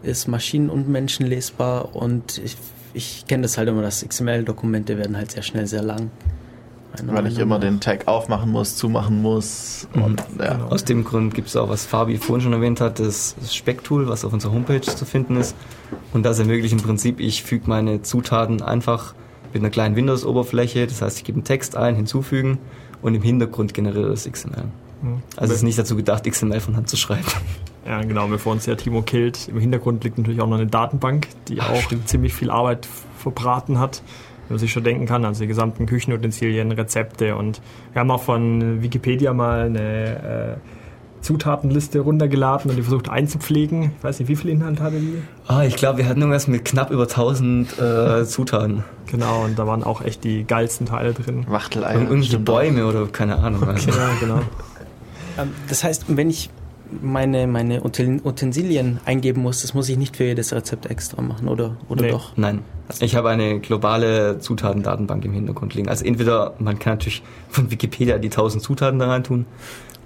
Ist 0.03 0.27
maschinen- 0.27 0.69
und 0.69 0.87
menschenlesbar 0.87 1.95
und 1.95 2.39
ich, 2.39 2.57
ich 2.93 3.25
kenne 3.27 3.43
das 3.43 3.57
halt 3.57 3.69
immer, 3.69 3.81
dass 3.81 4.05
XML-Dokumente 4.07 4.97
werden 4.97 5.17
halt 5.17 5.31
sehr 5.31 5.43
schnell 5.43 5.67
sehr 5.67 5.81
lang. 5.81 6.11
Meiner 6.97 7.13
Weil 7.13 7.27
ich 7.27 7.39
immer 7.39 7.55
nach. 7.55 7.61
den 7.61 7.79
Tag 7.79 8.07
aufmachen 8.07 8.51
muss, 8.51 8.75
zumachen 8.75 9.21
muss. 9.21 9.87
Und, 9.93 10.21
ja. 10.37 10.55
Genau. 10.55 10.67
Aus 10.67 10.83
dem 10.83 11.05
Grund 11.05 11.33
gibt 11.33 11.47
es 11.47 11.55
auch, 11.55 11.69
was 11.69 11.85
Fabi 11.85 12.17
vorhin 12.17 12.41
schon 12.41 12.53
erwähnt 12.53 12.81
hat, 12.81 12.99
das, 12.99 13.35
das 13.39 13.55
Specktool, 13.55 14.09
was 14.09 14.25
auf 14.25 14.33
unserer 14.33 14.51
Homepage 14.51 14.81
zu 14.81 15.05
finden 15.05 15.37
ist. 15.37 15.55
Und 16.13 16.23
das 16.23 16.39
ermöglicht 16.39 16.73
im 16.73 16.81
Prinzip, 16.81 17.21
ich 17.21 17.43
füge 17.43 17.69
meine 17.69 18.01
Zutaten 18.01 18.61
einfach 18.61 19.13
mit 19.53 19.61
einer 19.61 19.69
kleinen 19.69 19.95
Windows-Oberfläche, 19.95 20.87
das 20.87 21.01
heißt, 21.01 21.17
ich 21.17 21.23
gebe 21.23 21.37
einen 21.37 21.45
Text 21.45 21.75
ein, 21.75 21.95
hinzufügen 21.95 22.57
und 23.01 23.15
im 23.15 23.21
Hintergrund 23.21 23.73
generiere 23.73 24.09
das 24.09 24.29
XML. 24.29 24.65
Mhm. 25.01 25.23
Also 25.35 25.53
es 25.53 25.59
ist 25.59 25.63
nicht 25.63 25.79
dazu 25.79 25.95
gedacht, 25.95 26.29
XML 26.29 26.59
von 26.59 26.75
Hand 26.75 26.89
zu 26.89 26.97
schreiben. 26.97 27.25
Ja, 27.91 28.01
genau, 28.03 28.27
bevor 28.27 28.53
uns 28.53 28.63
der 28.63 28.77
Timo 28.77 29.01
killt. 29.01 29.49
Im 29.49 29.59
Hintergrund 29.59 30.05
liegt 30.05 30.17
natürlich 30.17 30.39
auch 30.39 30.47
noch 30.47 30.55
eine 30.55 30.65
Datenbank, 30.67 31.27
die 31.49 31.59
Ach, 31.59 31.71
auch 31.71 31.81
stimmt. 31.81 32.07
ziemlich 32.07 32.33
viel 32.33 32.49
Arbeit 32.49 32.87
verbraten 33.17 33.79
hat, 33.79 34.01
wenn 34.47 34.55
man 34.55 34.59
sich 34.59 34.71
schon 34.71 34.85
denken 34.85 35.07
kann. 35.07 35.25
Also 35.25 35.41
die 35.41 35.47
gesamten 35.47 35.87
Küchenutensilien, 35.87 36.71
Rezepte 36.71 37.35
und 37.35 37.61
wir 37.91 37.99
haben 37.99 38.09
auch 38.09 38.21
von 38.23 38.81
Wikipedia 38.81 39.33
mal 39.33 39.65
eine 39.65 40.55
äh, 40.55 40.57
Zutatenliste 41.19 41.99
runtergeladen 41.99 42.71
und 42.71 42.77
die 42.77 42.81
versucht 42.81 43.09
einzupflegen. 43.09 43.91
Ich 43.97 44.03
weiß 44.05 44.19
nicht, 44.19 44.29
wie 44.29 44.37
viel 44.37 44.51
Inhalt 44.51 44.79
hatte 44.79 44.95
die? 44.97 45.21
Ah, 45.47 45.63
ich 45.63 45.75
glaube, 45.75 45.97
wir 45.97 46.07
hatten 46.07 46.21
irgendwas 46.21 46.47
mit 46.47 46.63
knapp 46.63 46.91
über 46.91 47.03
1000 47.03 47.77
äh, 47.77 48.23
Zutaten. 48.25 48.85
Genau, 49.07 49.43
und 49.43 49.59
da 49.59 49.67
waren 49.67 49.83
auch 49.83 50.01
echt 50.01 50.23
die 50.23 50.45
geilsten 50.45 50.87
Teile 50.87 51.11
drin. 51.13 51.45
Wachteleier. 51.49 51.97
Und 51.99 52.03
irgendwelche. 52.07 52.39
Bäume 52.39 52.85
oder 52.87 53.05
keine 53.07 53.35
Ahnung. 53.39 53.65
Also. 53.67 53.89
Ja, 53.97 54.09
genau. 54.21 54.39
Ähm, 55.37 55.49
Das 55.69 55.83
heißt, 55.85 56.05
wenn 56.17 56.29
ich 56.29 56.49
meine, 57.01 57.47
meine 57.47 57.81
Uten- 57.83 58.21
Utensilien 58.25 58.99
eingeben 59.05 59.41
muss, 59.41 59.61
das 59.61 59.73
muss 59.73 59.87
ich 59.89 59.97
nicht 59.97 60.17
für 60.17 60.25
jedes 60.25 60.53
Rezept 60.53 60.85
extra 60.87 61.21
machen, 61.21 61.47
oder, 61.47 61.77
oder 61.89 62.03
Nee. 62.03 62.11
doch? 62.11 62.35
Nein. 62.37 62.59
Ich 62.99 63.15
habe 63.15 63.29
eine 63.29 63.59
globale 63.59 64.39
Zutatendatenbank 64.39 65.23
im 65.25 65.31
Hintergrund 65.33 65.73
liegen. 65.75 65.87
Also 65.89 66.03
entweder 66.05 66.53
man 66.59 66.77
kann 66.79 66.93
natürlich 66.93 67.23
von 67.49 67.71
Wikipedia 67.71 68.17
die 68.17 68.27
1000 68.29 68.61
Zutaten 68.63 68.99
da 68.99 69.07
rein 69.07 69.23
tun, 69.23 69.45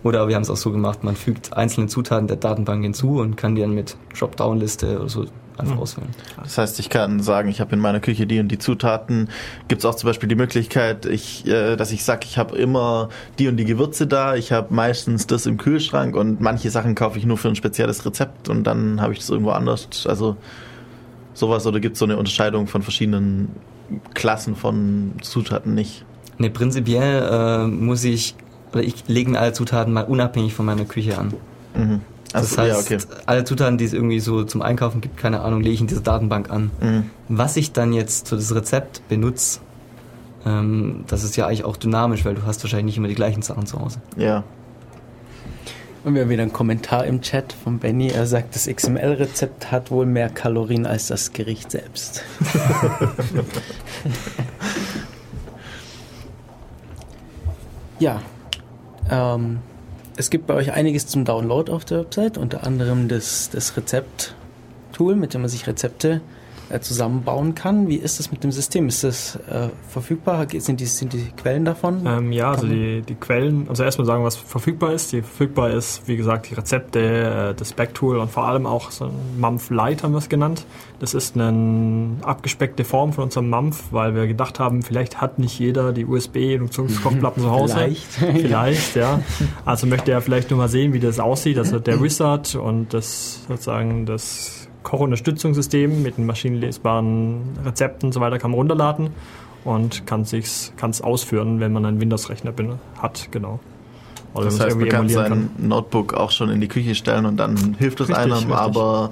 oder 0.03 0.27
wir 0.27 0.35
haben 0.35 0.43
es 0.43 0.49
auch 0.51 0.57
so 0.57 0.71
gemacht, 0.71 1.03
man 1.03 1.15
fügt 1.15 1.53
einzelne 1.53 1.87
Zutaten 1.87 2.27
der 2.27 2.37
Datenbank 2.37 2.83
hinzu 2.83 3.19
und 3.19 3.37
kann 3.37 3.55
die 3.55 3.61
dann 3.61 3.73
mit 3.73 3.97
Dropdown-Liste 4.17 4.99
oder 4.99 5.09
so 5.09 5.25
einfach 5.57 5.77
auswählen. 5.77 6.10
Das 6.41 6.57
heißt, 6.57 6.80
ich 6.80 6.90
kann 6.90 7.22
sagen, 7.22 7.49
ich 7.49 7.61
habe 7.61 7.73
in 7.73 7.80
meiner 7.80 7.99
Küche 7.99 8.27
die 8.27 8.40
und 8.40 8.49
die 8.49 8.57
Zutaten. 8.57 9.30
Gibt 9.68 9.80
es 9.80 9.86
auch 9.86 9.95
zum 9.95 10.07
Beispiel 10.07 10.30
die 10.30 10.36
Möglichkeit, 10.36 11.06
ich, 11.06 11.45
äh, 11.48 11.76
dass 11.76 11.91
ich 11.91 12.03
sage, 12.03 12.22
ich 12.26 12.38
habe 12.38 12.57
immer 12.57 13.10
die 13.40 13.48
und 13.48 13.57
die 13.57 13.65
Gewürze 13.65 14.07
da. 14.07 14.36
Ich 14.36 14.52
habe 14.52 14.73
meistens 14.73 15.27
das 15.27 15.45
im 15.45 15.57
Kühlschrank 15.57 16.15
und 16.15 16.41
manche 16.41 16.69
Sachen 16.69 16.95
kaufe 16.95 17.18
ich 17.18 17.26
nur 17.26 17.38
für 17.38 17.48
ein 17.48 17.56
spezielles 17.56 18.06
Rezept 18.06 18.49
und 18.49 18.64
dann 18.64 19.02
habe 19.02 19.14
ich 19.14 19.19
das 19.19 19.30
irgendwo 19.30 19.52
anders. 19.52 19.88
Also 20.07 20.38
sowas 21.34 21.65
oder 21.68 21.80
gibt 21.80 21.94
es 21.94 21.99
so 21.99 22.06
eine 22.06 22.18
Unterscheidung 22.18 22.68
von 22.68 22.82
verschiedenen 22.82 23.49
Klassen 24.14 24.56
von 24.56 25.14
Zutaten 25.22 25.73
nicht? 25.73 26.06
Ne, 26.38 26.49
prinzipiell 26.49 27.30
äh, 27.32 27.68
muss 27.68 28.03
ich, 28.03 28.36
oder 28.73 28.84
ich 28.84 29.07
lege 29.07 29.32
mir 29.32 29.40
alle 29.40 29.53
Zutaten 29.53 29.94
mal 29.94 30.03
unabhängig 30.03 30.53
von 30.53 30.65
meiner 30.65 30.86
Küche 30.86 31.18
an. 31.18 31.34
Mhm. 31.76 32.02
Das 32.31 32.57
Also, 32.57 32.61
heißt, 32.61 32.89
ja, 32.89 32.97
okay. 32.97 33.06
alle 33.26 33.43
Zutaten, 33.43 33.77
die 33.77 33.85
es 33.85 33.93
irgendwie 33.93 34.19
so 34.19 34.43
zum 34.43 34.61
Einkaufen 34.61 35.02
gibt, 35.02 35.18
keine 35.18 35.41
Ahnung, 35.41 35.61
lege 35.61 35.73
ich 35.76 35.81
in 35.81 35.88
dieser 35.88 36.02
Datenbank 36.02 36.49
an. 36.49 36.72
Mhm. 36.81 37.10
Was 37.30 37.56
ich 37.57 37.72
dann 37.72 37.93
jetzt 37.93 38.30
für 38.30 38.35
das 38.35 38.53
Rezept 38.53 39.07
benutze, 39.07 39.60
ähm, 40.45 41.03
das 41.07 41.23
ist 41.23 41.35
ja 41.38 41.47
eigentlich 41.47 41.64
auch 41.64 41.77
dynamisch, 41.77 42.26
weil 42.26 42.35
du 42.35 42.43
hast 42.45 42.64
wahrscheinlich 42.64 42.85
nicht 42.85 42.97
immer 42.97 43.07
die 43.07 43.15
gleichen 43.15 43.41
Sachen 43.41 43.65
zu 43.65 43.80
Hause. 43.80 43.99
Ja. 44.18 44.43
Und 46.03 46.14
wir 46.14 46.22
haben 46.22 46.30
wieder 46.30 46.43
einen 46.43 46.53
Kommentar 46.53 47.06
im 47.06 47.22
Chat 47.22 47.52
von 47.64 47.80
Benny. 47.80 48.10
Er 48.10 48.27
sagt, 48.27 48.53
das 48.53 48.68
XML-Rezept 48.68 49.72
hat 49.72 49.89
wohl 49.89 50.06
mehr 50.06 50.30
Kalorien 50.30 50.85
als 50.85 51.07
das 51.07 51.34
Gericht 51.34 51.72
selbst. 51.72 52.22
ja, 57.99 58.22
ähm, 59.10 59.57
es 60.17 60.29
gibt 60.29 60.47
bei 60.47 60.53
euch 60.53 60.71
einiges 60.71 61.07
zum 61.07 61.25
Download 61.25 61.71
auf 61.71 61.85
der 61.85 61.99
Website, 61.99 62.37
unter 62.37 62.65
anderem 62.65 63.07
das, 63.07 63.49
das 63.51 63.75
Rezept-Tool, 63.75 65.15
mit 65.15 65.33
dem 65.33 65.41
man 65.41 65.49
sich 65.49 65.67
Rezepte 65.67 66.21
zusammenbauen 66.81 67.55
kann. 67.55 67.87
Wie 67.87 67.95
ist 67.95 68.19
das 68.19 68.31
mit 68.31 68.43
dem 68.43 68.51
System? 68.51 68.87
Ist 68.87 69.03
das 69.03 69.35
äh, 69.49 69.69
verfügbar? 69.89 70.47
Sind 70.57 70.79
die, 70.79 70.85
sind 70.85 71.13
die 71.13 71.31
Quellen 71.37 71.65
davon? 71.65 72.05
Ähm, 72.05 72.31
ja, 72.31 72.51
also 72.51 72.67
die, 72.67 73.01
die 73.01 73.15
Quellen, 73.15 73.67
also 73.69 73.83
erstmal 73.83 74.05
sagen, 74.05 74.23
was 74.23 74.35
verfügbar 74.35 74.93
ist. 74.93 75.11
Die 75.11 75.21
verfügbar 75.21 75.71
ist, 75.71 76.07
wie 76.07 76.17
gesagt, 76.17 76.49
die 76.49 76.55
Rezepte, 76.55 76.99
äh, 76.99 77.53
das 77.53 77.73
Backtool 77.73 78.17
und 78.17 78.31
vor 78.31 78.45
allem 78.45 78.65
auch 78.65 78.91
so 78.91 79.05
ein 79.05 79.39
Mampf 79.39 79.69
Lite 79.69 80.03
haben 80.03 80.13
wir 80.13 80.19
es 80.19 80.29
genannt. 80.29 80.65
Das 80.99 81.13
ist 81.13 81.35
eine 81.35 82.17
abgespeckte 82.21 82.83
Form 82.83 83.13
von 83.13 83.25
unserem 83.25 83.49
Mampf, 83.49 83.83
weil 83.91 84.15
wir 84.15 84.27
gedacht 84.27 84.59
haben, 84.59 84.81
vielleicht 84.81 85.21
hat 85.21 85.39
nicht 85.39 85.59
jeder 85.59 85.91
die 85.91 86.05
USB-Induktionskochplatten 86.05 87.43
zu 87.43 87.51
Hause. 87.51 87.75
Vielleicht. 87.75 88.11
Vielleicht, 88.45 88.95
ja. 88.95 89.19
Also 89.65 89.87
möchte 89.87 90.11
er 90.11 90.21
vielleicht 90.21 90.49
nur 90.49 90.59
mal 90.59 90.69
sehen, 90.69 90.93
wie 90.93 90.99
das 90.99 91.19
aussieht. 91.19 91.57
Also 91.57 91.79
der 91.79 91.99
Wizard 92.01 92.55
und 92.55 92.93
das 92.93 93.41
sozusagen 93.47 94.05
das 94.05 94.64
Kochunterstützungssystem 94.85 96.01
mit 96.01 96.17
den 96.17 96.25
maschinenlesbaren 96.25 97.41
Rezepten 97.65 98.07
und 98.07 98.13
so 98.13 98.21
weiter 98.21 98.39
kann 98.39 98.51
man 98.51 98.59
runterladen 98.59 99.09
und 99.65 100.07
kann 100.07 100.21
es 100.21 100.71
kann's 100.77 101.01
ausführen, 101.01 101.59
wenn 101.59 101.73
man 101.73 101.85
einen 101.85 101.99
Windows-Rechner 101.99 102.53
hat, 103.01 103.27
genau. 103.31 103.59
Oder 104.33 104.45
Das 104.45 104.59
wenn 104.59 104.65
heißt, 104.67 104.77
man 104.77 104.89
kann 104.89 105.09
sein 105.09 105.49
Notebook 105.57 106.13
auch 106.13 106.31
schon 106.31 106.49
in 106.49 106.61
die 106.61 106.67
Küche 106.67 106.95
stellen 106.95 107.25
und 107.25 107.37
dann 107.37 107.75
hilft 107.79 107.99
es 107.99 108.09
Richtig, 108.09 108.23
einem, 108.23 108.33
richtig. 108.33 108.55
aber 108.55 109.11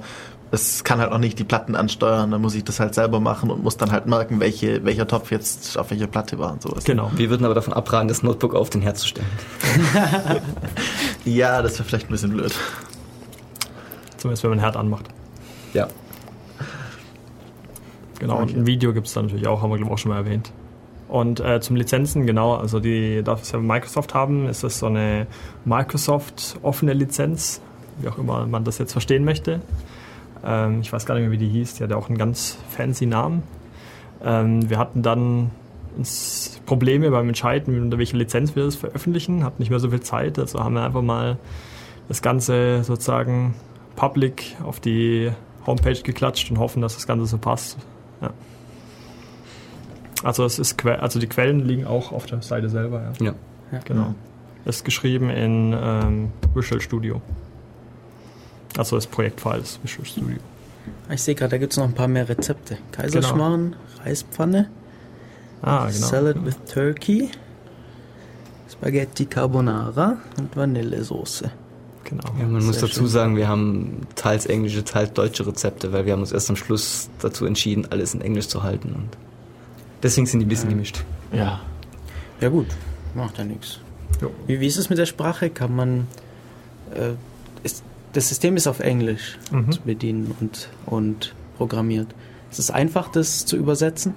es 0.50 0.84
kann 0.84 1.00
halt 1.00 1.10
auch 1.10 1.18
nicht 1.18 1.38
die 1.38 1.44
Platten 1.44 1.74
ansteuern, 1.74 2.30
dann 2.30 2.40
muss 2.40 2.54
ich 2.54 2.62
das 2.62 2.78
halt 2.78 2.94
selber 2.94 3.18
machen 3.18 3.50
und 3.50 3.64
muss 3.64 3.76
dann 3.76 3.90
halt 3.90 4.06
merken, 4.06 4.38
welche, 4.38 4.84
welcher 4.84 5.08
Topf 5.08 5.32
jetzt 5.32 5.76
auf 5.76 5.90
welcher 5.90 6.06
Platte 6.06 6.38
war 6.38 6.52
und 6.52 6.62
sowas. 6.62 6.84
Genau. 6.84 7.10
Wir 7.16 7.30
würden 7.30 7.44
aber 7.44 7.54
davon 7.54 7.72
abraten, 7.74 8.06
das 8.06 8.22
Notebook 8.22 8.54
auf 8.54 8.70
den 8.70 8.80
Herd 8.82 8.98
zu 8.98 9.08
stellen. 9.08 9.26
Ja, 11.24 11.62
das 11.62 11.78
wäre 11.78 11.84
vielleicht 11.84 12.08
ein 12.08 12.12
bisschen 12.12 12.32
blöd. 12.32 12.54
Zumindest 14.18 14.42
wenn 14.42 14.50
man 14.50 14.58
einen 14.58 14.64
Herd 14.64 14.76
anmacht. 14.76 15.06
Ja. 15.74 15.88
Genau, 18.20 18.38
und 18.38 18.56
ein 18.56 18.66
Video 18.66 18.92
gibt 18.94 19.06
es 19.08 19.12
da 19.12 19.22
natürlich 19.22 19.46
auch, 19.46 19.60
haben 19.60 19.70
wir 19.70 19.76
glaube 19.76 19.90
ich 19.90 19.94
auch 19.94 19.98
schon 19.98 20.12
mal 20.12 20.18
erwähnt. 20.18 20.52
Und 21.08 21.40
äh, 21.40 21.60
zum 21.60 21.76
Lizenzen, 21.76 22.26
genau, 22.26 22.54
also 22.54 22.80
die, 22.80 23.22
das 23.22 23.52
wir 23.52 23.60
Microsoft 23.60 24.14
haben, 24.14 24.48
ist 24.48 24.64
das 24.64 24.78
so 24.78 24.86
eine 24.86 25.26
Microsoft 25.64 26.56
offene 26.62 26.94
Lizenz, 26.94 27.60
wie 28.00 28.08
auch 28.08 28.18
immer 28.18 28.46
man 28.46 28.64
das 28.64 28.78
jetzt 28.78 28.92
verstehen 28.92 29.24
möchte. 29.24 29.60
Ähm, 30.44 30.80
ich 30.80 30.92
weiß 30.92 31.04
gar 31.06 31.14
nicht 31.14 31.22
mehr, 31.22 31.32
wie 31.32 31.38
die 31.38 31.48
hieß, 31.48 31.74
die 31.74 31.84
hatte 31.84 31.96
auch 31.96 32.08
einen 32.08 32.18
ganz 32.18 32.56
fancy 32.70 33.06
Namen. 33.06 33.42
Ähm, 34.24 34.68
wir 34.70 34.78
hatten 34.78 35.02
dann 35.02 35.50
uns 35.96 36.60
Probleme 36.66 37.10
beim 37.10 37.28
Entscheiden, 37.28 37.80
unter 37.80 37.98
welcher 37.98 38.16
Lizenz 38.16 38.56
wir 38.56 38.64
das 38.64 38.76
veröffentlichen, 38.76 39.44
hatten 39.44 39.60
nicht 39.60 39.70
mehr 39.70 39.80
so 39.80 39.90
viel 39.90 40.00
Zeit, 40.00 40.38
also 40.38 40.60
haben 40.60 40.74
wir 40.74 40.84
einfach 40.84 41.02
mal 41.02 41.36
das 42.08 42.22
Ganze 42.22 42.82
sozusagen 42.82 43.54
public 43.96 44.56
auf 44.64 44.80
die 44.80 45.30
Homepage 45.66 46.00
geklatscht 46.02 46.50
und 46.50 46.58
hoffen, 46.58 46.82
dass 46.82 46.94
das 46.94 47.06
Ganze 47.06 47.26
so 47.26 47.38
passt. 47.38 47.78
Ja. 48.20 48.30
Also 50.22 50.44
es 50.44 50.58
ist 50.58 50.84
also 50.84 51.18
die 51.18 51.26
Quellen 51.26 51.60
liegen 51.60 51.86
auch 51.86 52.12
auf 52.12 52.26
der 52.26 52.42
Seite 52.42 52.68
selber, 52.68 53.12
ja. 53.20 53.34
Ja. 53.72 53.78
Genau. 53.84 54.14
Das 54.64 54.76
ist 54.76 54.84
geschrieben 54.84 55.30
in 55.30 55.74
ähm, 55.78 56.32
Visual 56.54 56.80
Studio. 56.80 57.20
Also 58.78 58.96
das 58.96 59.06
Projektfile 59.06 59.58
ist 59.58 59.82
Visual 59.82 60.06
Studio. 60.06 60.38
Ich 61.10 61.22
sehe 61.22 61.34
gerade, 61.34 61.50
da 61.50 61.58
gibt 61.58 61.72
es 61.72 61.78
noch 61.78 61.84
ein 61.84 61.92
paar 61.92 62.08
mehr 62.08 62.28
Rezepte. 62.28 62.78
Kaiserschmarrn, 62.92 63.76
Reispfanne, 64.04 64.70
Ah, 65.62 65.86
genau. 65.86 66.06
Salad 66.06 66.44
with 66.44 66.56
Turkey, 66.70 67.30
Spaghetti 68.70 69.24
Carbonara 69.24 70.18
und 70.38 70.54
Vanillesoße. 70.54 71.50
Genau. 72.04 72.24
Ja, 72.38 72.46
man 72.46 72.64
muss 72.64 72.78
dazu 72.78 72.94
schön. 73.00 73.06
sagen, 73.08 73.36
wir 73.36 73.48
haben 73.48 74.02
teils 74.14 74.46
englische, 74.46 74.84
teils 74.84 75.12
deutsche 75.12 75.46
Rezepte, 75.46 75.92
weil 75.92 76.06
wir 76.06 76.12
haben 76.12 76.20
uns 76.20 76.32
erst 76.32 76.50
am 76.50 76.56
Schluss 76.56 77.08
dazu 77.20 77.44
entschieden, 77.46 77.86
alles 77.90 78.14
in 78.14 78.20
Englisch 78.20 78.48
zu 78.48 78.62
halten. 78.62 78.92
Und 78.94 79.08
deswegen 80.02 80.26
sind 80.26 80.40
die 80.40 80.46
ein 80.46 80.48
bisschen 80.48 80.68
gemischt. 80.70 81.02
Ja. 81.32 81.60
Ja 82.40 82.48
gut, 82.48 82.66
macht 83.14 83.38
ja 83.38 83.44
nichts. 83.44 83.80
Wie, 84.46 84.60
wie 84.60 84.66
ist 84.66 84.76
es 84.76 84.88
mit 84.90 84.98
der 84.98 85.06
Sprache? 85.06 85.50
Kann 85.50 85.74
man... 85.74 86.06
Äh, 86.94 87.12
ist, 87.62 87.82
das 88.12 88.28
System 88.28 88.56
ist 88.56 88.66
auf 88.66 88.80
Englisch 88.80 89.38
Mhm. 89.50 89.72
zu 89.72 89.80
bedienen 89.80 90.34
und, 90.40 90.68
und 90.86 91.34
programmiert. 91.56 92.08
Ist 92.50 92.58
es 92.60 92.70
einfach, 92.70 93.08
das 93.10 93.44
zu 93.46 93.56
übersetzen? 93.56 94.14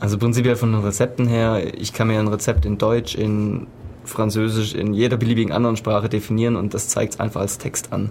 Also 0.00 0.18
prinzipiell 0.18 0.56
von 0.56 0.72
den 0.72 0.82
Rezepten 0.82 1.26
her, 1.28 1.62
ich 1.78 1.92
kann 1.92 2.08
mir 2.08 2.18
ein 2.18 2.28
Rezept 2.28 2.66
in 2.66 2.76
Deutsch, 2.78 3.14
in 3.14 3.66
Französisch, 4.06 4.74
in 4.74 4.94
jeder 4.94 5.16
beliebigen 5.16 5.52
anderen 5.52 5.76
Sprache 5.76 6.08
definieren 6.08 6.56
und 6.56 6.74
das 6.74 6.88
zeigt 6.88 7.14
es 7.14 7.20
einfach 7.20 7.40
als 7.40 7.58
Text 7.58 7.92
an. 7.92 8.10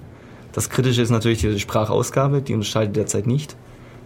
Das 0.54 0.70
Kritische 0.70 1.02
ist 1.02 1.10
natürlich 1.10 1.42
die 1.42 1.60
Sprachausgabe, 1.60 2.42
die 2.42 2.54
unterscheidet 2.54 2.96
derzeit 2.96 3.28
nicht. 3.28 3.56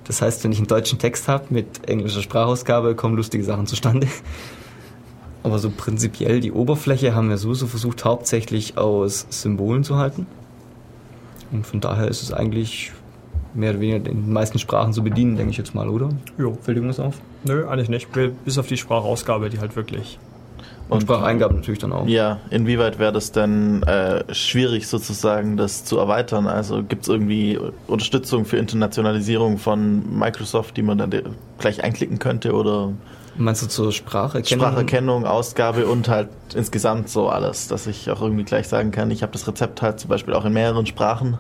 Das 0.06 0.22
heißt, 0.22 0.44
wenn 0.44 0.52
ich 0.52 0.58
einen 0.58 0.68
deutschen 0.68 0.98
Text 0.98 1.28
habe 1.28 1.46
mit 1.50 1.88
englischer 1.88 2.22
Sprachausgabe, 2.22 2.96
kommen 2.96 3.16
lustige 3.16 3.44
Sachen 3.44 3.68
zustande. 3.68 4.08
Aber 5.44 5.60
so 5.60 5.70
prinzipiell 5.70 6.40
die 6.40 6.52
Oberfläche 6.52 7.14
haben 7.14 7.30
wir 7.30 7.38
so, 7.38 7.54
so 7.54 7.68
versucht, 7.68 8.04
hauptsächlich 8.04 8.78
aus 8.78 9.28
Symbolen 9.30 9.84
zu 9.84 9.98
halten. 9.98 10.26
Und 11.52 11.66
von 11.66 11.80
daher 11.80 12.08
ist 12.08 12.24
es 12.24 12.34
eigentlich 12.34 12.92
mehr 13.54 13.72
oder 13.72 13.80
weniger 13.80 13.98
in 13.98 14.04
den 14.04 14.34
meisten 14.34 14.60
Sprachen 14.60 14.94
zu 14.94 15.04
bedienen, 15.04 15.38
denke 15.38 15.52
ich 15.52 15.58
jetzt 15.58 15.74
mal, 15.74 15.90
oder? 15.90 16.10
Jo. 16.38 16.58
Fällt 16.62 16.78
irgendwas 16.78 17.00
auf? 17.00 17.16
Nö, 17.44 17.68
eigentlich 17.68 17.90
nicht. 17.90 18.10
Bis 18.46 18.58
auf 18.58 18.68
die 18.68 18.78
Sprachausgabe, 18.78 19.50
die 19.50 19.60
halt 19.60 19.76
wirklich. 19.76 20.20
Und 20.90 21.02
Spracheingaben 21.02 21.58
natürlich 21.58 21.80
dann 21.80 21.94
auch. 21.94 22.08
Ja, 22.08 22.40
inwieweit 22.50 22.98
wäre 22.98 23.12
das 23.12 23.32
denn 23.32 23.84
äh, 23.84 24.34
schwierig 24.34 24.88
sozusagen, 24.88 25.56
das 25.56 25.86
zu 25.86 26.00
erweitern? 26.00 26.48
Also 26.48 26.84
gibt 26.84 27.04
es 27.04 27.10
irgendwie 27.10 27.60
Unterstützung 27.88 28.46
für 28.46 28.58
Internationalisierung 28.58 29.60
von 29.60 30.18
Microsoft, 30.18 30.78
die 30.78 30.82
man 30.82 30.98
dann 30.98 31.12
gleich 31.60 31.84
einklicken 31.84 32.18
könnte 32.18 32.54
oder 32.54 32.94
Meinst 33.38 33.62
du 33.62 33.68
zur 33.68 33.92
Spracherkennung? 33.94 34.66
Spracherkennung, 34.66 35.26
Ausgabe 35.26 35.88
und 35.88 36.10
halt 36.10 36.28
insgesamt 36.56 37.08
so 37.08 37.30
alles, 37.30 37.68
dass 37.70 37.88
ich 37.88 38.10
auch 38.10 38.22
irgendwie 38.22 38.44
gleich 38.44 38.68
sagen 38.68 38.92
kann, 38.92 39.12
ich 39.12 39.22
habe 39.22 39.32
das 39.32 39.48
Rezept 39.48 39.82
halt 39.82 40.00
zum 40.00 40.10
Beispiel 40.10 40.34
auch 40.34 40.44
in 40.44 40.52
mehreren 40.52 40.86
Sprachen. 40.86 41.38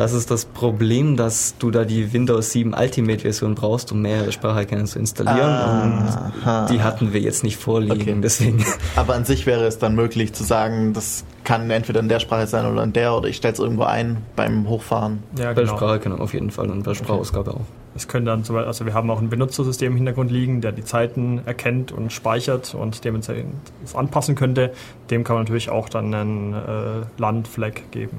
Das 0.00 0.14
ist 0.14 0.30
das 0.30 0.46
Problem, 0.46 1.18
dass 1.18 1.58
du 1.58 1.70
da 1.70 1.84
die 1.84 2.14
Windows 2.14 2.52
7 2.52 2.72
Ultimate 2.72 3.18
Version 3.18 3.54
brauchst, 3.54 3.92
um 3.92 4.00
mehrere 4.00 4.32
Spracherkennung 4.32 4.86
zu 4.86 4.98
installieren. 4.98 5.92
Und 5.92 6.70
die 6.70 6.80
hatten 6.80 7.12
wir 7.12 7.20
jetzt 7.20 7.44
nicht 7.44 7.58
vorliegen. 7.58 8.00
Okay. 8.00 8.16
Deswegen. 8.22 8.64
Aber 8.96 9.14
an 9.14 9.26
sich 9.26 9.44
wäre 9.44 9.66
es 9.66 9.78
dann 9.78 9.94
möglich 9.94 10.32
zu 10.32 10.42
sagen, 10.42 10.94
das 10.94 11.26
kann 11.44 11.70
entweder 11.70 12.00
in 12.00 12.08
der 12.08 12.18
Sprache 12.18 12.46
sein 12.46 12.64
oder 12.64 12.82
in 12.82 12.94
der 12.94 13.14
oder 13.14 13.28
ich 13.28 13.36
stelle 13.36 13.52
es 13.52 13.60
irgendwo 13.60 13.82
ein 13.82 14.22
beim 14.36 14.66
Hochfahren. 14.70 15.22
Ja, 15.38 15.52
Bei 15.52 15.64
genau. 15.64 15.76
Spracherkennung 15.76 16.22
auf 16.22 16.32
jeden 16.32 16.50
Fall 16.50 16.70
und 16.70 16.82
bei 16.82 16.94
Sprachausgabe 16.94 17.50
auch. 17.50 17.66
Es 17.94 18.08
können 18.08 18.24
dann 18.24 18.42
zum 18.42 18.54
Beispiel, 18.54 18.68
also 18.68 18.86
wir 18.86 18.94
haben 18.94 19.10
auch 19.10 19.20
ein 19.20 19.28
Benutzersystem 19.28 19.92
im 19.92 19.96
Hintergrund 19.96 20.30
liegen, 20.30 20.62
der 20.62 20.72
die 20.72 20.84
Zeiten 20.84 21.42
erkennt 21.44 21.92
und 21.92 22.10
speichert 22.10 22.74
und 22.74 23.04
dementsprechend 23.04 23.52
es 23.84 23.94
anpassen 23.94 24.34
könnte. 24.34 24.72
Dem 25.10 25.24
kann 25.24 25.36
man 25.36 25.44
natürlich 25.44 25.68
auch 25.68 25.90
dann 25.90 26.14
einen 26.14 26.54
äh, 26.54 27.04
Landflag 27.18 27.90
geben. 27.90 28.16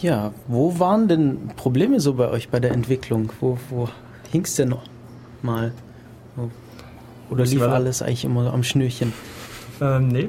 Ja, 0.00 0.32
wo 0.46 0.78
waren 0.78 1.08
denn 1.08 1.50
Probleme 1.56 1.98
so 2.00 2.14
bei 2.14 2.28
euch 2.28 2.48
bei 2.50 2.60
der 2.60 2.70
Entwicklung? 2.72 3.30
Wo, 3.40 3.58
wo 3.70 3.88
hing 4.30 4.44
es 4.44 4.54
denn 4.54 4.68
noch 4.68 4.82
mal? 5.42 5.72
Wo- 6.36 6.50
Oder 7.30 7.44
lief 7.44 7.62
alles 7.62 8.02
eigentlich 8.02 8.24
immer 8.24 8.52
am 8.52 8.62
Schnürchen? 8.62 9.12
Ähm, 9.80 10.08
nee. 10.08 10.28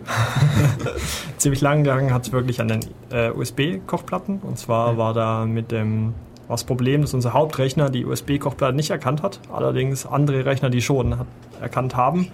Ziemlich 1.38 1.62
lang 1.62 1.84
gegangen 1.84 2.14
hat 2.14 2.26
es 2.28 2.32
wirklich 2.32 2.62
an 2.62 2.68
den 2.68 2.80
äh, 3.12 3.30
USB-Kochplatten. 3.32 4.40
Und 4.40 4.58
zwar 4.58 4.98
war 4.98 5.14
da 5.14 5.46
mit 5.46 5.72
dem 5.72 6.14
das 6.48 6.64
Problem, 6.64 7.02
dass 7.02 7.14
unser 7.14 7.34
Hauptrechner 7.34 7.92
die 7.92 8.06
USB-Kochplatte 8.06 8.76
nicht 8.76 8.90
erkannt 8.90 9.22
hat. 9.22 9.40
Allerdings 9.52 10.06
andere 10.08 10.46
Rechner, 10.46 10.72
die 10.72 10.82
schon 10.82 11.20
hat, 11.20 11.28
erkannt 11.62 11.96
haben. 11.96 12.30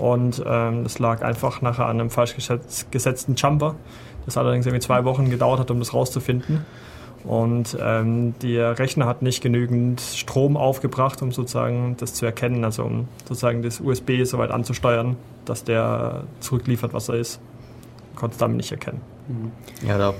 Und 0.00 0.42
ähm, 0.46 0.84
das 0.84 0.98
lag 1.00 1.22
einfach 1.22 1.62
nachher 1.62 1.86
an 1.86 2.00
einem 2.00 2.10
falsch 2.10 2.34
gesetz- 2.36 2.86
gesetzten 2.90 3.34
Jumper. 3.34 3.74
Das 4.26 4.36
allerdings 4.36 4.66
irgendwie 4.66 4.84
zwei 4.84 5.04
Wochen 5.04 5.30
gedauert 5.30 5.60
hat, 5.60 5.70
um 5.70 5.78
das 5.78 5.94
rauszufinden. 5.94 6.64
Und 7.24 7.76
ähm, 7.80 8.34
der 8.42 8.78
Rechner 8.78 9.06
hat 9.06 9.22
nicht 9.22 9.42
genügend 9.42 10.00
Strom 10.00 10.56
aufgebracht, 10.56 11.22
um 11.22 11.32
sozusagen 11.32 11.96
das 11.98 12.14
zu 12.14 12.24
erkennen, 12.26 12.64
also 12.64 12.84
um 12.84 13.08
sozusagen 13.24 13.62
das 13.62 13.80
USB 13.80 14.24
so 14.24 14.38
weit 14.38 14.50
anzusteuern, 14.50 15.16
dass 15.44 15.64
der 15.64 16.24
zurückliefert, 16.40 16.92
was 16.92 17.08
er 17.08 17.16
ist. 17.16 17.40
Konnte 18.14 18.34
es 18.34 18.38
damit 18.38 18.58
nicht 18.58 18.70
erkennen. 18.70 19.00
Ja, 19.86 19.98
da 19.98 20.14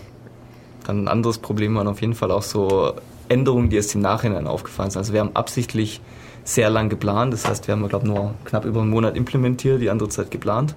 dann 0.87 1.05
ein 1.05 1.09
anderes 1.09 1.39
Problem 1.39 1.75
waren 1.75 1.89
auf 1.89 2.01
jeden 2.01 2.15
Fall 2.15 2.31
auch 2.31 2.43
so 2.43 2.95
Änderungen, 3.29 3.71
die 3.71 3.77
erst 3.77 3.95
im 3.95 4.01
Nachhinein 4.01 4.47
aufgefallen 4.47 4.91
sind. 4.91 5.01
Also 5.01 5.13
wir 5.13 5.21
haben 5.21 5.35
absichtlich 5.35 6.01
sehr 6.45 6.71
lang 6.71 6.89
geplant, 6.89 7.33
das 7.33 7.49
heißt, 7.49 7.67
wir 7.67 7.75
haben, 7.75 7.89
glaube 7.89 8.07
nur 8.07 8.35
knapp 8.45 8.65
über 8.65 8.81
einen 8.81 8.91
Monat 8.91 9.17
implementiert, 9.17 9.81
die 9.81 9.91
andere 9.91 10.09
Zeit 10.09 10.31
geplant. 10.31 10.77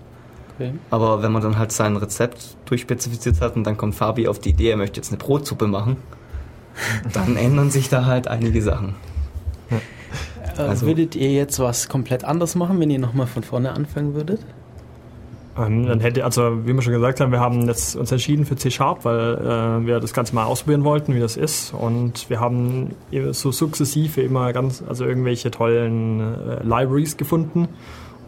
Okay. 0.59 0.73
Aber 0.89 1.23
wenn 1.23 1.31
man 1.31 1.41
dann 1.41 1.57
halt 1.57 1.71
sein 1.71 1.95
Rezept 1.95 2.57
durchspezifiziert 2.65 3.39
hat 3.39 3.55
und 3.55 3.63
dann 3.63 3.77
kommt 3.77 3.95
Fabi 3.95 4.27
auf 4.27 4.39
die 4.39 4.49
Idee, 4.49 4.71
er 4.71 4.77
möchte 4.77 4.97
jetzt 4.97 5.09
eine 5.09 5.17
Brotsuppe 5.17 5.67
machen, 5.67 5.95
dann 7.13 7.37
ändern 7.37 7.69
sich 7.71 7.87
da 7.87 8.05
halt 8.05 8.27
einige 8.27 8.61
Sachen. 8.61 8.95
Äh, 9.71 10.61
Also- 10.61 10.85
würdet 10.85 11.15
ihr 11.15 11.31
jetzt 11.31 11.59
was 11.59 11.87
komplett 11.87 12.25
anders 12.25 12.55
machen, 12.55 12.79
wenn 12.79 12.89
ihr 12.89 12.99
nochmal 12.99 13.27
von 13.27 13.43
vorne 13.43 13.71
anfangen 13.71 14.13
würdet? 14.15 14.41
Ähm, 15.57 15.85
dann 15.87 15.99
hätte, 15.99 16.23
also 16.25 16.65
wie 16.65 16.73
wir 16.73 16.81
schon 16.81 16.93
gesagt 16.93 17.19
haben, 17.19 17.31
wir 17.31 17.39
haben 17.39 17.67
jetzt 17.67 17.95
uns 17.95 18.11
entschieden 18.11 18.45
für 18.45 18.55
C-Sharp, 18.55 19.03
weil 19.05 19.35
äh, 19.35 19.85
wir 19.85 19.99
das 19.99 20.13
Ganze 20.13 20.35
mal 20.35 20.45
ausprobieren 20.45 20.83
wollten, 20.83 21.15
wie 21.15 21.19
das 21.19 21.37
ist. 21.37 21.73
Und 21.73 22.29
wir 22.29 22.39
haben 22.39 22.91
so 23.31 23.51
sukzessive 23.51 24.21
immer 24.21 24.53
ganz, 24.53 24.83
also 24.87 25.05
irgendwelche 25.05 25.51
tollen 25.51 26.19
äh, 26.21 26.63
Libraries 26.63 27.17
gefunden. 27.17 27.67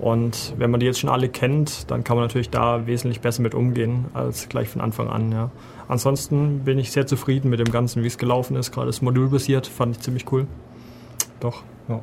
Und 0.01 0.55
wenn 0.57 0.71
man 0.71 0.79
die 0.79 0.87
jetzt 0.87 0.99
schon 0.99 1.11
alle 1.11 1.29
kennt, 1.29 1.91
dann 1.91 2.03
kann 2.03 2.17
man 2.17 2.25
natürlich 2.25 2.49
da 2.49 2.87
wesentlich 2.87 3.21
besser 3.21 3.43
mit 3.43 3.53
umgehen 3.53 4.05
als 4.15 4.49
gleich 4.49 4.67
von 4.67 4.81
Anfang 4.81 5.07
an. 5.09 5.31
Ja. 5.31 5.51
Ansonsten 5.87 6.61
bin 6.65 6.79
ich 6.79 6.91
sehr 6.91 7.05
zufrieden 7.05 7.51
mit 7.51 7.59
dem 7.59 7.71
Ganzen, 7.71 8.01
wie 8.01 8.07
es 8.07 8.17
gelaufen 8.17 8.55
ist. 8.55 8.71
Gerade 8.71 8.87
das 8.87 9.03
modulbasiert 9.03 9.67
fand 9.67 9.95
ich 9.95 10.01
ziemlich 10.01 10.31
cool. 10.31 10.47
Doch, 11.39 11.61
ja. 11.87 11.99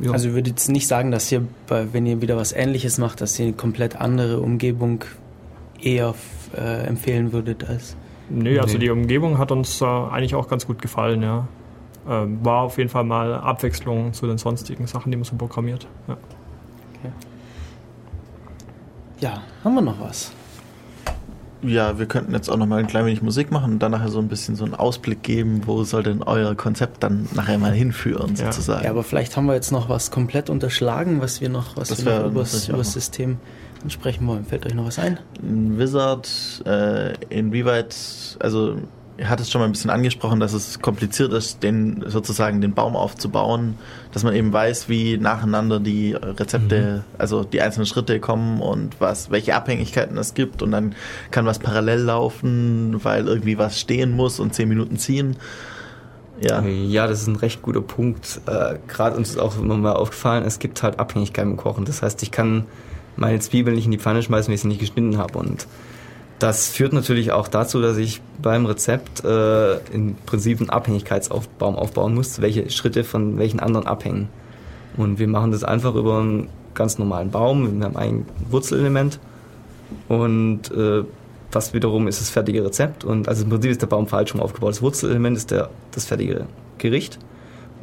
Ja. 0.00 0.12
Also 0.12 0.28
ihr 0.28 0.34
würdet 0.34 0.50
jetzt 0.50 0.68
nicht 0.68 0.86
sagen, 0.86 1.10
dass 1.10 1.32
ihr, 1.32 1.48
wenn 1.66 2.06
ihr 2.06 2.22
wieder 2.22 2.36
was 2.36 2.52
Ähnliches 2.52 2.98
macht, 2.98 3.20
dass 3.20 3.36
ihr 3.40 3.46
eine 3.46 3.54
komplett 3.54 3.96
andere 3.96 4.38
Umgebung 4.38 5.04
eher 5.82 6.14
äh, 6.56 6.86
empfehlen 6.86 7.32
würdet 7.32 7.68
als... 7.68 7.96
Nee, 8.30 8.60
also 8.60 8.74
Nee. 8.74 8.84
die 8.84 8.90
Umgebung 8.90 9.38
hat 9.38 9.50
uns 9.50 9.80
äh, 9.80 9.84
eigentlich 9.84 10.36
auch 10.36 10.48
ganz 10.48 10.64
gut 10.64 10.80
gefallen, 10.80 11.22
ja. 11.22 11.48
Ähm, 12.08 12.38
war 12.44 12.62
auf 12.62 12.78
jeden 12.78 12.90
Fall 12.90 13.02
mal 13.02 13.34
Abwechslung 13.34 14.12
zu 14.12 14.28
den 14.28 14.38
sonstigen 14.38 14.86
Sachen, 14.86 15.10
die 15.10 15.16
man 15.16 15.24
so 15.24 15.34
programmiert. 15.34 15.88
Ja. 16.06 16.16
Ja, 19.20 19.42
haben 19.64 19.74
wir 19.74 19.80
noch 19.82 20.00
was? 20.00 20.32
Ja, 21.60 21.98
wir 21.98 22.06
könnten 22.06 22.32
jetzt 22.34 22.48
auch 22.48 22.56
noch 22.56 22.66
mal 22.66 22.78
ein 22.78 22.86
klein 22.86 23.04
wenig 23.04 23.20
Musik 23.20 23.50
machen 23.50 23.72
und 23.74 23.78
dann 23.80 23.90
nachher 23.90 24.10
so 24.10 24.20
ein 24.20 24.28
bisschen 24.28 24.54
so 24.54 24.64
einen 24.64 24.74
Ausblick 24.74 25.24
geben, 25.24 25.62
wo 25.66 25.82
soll 25.82 26.04
denn 26.04 26.22
euer 26.22 26.54
Konzept 26.54 27.02
dann 27.02 27.28
nachher 27.34 27.58
mal 27.58 27.72
hinführen, 27.72 28.36
Ja. 28.36 28.52
sozusagen. 28.52 28.84
Ja, 28.84 28.90
aber 28.90 29.02
vielleicht 29.02 29.36
haben 29.36 29.46
wir 29.46 29.54
jetzt 29.54 29.72
noch 29.72 29.88
was 29.88 30.12
komplett 30.12 30.50
unterschlagen, 30.50 31.20
was 31.20 31.40
wir 31.40 31.48
noch, 31.48 31.76
was 31.76 31.88
Das 31.88 32.04
wir 32.04 32.28
noch 32.30 32.32
das. 32.78 32.92
System 32.92 33.38
ansprechen 33.82 34.24
wollen. 34.28 34.44
Fällt 34.44 34.66
euch 34.66 34.74
noch 34.74 34.86
was 34.86 35.00
ein? 35.00 35.18
Ein 35.42 35.78
Wizard, 35.78 36.28
äh, 36.64 37.14
inwieweit, 37.28 37.96
also 38.38 38.76
ihr 39.18 39.28
hattet 39.28 39.46
es 39.46 39.50
schon 39.50 39.60
mal 39.60 39.66
ein 39.66 39.72
bisschen 39.72 39.90
angesprochen, 39.90 40.38
dass 40.38 40.52
es 40.52 40.80
kompliziert 40.80 41.32
ist, 41.32 41.62
den 41.64 42.04
sozusagen 42.06 42.60
den 42.60 42.72
Baum 42.72 42.94
aufzubauen, 42.94 43.76
dass 44.12 44.22
man 44.22 44.34
eben 44.34 44.52
weiß, 44.52 44.88
wie 44.88 45.18
nacheinander 45.18 45.80
die 45.80 46.12
Rezepte, 46.14 47.04
also 47.18 47.42
die 47.42 47.60
einzelnen 47.60 47.86
Schritte 47.86 48.20
kommen 48.20 48.62
und 48.62 49.00
was, 49.00 49.30
welche 49.30 49.56
Abhängigkeiten 49.56 50.16
es 50.16 50.34
gibt 50.34 50.62
und 50.62 50.70
dann 50.70 50.94
kann 51.32 51.46
was 51.46 51.58
parallel 51.58 52.00
laufen, 52.00 53.04
weil 53.04 53.26
irgendwie 53.26 53.58
was 53.58 53.80
stehen 53.80 54.12
muss 54.12 54.38
und 54.38 54.54
zehn 54.54 54.68
Minuten 54.68 54.98
ziehen. 54.98 55.36
Ja. 56.40 56.62
Ja, 56.62 57.08
das 57.08 57.22
ist 57.22 57.26
ein 57.26 57.34
recht 57.34 57.62
guter 57.62 57.80
Punkt. 57.80 58.40
Äh, 58.46 58.76
Gerade 58.86 59.16
uns 59.16 59.30
ist 59.30 59.38
auch 59.38 59.58
immer 59.58 59.76
mal 59.76 59.94
aufgefallen, 59.94 60.44
es 60.44 60.60
gibt 60.60 60.80
halt 60.84 61.00
Abhängigkeiten 61.00 61.52
im 61.52 61.56
Kochen. 61.56 61.84
Das 61.84 62.02
heißt, 62.02 62.22
ich 62.22 62.30
kann 62.30 62.66
meine 63.16 63.40
Zwiebeln 63.40 63.74
nicht 63.74 63.86
in 63.86 63.90
die 63.90 63.98
Pfanne 63.98 64.22
schmeißen, 64.22 64.46
wenn 64.46 64.54
ich 64.54 64.60
sie 64.60 64.68
nicht 64.68 64.78
geschnitten 64.78 65.18
habe. 65.18 65.36
Und 65.38 65.66
das 66.38 66.68
führt 66.68 66.92
natürlich 66.92 67.32
auch 67.32 67.48
dazu, 67.48 67.80
dass 67.80 67.96
ich 67.96 68.20
beim 68.40 68.66
Rezept 68.66 69.24
äh, 69.24 69.78
im 69.92 70.14
Prinzip 70.26 70.60
einen 70.60 70.70
Abhängigkeitsbaum 70.70 71.74
aufbauen 71.76 72.14
muss, 72.14 72.40
welche 72.40 72.70
Schritte 72.70 73.04
von 73.04 73.38
welchen 73.38 73.60
anderen 73.60 73.86
abhängen. 73.86 74.28
Und 74.96 75.18
wir 75.18 75.28
machen 75.28 75.50
das 75.50 75.64
einfach 75.64 75.94
über 75.94 76.18
einen 76.18 76.48
ganz 76.74 76.98
normalen 76.98 77.30
Baum. 77.30 77.78
Wir 77.78 77.84
haben 77.84 77.96
ein 77.96 78.26
Wurzelelement 78.50 79.18
und 80.08 80.70
äh, 80.70 81.04
das 81.50 81.72
wiederum 81.74 82.06
ist 82.08 82.20
das 82.20 82.30
fertige 82.30 82.64
Rezept. 82.64 83.04
Und 83.04 83.28
also 83.28 83.44
im 83.44 83.50
Prinzip 83.50 83.70
ist 83.70 83.82
der 83.82 83.86
Baum 83.86 84.06
falsch 84.06 84.34
rum 84.34 84.40
aufgebaut. 84.40 84.70
Das 84.70 84.82
Wurzelelement 84.82 85.36
ist 85.36 85.50
der, 85.50 85.70
das 85.92 86.04
fertige 86.04 86.46
Gericht. 86.78 87.18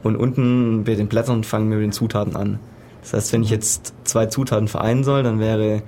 Und 0.04 0.16
unten 0.16 0.84
bei 0.84 0.96
den 0.96 1.08
Blättern 1.08 1.44
fangen 1.44 1.70
wir 1.70 1.78
mit 1.78 1.86
den 1.86 1.92
Zutaten 1.92 2.36
an. 2.36 2.60
Das 3.02 3.14
heißt, 3.14 3.34
wenn 3.34 3.44
ich 3.44 3.50
jetzt 3.50 3.94
zwei 4.04 4.28
Zutaten 4.28 4.68
vereinen 4.68 5.04
soll, 5.04 5.24
dann 5.24 5.40
wäre 5.40 5.82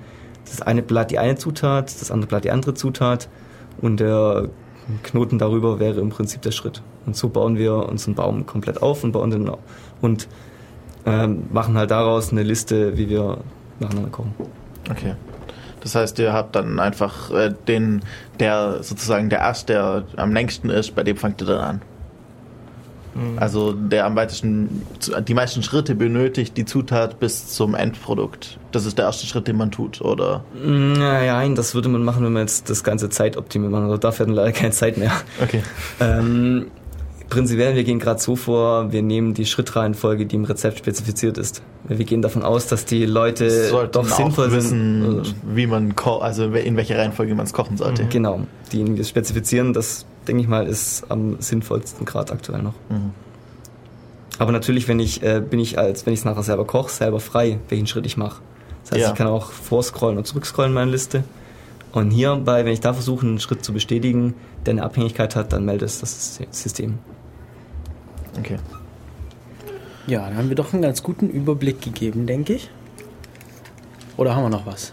das 0.50 0.62
eine 0.62 0.82
Blatt 0.82 1.10
die 1.10 1.18
eine 1.18 1.36
Zutat, 1.36 2.00
das 2.00 2.10
andere 2.10 2.28
Blatt 2.28 2.44
die 2.44 2.50
andere 2.50 2.74
Zutat 2.74 3.28
und 3.80 4.00
der 4.00 4.48
Knoten 5.02 5.38
darüber 5.38 5.80
wäre 5.80 6.00
im 6.00 6.08
Prinzip 6.08 6.42
der 6.42 6.52
Schritt. 6.52 6.82
Und 7.06 7.16
so 7.16 7.28
bauen 7.28 7.56
wir 7.56 7.88
unseren 7.88 8.14
Baum 8.14 8.46
komplett 8.46 8.82
auf 8.82 9.04
und 9.04 9.12
bauen 9.12 9.30
den 9.30 9.50
und 10.00 10.28
ähm, 11.06 11.44
machen 11.52 11.76
halt 11.76 11.90
daraus 11.90 12.32
eine 12.32 12.42
Liste, 12.42 12.96
wie 12.96 13.08
wir 13.08 13.38
nacheinander 13.80 14.10
kochen. 14.10 14.34
Okay. 14.90 15.14
Das 15.80 15.94
heißt, 15.94 16.18
ihr 16.18 16.32
habt 16.32 16.56
dann 16.56 16.80
einfach 16.80 17.30
äh, 17.30 17.54
den, 17.66 18.02
der 18.40 18.82
sozusagen 18.82 19.30
der 19.30 19.46
Ast, 19.46 19.68
der 19.68 20.04
am 20.16 20.32
längsten 20.32 20.70
ist, 20.70 20.94
bei 20.94 21.04
dem 21.04 21.16
fangt 21.16 21.40
ihr 21.40 21.46
dann 21.46 21.60
an. 21.60 21.82
Also 23.36 23.72
der 23.72 24.06
am 24.06 24.16
weitesten, 24.16 24.82
die 25.26 25.34
meisten 25.34 25.62
Schritte 25.62 25.94
benötigt 25.94 26.56
die 26.56 26.64
Zutat 26.64 27.20
bis 27.20 27.48
zum 27.48 27.74
Endprodukt. 27.74 28.58
Das 28.72 28.86
ist 28.86 28.98
der 28.98 29.06
erste 29.06 29.26
Schritt, 29.26 29.48
den 29.48 29.56
man 29.56 29.70
tut, 29.70 30.00
oder? 30.00 30.44
Naja, 30.64 31.46
das 31.54 31.74
würde 31.74 31.88
man 31.88 32.04
machen, 32.04 32.24
wenn 32.24 32.32
man 32.32 32.42
jetzt 32.42 32.70
das 32.70 32.84
ganze 32.84 33.08
zeitoptimiert 33.08 33.72
machen. 33.72 33.84
Also 33.84 33.96
dafür 33.96 34.26
hatten 34.26 34.34
wir 34.34 34.42
leider 34.42 34.52
keine 34.52 34.72
Zeit 34.72 34.98
mehr. 34.98 35.12
Okay. 35.42 35.62
Ähm, 36.00 36.66
prinzipiell, 37.28 37.74
wir 37.74 37.84
gehen 37.84 37.98
gerade 37.98 38.20
so 38.20 38.36
vor, 38.36 38.92
wir 38.92 39.02
nehmen 39.02 39.34
die 39.34 39.46
Schrittreihenfolge, 39.46 40.26
die 40.26 40.36
im 40.36 40.44
Rezept 40.44 40.78
spezifiziert 40.78 41.38
ist. 41.38 41.62
Wir 41.86 42.04
gehen 42.04 42.22
davon 42.22 42.42
aus, 42.42 42.66
dass 42.66 42.84
die 42.84 43.06
Leute 43.06 43.68
Sollten 43.68 43.92
doch 43.92 44.06
sinnvoll 44.06 44.52
wissen, 44.52 45.24
sind. 45.24 45.34
wie 45.54 45.66
man 45.66 45.94
ko 45.96 46.18
also 46.18 46.44
in 46.44 46.76
welcher 46.76 46.98
Reihenfolge 46.98 47.34
man 47.34 47.46
es 47.46 47.52
kochen 47.52 47.76
sollte. 47.76 48.04
Genau, 48.06 48.40
die 48.72 48.96
wir 48.96 49.04
spezifizieren, 49.04 49.72
das 49.72 50.04
denke 50.28 50.42
ich 50.42 50.48
mal 50.48 50.66
ist 50.66 51.10
am 51.10 51.40
sinnvollsten 51.40 52.04
gerade 52.04 52.32
aktuell 52.32 52.62
noch. 52.62 52.74
Mhm. 52.88 53.10
Aber 54.38 54.52
natürlich, 54.52 54.86
wenn 54.86 55.00
ich 55.00 55.22
äh, 55.22 55.40
bin 55.40 55.58
ich 55.58 55.78
als 55.78 56.06
wenn 56.06 56.12
ich 56.12 56.20
es 56.20 56.24
nachher 56.24 56.42
selber 56.44 56.64
koche, 56.64 56.90
selber 56.90 57.18
frei, 57.18 57.58
welchen 57.68 57.86
Schritt 57.86 58.06
ich 58.06 58.16
mache. 58.16 58.40
Das 58.84 58.92
heißt, 58.92 59.00
Ja. 59.02 59.08
ich 59.10 59.16
kann 59.16 59.26
auch 59.26 59.50
vorscrollen 59.50 60.16
und 60.18 60.26
zurückscrollen 60.26 60.70
in 60.70 60.74
meine 60.74 60.90
Liste. 60.90 61.24
Und 61.92 62.10
hierbei, 62.10 62.64
wenn 62.64 62.72
ich 62.72 62.80
da 62.80 62.92
versuche, 62.92 63.26
einen 63.26 63.40
Schritt 63.40 63.64
zu 63.64 63.72
bestätigen, 63.72 64.34
der 64.66 64.72
eine 64.72 64.82
Abhängigkeit 64.84 65.34
hat, 65.34 65.52
dann 65.52 65.64
meldet 65.64 65.88
es 65.88 66.00
das 66.00 66.38
System. 66.50 66.98
Okay. 68.38 68.58
Ja, 70.06 70.26
dann 70.26 70.36
haben 70.36 70.48
wir 70.48 70.56
doch 70.56 70.72
einen 70.72 70.82
ganz 70.82 71.02
guten 71.02 71.28
Überblick 71.28 71.80
gegeben, 71.82 72.26
denke 72.26 72.54
ich. 72.54 72.70
Oder 74.16 74.34
haben 74.36 74.44
wir 74.44 74.50
noch 74.50 74.66
was? 74.66 74.92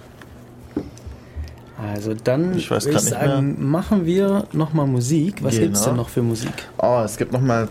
Also 1.78 2.14
dann 2.14 2.58
Ich 2.58 2.70
würde 2.70 2.90
ich 2.90 3.00
sagen, 3.00 3.70
machen 3.70 4.06
wir 4.06 4.46
nochmal 4.54 4.88
Musik. 4.88 5.44
Was 5.44 5.56
Genau. 5.56 5.66
gibt's 5.66 5.84
denn 5.84 5.96
noch 5.98 6.10
für 6.10 6.22
Musik? 6.22 6.54
Oh, 6.78 7.02
es 7.04 7.18
gibt 7.18 7.34
nochmal 7.34 7.68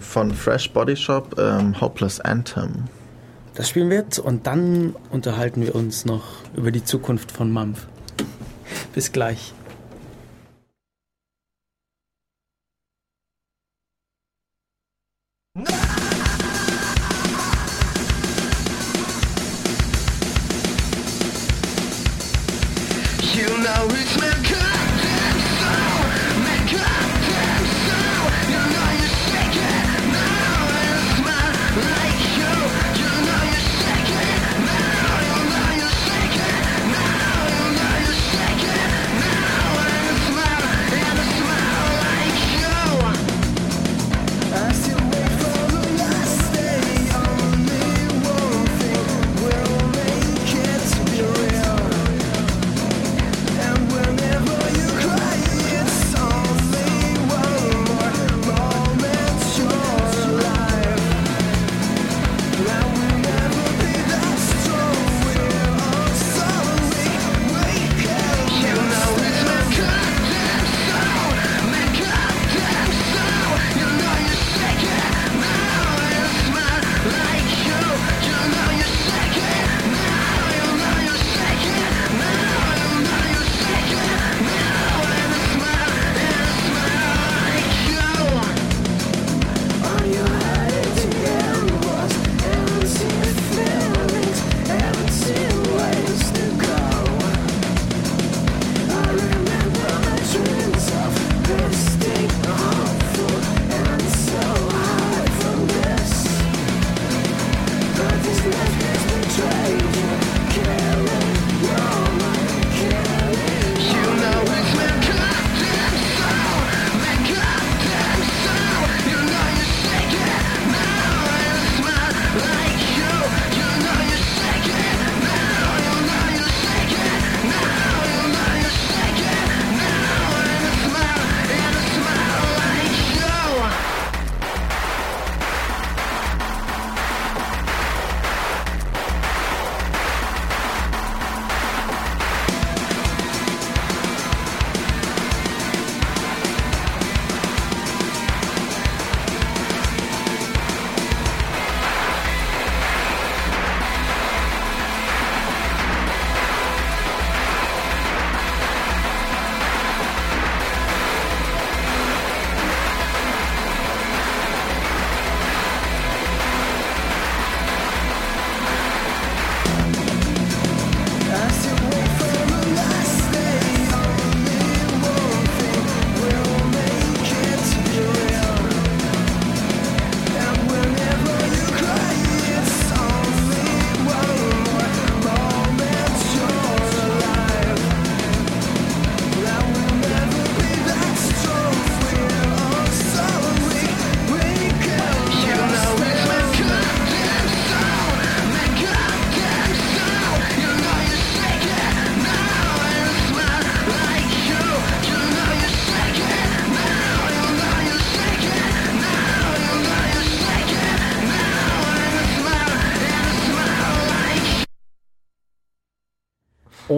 von 0.00 0.30
Fresh 0.32 0.70
Body 0.72 0.94
Shop 0.96 1.34
ähm, 1.38 1.80
Hopeless 1.80 2.20
Anthem. 2.20 2.84
Das 3.54 3.70
spielen 3.70 3.88
wir 3.88 3.96
jetzt 3.96 4.18
und 4.18 4.46
dann 4.46 4.94
unterhalten 5.10 5.62
wir 5.62 5.74
uns 5.74 6.04
noch 6.04 6.24
über 6.54 6.70
die 6.70 6.84
Zukunft 6.84 7.32
von 7.32 7.50
Mampf. 7.50 7.86
Bis 8.94 9.12
gleich. 9.12 9.54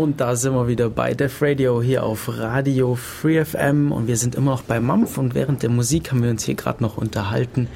Und 0.09 0.23
da 0.23 0.37
sind 0.37 0.55
wir 0.55 0.69
wieder 0.69 0.89
bei 0.89 1.13
Def 1.13 1.43
Radio 1.43 1.83
hier 1.83 2.03
auf 2.03 2.31
Radio 2.31 2.95
Free 2.95 3.45
FM 3.45 3.93
und 3.93 4.07
wir 4.07 4.17
sind 4.17 4.37
immer 4.37 4.53
noch 4.53 4.63
bei 4.63 4.81
Mampf 4.81 5.19
und 5.19 5.35
während 5.35 5.63
der 5.63 5.69
Musik 5.69 6.11
haben 6.11 6.23
wir 6.23 6.31
uns 6.31 6.45
hier 6.45 6.55
gerade 6.55 6.83
noch 6.83 6.97
unterhalten 6.97 7.69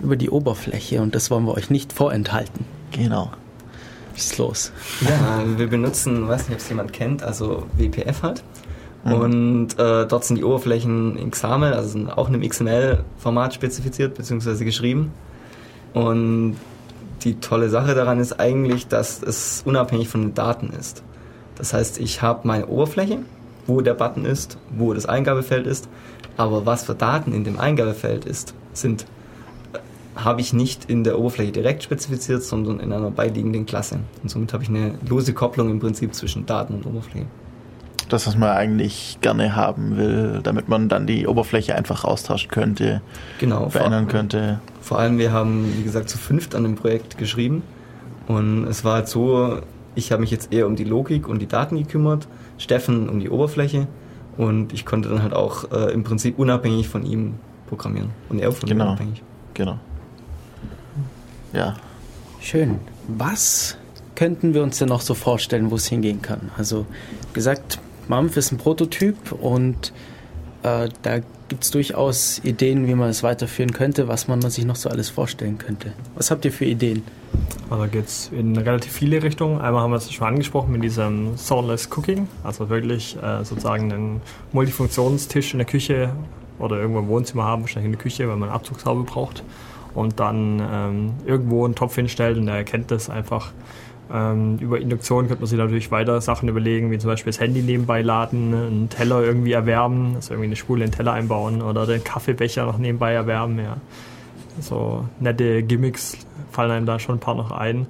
über 0.00 0.16
die 0.16 0.30
Oberfläche 0.30 1.02
und 1.02 1.14
das 1.14 1.30
wollen 1.30 1.44
wir 1.44 1.52
euch 1.52 1.68
nicht 1.68 1.92
vorenthalten. 1.92 2.64
Genau. 2.90 3.32
Was 4.14 4.24
ist 4.24 4.38
los? 4.38 4.72
Ja, 5.02 5.44
wir 5.58 5.66
benutzen, 5.66 6.26
weiß 6.26 6.48
nicht, 6.48 6.54
ob 6.54 6.60
es 6.62 6.68
jemand 6.70 6.94
kennt, 6.94 7.22
also 7.22 7.66
WPF 7.76 8.22
halt. 8.22 8.42
Und 9.04 9.78
äh, 9.78 10.06
dort 10.06 10.24
sind 10.24 10.36
die 10.36 10.44
Oberflächen 10.44 11.18
in 11.18 11.32
XAML, 11.32 11.74
also 11.74 11.90
sind 11.90 12.08
auch 12.08 12.30
in 12.30 12.34
einem 12.34 12.48
XML-Format 12.48 13.52
spezifiziert 13.52 14.14
bzw. 14.14 14.64
geschrieben. 14.64 15.12
Und 15.92 16.56
die 17.24 17.40
tolle 17.40 17.68
Sache 17.68 17.94
daran 17.94 18.20
ist 18.20 18.40
eigentlich, 18.40 18.88
dass 18.88 19.22
es 19.22 19.60
unabhängig 19.66 20.08
von 20.08 20.22
den 20.22 20.34
Daten 20.34 20.70
ist. 20.70 21.02
Das 21.56 21.72
heißt, 21.72 21.98
ich 22.00 22.22
habe 22.22 22.46
meine 22.46 22.66
Oberfläche, 22.66 23.18
wo 23.66 23.80
der 23.80 23.94
Button 23.94 24.24
ist, 24.24 24.58
wo 24.76 24.92
das 24.92 25.06
Eingabefeld 25.06 25.66
ist, 25.66 25.88
aber 26.36 26.66
was 26.66 26.84
für 26.84 26.94
Daten 26.94 27.32
in 27.32 27.44
dem 27.44 27.58
Eingabefeld 27.58 28.24
ist, 28.24 28.54
sind, 28.72 29.06
äh, 29.72 29.78
habe 30.16 30.40
ich 30.40 30.52
nicht 30.52 30.86
in 30.90 31.04
der 31.04 31.18
Oberfläche 31.18 31.52
direkt 31.52 31.82
spezifiziert, 31.84 32.42
sondern 32.42 32.80
in 32.80 32.92
einer 32.92 33.10
beiliegenden 33.10 33.66
Klasse. 33.66 34.00
Und 34.22 34.28
somit 34.30 34.52
habe 34.52 34.62
ich 34.64 34.68
eine 34.68 34.94
lose 35.08 35.32
Kopplung 35.32 35.70
im 35.70 35.78
Prinzip 35.80 36.14
zwischen 36.14 36.44
Daten 36.46 36.74
und 36.74 36.86
Oberfläche. 36.86 37.26
Das, 38.08 38.26
was 38.26 38.36
man 38.36 38.50
eigentlich 38.50 39.18
gerne 39.22 39.56
haben 39.56 39.96
will, 39.96 40.40
damit 40.42 40.68
man 40.68 40.88
dann 40.90 41.06
die 41.06 41.26
Oberfläche 41.26 41.74
einfach 41.74 42.04
austauschen 42.04 42.50
könnte, 42.50 43.00
Genau. 43.38 43.70
verändern 43.70 44.04
vor, 44.04 44.12
könnte. 44.12 44.60
Vor 44.82 44.98
allem, 44.98 45.16
wir 45.18 45.32
haben, 45.32 45.72
wie 45.78 45.84
gesagt, 45.84 46.10
zu 46.10 46.18
fünft 46.18 46.54
an 46.54 46.64
dem 46.64 46.74
Projekt 46.74 47.16
geschrieben. 47.16 47.62
Und 48.26 48.66
es 48.66 48.84
war 48.84 48.96
halt 48.96 49.08
so, 49.08 49.60
ich 49.94 50.12
habe 50.12 50.20
mich 50.20 50.30
jetzt 50.30 50.52
eher 50.52 50.66
um 50.66 50.76
die 50.76 50.84
Logik 50.84 51.28
und 51.28 51.40
die 51.40 51.46
Daten 51.46 51.76
gekümmert, 51.76 52.28
Steffen 52.58 53.08
um 53.08 53.20
die 53.20 53.30
Oberfläche. 53.30 53.86
Und 54.36 54.72
ich 54.72 54.84
konnte 54.84 55.08
dann 55.08 55.22
halt 55.22 55.32
auch 55.32 55.70
äh, 55.70 55.92
im 55.92 56.02
Prinzip 56.02 56.38
unabhängig 56.38 56.88
von 56.88 57.04
ihm 57.06 57.34
programmieren. 57.68 58.10
Und 58.28 58.40
er 58.40 58.50
von 58.52 58.68
Genau. 58.68 58.84
ihm 58.84 58.88
unabhängig. 58.88 59.22
Genau. 59.54 59.78
Ja. 61.52 61.74
Schön. 62.40 62.78
Was 63.08 63.76
könnten 64.16 64.54
wir 64.54 64.62
uns 64.62 64.78
denn 64.78 64.88
noch 64.88 65.00
so 65.00 65.14
vorstellen, 65.14 65.70
wo 65.70 65.76
es 65.76 65.86
hingehen 65.86 66.20
kann? 66.20 66.50
Also, 66.58 66.86
wie 67.30 67.34
gesagt, 67.34 67.78
Mampf 68.08 68.36
ist 68.36 68.52
ein 68.52 68.58
Prototyp 68.58 69.32
und 69.32 69.92
äh, 70.62 70.88
da 71.02 71.18
gibt 71.48 71.64
es 71.64 71.70
durchaus 71.70 72.40
Ideen, 72.44 72.86
wie 72.86 72.94
man 72.94 73.10
es 73.10 73.22
weiterführen 73.22 73.72
könnte, 73.72 74.08
was 74.08 74.28
man 74.28 74.40
sich 74.50 74.64
noch 74.64 74.76
so 74.76 74.88
alles 74.88 75.10
vorstellen 75.10 75.58
könnte. 75.58 75.92
Was 76.14 76.30
habt 76.30 76.44
ihr 76.44 76.52
für 76.52 76.64
Ideen? 76.64 77.02
Also 77.70 77.86
geht 77.86 78.06
es 78.06 78.30
in 78.32 78.56
relativ 78.56 78.92
viele 78.92 79.22
Richtungen. 79.22 79.60
Einmal 79.60 79.82
haben 79.82 79.90
wir 79.90 79.96
es 79.96 80.12
schon 80.12 80.26
angesprochen 80.26 80.72
mit 80.72 80.82
diesem 80.82 81.36
Soundless 81.36 81.88
Cooking, 81.90 82.28
also 82.42 82.68
wirklich 82.68 83.16
äh, 83.22 83.44
sozusagen 83.44 83.92
einen 83.92 84.20
Multifunktionstisch 84.52 85.52
in 85.52 85.58
der 85.58 85.66
Küche 85.66 86.10
oder 86.58 86.78
irgendwo 86.78 87.00
im 87.00 87.08
Wohnzimmer 87.08 87.44
haben, 87.44 87.62
wahrscheinlich 87.62 87.86
in 87.86 87.92
der 87.92 88.00
Küche, 88.00 88.28
weil 88.28 88.36
man 88.36 88.48
eine 88.48 88.56
Abzugshaube 88.56 89.02
braucht 89.02 89.42
und 89.94 90.20
dann 90.20 90.60
ähm, 90.60 91.12
irgendwo 91.26 91.64
einen 91.64 91.74
Topf 91.74 91.94
hinstellt 91.96 92.38
und 92.38 92.48
er 92.48 92.56
erkennt 92.56 92.90
das 92.90 93.10
einfach. 93.10 93.52
Ähm, 94.12 94.58
über 94.58 94.80
Induktion 94.80 95.28
könnte 95.28 95.42
man 95.42 95.48
sich 95.48 95.58
natürlich 95.58 95.90
weiter 95.90 96.20
Sachen 96.20 96.48
überlegen, 96.48 96.90
wie 96.90 96.98
zum 96.98 97.10
Beispiel 97.10 97.32
das 97.32 97.40
Handy 97.40 97.62
nebenbei 97.62 98.02
laden, 98.02 98.54
einen 98.54 98.88
Teller 98.90 99.22
irgendwie 99.22 99.52
erwärmen, 99.52 100.16
also 100.16 100.34
irgendwie 100.34 100.48
eine 100.48 100.56
Spule 100.56 100.84
in 100.84 100.90
den 100.90 100.96
Teller 100.96 101.12
einbauen 101.12 101.62
oder 101.62 101.86
den 101.86 102.04
Kaffeebecher 102.04 102.66
noch 102.66 102.78
nebenbei 102.78 103.12
erwärmen, 103.12 103.58
ja 103.58 103.76
so 104.60 105.06
nette 105.20 105.62
Gimmicks 105.62 106.16
fallen 106.50 106.70
einem 106.70 106.86
da 106.86 106.98
schon 106.98 107.16
ein 107.16 107.20
paar 107.20 107.34
noch 107.34 107.50
ein. 107.50 107.86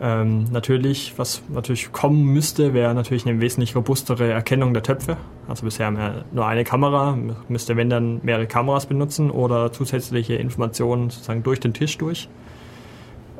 Ähm, 0.00 0.44
natürlich, 0.52 1.14
was 1.16 1.42
natürlich 1.48 1.90
kommen 1.90 2.22
müsste, 2.22 2.72
wäre 2.72 2.94
natürlich 2.94 3.26
eine 3.26 3.40
wesentlich 3.40 3.74
robustere 3.74 4.30
Erkennung 4.30 4.72
der 4.72 4.84
Töpfe. 4.84 5.16
Also 5.48 5.64
bisher 5.64 5.86
haben 5.86 5.96
wir 5.96 6.24
nur 6.32 6.46
eine 6.46 6.62
Kamera, 6.62 7.18
müsste 7.48 7.76
wenn 7.76 7.90
dann 7.90 8.20
mehrere 8.22 8.46
Kameras 8.46 8.86
benutzen 8.86 9.30
oder 9.30 9.72
zusätzliche 9.72 10.36
Informationen 10.36 11.10
sozusagen 11.10 11.42
durch 11.42 11.58
den 11.58 11.74
Tisch 11.74 11.98
durch. 11.98 12.28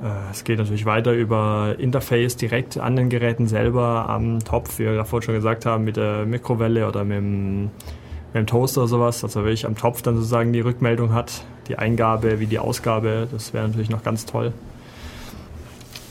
Äh, 0.02 0.30
Es 0.30 0.44
geht 0.44 0.58
natürlich 0.58 0.86
weiter 0.86 1.12
über 1.12 1.76
Interface 1.78 2.36
direkt 2.36 2.78
an 2.78 2.96
den 2.96 3.08
Geräten 3.08 3.46
selber 3.46 4.08
am 4.08 4.40
Topf, 4.44 4.78
wie 4.78 4.84
wir 4.84 5.04
vorhin 5.04 5.26
schon 5.26 5.34
gesagt 5.34 5.66
haben, 5.66 5.84
mit 5.84 5.96
der 5.96 6.26
Mikrowelle 6.26 6.86
oder 6.88 7.04
mit 7.04 7.16
dem, 7.18 7.62
mit 7.64 8.34
dem 8.34 8.46
Toaster 8.46 8.82
oder 8.82 8.88
sowas. 8.88 9.24
Also 9.24 9.40
wirklich 9.40 9.66
am 9.66 9.76
Topf 9.76 10.02
dann 10.02 10.16
sozusagen 10.16 10.52
die 10.52 10.60
Rückmeldung 10.60 11.12
hat, 11.12 11.42
die 11.68 11.76
Eingabe 11.76 12.40
wie 12.40 12.46
die 12.46 12.58
Ausgabe. 12.58 13.28
Das 13.30 13.52
wäre 13.52 13.66
natürlich 13.66 13.90
noch 13.90 14.02
ganz 14.02 14.26
toll. 14.26 14.52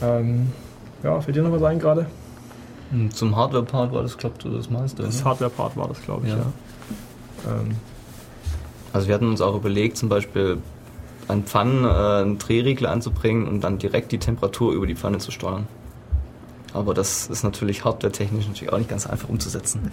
Ähm, 0.02 0.52
ja, 1.04 1.20
fällt 1.22 1.38
dir 1.38 1.44
noch 1.44 1.52
was 1.52 1.64
ein 1.64 1.80
gerade? 1.80 2.06
Und 2.92 3.14
zum 3.14 3.36
Hardware-Part 3.36 3.92
war 3.92 4.02
das, 4.02 4.18
glaubt 4.18 4.46
ihr, 4.46 4.52
das 4.52 4.70
meiste? 4.70 5.04
Das? 5.04 5.26
Hardware-Part 5.26 5.76
war 5.76 5.88
das, 5.90 6.02
glaube 6.02 6.28
ich, 6.28 6.32
ja. 6.34 6.38
Ja. 6.40 7.52
Ähm, 7.52 7.72
Also 8.94 9.08
wir 9.08 9.16
hatten 9.16 9.28
uns 9.28 9.42
auch 9.42 9.56
überlegt, 9.56 9.98
zum 9.98 10.08
Beispiel 10.10 10.60
an 11.28 11.44
Pfannen 11.44 11.84
äh, 11.84 11.88
einen 11.88 12.38
Drehregler 12.38 12.92
anzubringen 12.92 13.48
und 13.48 13.62
dann 13.62 13.78
direkt 13.78 14.12
die 14.12 14.18
Temperatur 14.18 14.74
über 14.74 14.88
die 14.88 14.96
Pfanne 14.96 15.18
zu 15.18 15.32
steuern. 15.32 15.68
Aber 16.74 16.94
das 16.94 17.28
ist 17.28 17.44
natürlich 17.44 17.86
hardware-technisch 17.86 18.48
natürlich 18.48 18.72
auch 18.72 18.78
nicht 18.78 18.90
ganz 18.90 19.08
einfach 19.08 19.30
umzusetzen. 19.30 19.92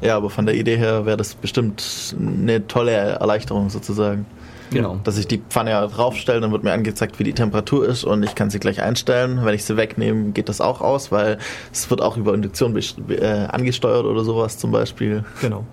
Ja, 0.00 0.16
aber 0.16 0.30
von 0.30 0.46
der 0.46 0.54
Idee 0.56 0.76
her 0.76 1.06
wäre 1.06 1.16
das 1.16 1.34
bestimmt 1.34 2.16
eine 2.18 2.66
tolle 2.66 2.92
Erleichterung 2.92 3.70
sozusagen. 3.70 4.26
Genau. 4.70 4.98
Dass 5.04 5.18
ich 5.18 5.28
die 5.28 5.38
Pfanne 5.38 5.88
draufstelle, 5.94 6.40
dann 6.40 6.50
wird 6.50 6.64
mir 6.64 6.72
angezeigt, 6.72 7.18
wie 7.18 7.24
die 7.24 7.34
Temperatur 7.34 7.86
ist 7.86 8.04
und 8.04 8.22
ich 8.22 8.34
kann 8.34 8.50
sie 8.50 8.58
gleich 8.58 8.80
einstellen. 8.80 9.44
Wenn 9.44 9.54
ich 9.54 9.64
sie 9.64 9.76
wegnehme, 9.76 10.32
geht 10.32 10.48
das 10.48 10.60
auch 10.60 10.80
aus, 10.80 11.12
weil 11.12 11.38
es 11.72 11.90
wird 11.90 12.00
auch 12.00 12.16
über 12.16 12.32
Induktion 12.34 12.74
äh, 12.76 13.46
angesteuert 13.50 14.06
oder 14.06 14.24
sowas 14.24 14.58
zum 14.58 14.72
Beispiel. 14.72 15.24
genau. 15.40 15.66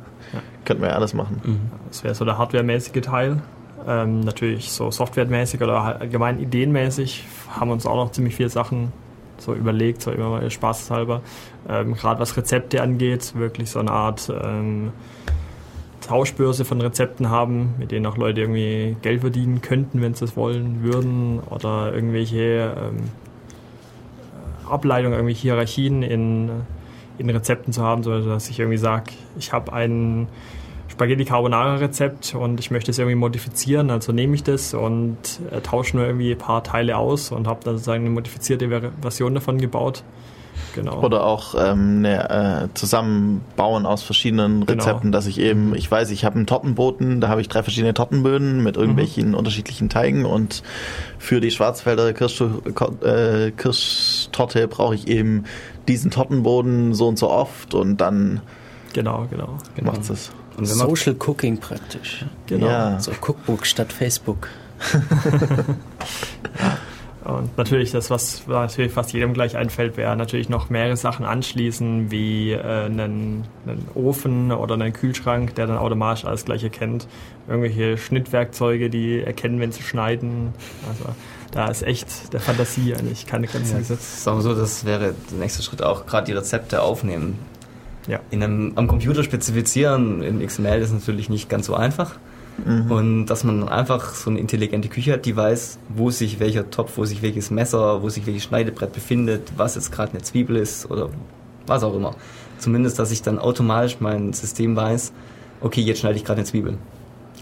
Könnten 0.66 0.84
wir 0.84 0.90
ja 0.90 0.96
alles 0.96 1.16
machen. 1.16 1.72
Das 1.88 2.04
wäre 2.04 2.14
so 2.14 2.24
der 2.24 2.38
hardwaremäßige 2.38 3.02
Teil. 3.02 3.42
Ähm, 3.88 4.22
natürlich 4.22 4.72
so 4.72 4.92
softwaremäßig 4.92 5.62
oder 5.62 6.00
allgemein 6.00 6.40
ideenmäßig 6.40 7.26
haben 7.50 7.72
uns 7.72 7.86
auch 7.86 7.96
noch 7.96 8.12
ziemlich 8.12 8.36
viele 8.36 8.50
Sachen 8.50 8.92
so 9.38 9.54
überlegt, 9.54 10.02
so 10.02 10.12
immer 10.12 10.30
mal 10.30 10.50
spaßhalber. 10.50 11.22
Ähm, 11.68 11.94
Gerade 11.94 12.20
was 12.20 12.36
Rezepte 12.36 12.82
angeht, 12.82 13.34
wirklich 13.36 13.70
so 13.70 13.80
eine 13.80 13.92
Art 13.92 14.32
ähm, 14.44 14.92
Tauschbörse 16.02 16.66
von 16.66 16.82
Rezepten 16.82 17.30
haben, 17.30 17.76
mit 17.78 17.92
denen 17.92 18.06
auch 18.06 18.18
Leute 18.18 18.42
irgendwie 18.42 18.96
Geld 19.02 19.22
verdienen 19.22 19.62
könnten, 19.62 20.02
wenn 20.02 20.14
sie 20.14 20.26
es 20.26 20.36
wollen 20.36 20.84
würden. 20.84 21.40
Oder 21.50 21.94
irgendwelche 21.94 22.76
ähm, 22.78 23.10
Ableitungen, 24.70 25.14
irgendwelche 25.14 25.42
Hierarchien 25.42 26.04
in, 26.04 26.50
in 27.18 27.30
Rezepten 27.30 27.74
zu 27.74 27.82
haben, 27.84 28.04
so 28.04 28.20
dass 28.22 28.50
ich 28.50 28.60
irgendwie 28.60 28.78
sage, 28.78 29.12
ich 29.38 29.54
habe 29.54 29.74
ein 29.74 30.28
Spaghetti 31.00 31.24
Carbonara 31.24 31.76
Rezept 31.76 32.36
und 32.36 32.60
ich 32.60 32.72
möchte 32.72 32.92
es 32.92 33.00
irgendwie 33.00 33.16
modifizieren, 33.16 33.90
also 33.90 34.12
nehme 34.12 34.36
ich 34.36 34.44
das 34.44 34.74
und 34.74 35.16
äh, 35.50 35.62
tausche 35.62 35.96
nur 35.96 36.06
irgendwie 36.06 36.34
ein 36.34 36.38
paar 36.38 36.62
Teile 36.62 36.98
aus 36.98 37.32
und 37.32 37.48
habe 37.48 37.62
dann 37.64 37.76
sozusagen 37.76 38.02
eine 38.04 38.10
modifizierte 38.10 38.68
Ver- 38.68 38.92
Version 39.02 39.34
davon 39.34 39.60
gebaut. 39.60 40.04
Genau. 40.76 41.02
Oder 41.02 41.26
auch 41.26 41.56
ähm, 41.58 42.00
eine, 42.00 42.66
äh, 42.66 42.68
Zusammenbauen 42.74 43.86
aus 43.86 44.04
verschiedenen 44.04 44.66
Genau. 44.66 44.84
Rezepten, 44.84 45.14
dass 45.14 45.26
ich 45.26 45.40
eben, 45.40 45.74
ich 45.74 45.90
weiß, 45.90 46.12
ich 46.12 46.26
habe 46.26 46.36
einen 46.36 46.48
Tortenboten, 46.48 47.22
da 47.22 47.30
habe 47.30 47.40
ich 47.40 47.48
drei 47.48 47.64
verschiedene 47.64 47.94
Tortenböden 47.94 48.62
mit 48.62 48.76
irgendwelchen 48.76 49.36
unterschiedlichen 49.36 49.88
Teigen 49.88 50.26
und 50.26 50.64
für 51.18 51.40
die 51.40 51.52
Schwarzwälder 51.52 52.12
Kirsch, 52.12 52.42
äh, 52.42 53.52
Kirschtorte 53.52 54.68
brauche 54.68 54.96
ich 54.96 55.08
eben 55.08 55.46
diesen 55.88 56.12
Tortenboden 56.12 56.94
so 56.94 57.08
und 57.08 57.18
so 57.18 57.30
oft 57.30 57.74
und 57.74 58.02
dann 58.02 58.42
genau, 58.92 59.28
genau. 59.32 59.58
Genau. 59.78 59.94
macht's 59.94 60.10
es. 60.10 60.32
Und 60.60 60.70
wenn 60.70 60.78
man, 60.78 60.88
Social 60.88 61.16
Cooking 61.16 61.58
praktisch. 61.58 62.26
Genau. 62.48 62.68
Ja. 62.68 63.00
So 63.00 63.12
Cookbook 63.12 63.66
statt 63.66 63.92
Facebook. 63.94 64.48
Und 67.26 67.58
natürlich, 67.58 67.92
das, 67.92 68.10
was 68.10 68.48
natürlich 68.48 68.92
fast 68.94 69.14
jedem 69.14 69.34
gleich 69.34 69.56
einfällt, 69.56 69.98
wäre 69.98 70.16
natürlich 70.16 70.50
noch 70.50 70.70
mehrere 70.70 70.98
Sachen 70.98 71.26
anschließen, 71.26 72.12
wie 72.12 72.54
äh, 72.54 72.62
einen, 72.62 73.44
einen 73.66 73.88
Ofen 73.94 74.52
oder 74.52 74.76
einen 74.76 74.94
Kühlschrank, 74.94 75.54
der 75.56 75.68
dann 75.68 75.78
automatisch 75.78 76.26
alles 76.26 76.46
gleich 76.46 76.64
erkennt. 76.64 77.08
Irgendwelche 77.48 77.98
Schnittwerkzeuge, 77.98 78.90
die 78.90 79.22
erkennen, 79.22 79.60
wenn 79.60 79.72
sie 79.72 79.84
schneiden. 79.84 80.54
Also 80.88 81.14
da 81.52 81.68
ist 81.68 81.84
echt 81.84 82.34
der 82.34 82.40
Fantasie 82.40 82.96
eigentlich 82.96 83.26
keine 83.26 83.48
Grenzen 83.48 83.80
gesetzt. 83.80 84.24
sagen 84.24 84.38
wir 84.38 84.42
so, 84.42 84.56
das 84.56 84.86
wäre 84.86 85.14
der 85.32 85.38
nächste 85.40 85.62
Schritt 85.62 85.82
auch, 85.82 86.06
gerade 86.06 86.26
die 86.26 86.34
Rezepte 86.34 86.82
aufnehmen. 86.82 87.38
Ja. 88.10 88.20
In 88.32 88.44
einem, 88.44 88.74
am 88.76 88.88
Computer 88.88 89.24
spezifizieren, 89.24 90.22
in 90.22 90.46
XML 90.46 90.82
ist 90.82 90.92
natürlich 90.92 91.30
nicht 91.30 91.48
ganz 91.48 91.68
so 91.68 91.76
einfach. 91.76 92.16
Und 92.90 93.28
dass 93.28 93.44
man 93.44 93.62
dann 93.62 93.70
einfach 93.70 94.14
so 94.14 94.30
eine 94.30 94.40
intelligente 94.40 94.90
Küche 94.90 95.14
hat, 95.14 95.26
die 95.26 95.36
weiß, 95.36 95.80
wo 95.90 96.10
sich 96.10 96.40
welcher 96.40 96.70
Topf, 96.70 96.98
wo 96.98 97.06
sich 97.06 97.22
welches 97.22 97.52
Messer, 97.52 98.02
wo 98.02 98.10
sich 98.10 98.26
welches 98.26 98.44
Schneidebrett 98.44 98.92
befindet, 98.92 99.54
was 99.56 99.76
jetzt 99.76 99.92
gerade 99.92 100.12
eine 100.12 100.22
Zwiebel 100.22 100.58
ist 100.58 100.90
oder 100.92 101.10
was 101.68 101.84
auch 101.84 101.96
immer. 101.96 102.16
Zumindest, 102.58 103.00
dass 103.00 103.12
ich 103.12 103.22
dann 103.22 103.40
automatisch 103.40 103.98
mein 104.00 104.34
System 104.34 104.76
weiß, 104.76 105.14
okay, 105.62 105.82
jetzt 105.82 106.00
schneide 106.00 106.18
ich 106.18 106.26
gerade 106.26 106.40
eine 106.40 106.48
Zwiebel. 106.48 106.78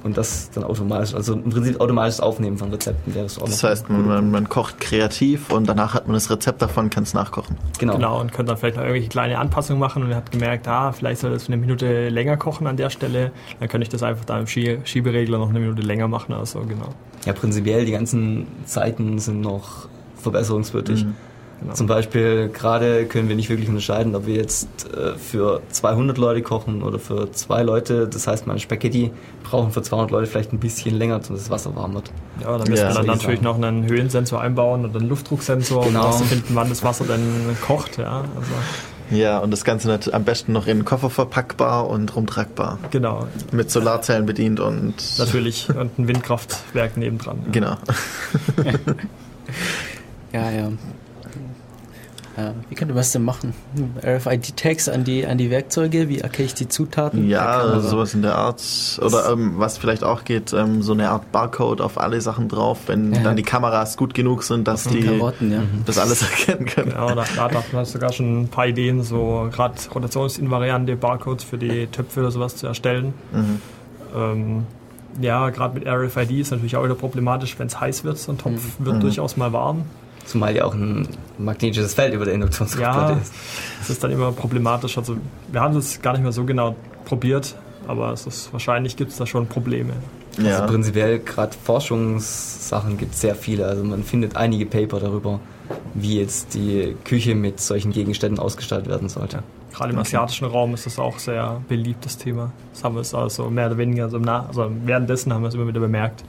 Und 0.08 0.18
das 0.18 0.50
dann 0.52 0.64
automatisch, 0.64 1.14
also 1.14 1.34
im 1.34 1.50
Prinzip 1.50 1.80
automatisches 1.80 2.22
Aufnehmen 2.22 2.58
von 2.58 2.72
Rezepten 2.72 3.14
wäre 3.14 3.26
es 3.26 3.38
auch 3.38 3.46
Das 3.46 3.64
heißt, 3.64 3.90
man, 3.90 4.08
man, 4.08 4.32
man 4.32 4.50
kocht 4.50 4.80
kreativ 4.80 5.52
und 5.52 5.68
danach 5.68 5.94
hat 5.94 6.08
man 6.08 6.16
das 6.16 6.30
Rezept 6.32 6.62
davon, 6.62 6.90
kann 6.90 7.04
es 7.04 7.14
nachkochen. 7.14 7.56
genau. 7.78 7.96
Genau, 7.96 8.22
und 8.22 8.34
könnt 8.34 8.50
dann 8.50 8.58
vielleicht 8.58 8.78
noch 8.78 8.84
irgendwelche 8.84 9.10
kleine 9.10 9.38
Anpassungen 9.38 9.80
machen 9.80 10.04
und 10.04 10.16
habt 10.16 10.32
gemerkt, 10.32 10.68
ah, 10.68 10.92
vielleicht 10.92 11.22
soll 11.22 11.32
das 11.32 11.48
eine 11.48 11.58
Minute 11.58 12.10
länger 12.10 12.38
kochen 12.38 12.68
an 12.68 12.78
der 12.78 12.90
Stelle. 12.90 13.32
Dann 13.60 13.70
könnte 13.70 13.84
ich 13.84 13.90
das 13.90 14.02
einfach 14.02 14.26
da 14.26 14.40
im 14.40 14.48
Schie 14.48 14.80
Schieberegler 14.84 15.38
noch 15.38 15.50
eine 15.50 15.60
Minute 15.60 15.82
länger 15.82 16.08
machen 16.08 16.34
oder 16.34 16.46
so, 16.46 16.60
genau. 16.62 16.90
Ja, 17.26 17.34
prinzipiell, 17.34 17.86
die 17.86 17.92
ganzen 17.92 18.48
Zeiten 18.66 19.20
sind 19.20 19.42
noch 19.42 19.88
verbesserungswürdig. 20.16 21.06
Mhm. 21.06 21.16
Genau. 21.60 21.74
Zum 21.74 21.88
Beispiel, 21.88 22.50
gerade 22.50 23.06
können 23.06 23.30
wir 23.30 23.36
nicht 23.36 23.50
wirklich 23.50 23.68
unterscheiden, 23.68 24.14
ob 24.16 24.28
wir 24.28 24.36
jetzt 24.36 24.68
äh, 24.94 25.16
für 25.18 25.62
200 25.70 26.18
Leute 26.20 26.44
kochen 26.44 26.84
oder 26.84 27.00
für 27.00 27.32
zwei 27.32 27.64
Leute. 27.64 28.08
Das 28.08 28.28
heißt, 28.28 28.46
meine 28.46 28.60
Spaghetti 28.60 29.12
brauchen 29.44 29.72
für 29.72 29.82
200 29.82 30.12
Leute 30.12 30.28
vielleicht 30.28 30.54
ein 30.54 30.60
bisschen 30.60 30.96
länger, 30.96 31.18
bis 31.18 31.28
das 31.30 31.50
Wasser 31.50 31.76
warm 31.76 31.96
wird. 31.96 32.12
Ja, 32.42 32.56
dann 32.58 32.68
müssen 32.70 32.84
Ja, 32.84 32.90
wir 32.90 32.96
dann 32.96 33.06
natürlich 33.08 33.42
sagen. 33.42 33.44
noch 33.44 33.56
einen 33.56 33.88
Höhensensor 33.88 34.40
einbauen 34.40 34.86
oder 34.86 35.00
einen 35.00 35.10
Luftdrucksensor, 35.10 35.80
um 35.82 35.88
Genau. 35.88 36.02
herauszufinden, 36.04 36.56
wann 36.56 36.70
das 36.70 36.84
Wasser 36.84 37.06
dann 37.06 37.22
kocht. 37.66 37.98
Ja, 37.98 38.20
also, 38.36 38.52
Ja, 39.10 39.40
und 39.40 39.50
das 39.52 39.64
Ganze 39.64 40.00
am 40.14 40.24
besten 40.26 40.52
noch 40.54 40.68
in 40.68 40.80
den 40.80 40.86
Koffer 40.86 41.10
verpackbar 41.10 41.88
und 41.90 42.16
rumtragbar. 42.16 42.78
genau, 42.92 43.26
Mit 43.52 43.72
Solarzellen 43.72 44.28
bedient 44.28 44.60
und. 44.60 44.94
natürlich. 45.18 45.68
Und 45.76 45.98
ein 45.98 46.08
Windkraftwerk 46.08 46.98
nebendran. 46.98 47.40
Ja. 47.46 47.52
Genau. 47.52 47.78
Ja, 50.34 50.52
ja. 50.52 50.70
Ja, 52.38 52.54
wie 52.70 52.76
könnte 52.76 52.94
man 52.94 53.00
das 53.02 53.12
denn 53.12 53.24
machen? 53.24 53.54
RFID-Tags 54.06 54.90
an 54.90 55.04
die, 55.04 55.26
an 55.26 55.40
die 55.40 55.50
Werkzeuge, 55.50 56.08
wie 56.08 56.20
erkenne 56.20 56.46
ich 56.46 56.54
die 56.54 56.68
Zutaten? 56.68 57.28
Ja, 57.28 57.66
man- 57.72 57.82
sowas 57.82 58.14
in 58.14 58.22
der 58.22 58.36
Art. 58.36 58.62
Oder 59.02 59.30
ähm, 59.32 59.54
was 59.58 59.80
vielleicht 59.80 60.04
auch 60.04 60.24
geht, 60.24 60.54
ähm, 60.54 60.84
so 60.84 60.94
eine 60.94 61.10
Art 61.10 61.32
Barcode 61.32 61.82
auf 61.82 61.98
alle 62.00 62.22
Sachen 62.22 62.48
drauf, 62.48 62.82
wenn 62.88 63.12
Ja. 63.14 63.22
dann 63.24 63.36
die 63.38 63.44
Kameras 63.44 63.98
gut 63.98 64.14
genug 64.14 64.44
sind, 64.44 64.68
dass 64.68 64.84
die 64.84 65.02
Karotten, 65.02 65.52
ja. 65.52 65.64
das 65.88 65.98
alles 65.98 66.22
erkennen 66.22 66.66
können. 66.68 66.92
Ja, 66.92 67.16
da, 67.16 67.24
da 67.36 67.52
hat 67.52 67.74
man 67.74 67.86
sogar 67.86 68.14
schon 68.14 68.44
ein 68.44 68.48
paar 68.50 68.68
Ideen, 68.68 69.02
so 69.04 69.50
gerade 69.52 69.74
rotationsinvariante 69.94 70.96
Barcodes 70.96 71.44
für 71.44 71.58
die 71.58 71.88
Töpfe 71.88 72.20
oder 72.20 72.30
sowas 72.32 72.56
zu 72.56 72.68
erstellen. 72.68 73.14
Mhm. 73.34 73.62
Ähm, 74.16 74.66
ja, 75.22 75.50
gerade 75.50 75.74
mit 75.80 75.88
RFID 75.88 76.32
ist 76.40 76.52
natürlich 76.52 76.76
auch 76.78 76.84
wieder 76.84 76.94
problematisch, 76.94 77.58
wenn 77.58 77.66
es 77.66 77.80
heiß 77.80 78.04
wird. 78.04 78.20
So 78.20 78.32
ein 78.32 78.38
Topf 78.38 78.62
wird 78.78 78.98
Mhm. 78.98 79.00
durchaus 79.00 79.38
mal 79.38 79.52
warm. 79.54 79.86
Zumal 80.28 80.56
ja 80.56 80.66
auch 80.66 80.74
ein 80.74 81.08
magnetisches 81.38 81.94
Feld 81.94 82.14
über 82.14 82.26
der 82.26 82.34
Induktionskochplatte 82.34 83.14
Ja, 83.14 83.20
ist. 83.20 83.34
es 83.82 83.90
ist 83.90 84.04
dann 84.04 84.12
immer 84.12 84.32
problematisch. 84.34 84.98
Also 84.98 85.18
wir 85.52 85.62
haben 85.62 85.76
es 85.78 86.02
gar 86.02 86.12
nicht 86.14 86.22
mehr 86.22 86.34
so 86.34 86.44
genau 86.44 86.76
probiert, 87.06 87.56
aber 87.88 88.12
es 88.12 88.28
ist, 88.28 88.52
wahrscheinlich 88.52 88.98
gibt 88.98 89.12
es 89.12 89.18
da 89.18 89.26
schon 89.26 89.48
Probleme. 89.48 89.94
Ja. 90.38 90.60
Also 90.60 90.66
prinzipiell 90.74 91.20
gerade 91.20 91.56
Forschungssachen 91.64 92.98
gibt 92.98 93.14
es 93.14 93.22
sehr 93.22 93.36
viele. 93.36 93.66
Also 93.66 93.84
man 93.84 94.04
findet 94.04 94.36
einige 94.36 94.66
Paper 94.66 95.00
darüber, 95.00 95.40
wie 95.94 96.20
jetzt 96.20 96.54
die 96.54 96.96
Küche 97.06 97.34
mit 97.34 97.60
solchen 97.60 97.92
Gegenständen 97.92 98.40
ausgestattet 98.40 98.88
werden 98.88 99.10
sollte. 99.10 99.44
Gerade 99.74 99.94
im 99.94 100.00
asiatischen 100.00 100.46
Raum 100.46 100.74
ist 100.74 100.86
das 100.86 101.00
auch 101.00 101.20
sehr 101.20 101.62
beliebtes 101.68 102.18
Thema. 102.18 102.52
Das 102.74 102.84
haben 102.84 102.96
wir 102.96 103.02
es 103.02 103.14
also 103.14 103.50
mehr 103.50 103.68
oder 103.68 103.78
weniger 103.78 104.10
so 104.10 104.18
im 104.18 104.24
Nach 104.24 104.48
also 104.48 104.70
währenddessen 104.86 105.34
haben 105.34 105.44
wir 105.44 105.50
es 105.50 105.56
immer 105.56 105.68
wieder 105.68 105.80
bemerkt, 105.80 106.24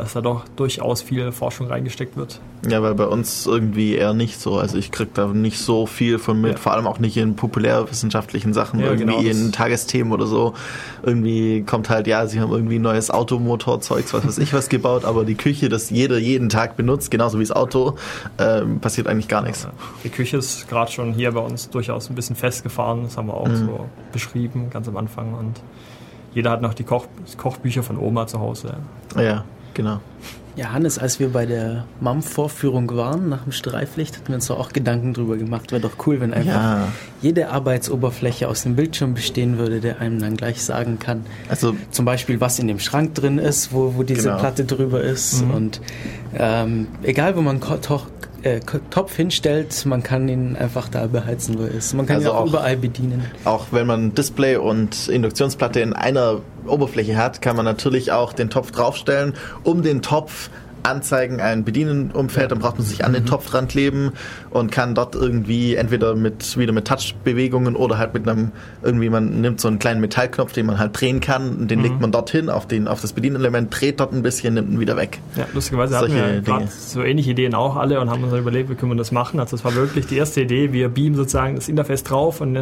dass 0.00 0.14
da 0.14 0.20
doch 0.22 0.44
durchaus 0.56 1.02
viel 1.02 1.30
Forschung 1.30 1.66
reingesteckt 1.68 2.16
wird. 2.16 2.40
Ja, 2.68 2.82
weil 2.82 2.94
bei 2.94 3.06
uns 3.06 3.46
irgendwie 3.46 3.94
eher 3.94 4.12
nicht 4.14 4.40
so. 4.40 4.56
Also 4.58 4.78
ich 4.78 4.90
krieg 4.90 5.12
da 5.14 5.26
nicht 5.28 5.58
so 5.58 5.86
viel 5.86 6.18
von 6.18 6.40
mit, 6.40 6.52
Ja. 6.52 6.56
vor 6.58 6.72
allem 6.72 6.86
auch 6.86 6.98
nicht 6.98 7.16
in 7.16 7.36
populärwissenschaftlichen 7.36 8.52
Sachen, 8.54 8.80
Ja, 8.80 8.86
irgendwie 8.92 9.04
genau, 9.04 9.20
in 9.20 9.52
Tagesthemen 9.52 10.12
oder 10.12 10.26
so. 10.26 10.54
Irgendwie 11.02 11.62
kommt 11.62 11.88
halt, 11.90 12.06
ja, 12.06 12.26
sie 12.26 12.40
haben 12.40 12.50
irgendwie 12.50 12.78
ein 12.78 12.82
neues 12.82 13.10
Automotorzeugs, 13.10 14.12
was 14.14 14.26
weiß 14.26 14.38
ich 14.38 14.52
was 14.54 14.68
gebaut, 14.68 15.04
aber 15.04 15.24
die 15.24 15.34
Küche, 15.34 15.68
das 15.68 15.90
jeder 15.90 16.18
jeden 16.18 16.48
Tag 16.48 16.76
benutzt, 16.76 17.10
genauso 17.10 17.38
wie 17.38 17.42
das 17.44 17.52
Auto, 17.52 17.96
ähm, 18.38 18.80
passiert 18.80 19.06
eigentlich 19.06 19.28
gar 19.28 19.42
nichts. 19.42 19.68
Die 20.04 20.08
Küche 20.10 20.38
ist 20.38 20.68
gerade 20.68 20.90
schon 20.90 21.12
hier 21.12 21.32
bei 21.32 21.40
uns 21.40 21.70
durchaus 21.70 22.08
ein 22.10 22.14
bisschen 22.14 22.36
festgefahren. 22.36 23.04
Das 23.04 23.16
haben 23.16 23.28
wir 23.28 23.34
auch 23.34 23.48
Mhm. 23.48 23.56
so 23.66 23.86
beschrieben, 24.12 24.70
ganz 24.70 24.88
am 24.88 24.96
Anfang. 24.96 25.34
Und 25.34 25.60
jeder 26.34 26.50
hat 26.50 26.62
noch 26.62 26.74
die 26.74 26.84
Koch 26.84 27.06
Kochbücher 27.36 27.82
von 27.82 27.98
Oma 27.98 28.26
zu 28.26 28.38
Hause. 28.40 28.74
Ja, 29.16 29.44
genau. 29.74 30.00
Ja, 30.56 30.72
Hannes, 30.72 30.98
als 30.98 31.20
wir 31.20 31.28
bei 31.32 31.46
der 31.46 31.84
MAM-Vorführung 32.00 32.94
waren, 32.96 33.28
nach 33.28 33.44
dem 33.44 33.52
Streiflicht, 33.52 34.16
hatten 34.16 34.28
wir 34.28 34.34
uns 34.34 34.50
auch 34.50 34.72
Gedanken 34.72 35.14
drüber 35.14 35.36
gemacht. 35.36 35.70
Wäre 35.70 35.80
doch 35.80 36.06
cool, 36.06 36.20
wenn 36.20 36.34
einfach 36.34 36.52
Ja, 36.52 36.88
jede 37.22 37.50
Arbeitsoberfläche 37.50 38.48
aus 38.48 38.64
dem 38.64 38.74
Bildschirm 38.74 39.14
bestehen 39.14 39.58
würde, 39.58 39.80
der 39.80 40.00
einem 40.00 40.18
dann 40.20 40.36
gleich 40.36 40.62
sagen 40.62 40.98
kann, 40.98 41.24
also 41.48 41.76
zum 41.92 42.04
Beispiel, 42.04 42.40
was 42.40 42.58
in 42.58 42.66
dem 42.66 42.80
Schrank 42.80 43.14
drin 43.14 43.38
ist, 43.38 43.72
wo, 43.72 43.94
wo 43.96 44.02
diese 44.02 44.24
Genau. 44.28 44.38
Platte 44.38 44.64
drüber 44.64 45.00
ist. 45.02 45.44
Mhm. 45.44 45.50
Und 45.52 45.80
ähm, 46.36 46.88
egal, 47.04 47.36
wo 47.36 47.42
man 47.42 47.60
Ko 47.60 47.76
äh, 48.42 48.60
Topf 48.90 49.16
hinstellt, 49.16 49.84
man 49.86 50.02
kann 50.02 50.28
ihn 50.28 50.56
einfach 50.56 50.88
da 50.88 51.06
beheizen, 51.06 51.58
wo 51.58 51.62
er 51.62 51.70
ist. 51.70 51.94
Man 51.94 52.06
kann 52.06 52.16
Also 52.16 52.28
ihn 52.30 52.34
auch, 52.34 52.40
auch- 52.42 52.46
überall 52.48 52.76
bedienen. 52.76 53.24
auch 53.44 53.66
wenn 53.70 53.86
man 53.86 54.14
Display 54.14 54.56
und 54.56 55.08
Induktionsplatte 55.08 55.80
in 55.80 55.92
einer 55.92 56.40
Oberfläche 56.66 57.16
hat, 57.16 57.42
kann 57.42 57.56
man 57.56 57.64
natürlich 57.64 58.12
auch 58.12 58.32
den 58.32 58.50
Topf 58.50 58.70
draufstellen, 58.70 59.34
um 59.64 59.82
den 59.82 60.02
Topf 60.02 60.50
anzeigen, 60.82 61.40
ein 61.40 61.64
Bedienenumfeld, 61.64 62.50
dann 62.50 62.58
braucht 62.58 62.78
man 62.78 62.86
sich 62.86 63.04
an 63.04 63.12
den 63.12 63.26
Topf 63.26 63.50
dran 63.50 63.68
kleben 63.68 64.12
und 64.50 64.70
kann 64.72 64.94
dort 64.94 65.14
irgendwie 65.14 65.74
entweder 65.74 66.14
mit 66.14 66.56
wieder 66.58 66.72
mit 66.72 66.86
Touchbewegungen 66.86 67.76
oder 67.76 67.98
halt 67.98 68.14
mit 68.14 68.28
einem 68.28 68.52
irgendwie 68.82 69.10
man 69.10 69.40
nimmt 69.40 69.60
so 69.60 69.68
einen 69.68 69.78
kleinen 69.78 70.00
Metallknopf, 70.00 70.52
den 70.52 70.66
man 70.66 70.78
halt 70.78 70.98
drehen 71.00 71.20
kann, 71.20 71.50
und 71.56 71.70
den 71.70 71.82
legt 71.82 72.00
man 72.00 72.12
dorthin 72.12 72.48
auf 72.50 72.66
den 72.66 72.88
auf 72.88 73.00
das 73.00 73.12
Bedienelement, 73.12 73.68
dreht 73.78 74.00
dort 74.00 74.12
ein 74.12 74.22
bisschen, 74.22 74.54
nimmt 74.54 74.70
ihn 74.72 74.80
wieder 74.80 74.96
weg. 74.96 75.18
Ja, 75.36 75.46
lustigerweise 75.52 75.96
hatten 75.96 76.10
Solche 76.10 76.24
wir 76.34 76.40
gerade 76.42 76.58
Dinge. 76.60 76.70
so 76.70 77.02
ähnliche 77.02 77.30
Ideen 77.32 77.54
auch 77.54 77.76
alle 77.76 78.00
und 78.00 78.10
haben 78.10 78.22
uns 78.22 78.32
dann 78.32 78.40
überlegt, 78.40 78.70
wie 78.70 78.74
können 78.74 78.92
wir 78.92 78.96
das 78.96 79.12
machen. 79.12 79.40
Also 79.40 79.56
es 79.56 79.64
war 79.64 79.74
wirklich 79.74 80.06
die 80.06 80.16
erste 80.16 80.40
Idee, 80.42 80.72
wir 80.72 80.88
beamen 80.88 81.16
sozusagen 81.16 81.54
das 81.56 81.68
Interface 81.68 82.04
drauf 82.04 82.40
und 82.40 82.52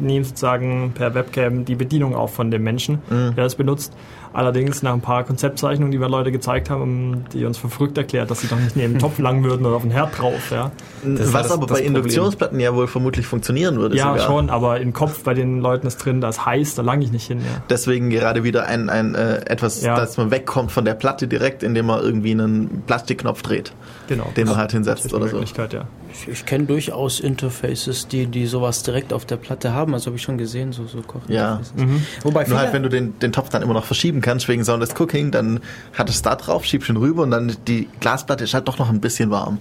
nehmen 0.00 0.24
sozusagen 0.24 0.92
per 0.94 1.14
Webcam 1.14 1.64
die 1.64 1.74
Bedienung 1.74 2.14
auf 2.14 2.34
von 2.34 2.50
dem 2.50 2.62
Menschen, 2.62 2.98
Mhm. 3.10 3.34
der 3.34 3.44
das 3.44 3.54
benutzt. 3.54 3.92
Allerdings 4.34 4.82
nach 4.82 4.92
ein 4.92 5.00
paar 5.00 5.22
Konzeptzeichnungen, 5.24 5.92
die 5.92 6.00
wir 6.00 6.08
Leute 6.08 6.32
gezeigt 6.32 6.68
haben, 6.68 7.24
die 7.32 7.44
uns 7.44 7.56
für 7.56 7.68
verrückt 7.68 7.96
erklärt, 7.96 8.30
dass 8.30 8.40
sie 8.40 8.48
doch 8.48 8.58
nicht 8.58 8.74
neben 8.76 8.94
dem 8.94 8.98
Topf 8.98 9.18
lang 9.20 9.44
würden 9.44 9.64
oder 9.64 9.76
auf 9.76 9.82
den 9.82 9.92
Herd 9.92 10.18
drauf. 10.18 10.50
Ja, 10.50 10.72
Das 11.04 11.32
Was 11.32 11.42
das- 11.44 11.52
aber 11.52 11.66
bei. 11.68 11.80
Induktionsplatten 11.80 12.58
ja 12.58 12.74
wohl 12.74 12.88
vermutlich 12.88 13.26
funktionieren 13.26 13.76
würde. 13.78 13.96
ja 13.96 14.08
sogar. 14.10 14.26
schon, 14.26 14.50
aber 14.50 14.80
im 14.80 14.92
Kopf 14.92 15.22
bei 15.22 15.34
den 15.34 15.60
Leuten 15.60 15.86
ist 15.86 15.98
drin, 15.98 16.20
da 16.20 16.28
ist 16.30 16.44
heiß, 16.44 16.74
da 16.74 16.82
lang 16.82 17.00
ich 17.00 17.12
nicht 17.12 17.26
hin. 17.28 17.38
Ja. 17.38 17.62
Deswegen 17.70 18.10
gerade 18.10 18.42
wieder 18.42 18.66
ein, 18.66 18.90
ein 18.90 19.14
äh, 19.14 19.36
etwas, 19.46 19.82
Ja. 19.82 19.94
dass 19.94 20.16
man 20.16 20.30
wegkommt 20.32 20.72
von 20.72 20.84
der 20.84 20.94
Platte 20.94 21.28
direkt, 21.28 21.62
indem 21.62 21.86
man 21.86 22.00
irgendwie 22.00 22.32
einen 22.32 22.82
Plastikknopf 22.86 23.42
dreht, 23.42 23.72
Genau. 24.08 24.32
den 24.36 24.48
man 24.48 24.56
halt 24.56 24.72
hinsetzt 24.72 25.14
oder 25.14 25.28
so. 25.28 25.38
Ja. 25.38 25.84
Ich, 26.16 26.28
ich 26.28 26.46
kenne 26.46 26.64
durchaus 26.66 27.18
Interfaces, 27.20 28.06
die, 28.06 28.26
die 28.26 28.46
sowas 28.46 28.84
direkt 28.84 29.12
auf 29.12 29.24
der 29.24 29.36
Platte 29.36 29.72
haben. 29.74 29.94
Also 29.94 30.06
habe 30.06 30.16
ich 30.16 30.22
schon 30.22 30.38
gesehen, 30.38 30.72
so, 30.72 30.86
so 30.86 31.00
Kochinterfaces. 31.02 31.74
Mhm. 31.76 32.02
Wobei 32.22 32.46
Nur 32.46 32.58
halt, 32.58 32.72
wenn 32.72 32.84
du 32.84 32.88
den, 32.88 33.18
den 33.18 33.32
Topf 33.32 33.48
dann 33.48 33.62
immer 33.62 33.74
noch 33.74 33.84
verschieben 33.84 34.20
kannst 34.20 34.46
wegen 34.48 34.64
Soundless 34.64 34.94
Cooking, 34.98 35.32
dann 35.32 35.60
hat 35.92 36.08
es 36.08 36.22
da 36.22 36.36
drauf, 36.36 36.64
schiebst 36.64 36.88
ihn 36.88 36.96
rüber 36.96 37.24
und 37.24 37.32
dann 37.32 37.56
die 37.66 37.88
Glasplatte 38.00 38.44
ist 38.44 38.54
halt 38.54 38.68
doch 38.68 38.78
noch 38.78 38.90
ein 38.90 39.00
bisschen 39.00 39.30
warm. 39.30 39.58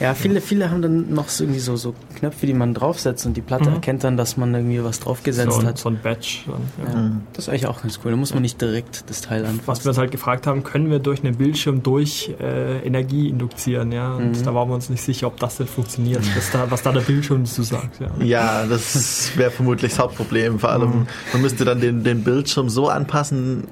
ja, 0.00 0.14
viele, 0.14 0.40
viele 0.40 0.70
haben 0.70 0.80
dann 0.82 1.12
noch 1.12 1.28
so 1.28 1.44
irgendwie 1.44 1.60
so, 1.60 1.74
so 1.76 1.94
Knöpfe, 2.18 2.46
die 2.46 2.54
man 2.54 2.72
draufsetzt 2.74 3.26
und 3.26 3.36
die 3.36 3.40
Platte 3.42 3.68
Mhm. 3.68 3.74
erkennt 3.76 4.04
dann, 4.04 4.16
dass 4.16 4.36
man 4.36 4.54
irgendwie 4.54 4.82
was 4.84 5.00
draufgesetzt 5.00 5.52
So, 5.54 5.60
ein- 5.60 5.66
hat. 5.66 5.78
so 5.78 5.88
ein 5.88 5.98
Badge. 6.02 6.38
Dann, 6.46 6.86
ja. 6.86 7.00
Ja, 7.00 7.10
Das 7.32 7.44
ist 7.44 7.48
eigentlich 7.48 7.66
auch 7.66 7.82
ganz 7.82 7.98
cool. 8.04 8.12
Da 8.12 8.16
muss 8.16 8.32
man 8.32 8.42
nicht 8.42 8.60
direkt 8.60 9.10
das 9.10 9.22
Teil 9.22 9.42
Was 9.42 9.48
wir 9.48 9.58
anfassen. 9.58 9.88
uns 9.88 9.98
halt 9.98 10.10
gefragt 10.12 10.46
haben, 10.46 10.62
können 10.62 10.90
wir 10.90 10.98
durch 11.00 11.24
einen 11.24 11.34
Bildschirm 11.36 11.82
durch 11.82 12.32
äh, 12.40 12.78
Energie 12.86 13.28
induzieren, 13.28 13.90
ja? 13.90 14.14
Und 14.14 14.38
Mhm. 14.38 14.42
da 14.44 14.54
waren 14.54 14.68
wir 14.68 14.74
uns 14.74 14.88
nicht 14.90 15.02
sicher, 15.02 15.26
ob 15.26 15.40
das 15.40 15.58
denn 15.64 15.72
funktioniert, 15.72 16.22
was, 16.36 16.50
da, 16.50 16.70
was 16.70 16.82
da 16.82 16.92
der 16.92 17.00
Bildschirm 17.00 17.44
zu 17.44 17.62
sagt, 17.62 18.00
ja. 18.00 18.08
Ja, 18.24 18.66
das 18.66 19.30
wäre 19.36 19.50
vermutlich 19.50 19.92
das 19.92 20.00
Hauptproblem. 20.00 20.58
Vor 20.58 20.70
allem, 20.70 21.06
man 21.32 21.42
müsste 21.42 21.64
dann 21.64 21.80
den, 21.80 22.04
den 22.04 22.24
Bildschirm 22.24 22.68
so 22.68 22.88
anpassen, 22.88 23.66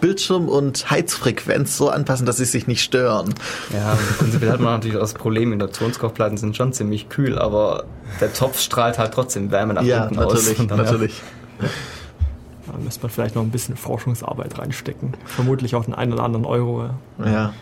Bildschirm 0.00 0.48
und 0.48 0.90
Heizfrequenz 0.90 1.76
so 1.76 1.90
anpassen, 1.90 2.26
dass 2.26 2.38
sie 2.38 2.44
sich 2.44 2.66
nicht 2.66 2.82
stören. 2.82 3.34
Ja, 3.72 3.96
prinzipiell 4.18 4.50
hat 4.50 4.60
man 4.60 4.74
natürlich 4.74 4.96
auch 4.96 5.00
das 5.00 5.14
Problem, 5.14 5.52
Induktionskochplatten 5.52 6.36
sind 6.38 6.56
schon 6.56 6.72
ziemlich 6.72 7.08
kühl, 7.08 7.38
aber 7.38 7.84
der 8.20 8.32
Topf 8.32 8.60
strahlt 8.60 8.98
halt 8.98 9.12
trotzdem 9.14 9.50
Wärme 9.50 9.74
nach 9.74 9.82
Ja, 9.82 10.04
unten 10.04 10.18
aus. 10.18 10.34
natürlich, 10.34 10.58
Und 10.58 10.70
dann, 10.70 10.78
ja, 10.78 10.84
natürlich. 10.84 11.22
Da 11.60 12.78
müsste 12.82 13.02
man 13.02 13.10
vielleicht 13.10 13.36
noch 13.36 13.42
ein 13.42 13.50
bisschen 13.50 13.76
Forschungsarbeit 13.76 14.58
reinstecken. 14.58 15.14
Vermutlich 15.24 15.76
auch 15.76 15.84
den 15.84 15.94
einen 15.94 16.12
oder 16.12 16.24
anderen 16.24 16.44
Euro. 16.44 16.90
Ja. 17.18 17.26
Ja. 17.30 17.54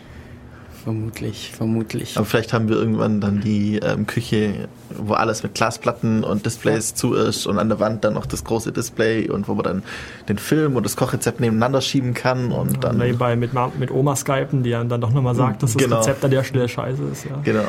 Vermutlich, 0.85 1.51
vermutlich. 1.51 2.15
Aber 2.15 2.27
vielleicht 2.27 2.53
haben 2.53 2.69
wir 2.69 2.75
irgendwann 2.75 3.19
dann 3.19 3.41
die 3.41 3.77
ähm, 3.77 4.05
Küche, 4.05 4.67
wo 4.95 5.13
alles 5.13 5.41
mit 5.41 5.55
Glasplatten 5.55 6.23
und 6.23 6.45
Displays 6.45 6.93
zu 6.93 7.15
ist 7.15 7.47
und 7.47 7.57
an 7.57 7.69
der 7.69 7.79
Wand 7.79 8.03
dann 8.03 8.13
noch 8.13 8.27
das 8.27 8.43
große 8.43 8.71
Display 8.71 9.27
und 9.27 9.47
wo 9.47 9.55
man 9.55 9.63
dann 9.63 9.83
den 10.29 10.37
Film 10.37 10.75
und 10.75 10.83
das 10.85 10.95
Kochrezept 10.95 11.39
nebeneinander 11.39 11.81
schieben 11.81 12.13
kann 12.13 12.51
und 12.51 12.83
dann. 12.83 12.99
Nebenbei 12.99 13.35
mit, 13.35 13.49
mit 13.79 13.89
Oma 13.89 14.15
skypen, 14.15 14.61
die 14.61 14.75
einem 14.75 14.87
dann 14.87 15.01
doch 15.01 15.11
nochmal 15.11 15.33
sagt, 15.33 15.63
dass 15.63 15.73
das 15.73 15.81
Genau. 15.83 15.97
Rezept 15.97 16.23
an 16.23 16.29
der 16.29 16.43
Stelle 16.43 16.69
scheiße 16.69 17.01
ist. 17.11 17.25
Ja, 17.25 17.39
Genau, 17.43 17.63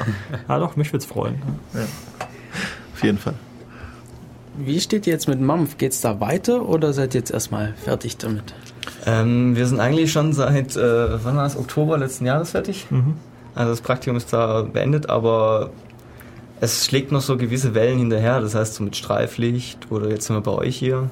ja 0.46 0.58
doch, 0.58 0.76
mich 0.76 0.88
würde 0.92 0.98
es 0.98 1.06
freuen. 1.06 1.40
auf 2.94 3.02
jeden 3.02 3.16
Fall. 3.16 3.34
Wie 4.58 4.78
steht 4.78 5.06
ihr 5.06 5.14
jetzt 5.14 5.26
mit 5.26 5.40
Mampf? 5.40 5.78
Geht's 5.78 6.02
da 6.02 6.20
weiter 6.20 6.68
oder 6.68 6.92
seid 6.92 7.14
ihr 7.14 7.20
jetzt 7.20 7.30
erstmal 7.30 7.72
fertig 7.82 8.18
damit? 8.18 8.54
Ähm, 9.06 9.56
wir 9.56 9.66
sind 9.66 9.80
eigentlich 9.80 10.12
schon 10.12 10.32
seit, 10.32 10.76
äh, 10.76 11.24
wann 11.24 11.36
war 11.36 11.46
es, 11.46 11.56
Oktober 11.56 11.98
letzten 11.98 12.26
Jahres 12.26 12.50
fertig. 12.50 12.86
Also 13.54 13.70
das 13.70 13.80
Praktikum 13.80 14.16
ist 14.16 14.32
da 14.32 14.62
beendet, 14.62 15.08
aber 15.08 15.70
es 16.60 16.86
schlägt 16.86 17.12
noch 17.12 17.20
so 17.20 17.36
gewisse 17.36 17.74
Wellen 17.74 17.98
hinterher. 17.98 18.40
Das 18.40 18.54
heißt 18.54 18.74
so 18.74 18.84
mit 18.84 18.96
Streiflicht 18.96 19.90
oder 19.90 20.10
jetzt 20.10 20.26
sind 20.26 20.36
wir 20.36 20.42
bei 20.42 20.52
euch 20.52 20.76
hier. 20.76 21.08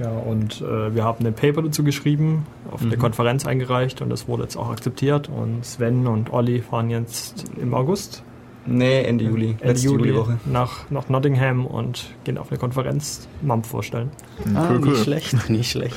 Ja, 0.00 0.10
und 0.10 0.60
äh, 0.60 0.94
wir 0.94 1.04
haben 1.04 1.24
ein 1.24 1.32
Paper 1.32 1.62
dazu 1.62 1.82
geschrieben, 1.82 2.46
auf 2.70 2.86
der 2.86 2.98
Konferenz 2.98 3.46
eingereicht 3.46 4.02
und 4.02 4.10
das 4.10 4.28
wurde 4.28 4.42
jetzt 4.42 4.56
auch 4.56 4.68
akzeptiert. 4.68 5.28
Und 5.28 5.64
Sven 5.64 6.06
und 6.06 6.32
Olli 6.32 6.60
fahren 6.60 6.90
jetzt 6.90 7.44
im 7.60 7.72
August, 7.72 8.22
Nee, 8.68 9.02
Ende 9.02 9.24
Juli. 9.24 9.50
Ende 9.52 9.66
letzte 9.68 9.86
Juli, 9.86 10.08
Juliwoche. 10.08 10.38
nach, 10.44 10.90
nach 10.90 11.08
Nottingham 11.08 11.66
und 11.66 12.06
gehen 12.24 12.36
auf 12.38 12.50
eine 12.50 12.58
Konferenz 12.58 13.28
MAMP 13.42 13.64
vorstellen. 13.66 14.10
Ah, 14.54 14.68
cool, 14.70 14.78
nicht 14.78 14.86
cool. 14.88 14.96
schlecht, 14.96 15.50
nicht 15.50 15.70
schlecht. 15.70 15.94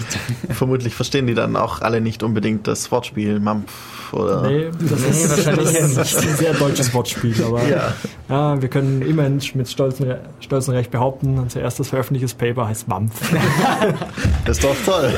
Vermutlich 0.49 0.93
verstehen 0.93 1.25
die 1.27 1.33
dann 1.33 1.55
auch 1.55 1.81
alle 1.81 1.99
nicht 2.01 2.21
unbedingt 2.23 2.67
das 2.67 2.91
Wortspiel 2.91 3.39
Mampf 3.39 4.13
oder. 4.13 4.43
Nee, 4.47 4.69
das, 4.79 4.99
Nee, 5.01 5.09
ist, 5.09 5.29
wahrscheinlich 5.29 5.65
das 5.73 5.73
ja 5.95 6.01
ist 6.19 6.27
ein 6.27 6.35
sehr 6.35 6.53
deutsches 6.53 6.93
Wortspiel, 6.93 7.43
aber 7.47 7.67
Ja. 7.67 7.93
ja, 8.29 8.61
wir 8.61 8.69
können 8.69 9.01
immerhin 9.01 9.41
mit 9.55 9.67
stolzen, 9.69 10.05
Re- 10.05 10.21
stolzen 10.39 10.73
Recht 10.73 10.91
behaupten, 10.91 11.37
unser 11.39 11.61
erstes 11.61 11.89
veröffentlichtes 11.89 12.33
Paper 12.35 12.67
heißt 12.67 12.87
MAMP. 12.87 13.11
Das 14.45 14.57
ist 14.57 14.63
doch 14.63 14.75
toll. 14.85 15.11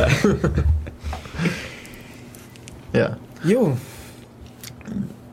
ja. 2.93 3.17
Jo, 3.43 3.75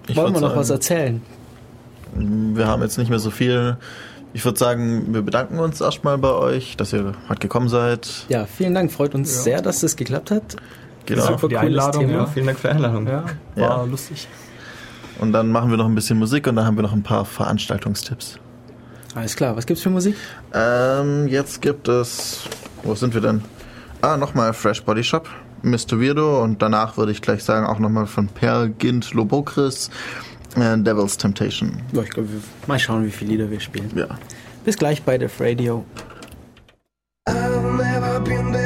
Ich 0.07 0.16
wollen 0.16 0.32
wir 0.35 0.40
noch 0.40 0.57
was 0.57 0.69
sagen, 0.69 0.78
erzählen? 0.78 1.23
Wir 2.57 2.66
haben 2.66 2.82
jetzt 2.82 2.99
nicht 2.99 3.11
mehr 3.11 3.19
so 3.19 3.31
viel. 3.31 3.77
Ich 4.35 4.45
würde 4.45 4.59
sagen, 4.59 5.15
wir 5.15 5.23
bedanken 5.23 5.59
uns 5.59 5.81
erstmal 5.81 6.19
bei 6.19 6.31
euch, 6.32 6.77
dass 6.77 6.93
ihr 6.93 7.12
heute 7.28 7.40
gekommen 7.40 7.69
seid. 7.69 8.09
Ja, 8.28 8.45
vielen 8.47 8.74
Dank. 8.74 8.93
Freut 8.93 9.15
uns 9.15 9.43
sehr, 9.45 9.62
dass 9.62 9.81
das 9.81 9.97
geklappt 9.97 10.31
hat. 10.31 10.57
Genau. 11.07 11.24
Danke 11.24 11.39
für 11.39 11.49
die 11.49 11.57
Einladung. 11.57 12.09
Ja, 12.11 12.16
Ja. 12.19 12.27
vielen 12.27 12.47
Dank 12.47 12.59
für 12.59 12.69
die 12.69 12.74
Einladung. 12.74 13.07
Ja, 13.07 13.24
war 13.57 13.62
Ja. 13.78 13.82
lustig. 13.85 14.28
Und 15.20 15.32
dann 15.32 15.51
machen 15.51 15.70
wir 15.70 15.78
noch 15.78 15.86
ein 15.86 15.95
bisschen 15.95 16.19
Musik 16.19 16.47
und 16.47 16.57
dann 16.57 16.66
haben 16.66 16.77
wir 16.77 16.82
noch 16.82 16.93
ein 16.93 17.03
paar 17.03 17.24
Veranstaltungstipps. 17.24 18.39
Alles 19.15 19.35
klar. 19.35 19.57
Was 19.57 19.65
gibt's 19.66 19.82
für 19.82 19.90
Musik? 19.90 20.15
Ähm, 20.53 21.27
jetzt 21.28 21.62
gibt 21.62 21.89
es. 21.89 22.43
Wo 22.82 22.95
sind 22.95 23.15
wir 23.15 23.20
denn? 23.23 23.43
Ah, 24.03 24.16
nochmal 24.16 24.53
Fresh 24.53 24.85
Body 24.85 25.03
Shop, 25.03 25.28
Mr. 25.62 26.01
Weirdo 26.01 26.40
und 26.43 26.62
danach 26.62 26.97
würde 26.99 27.11
ich 27.11 27.20
gleich 27.23 27.43
sagen 27.43 27.66
auch 27.66 27.81
nochmal 27.81 28.07
von 28.07 28.28
Per 28.28 28.69
Gint 28.69 29.12
Lobokris, 29.15 29.90
äh, 30.57 30.79
Devil's 30.79 31.16
Temptation. 31.16 31.83
Ja, 31.93 32.03
ich 32.03 32.11
glaube, 32.11 32.29
mal 32.66 32.79
schauen, 32.79 33.05
wie 33.05 33.11
viele 33.11 33.33
Lieder 33.33 33.51
wir 33.51 33.61
spielen. 33.61 33.91
Ja. 33.95 34.07
Bis 34.65 34.77
gleich 34.77 35.03
bei 35.03 35.19
Def 35.19 35.41
Radio. 35.41 35.85
I've 37.29 37.77
never 37.77 38.20
been 38.20 38.58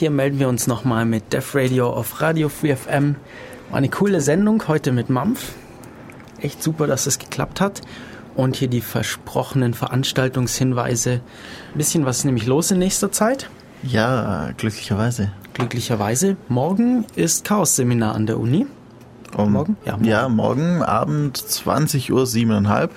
hier 0.00 0.10
melden 0.10 0.38
wir 0.38 0.48
uns 0.48 0.66
nochmal 0.66 1.04
mit 1.04 1.34
Def 1.34 1.54
Radio 1.54 1.90
auf 1.90 2.22
Radio 2.22 2.48
Free 2.48 2.74
FM. 2.74 3.16
War 3.68 3.76
eine 3.76 3.90
coole 3.90 4.22
Sendung 4.22 4.66
heute 4.66 4.92
mit 4.92 5.10
Mampf. 5.10 5.52
Echt 6.40 6.62
super, 6.62 6.86
dass 6.86 7.06
es 7.06 7.18
geklappt 7.18 7.60
hat. 7.60 7.82
Und 8.34 8.56
hier 8.56 8.68
die 8.68 8.80
versprochenen 8.80 9.74
Veranstaltungshinweise. 9.74 11.20
Ein 11.74 11.76
bisschen 11.76 12.06
was 12.06 12.18
ist 12.18 12.24
nämlich 12.24 12.46
los 12.46 12.70
in 12.70 12.78
nächster 12.78 13.12
Zeit. 13.12 13.50
Ja, 13.82 14.52
glücklicherweise. 14.56 15.32
Glücklicherweise. 15.52 16.38
Morgen 16.48 17.04
ist 17.14 17.44
Chaos-Seminar 17.44 18.14
an 18.14 18.24
der 18.24 18.40
Uni. 18.40 18.66
Um, 19.36 19.52
Morgen? 19.52 19.76
Ja, 19.84 19.92
morgen. 19.92 20.04
ja, 20.06 20.28
morgen 20.30 20.82
Abend 20.82 21.36
20 21.36 22.10
Uhr 22.10 22.26
siebeneinhalb. 22.26 22.90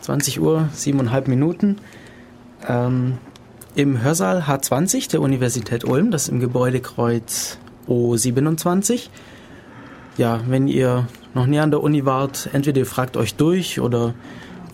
20 0.00 0.40
Uhr, 0.40 0.70
siebeneinhalb 0.72 1.28
Minuten. 1.28 1.76
Ähm, 2.66 3.18
Im 3.76 4.02
Hörsaal 4.02 4.42
H20 4.42 5.10
der 5.10 5.20
Universität 5.20 5.84
Ulm, 5.84 6.10
das 6.10 6.24
ist 6.24 6.28
im 6.30 6.40
Gebäudekreuz 6.40 7.58
O27. 7.86 9.08
ja, 10.16 10.40
wenn 10.48 10.66
ihr 10.66 11.06
noch 11.34 11.46
nie 11.46 11.60
an 11.60 11.70
der 11.70 11.80
Uni 11.80 12.04
wart, 12.04 12.50
entweder 12.52 12.80
ihr 12.80 12.86
fragt 12.86 13.16
euch 13.16 13.36
durch 13.36 13.80
oder 13.80 14.14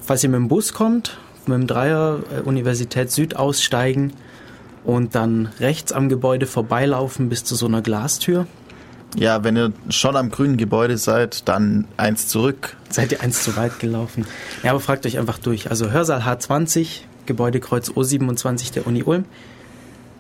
falls 0.01 0.25
ihr 0.25 0.31
mit 0.31 0.39
dem 0.39 0.49
Bus 0.49 0.73
kommt, 0.73 1.19
mit 1.47 1.59
dem 1.59 1.67
Dreier 1.67 2.21
äh, 2.35 2.41
Universität 2.41 3.11
Süd 3.11 3.37
aussteigen 3.37 4.15
und 4.83 5.15
dann 5.15 5.51
rechts 5.61 5.93
am 5.93 6.09
Gebäude 6.09 6.47
vorbeilaufen 6.47 7.29
bis 7.29 7.45
zu 7.45 7.55
so 7.55 7.67
einer 7.67 7.83
Glastür. 7.83 8.47
Ja, 9.15 9.45
wenn 9.45 9.57
ihr 9.57 9.73
schon 9.91 10.17
am 10.17 10.31
grünen 10.31 10.57
Gebäude 10.57 10.97
seid, 10.97 11.49
dann 11.49 11.87
eins 11.99 12.29
zurück. 12.29 12.77
Seid 12.89 13.13
ihr 13.13 13.21
eins 13.21 13.43
zu 13.43 13.57
weit 13.57 13.79
gelaufen? 13.79 14.27
Ja, 14.63 14.71
aber 14.71 14.81
fragt 14.81 15.05
euch 15.05 15.19
einfach 15.19 15.39
durch. 15.39 15.71
Also 15.71 15.91
Hörsaal 15.91 16.23
H20, 16.23 17.03
Gebäudekreuz 17.27 17.91
O27 17.91 18.73
der 18.73 18.87
Uni 18.87 19.03
Ulm, 19.03 19.25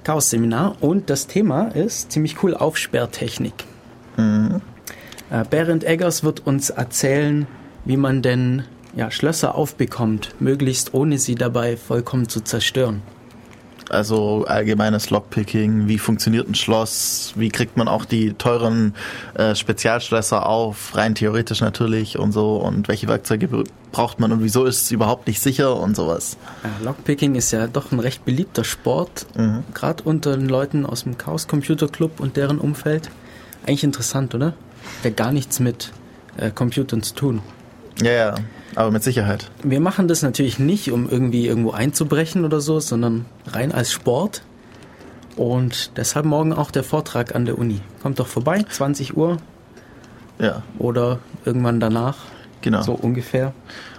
Chaos-Seminar 0.04 0.76
und 0.80 1.10
das 1.10 1.26
Thema 1.26 1.68
ist 1.68 2.12
ziemlich 2.12 2.42
cool 2.42 2.54
Aufsperrtechnik. 2.54 3.64
Äh, 5.30 5.44
Berend 5.50 5.84
Eggers 5.84 6.22
wird 6.22 6.46
uns 6.46 6.70
erzählen, 6.70 7.46
wie 7.84 7.96
man 7.96 8.22
denn 8.22 8.62
ja, 8.94 9.10
Schlösser 9.10 9.54
aufbekommt, 9.54 10.34
möglichst 10.38 10.94
ohne 10.94 11.18
sie 11.18 11.34
dabei 11.34 11.76
vollkommen 11.76 12.28
zu 12.28 12.40
zerstören. 12.40 13.02
Also 13.88 14.44
allgemeines 14.46 15.10
Lockpicking, 15.10 15.86
wie 15.86 15.98
funktioniert 15.98 16.48
ein 16.48 16.54
Schloss, 16.56 17.32
wie 17.36 17.50
kriegt 17.50 17.76
man 17.76 17.86
auch 17.86 18.04
die 18.04 18.32
teuren 18.32 18.94
äh, 19.34 19.54
Spezialschlösser 19.54 20.46
auf, 20.46 20.96
rein 20.96 21.14
theoretisch 21.14 21.60
natürlich 21.60 22.18
und 22.18 22.32
so 22.32 22.56
und 22.56 22.88
welche 22.88 23.06
Werkzeuge 23.06 23.46
br- 23.46 23.64
braucht 23.92 24.18
man 24.18 24.32
und 24.32 24.42
wieso 24.42 24.64
ist 24.64 24.82
es 24.82 24.90
überhaupt 24.90 25.28
nicht 25.28 25.40
sicher 25.40 25.76
und 25.76 25.94
sowas. 25.94 26.36
Lockpicking 26.82 27.36
ist 27.36 27.52
ja 27.52 27.68
doch 27.68 27.92
ein 27.92 28.00
recht 28.00 28.24
beliebter 28.24 28.64
Sport, 28.64 29.26
gerade 29.72 30.02
unter 30.02 30.36
den 30.36 30.48
Leuten 30.48 30.84
aus 30.84 31.04
dem 31.04 31.16
Chaos 31.16 31.46
Computer 31.46 31.88
Club 31.88 32.18
und 32.18 32.36
deren 32.36 32.58
Umfeld. 32.58 33.08
Eigentlich 33.66 33.84
interessant, 33.84 34.34
oder? 34.34 34.54
Der 35.04 35.12
gar 35.12 35.32
nichts 35.32 35.60
mit 35.60 35.92
äh, 36.36 36.50
Computern 36.50 37.02
zu 37.02 37.14
tun. 37.14 37.40
Ja, 38.02 38.12
ja, 38.12 38.34
aber 38.74 38.90
mit 38.90 39.02
Sicherheit. 39.02 39.50
Wir 39.62 39.80
machen 39.80 40.08
das 40.08 40.22
natürlich 40.22 40.58
nicht, 40.58 40.92
um 40.92 41.08
irgendwie 41.08 41.46
irgendwo 41.46 41.70
einzubrechen 41.70 42.44
oder 42.44 42.60
so, 42.60 42.80
sondern 42.80 43.24
rein 43.46 43.72
als 43.72 43.92
Sport. 43.92 44.42
Und 45.36 45.96
deshalb 45.96 46.24
morgen 46.26 46.52
auch 46.52 46.70
der 46.70 46.82
Vortrag 46.84 47.34
an 47.34 47.44
der 47.44 47.58
Uni. 47.58 47.80
Kommt 48.02 48.18
doch 48.18 48.26
vorbei, 48.26 48.64
20 48.68 49.16
Uhr 49.16 49.36
Ja, 50.38 50.62
oder 50.78 51.18
irgendwann 51.44 51.80
danach, 51.80 52.16
genau. 52.62 52.82
so 52.82 52.92
ungefähr. 52.92 53.52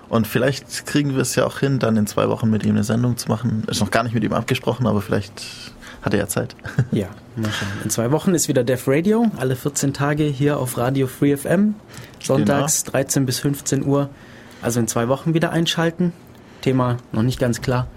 Und 0.09 0.25
vielleicht 0.25 0.85
kriegen 0.85 1.13
wir 1.15 1.21
es 1.21 1.35
ja 1.35 1.45
auch 1.45 1.59
hin, 1.59 1.79
dann 1.79 1.97
in 1.97 2.07
zwei 2.07 2.29
Wochen 2.29 2.49
mit 2.49 2.63
ihm 2.63 2.71
eine 2.71 2.83
Sendung 2.83 3.17
zu 3.17 3.27
machen. 3.27 3.63
Ist 3.67 3.81
noch 3.81 3.91
gar 3.91 4.03
nicht 4.03 4.13
mit 4.13 4.23
ihm 4.23 4.33
abgesprochen, 4.33 4.87
aber 4.87 5.01
vielleicht 5.01 5.41
hat 6.01 6.13
er 6.13 6.19
ja 6.19 6.27
Zeit. 6.27 6.55
Ja, 6.91 7.07
mal 7.35 7.51
schauen. 7.51 7.69
In 7.83 7.89
zwei 7.89 8.11
Wochen 8.11 8.33
ist 8.35 8.47
wieder 8.47 8.63
Def 8.63 8.87
Radio, 8.87 9.27
alle 9.37 9.55
14 9.55 9.93
Tage 9.93 10.23
hier 10.23 10.59
auf 10.59 10.77
Radio 10.77 11.07
Free 11.07 11.35
FM. 11.35 11.75
Sonntags 12.21 12.83
13 12.85 13.25
bis 13.25 13.39
15 13.39 13.85
Uhr. 13.85 14.09
Also 14.61 14.79
in 14.79 14.87
zwei 14.87 15.07
Wochen 15.07 15.33
wieder 15.33 15.51
einschalten. 15.51 16.13
Thema 16.61 16.97
noch 17.11 17.23
nicht 17.23 17.39
ganz 17.39 17.61
klar, 17.61 17.87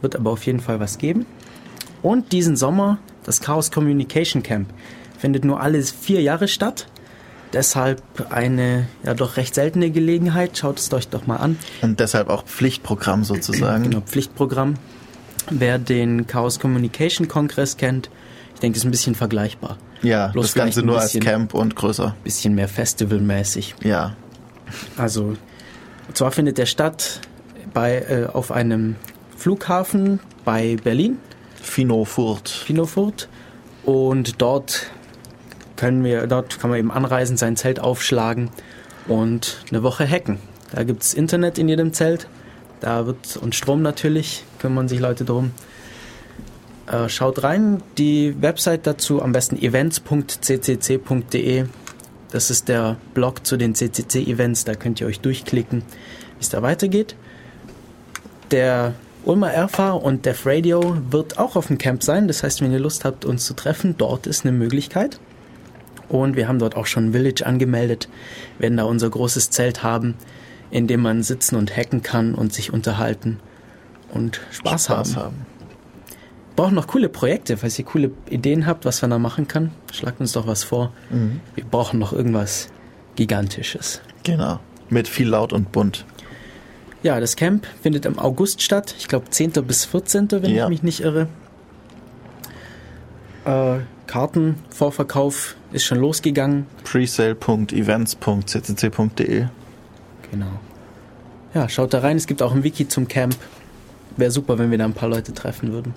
wird 0.00 0.16
aber 0.16 0.30
auf 0.30 0.44
jeden 0.46 0.60
Fall 0.60 0.80
was 0.80 0.98
geben. 0.98 1.26
Und 2.02 2.32
diesen 2.32 2.56
Sommer 2.56 2.98
das 3.24 3.40
Chaos 3.40 3.70
Communication 3.70 4.42
Camp 4.42 4.70
findet 5.18 5.44
nur 5.44 5.60
alle 5.60 5.82
vier 5.82 6.22
Jahre 6.22 6.48
statt. 6.48 6.86
Deshalb 7.52 8.02
eine 8.30 8.88
ja 9.04 9.14
doch 9.14 9.36
recht 9.36 9.54
seltene 9.54 9.90
Gelegenheit. 9.90 10.56
Schaut 10.56 10.78
es 10.78 10.92
euch 10.92 11.08
doch 11.08 11.26
mal 11.26 11.36
an. 11.36 11.58
Und 11.82 12.00
deshalb 12.00 12.28
auch 12.28 12.44
Pflichtprogramm 12.44 13.24
sozusagen. 13.24 13.84
Genau, 13.84 14.00
Pflichtprogramm. 14.00 14.74
Wer 15.50 15.78
den 15.78 16.26
Chaos 16.26 16.58
Communication 16.60 17.28
Kongress 17.28 17.76
kennt, 17.76 18.10
ich 18.54 18.60
denke, 18.60 18.76
ist 18.78 18.84
ein 18.84 18.90
bisschen 18.90 19.14
vergleichbar. 19.14 19.78
Ja, 20.02 20.28
Bloß 20.28 20.46
das 20.46 20.54
Ganze 20.54 20.82
nur 20.82 20.96
als 20.96 21.06
bisschen- 21.12 21.22
Camp 21.24 21.54
und 21.54 21.74
größer. 21.76 22.14
Bisschen 22.24 22.54
mehr 22.54 22.68
festivalmäßig. 22.68 23.74
Ja, 23.82 24.14
Also, 24.96 25.36
zwar 26.12 26.30
findet 26.30 26.58
der 26.58 26.66
statt 26.66 27.20
bei, 27.72 27.98
äh, 28.00 28.26
auf 28.32 28.50
einem 28.52 28.96
Flughafen 29.36 30.20
bei 30.44 30.76
Berlin, 30.84 31.18
Fino 31.62 32.04
Furt. 32.04 32.48
Finofurt. 32.48 33.28
Und 33.84 34.40
dort 34.42 34.90
können 35.76 36.04
wir, 36.04 36.26
dort 36.26 36.60
kann 36.60 36.68
man 36.70 36.78
eben 36.78 36.90
anreisen, 36.90 37.36
sein 37.38 37.56
Zelt 37.56 37.80
aufschlagen 37.80 38.50
und 39.06 39.64
eine 39.70 39.82
Woche 39.82 40.06
hacken. 40.08 40.38
Da 40.72 40.82
gibt's 40.84 41.14
Internet 41.14 41.56
in 41.58 41.68
jedem 41.68 41.92
Zelt. 41.94 42.28
Da 42.80 43.06
wird, 43.06 43.36
und 43.38 43.54
Strom 43.54 43.80
natürlich, 43.82 44.44
kümmern 44.58 44.88
sich 44.88 45.00
Leute 45.00 45.24
drum. 45.24 45.52
Äh, 46.90 47.08
schaut 47.08 47.42
rein, 47.42 47.82
die 47.98 48.34
Website 48.40 48.86
dazu, 48.86 49.20
am 49.22 49.32
besten 49.32 49.56
events.ccc.de. 49.56 51.64
Das 52.30 52.50
ist 52.50 52.68
der 52.68 52.96
Blog 53.14 53.46
zu 53.46 53.56
den 53.56 53.74
CCC-Events, 53.74 54.64
da 54.64 54.74
könnt 54.74 55.00
ihr 55.00 55.06
euch 55.06 55.20
durchklicken, 55.20 55.80
wie 55.80 56.40
es 56.40 56.48
da 56.48 56.62
weitergeht. 56.62 57.14
Der 58.50 58.94
Ulmer 59.24 59.50
Erfa 59.50 59.90
und 59.90 60.24
Def 60.24 60.46
Radio 60.46 60.96
wird 61.10 61.38
auch 61.38 61.56
auf 61.56 61.66
dem 61.66 61.76
Camp 61.76 62.02
sein. 62.02 62.28
Das 62.28 62.42
heißt, 62.42 62.62
wenn 62.62 62.72
ihr 62.72 62.78
Lust 62.78 63.04
habt, 63.04 63.26
uns 63.26 63.44
zu 63.44 63.54
treffen, 63.54 63.96
dort 63.98 64.26
ist 64.26 64.46
eine 64.46 64.56
Möglichkeit. 64.56 65.20
Und 66.08 66.36
wir 66.36 66.48
haben 66.48 66.58
dort 66.58 66.74
auch 66.74 66.86
schon 66.86 67.12
Village 67.12 67.44
angemeldet, 67.44 68.08
werden 68.58 68.78
da 68.78 68.84
unser 68.84 69.10
großes 69.10 69.50
Zelt 69.50 69.82
haben, 69.82 70.14
in 70.70 70.86
dem 70.86 71.02
man 71.02 71.22
sitzen 71.22 71.56
und 71.56 71.76
hacken 71.76 72.02
kann 72.02 72.34
und 72.34 72.54
sich 72.54 72.72
unterhalten 72.72 73.40
und 74.12 74.40
Spaß, 74.50 74.88
haben. 74.88 75.16
haben. 75.16 75.46
brauchen 76.56 76.74
noch 76.74 76.86
coole 76.88 77.08
Projekte, 77.08 77.56
falls 77.56 77.78
ihr 77.78 77.84
coole 77.84 78.10
Ideen 78.30 78.66
habt, 78.66 78.84
was 78.84 79.00
man 79.02 79.10
da 79.10 79.18
machen 79.18 79.46
kann. 79.48 79.70
Schlagt 79.92 80.20
uns 80.20 80.32
doch 80.32 80.46
was 80.46 80.64
vor. 80.64 80.92
Wir 81.54 81.64
brauchen 81.64 81.98
noch 81.98 82.12
irgendwas 82.12 82.68
Gigantisches. 83.16 84.00
Genau. 84.24 84.58
Mit 84.90 85.08
viel 85.08 85.28
laut 85.28 85.52
und 85.52 85.72
bunt. 85.72 86.04
Ja, 87.02 87.20
das 87.20 87.36
Camp 87.36 87.66
findet 87.82 88.06
im 88.06 88.18
August 88.18 88.60
statt. 88.62 88.94
Ich 88.98 89.06
glaube 89.08 89.28
10. 89.30 89.52
bis 89.66 89.84
14., 89.84 90.30
wenn 90.32 90.50
Ja. 90.50 90.64
ich 90.64 90.70
mich 90.70 90.82
nicht 90.82 91.00
irre. 91.00 91.28
Äh, 93.44 93.78
Kartenvorverkauf 94.08 95.54
ist 95.72 95.84
schon 95.84 95.98
losgegangen. 95.98 96.66
presale.events.ccc.de 96.84 99.46
Genau. 100.30 100.46
Ja, 101.54 101.68
schaut 101.68 101.92
da 101.94 102.00
rein. 102.00 102.16
Es 102.16 102.26
gibt 102.26 102.42
auch 102.42 102.52
ein 102.54 102.64
Wiki 102.64 102.88
zum 102.88 103.06
Camp. 103.08 103.36
Wäre 104.18 104.30
super, 104.30 104.58
wenn 104.58 104.70
wir 104.70 104.76
da 104.76 104.84
ein 104.84 104.92
paar 104.92 105.08
Leute 105.08 105.32
treffen 105.32 105.72
würden. 105.72 105.94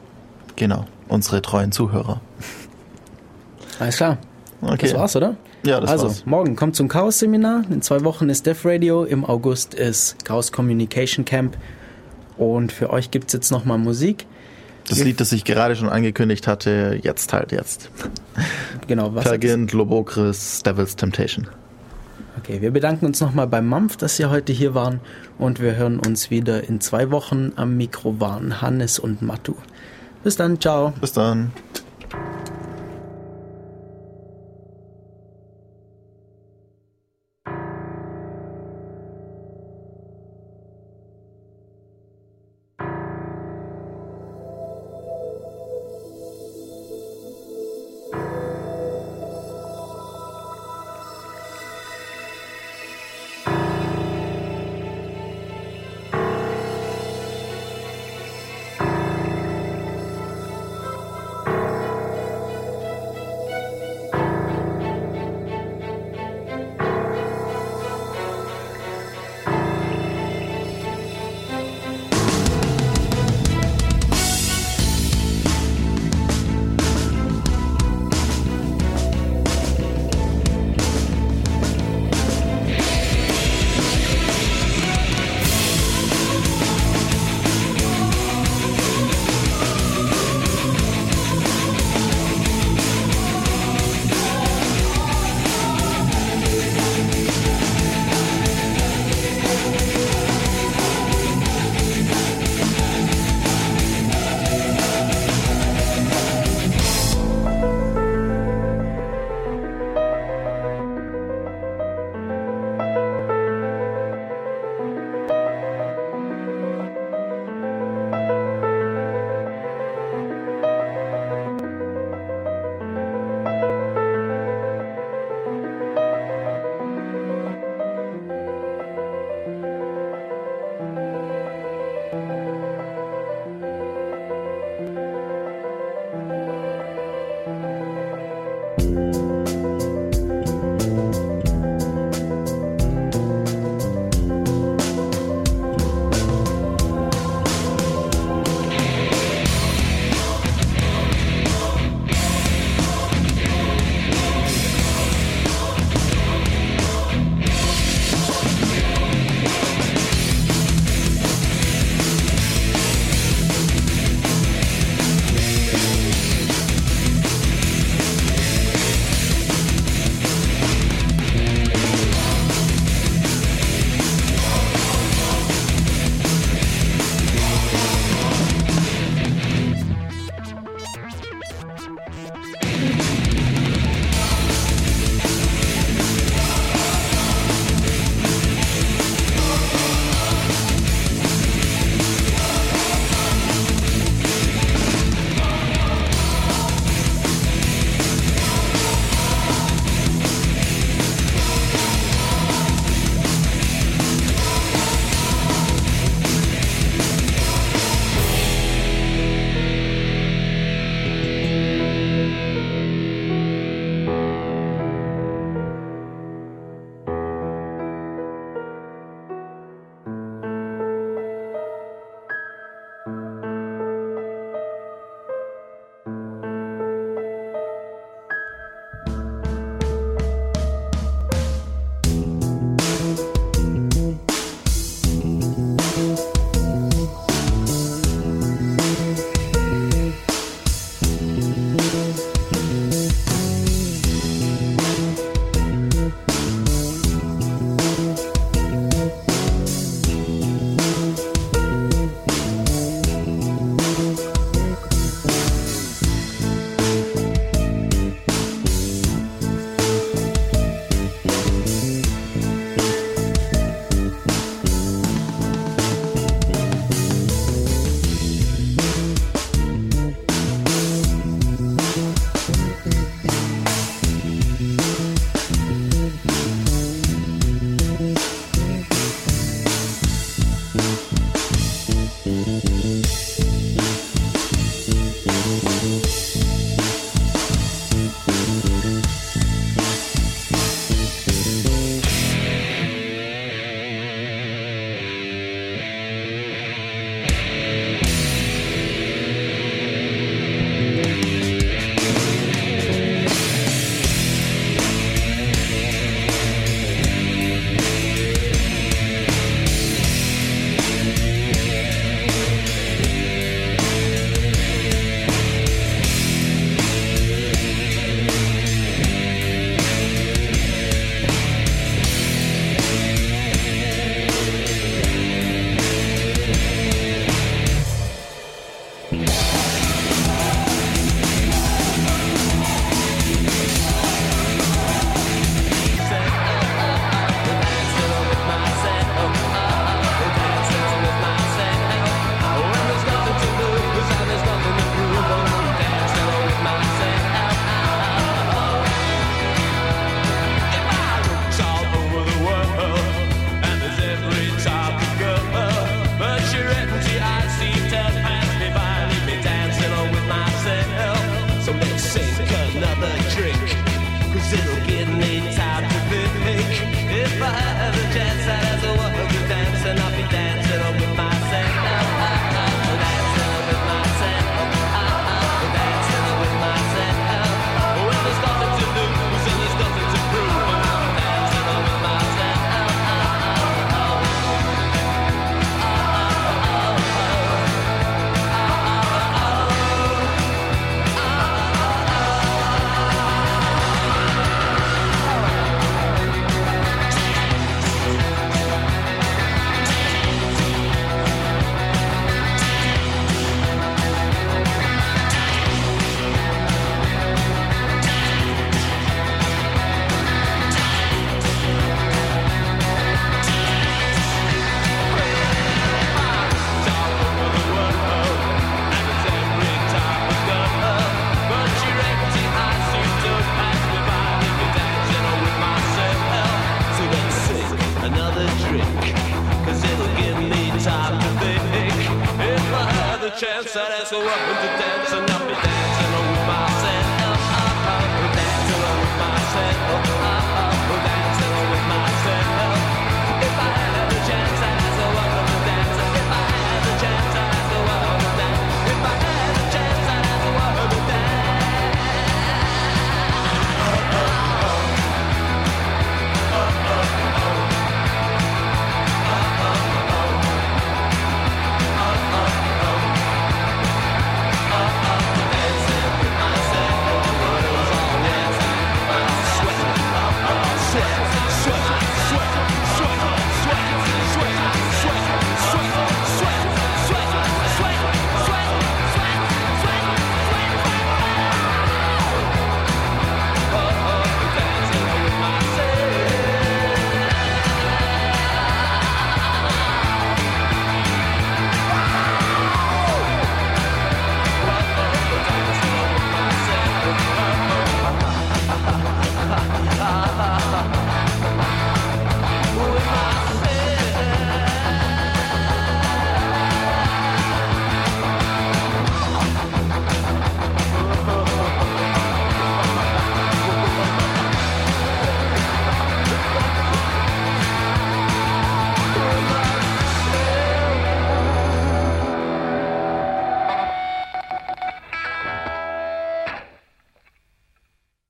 Genau. 0.56 0.85
Unsere 1.10 1.41
treuen 1.41 1.72
Zuhörer. 1.72 2.22
Alles 3.80 3.98
klar. 3.98 4.18
Okay. 4.61 4.77
Das 4.84 4.93
war's, 4.93 5.15
oder? 5.15 5.35
Ja, 5.65 5.80
das 5.80 5.89
also, 5.89 6.06
war's. 6.06 6.26
morgen 6.26 6.56
kommt 6.56 6.76
zum 6.76 6.88
Chaos-Seminar. 6.88 7.64
In 7.69 7.81
zwei 7.81 8.03
Wochen 8.03 8.30
ist 8.30 8.45
Def 8.45 8.64
Radio. 8.64 9.03
Im 9.03 9.26
August 9.26 9.73
ist 9.73 10.23
Chaos 10.23 10.52
Communication 10.52 11.26
Camp. 11.26 11.57
Und 12.38 12.72
für 12.72 12.91
euch 12.91 13.10
gibt's 13.11 13.34
jetzt 13.34 13.52
nochmal 13.52 13.80
Musik. 13.80 14.27
Das 14.88 15.03
Lied, 15.03 15.19
das 15.19 15.31
ich 15.31 15.43
gerade 15.43 15.76
schon 15.76 15.89
angekündigt 15.89 16.48
hatte, 16.48 16.99
jetzt 17.02 17.34
halt 17.34 17.52
jetzt. 17.52 17.89
Genau, 18.88 19.14
was 19.15 19.23
Pergint, 19.23 19.73
Lobokris, 19.73 20.64
Devil's 20.64 20.95
Temptation. 20.95 21.48
Okay, 22.44 22.60
wir 22.60 22.72
bedanken 22.72 23.06
uns 23.06 23.22
nochmal 23.22 23.46
beim 23.46 23.68
Mampf, 23.68 23.98
dass 23.98 24.18
Sie 24.18 24.26
heute 24.26 24.52
hier 24.52 24.74
waren. 24.74 25.00
Und 25.38 25.62
wir 25.62 25.76
hören 25.76 26.00
uns 26.00 26.32
wieder 26.32 26.68
in 26.68 26.82
zwei 26.82 27.12
Wochen. 27.12 27.54
Am 27.56 27.78
Mikro 27.78 28.20
waren 28.20 28.64
Hannes 28.64 28.98
und 28.98 29.22
Matu. 29.22 29.54
Bis 30.24 30.38
dann, 30.38 30.60
ciao. 30.60 30.92
Bis 31.00 31.14
dann. 31.14 31.52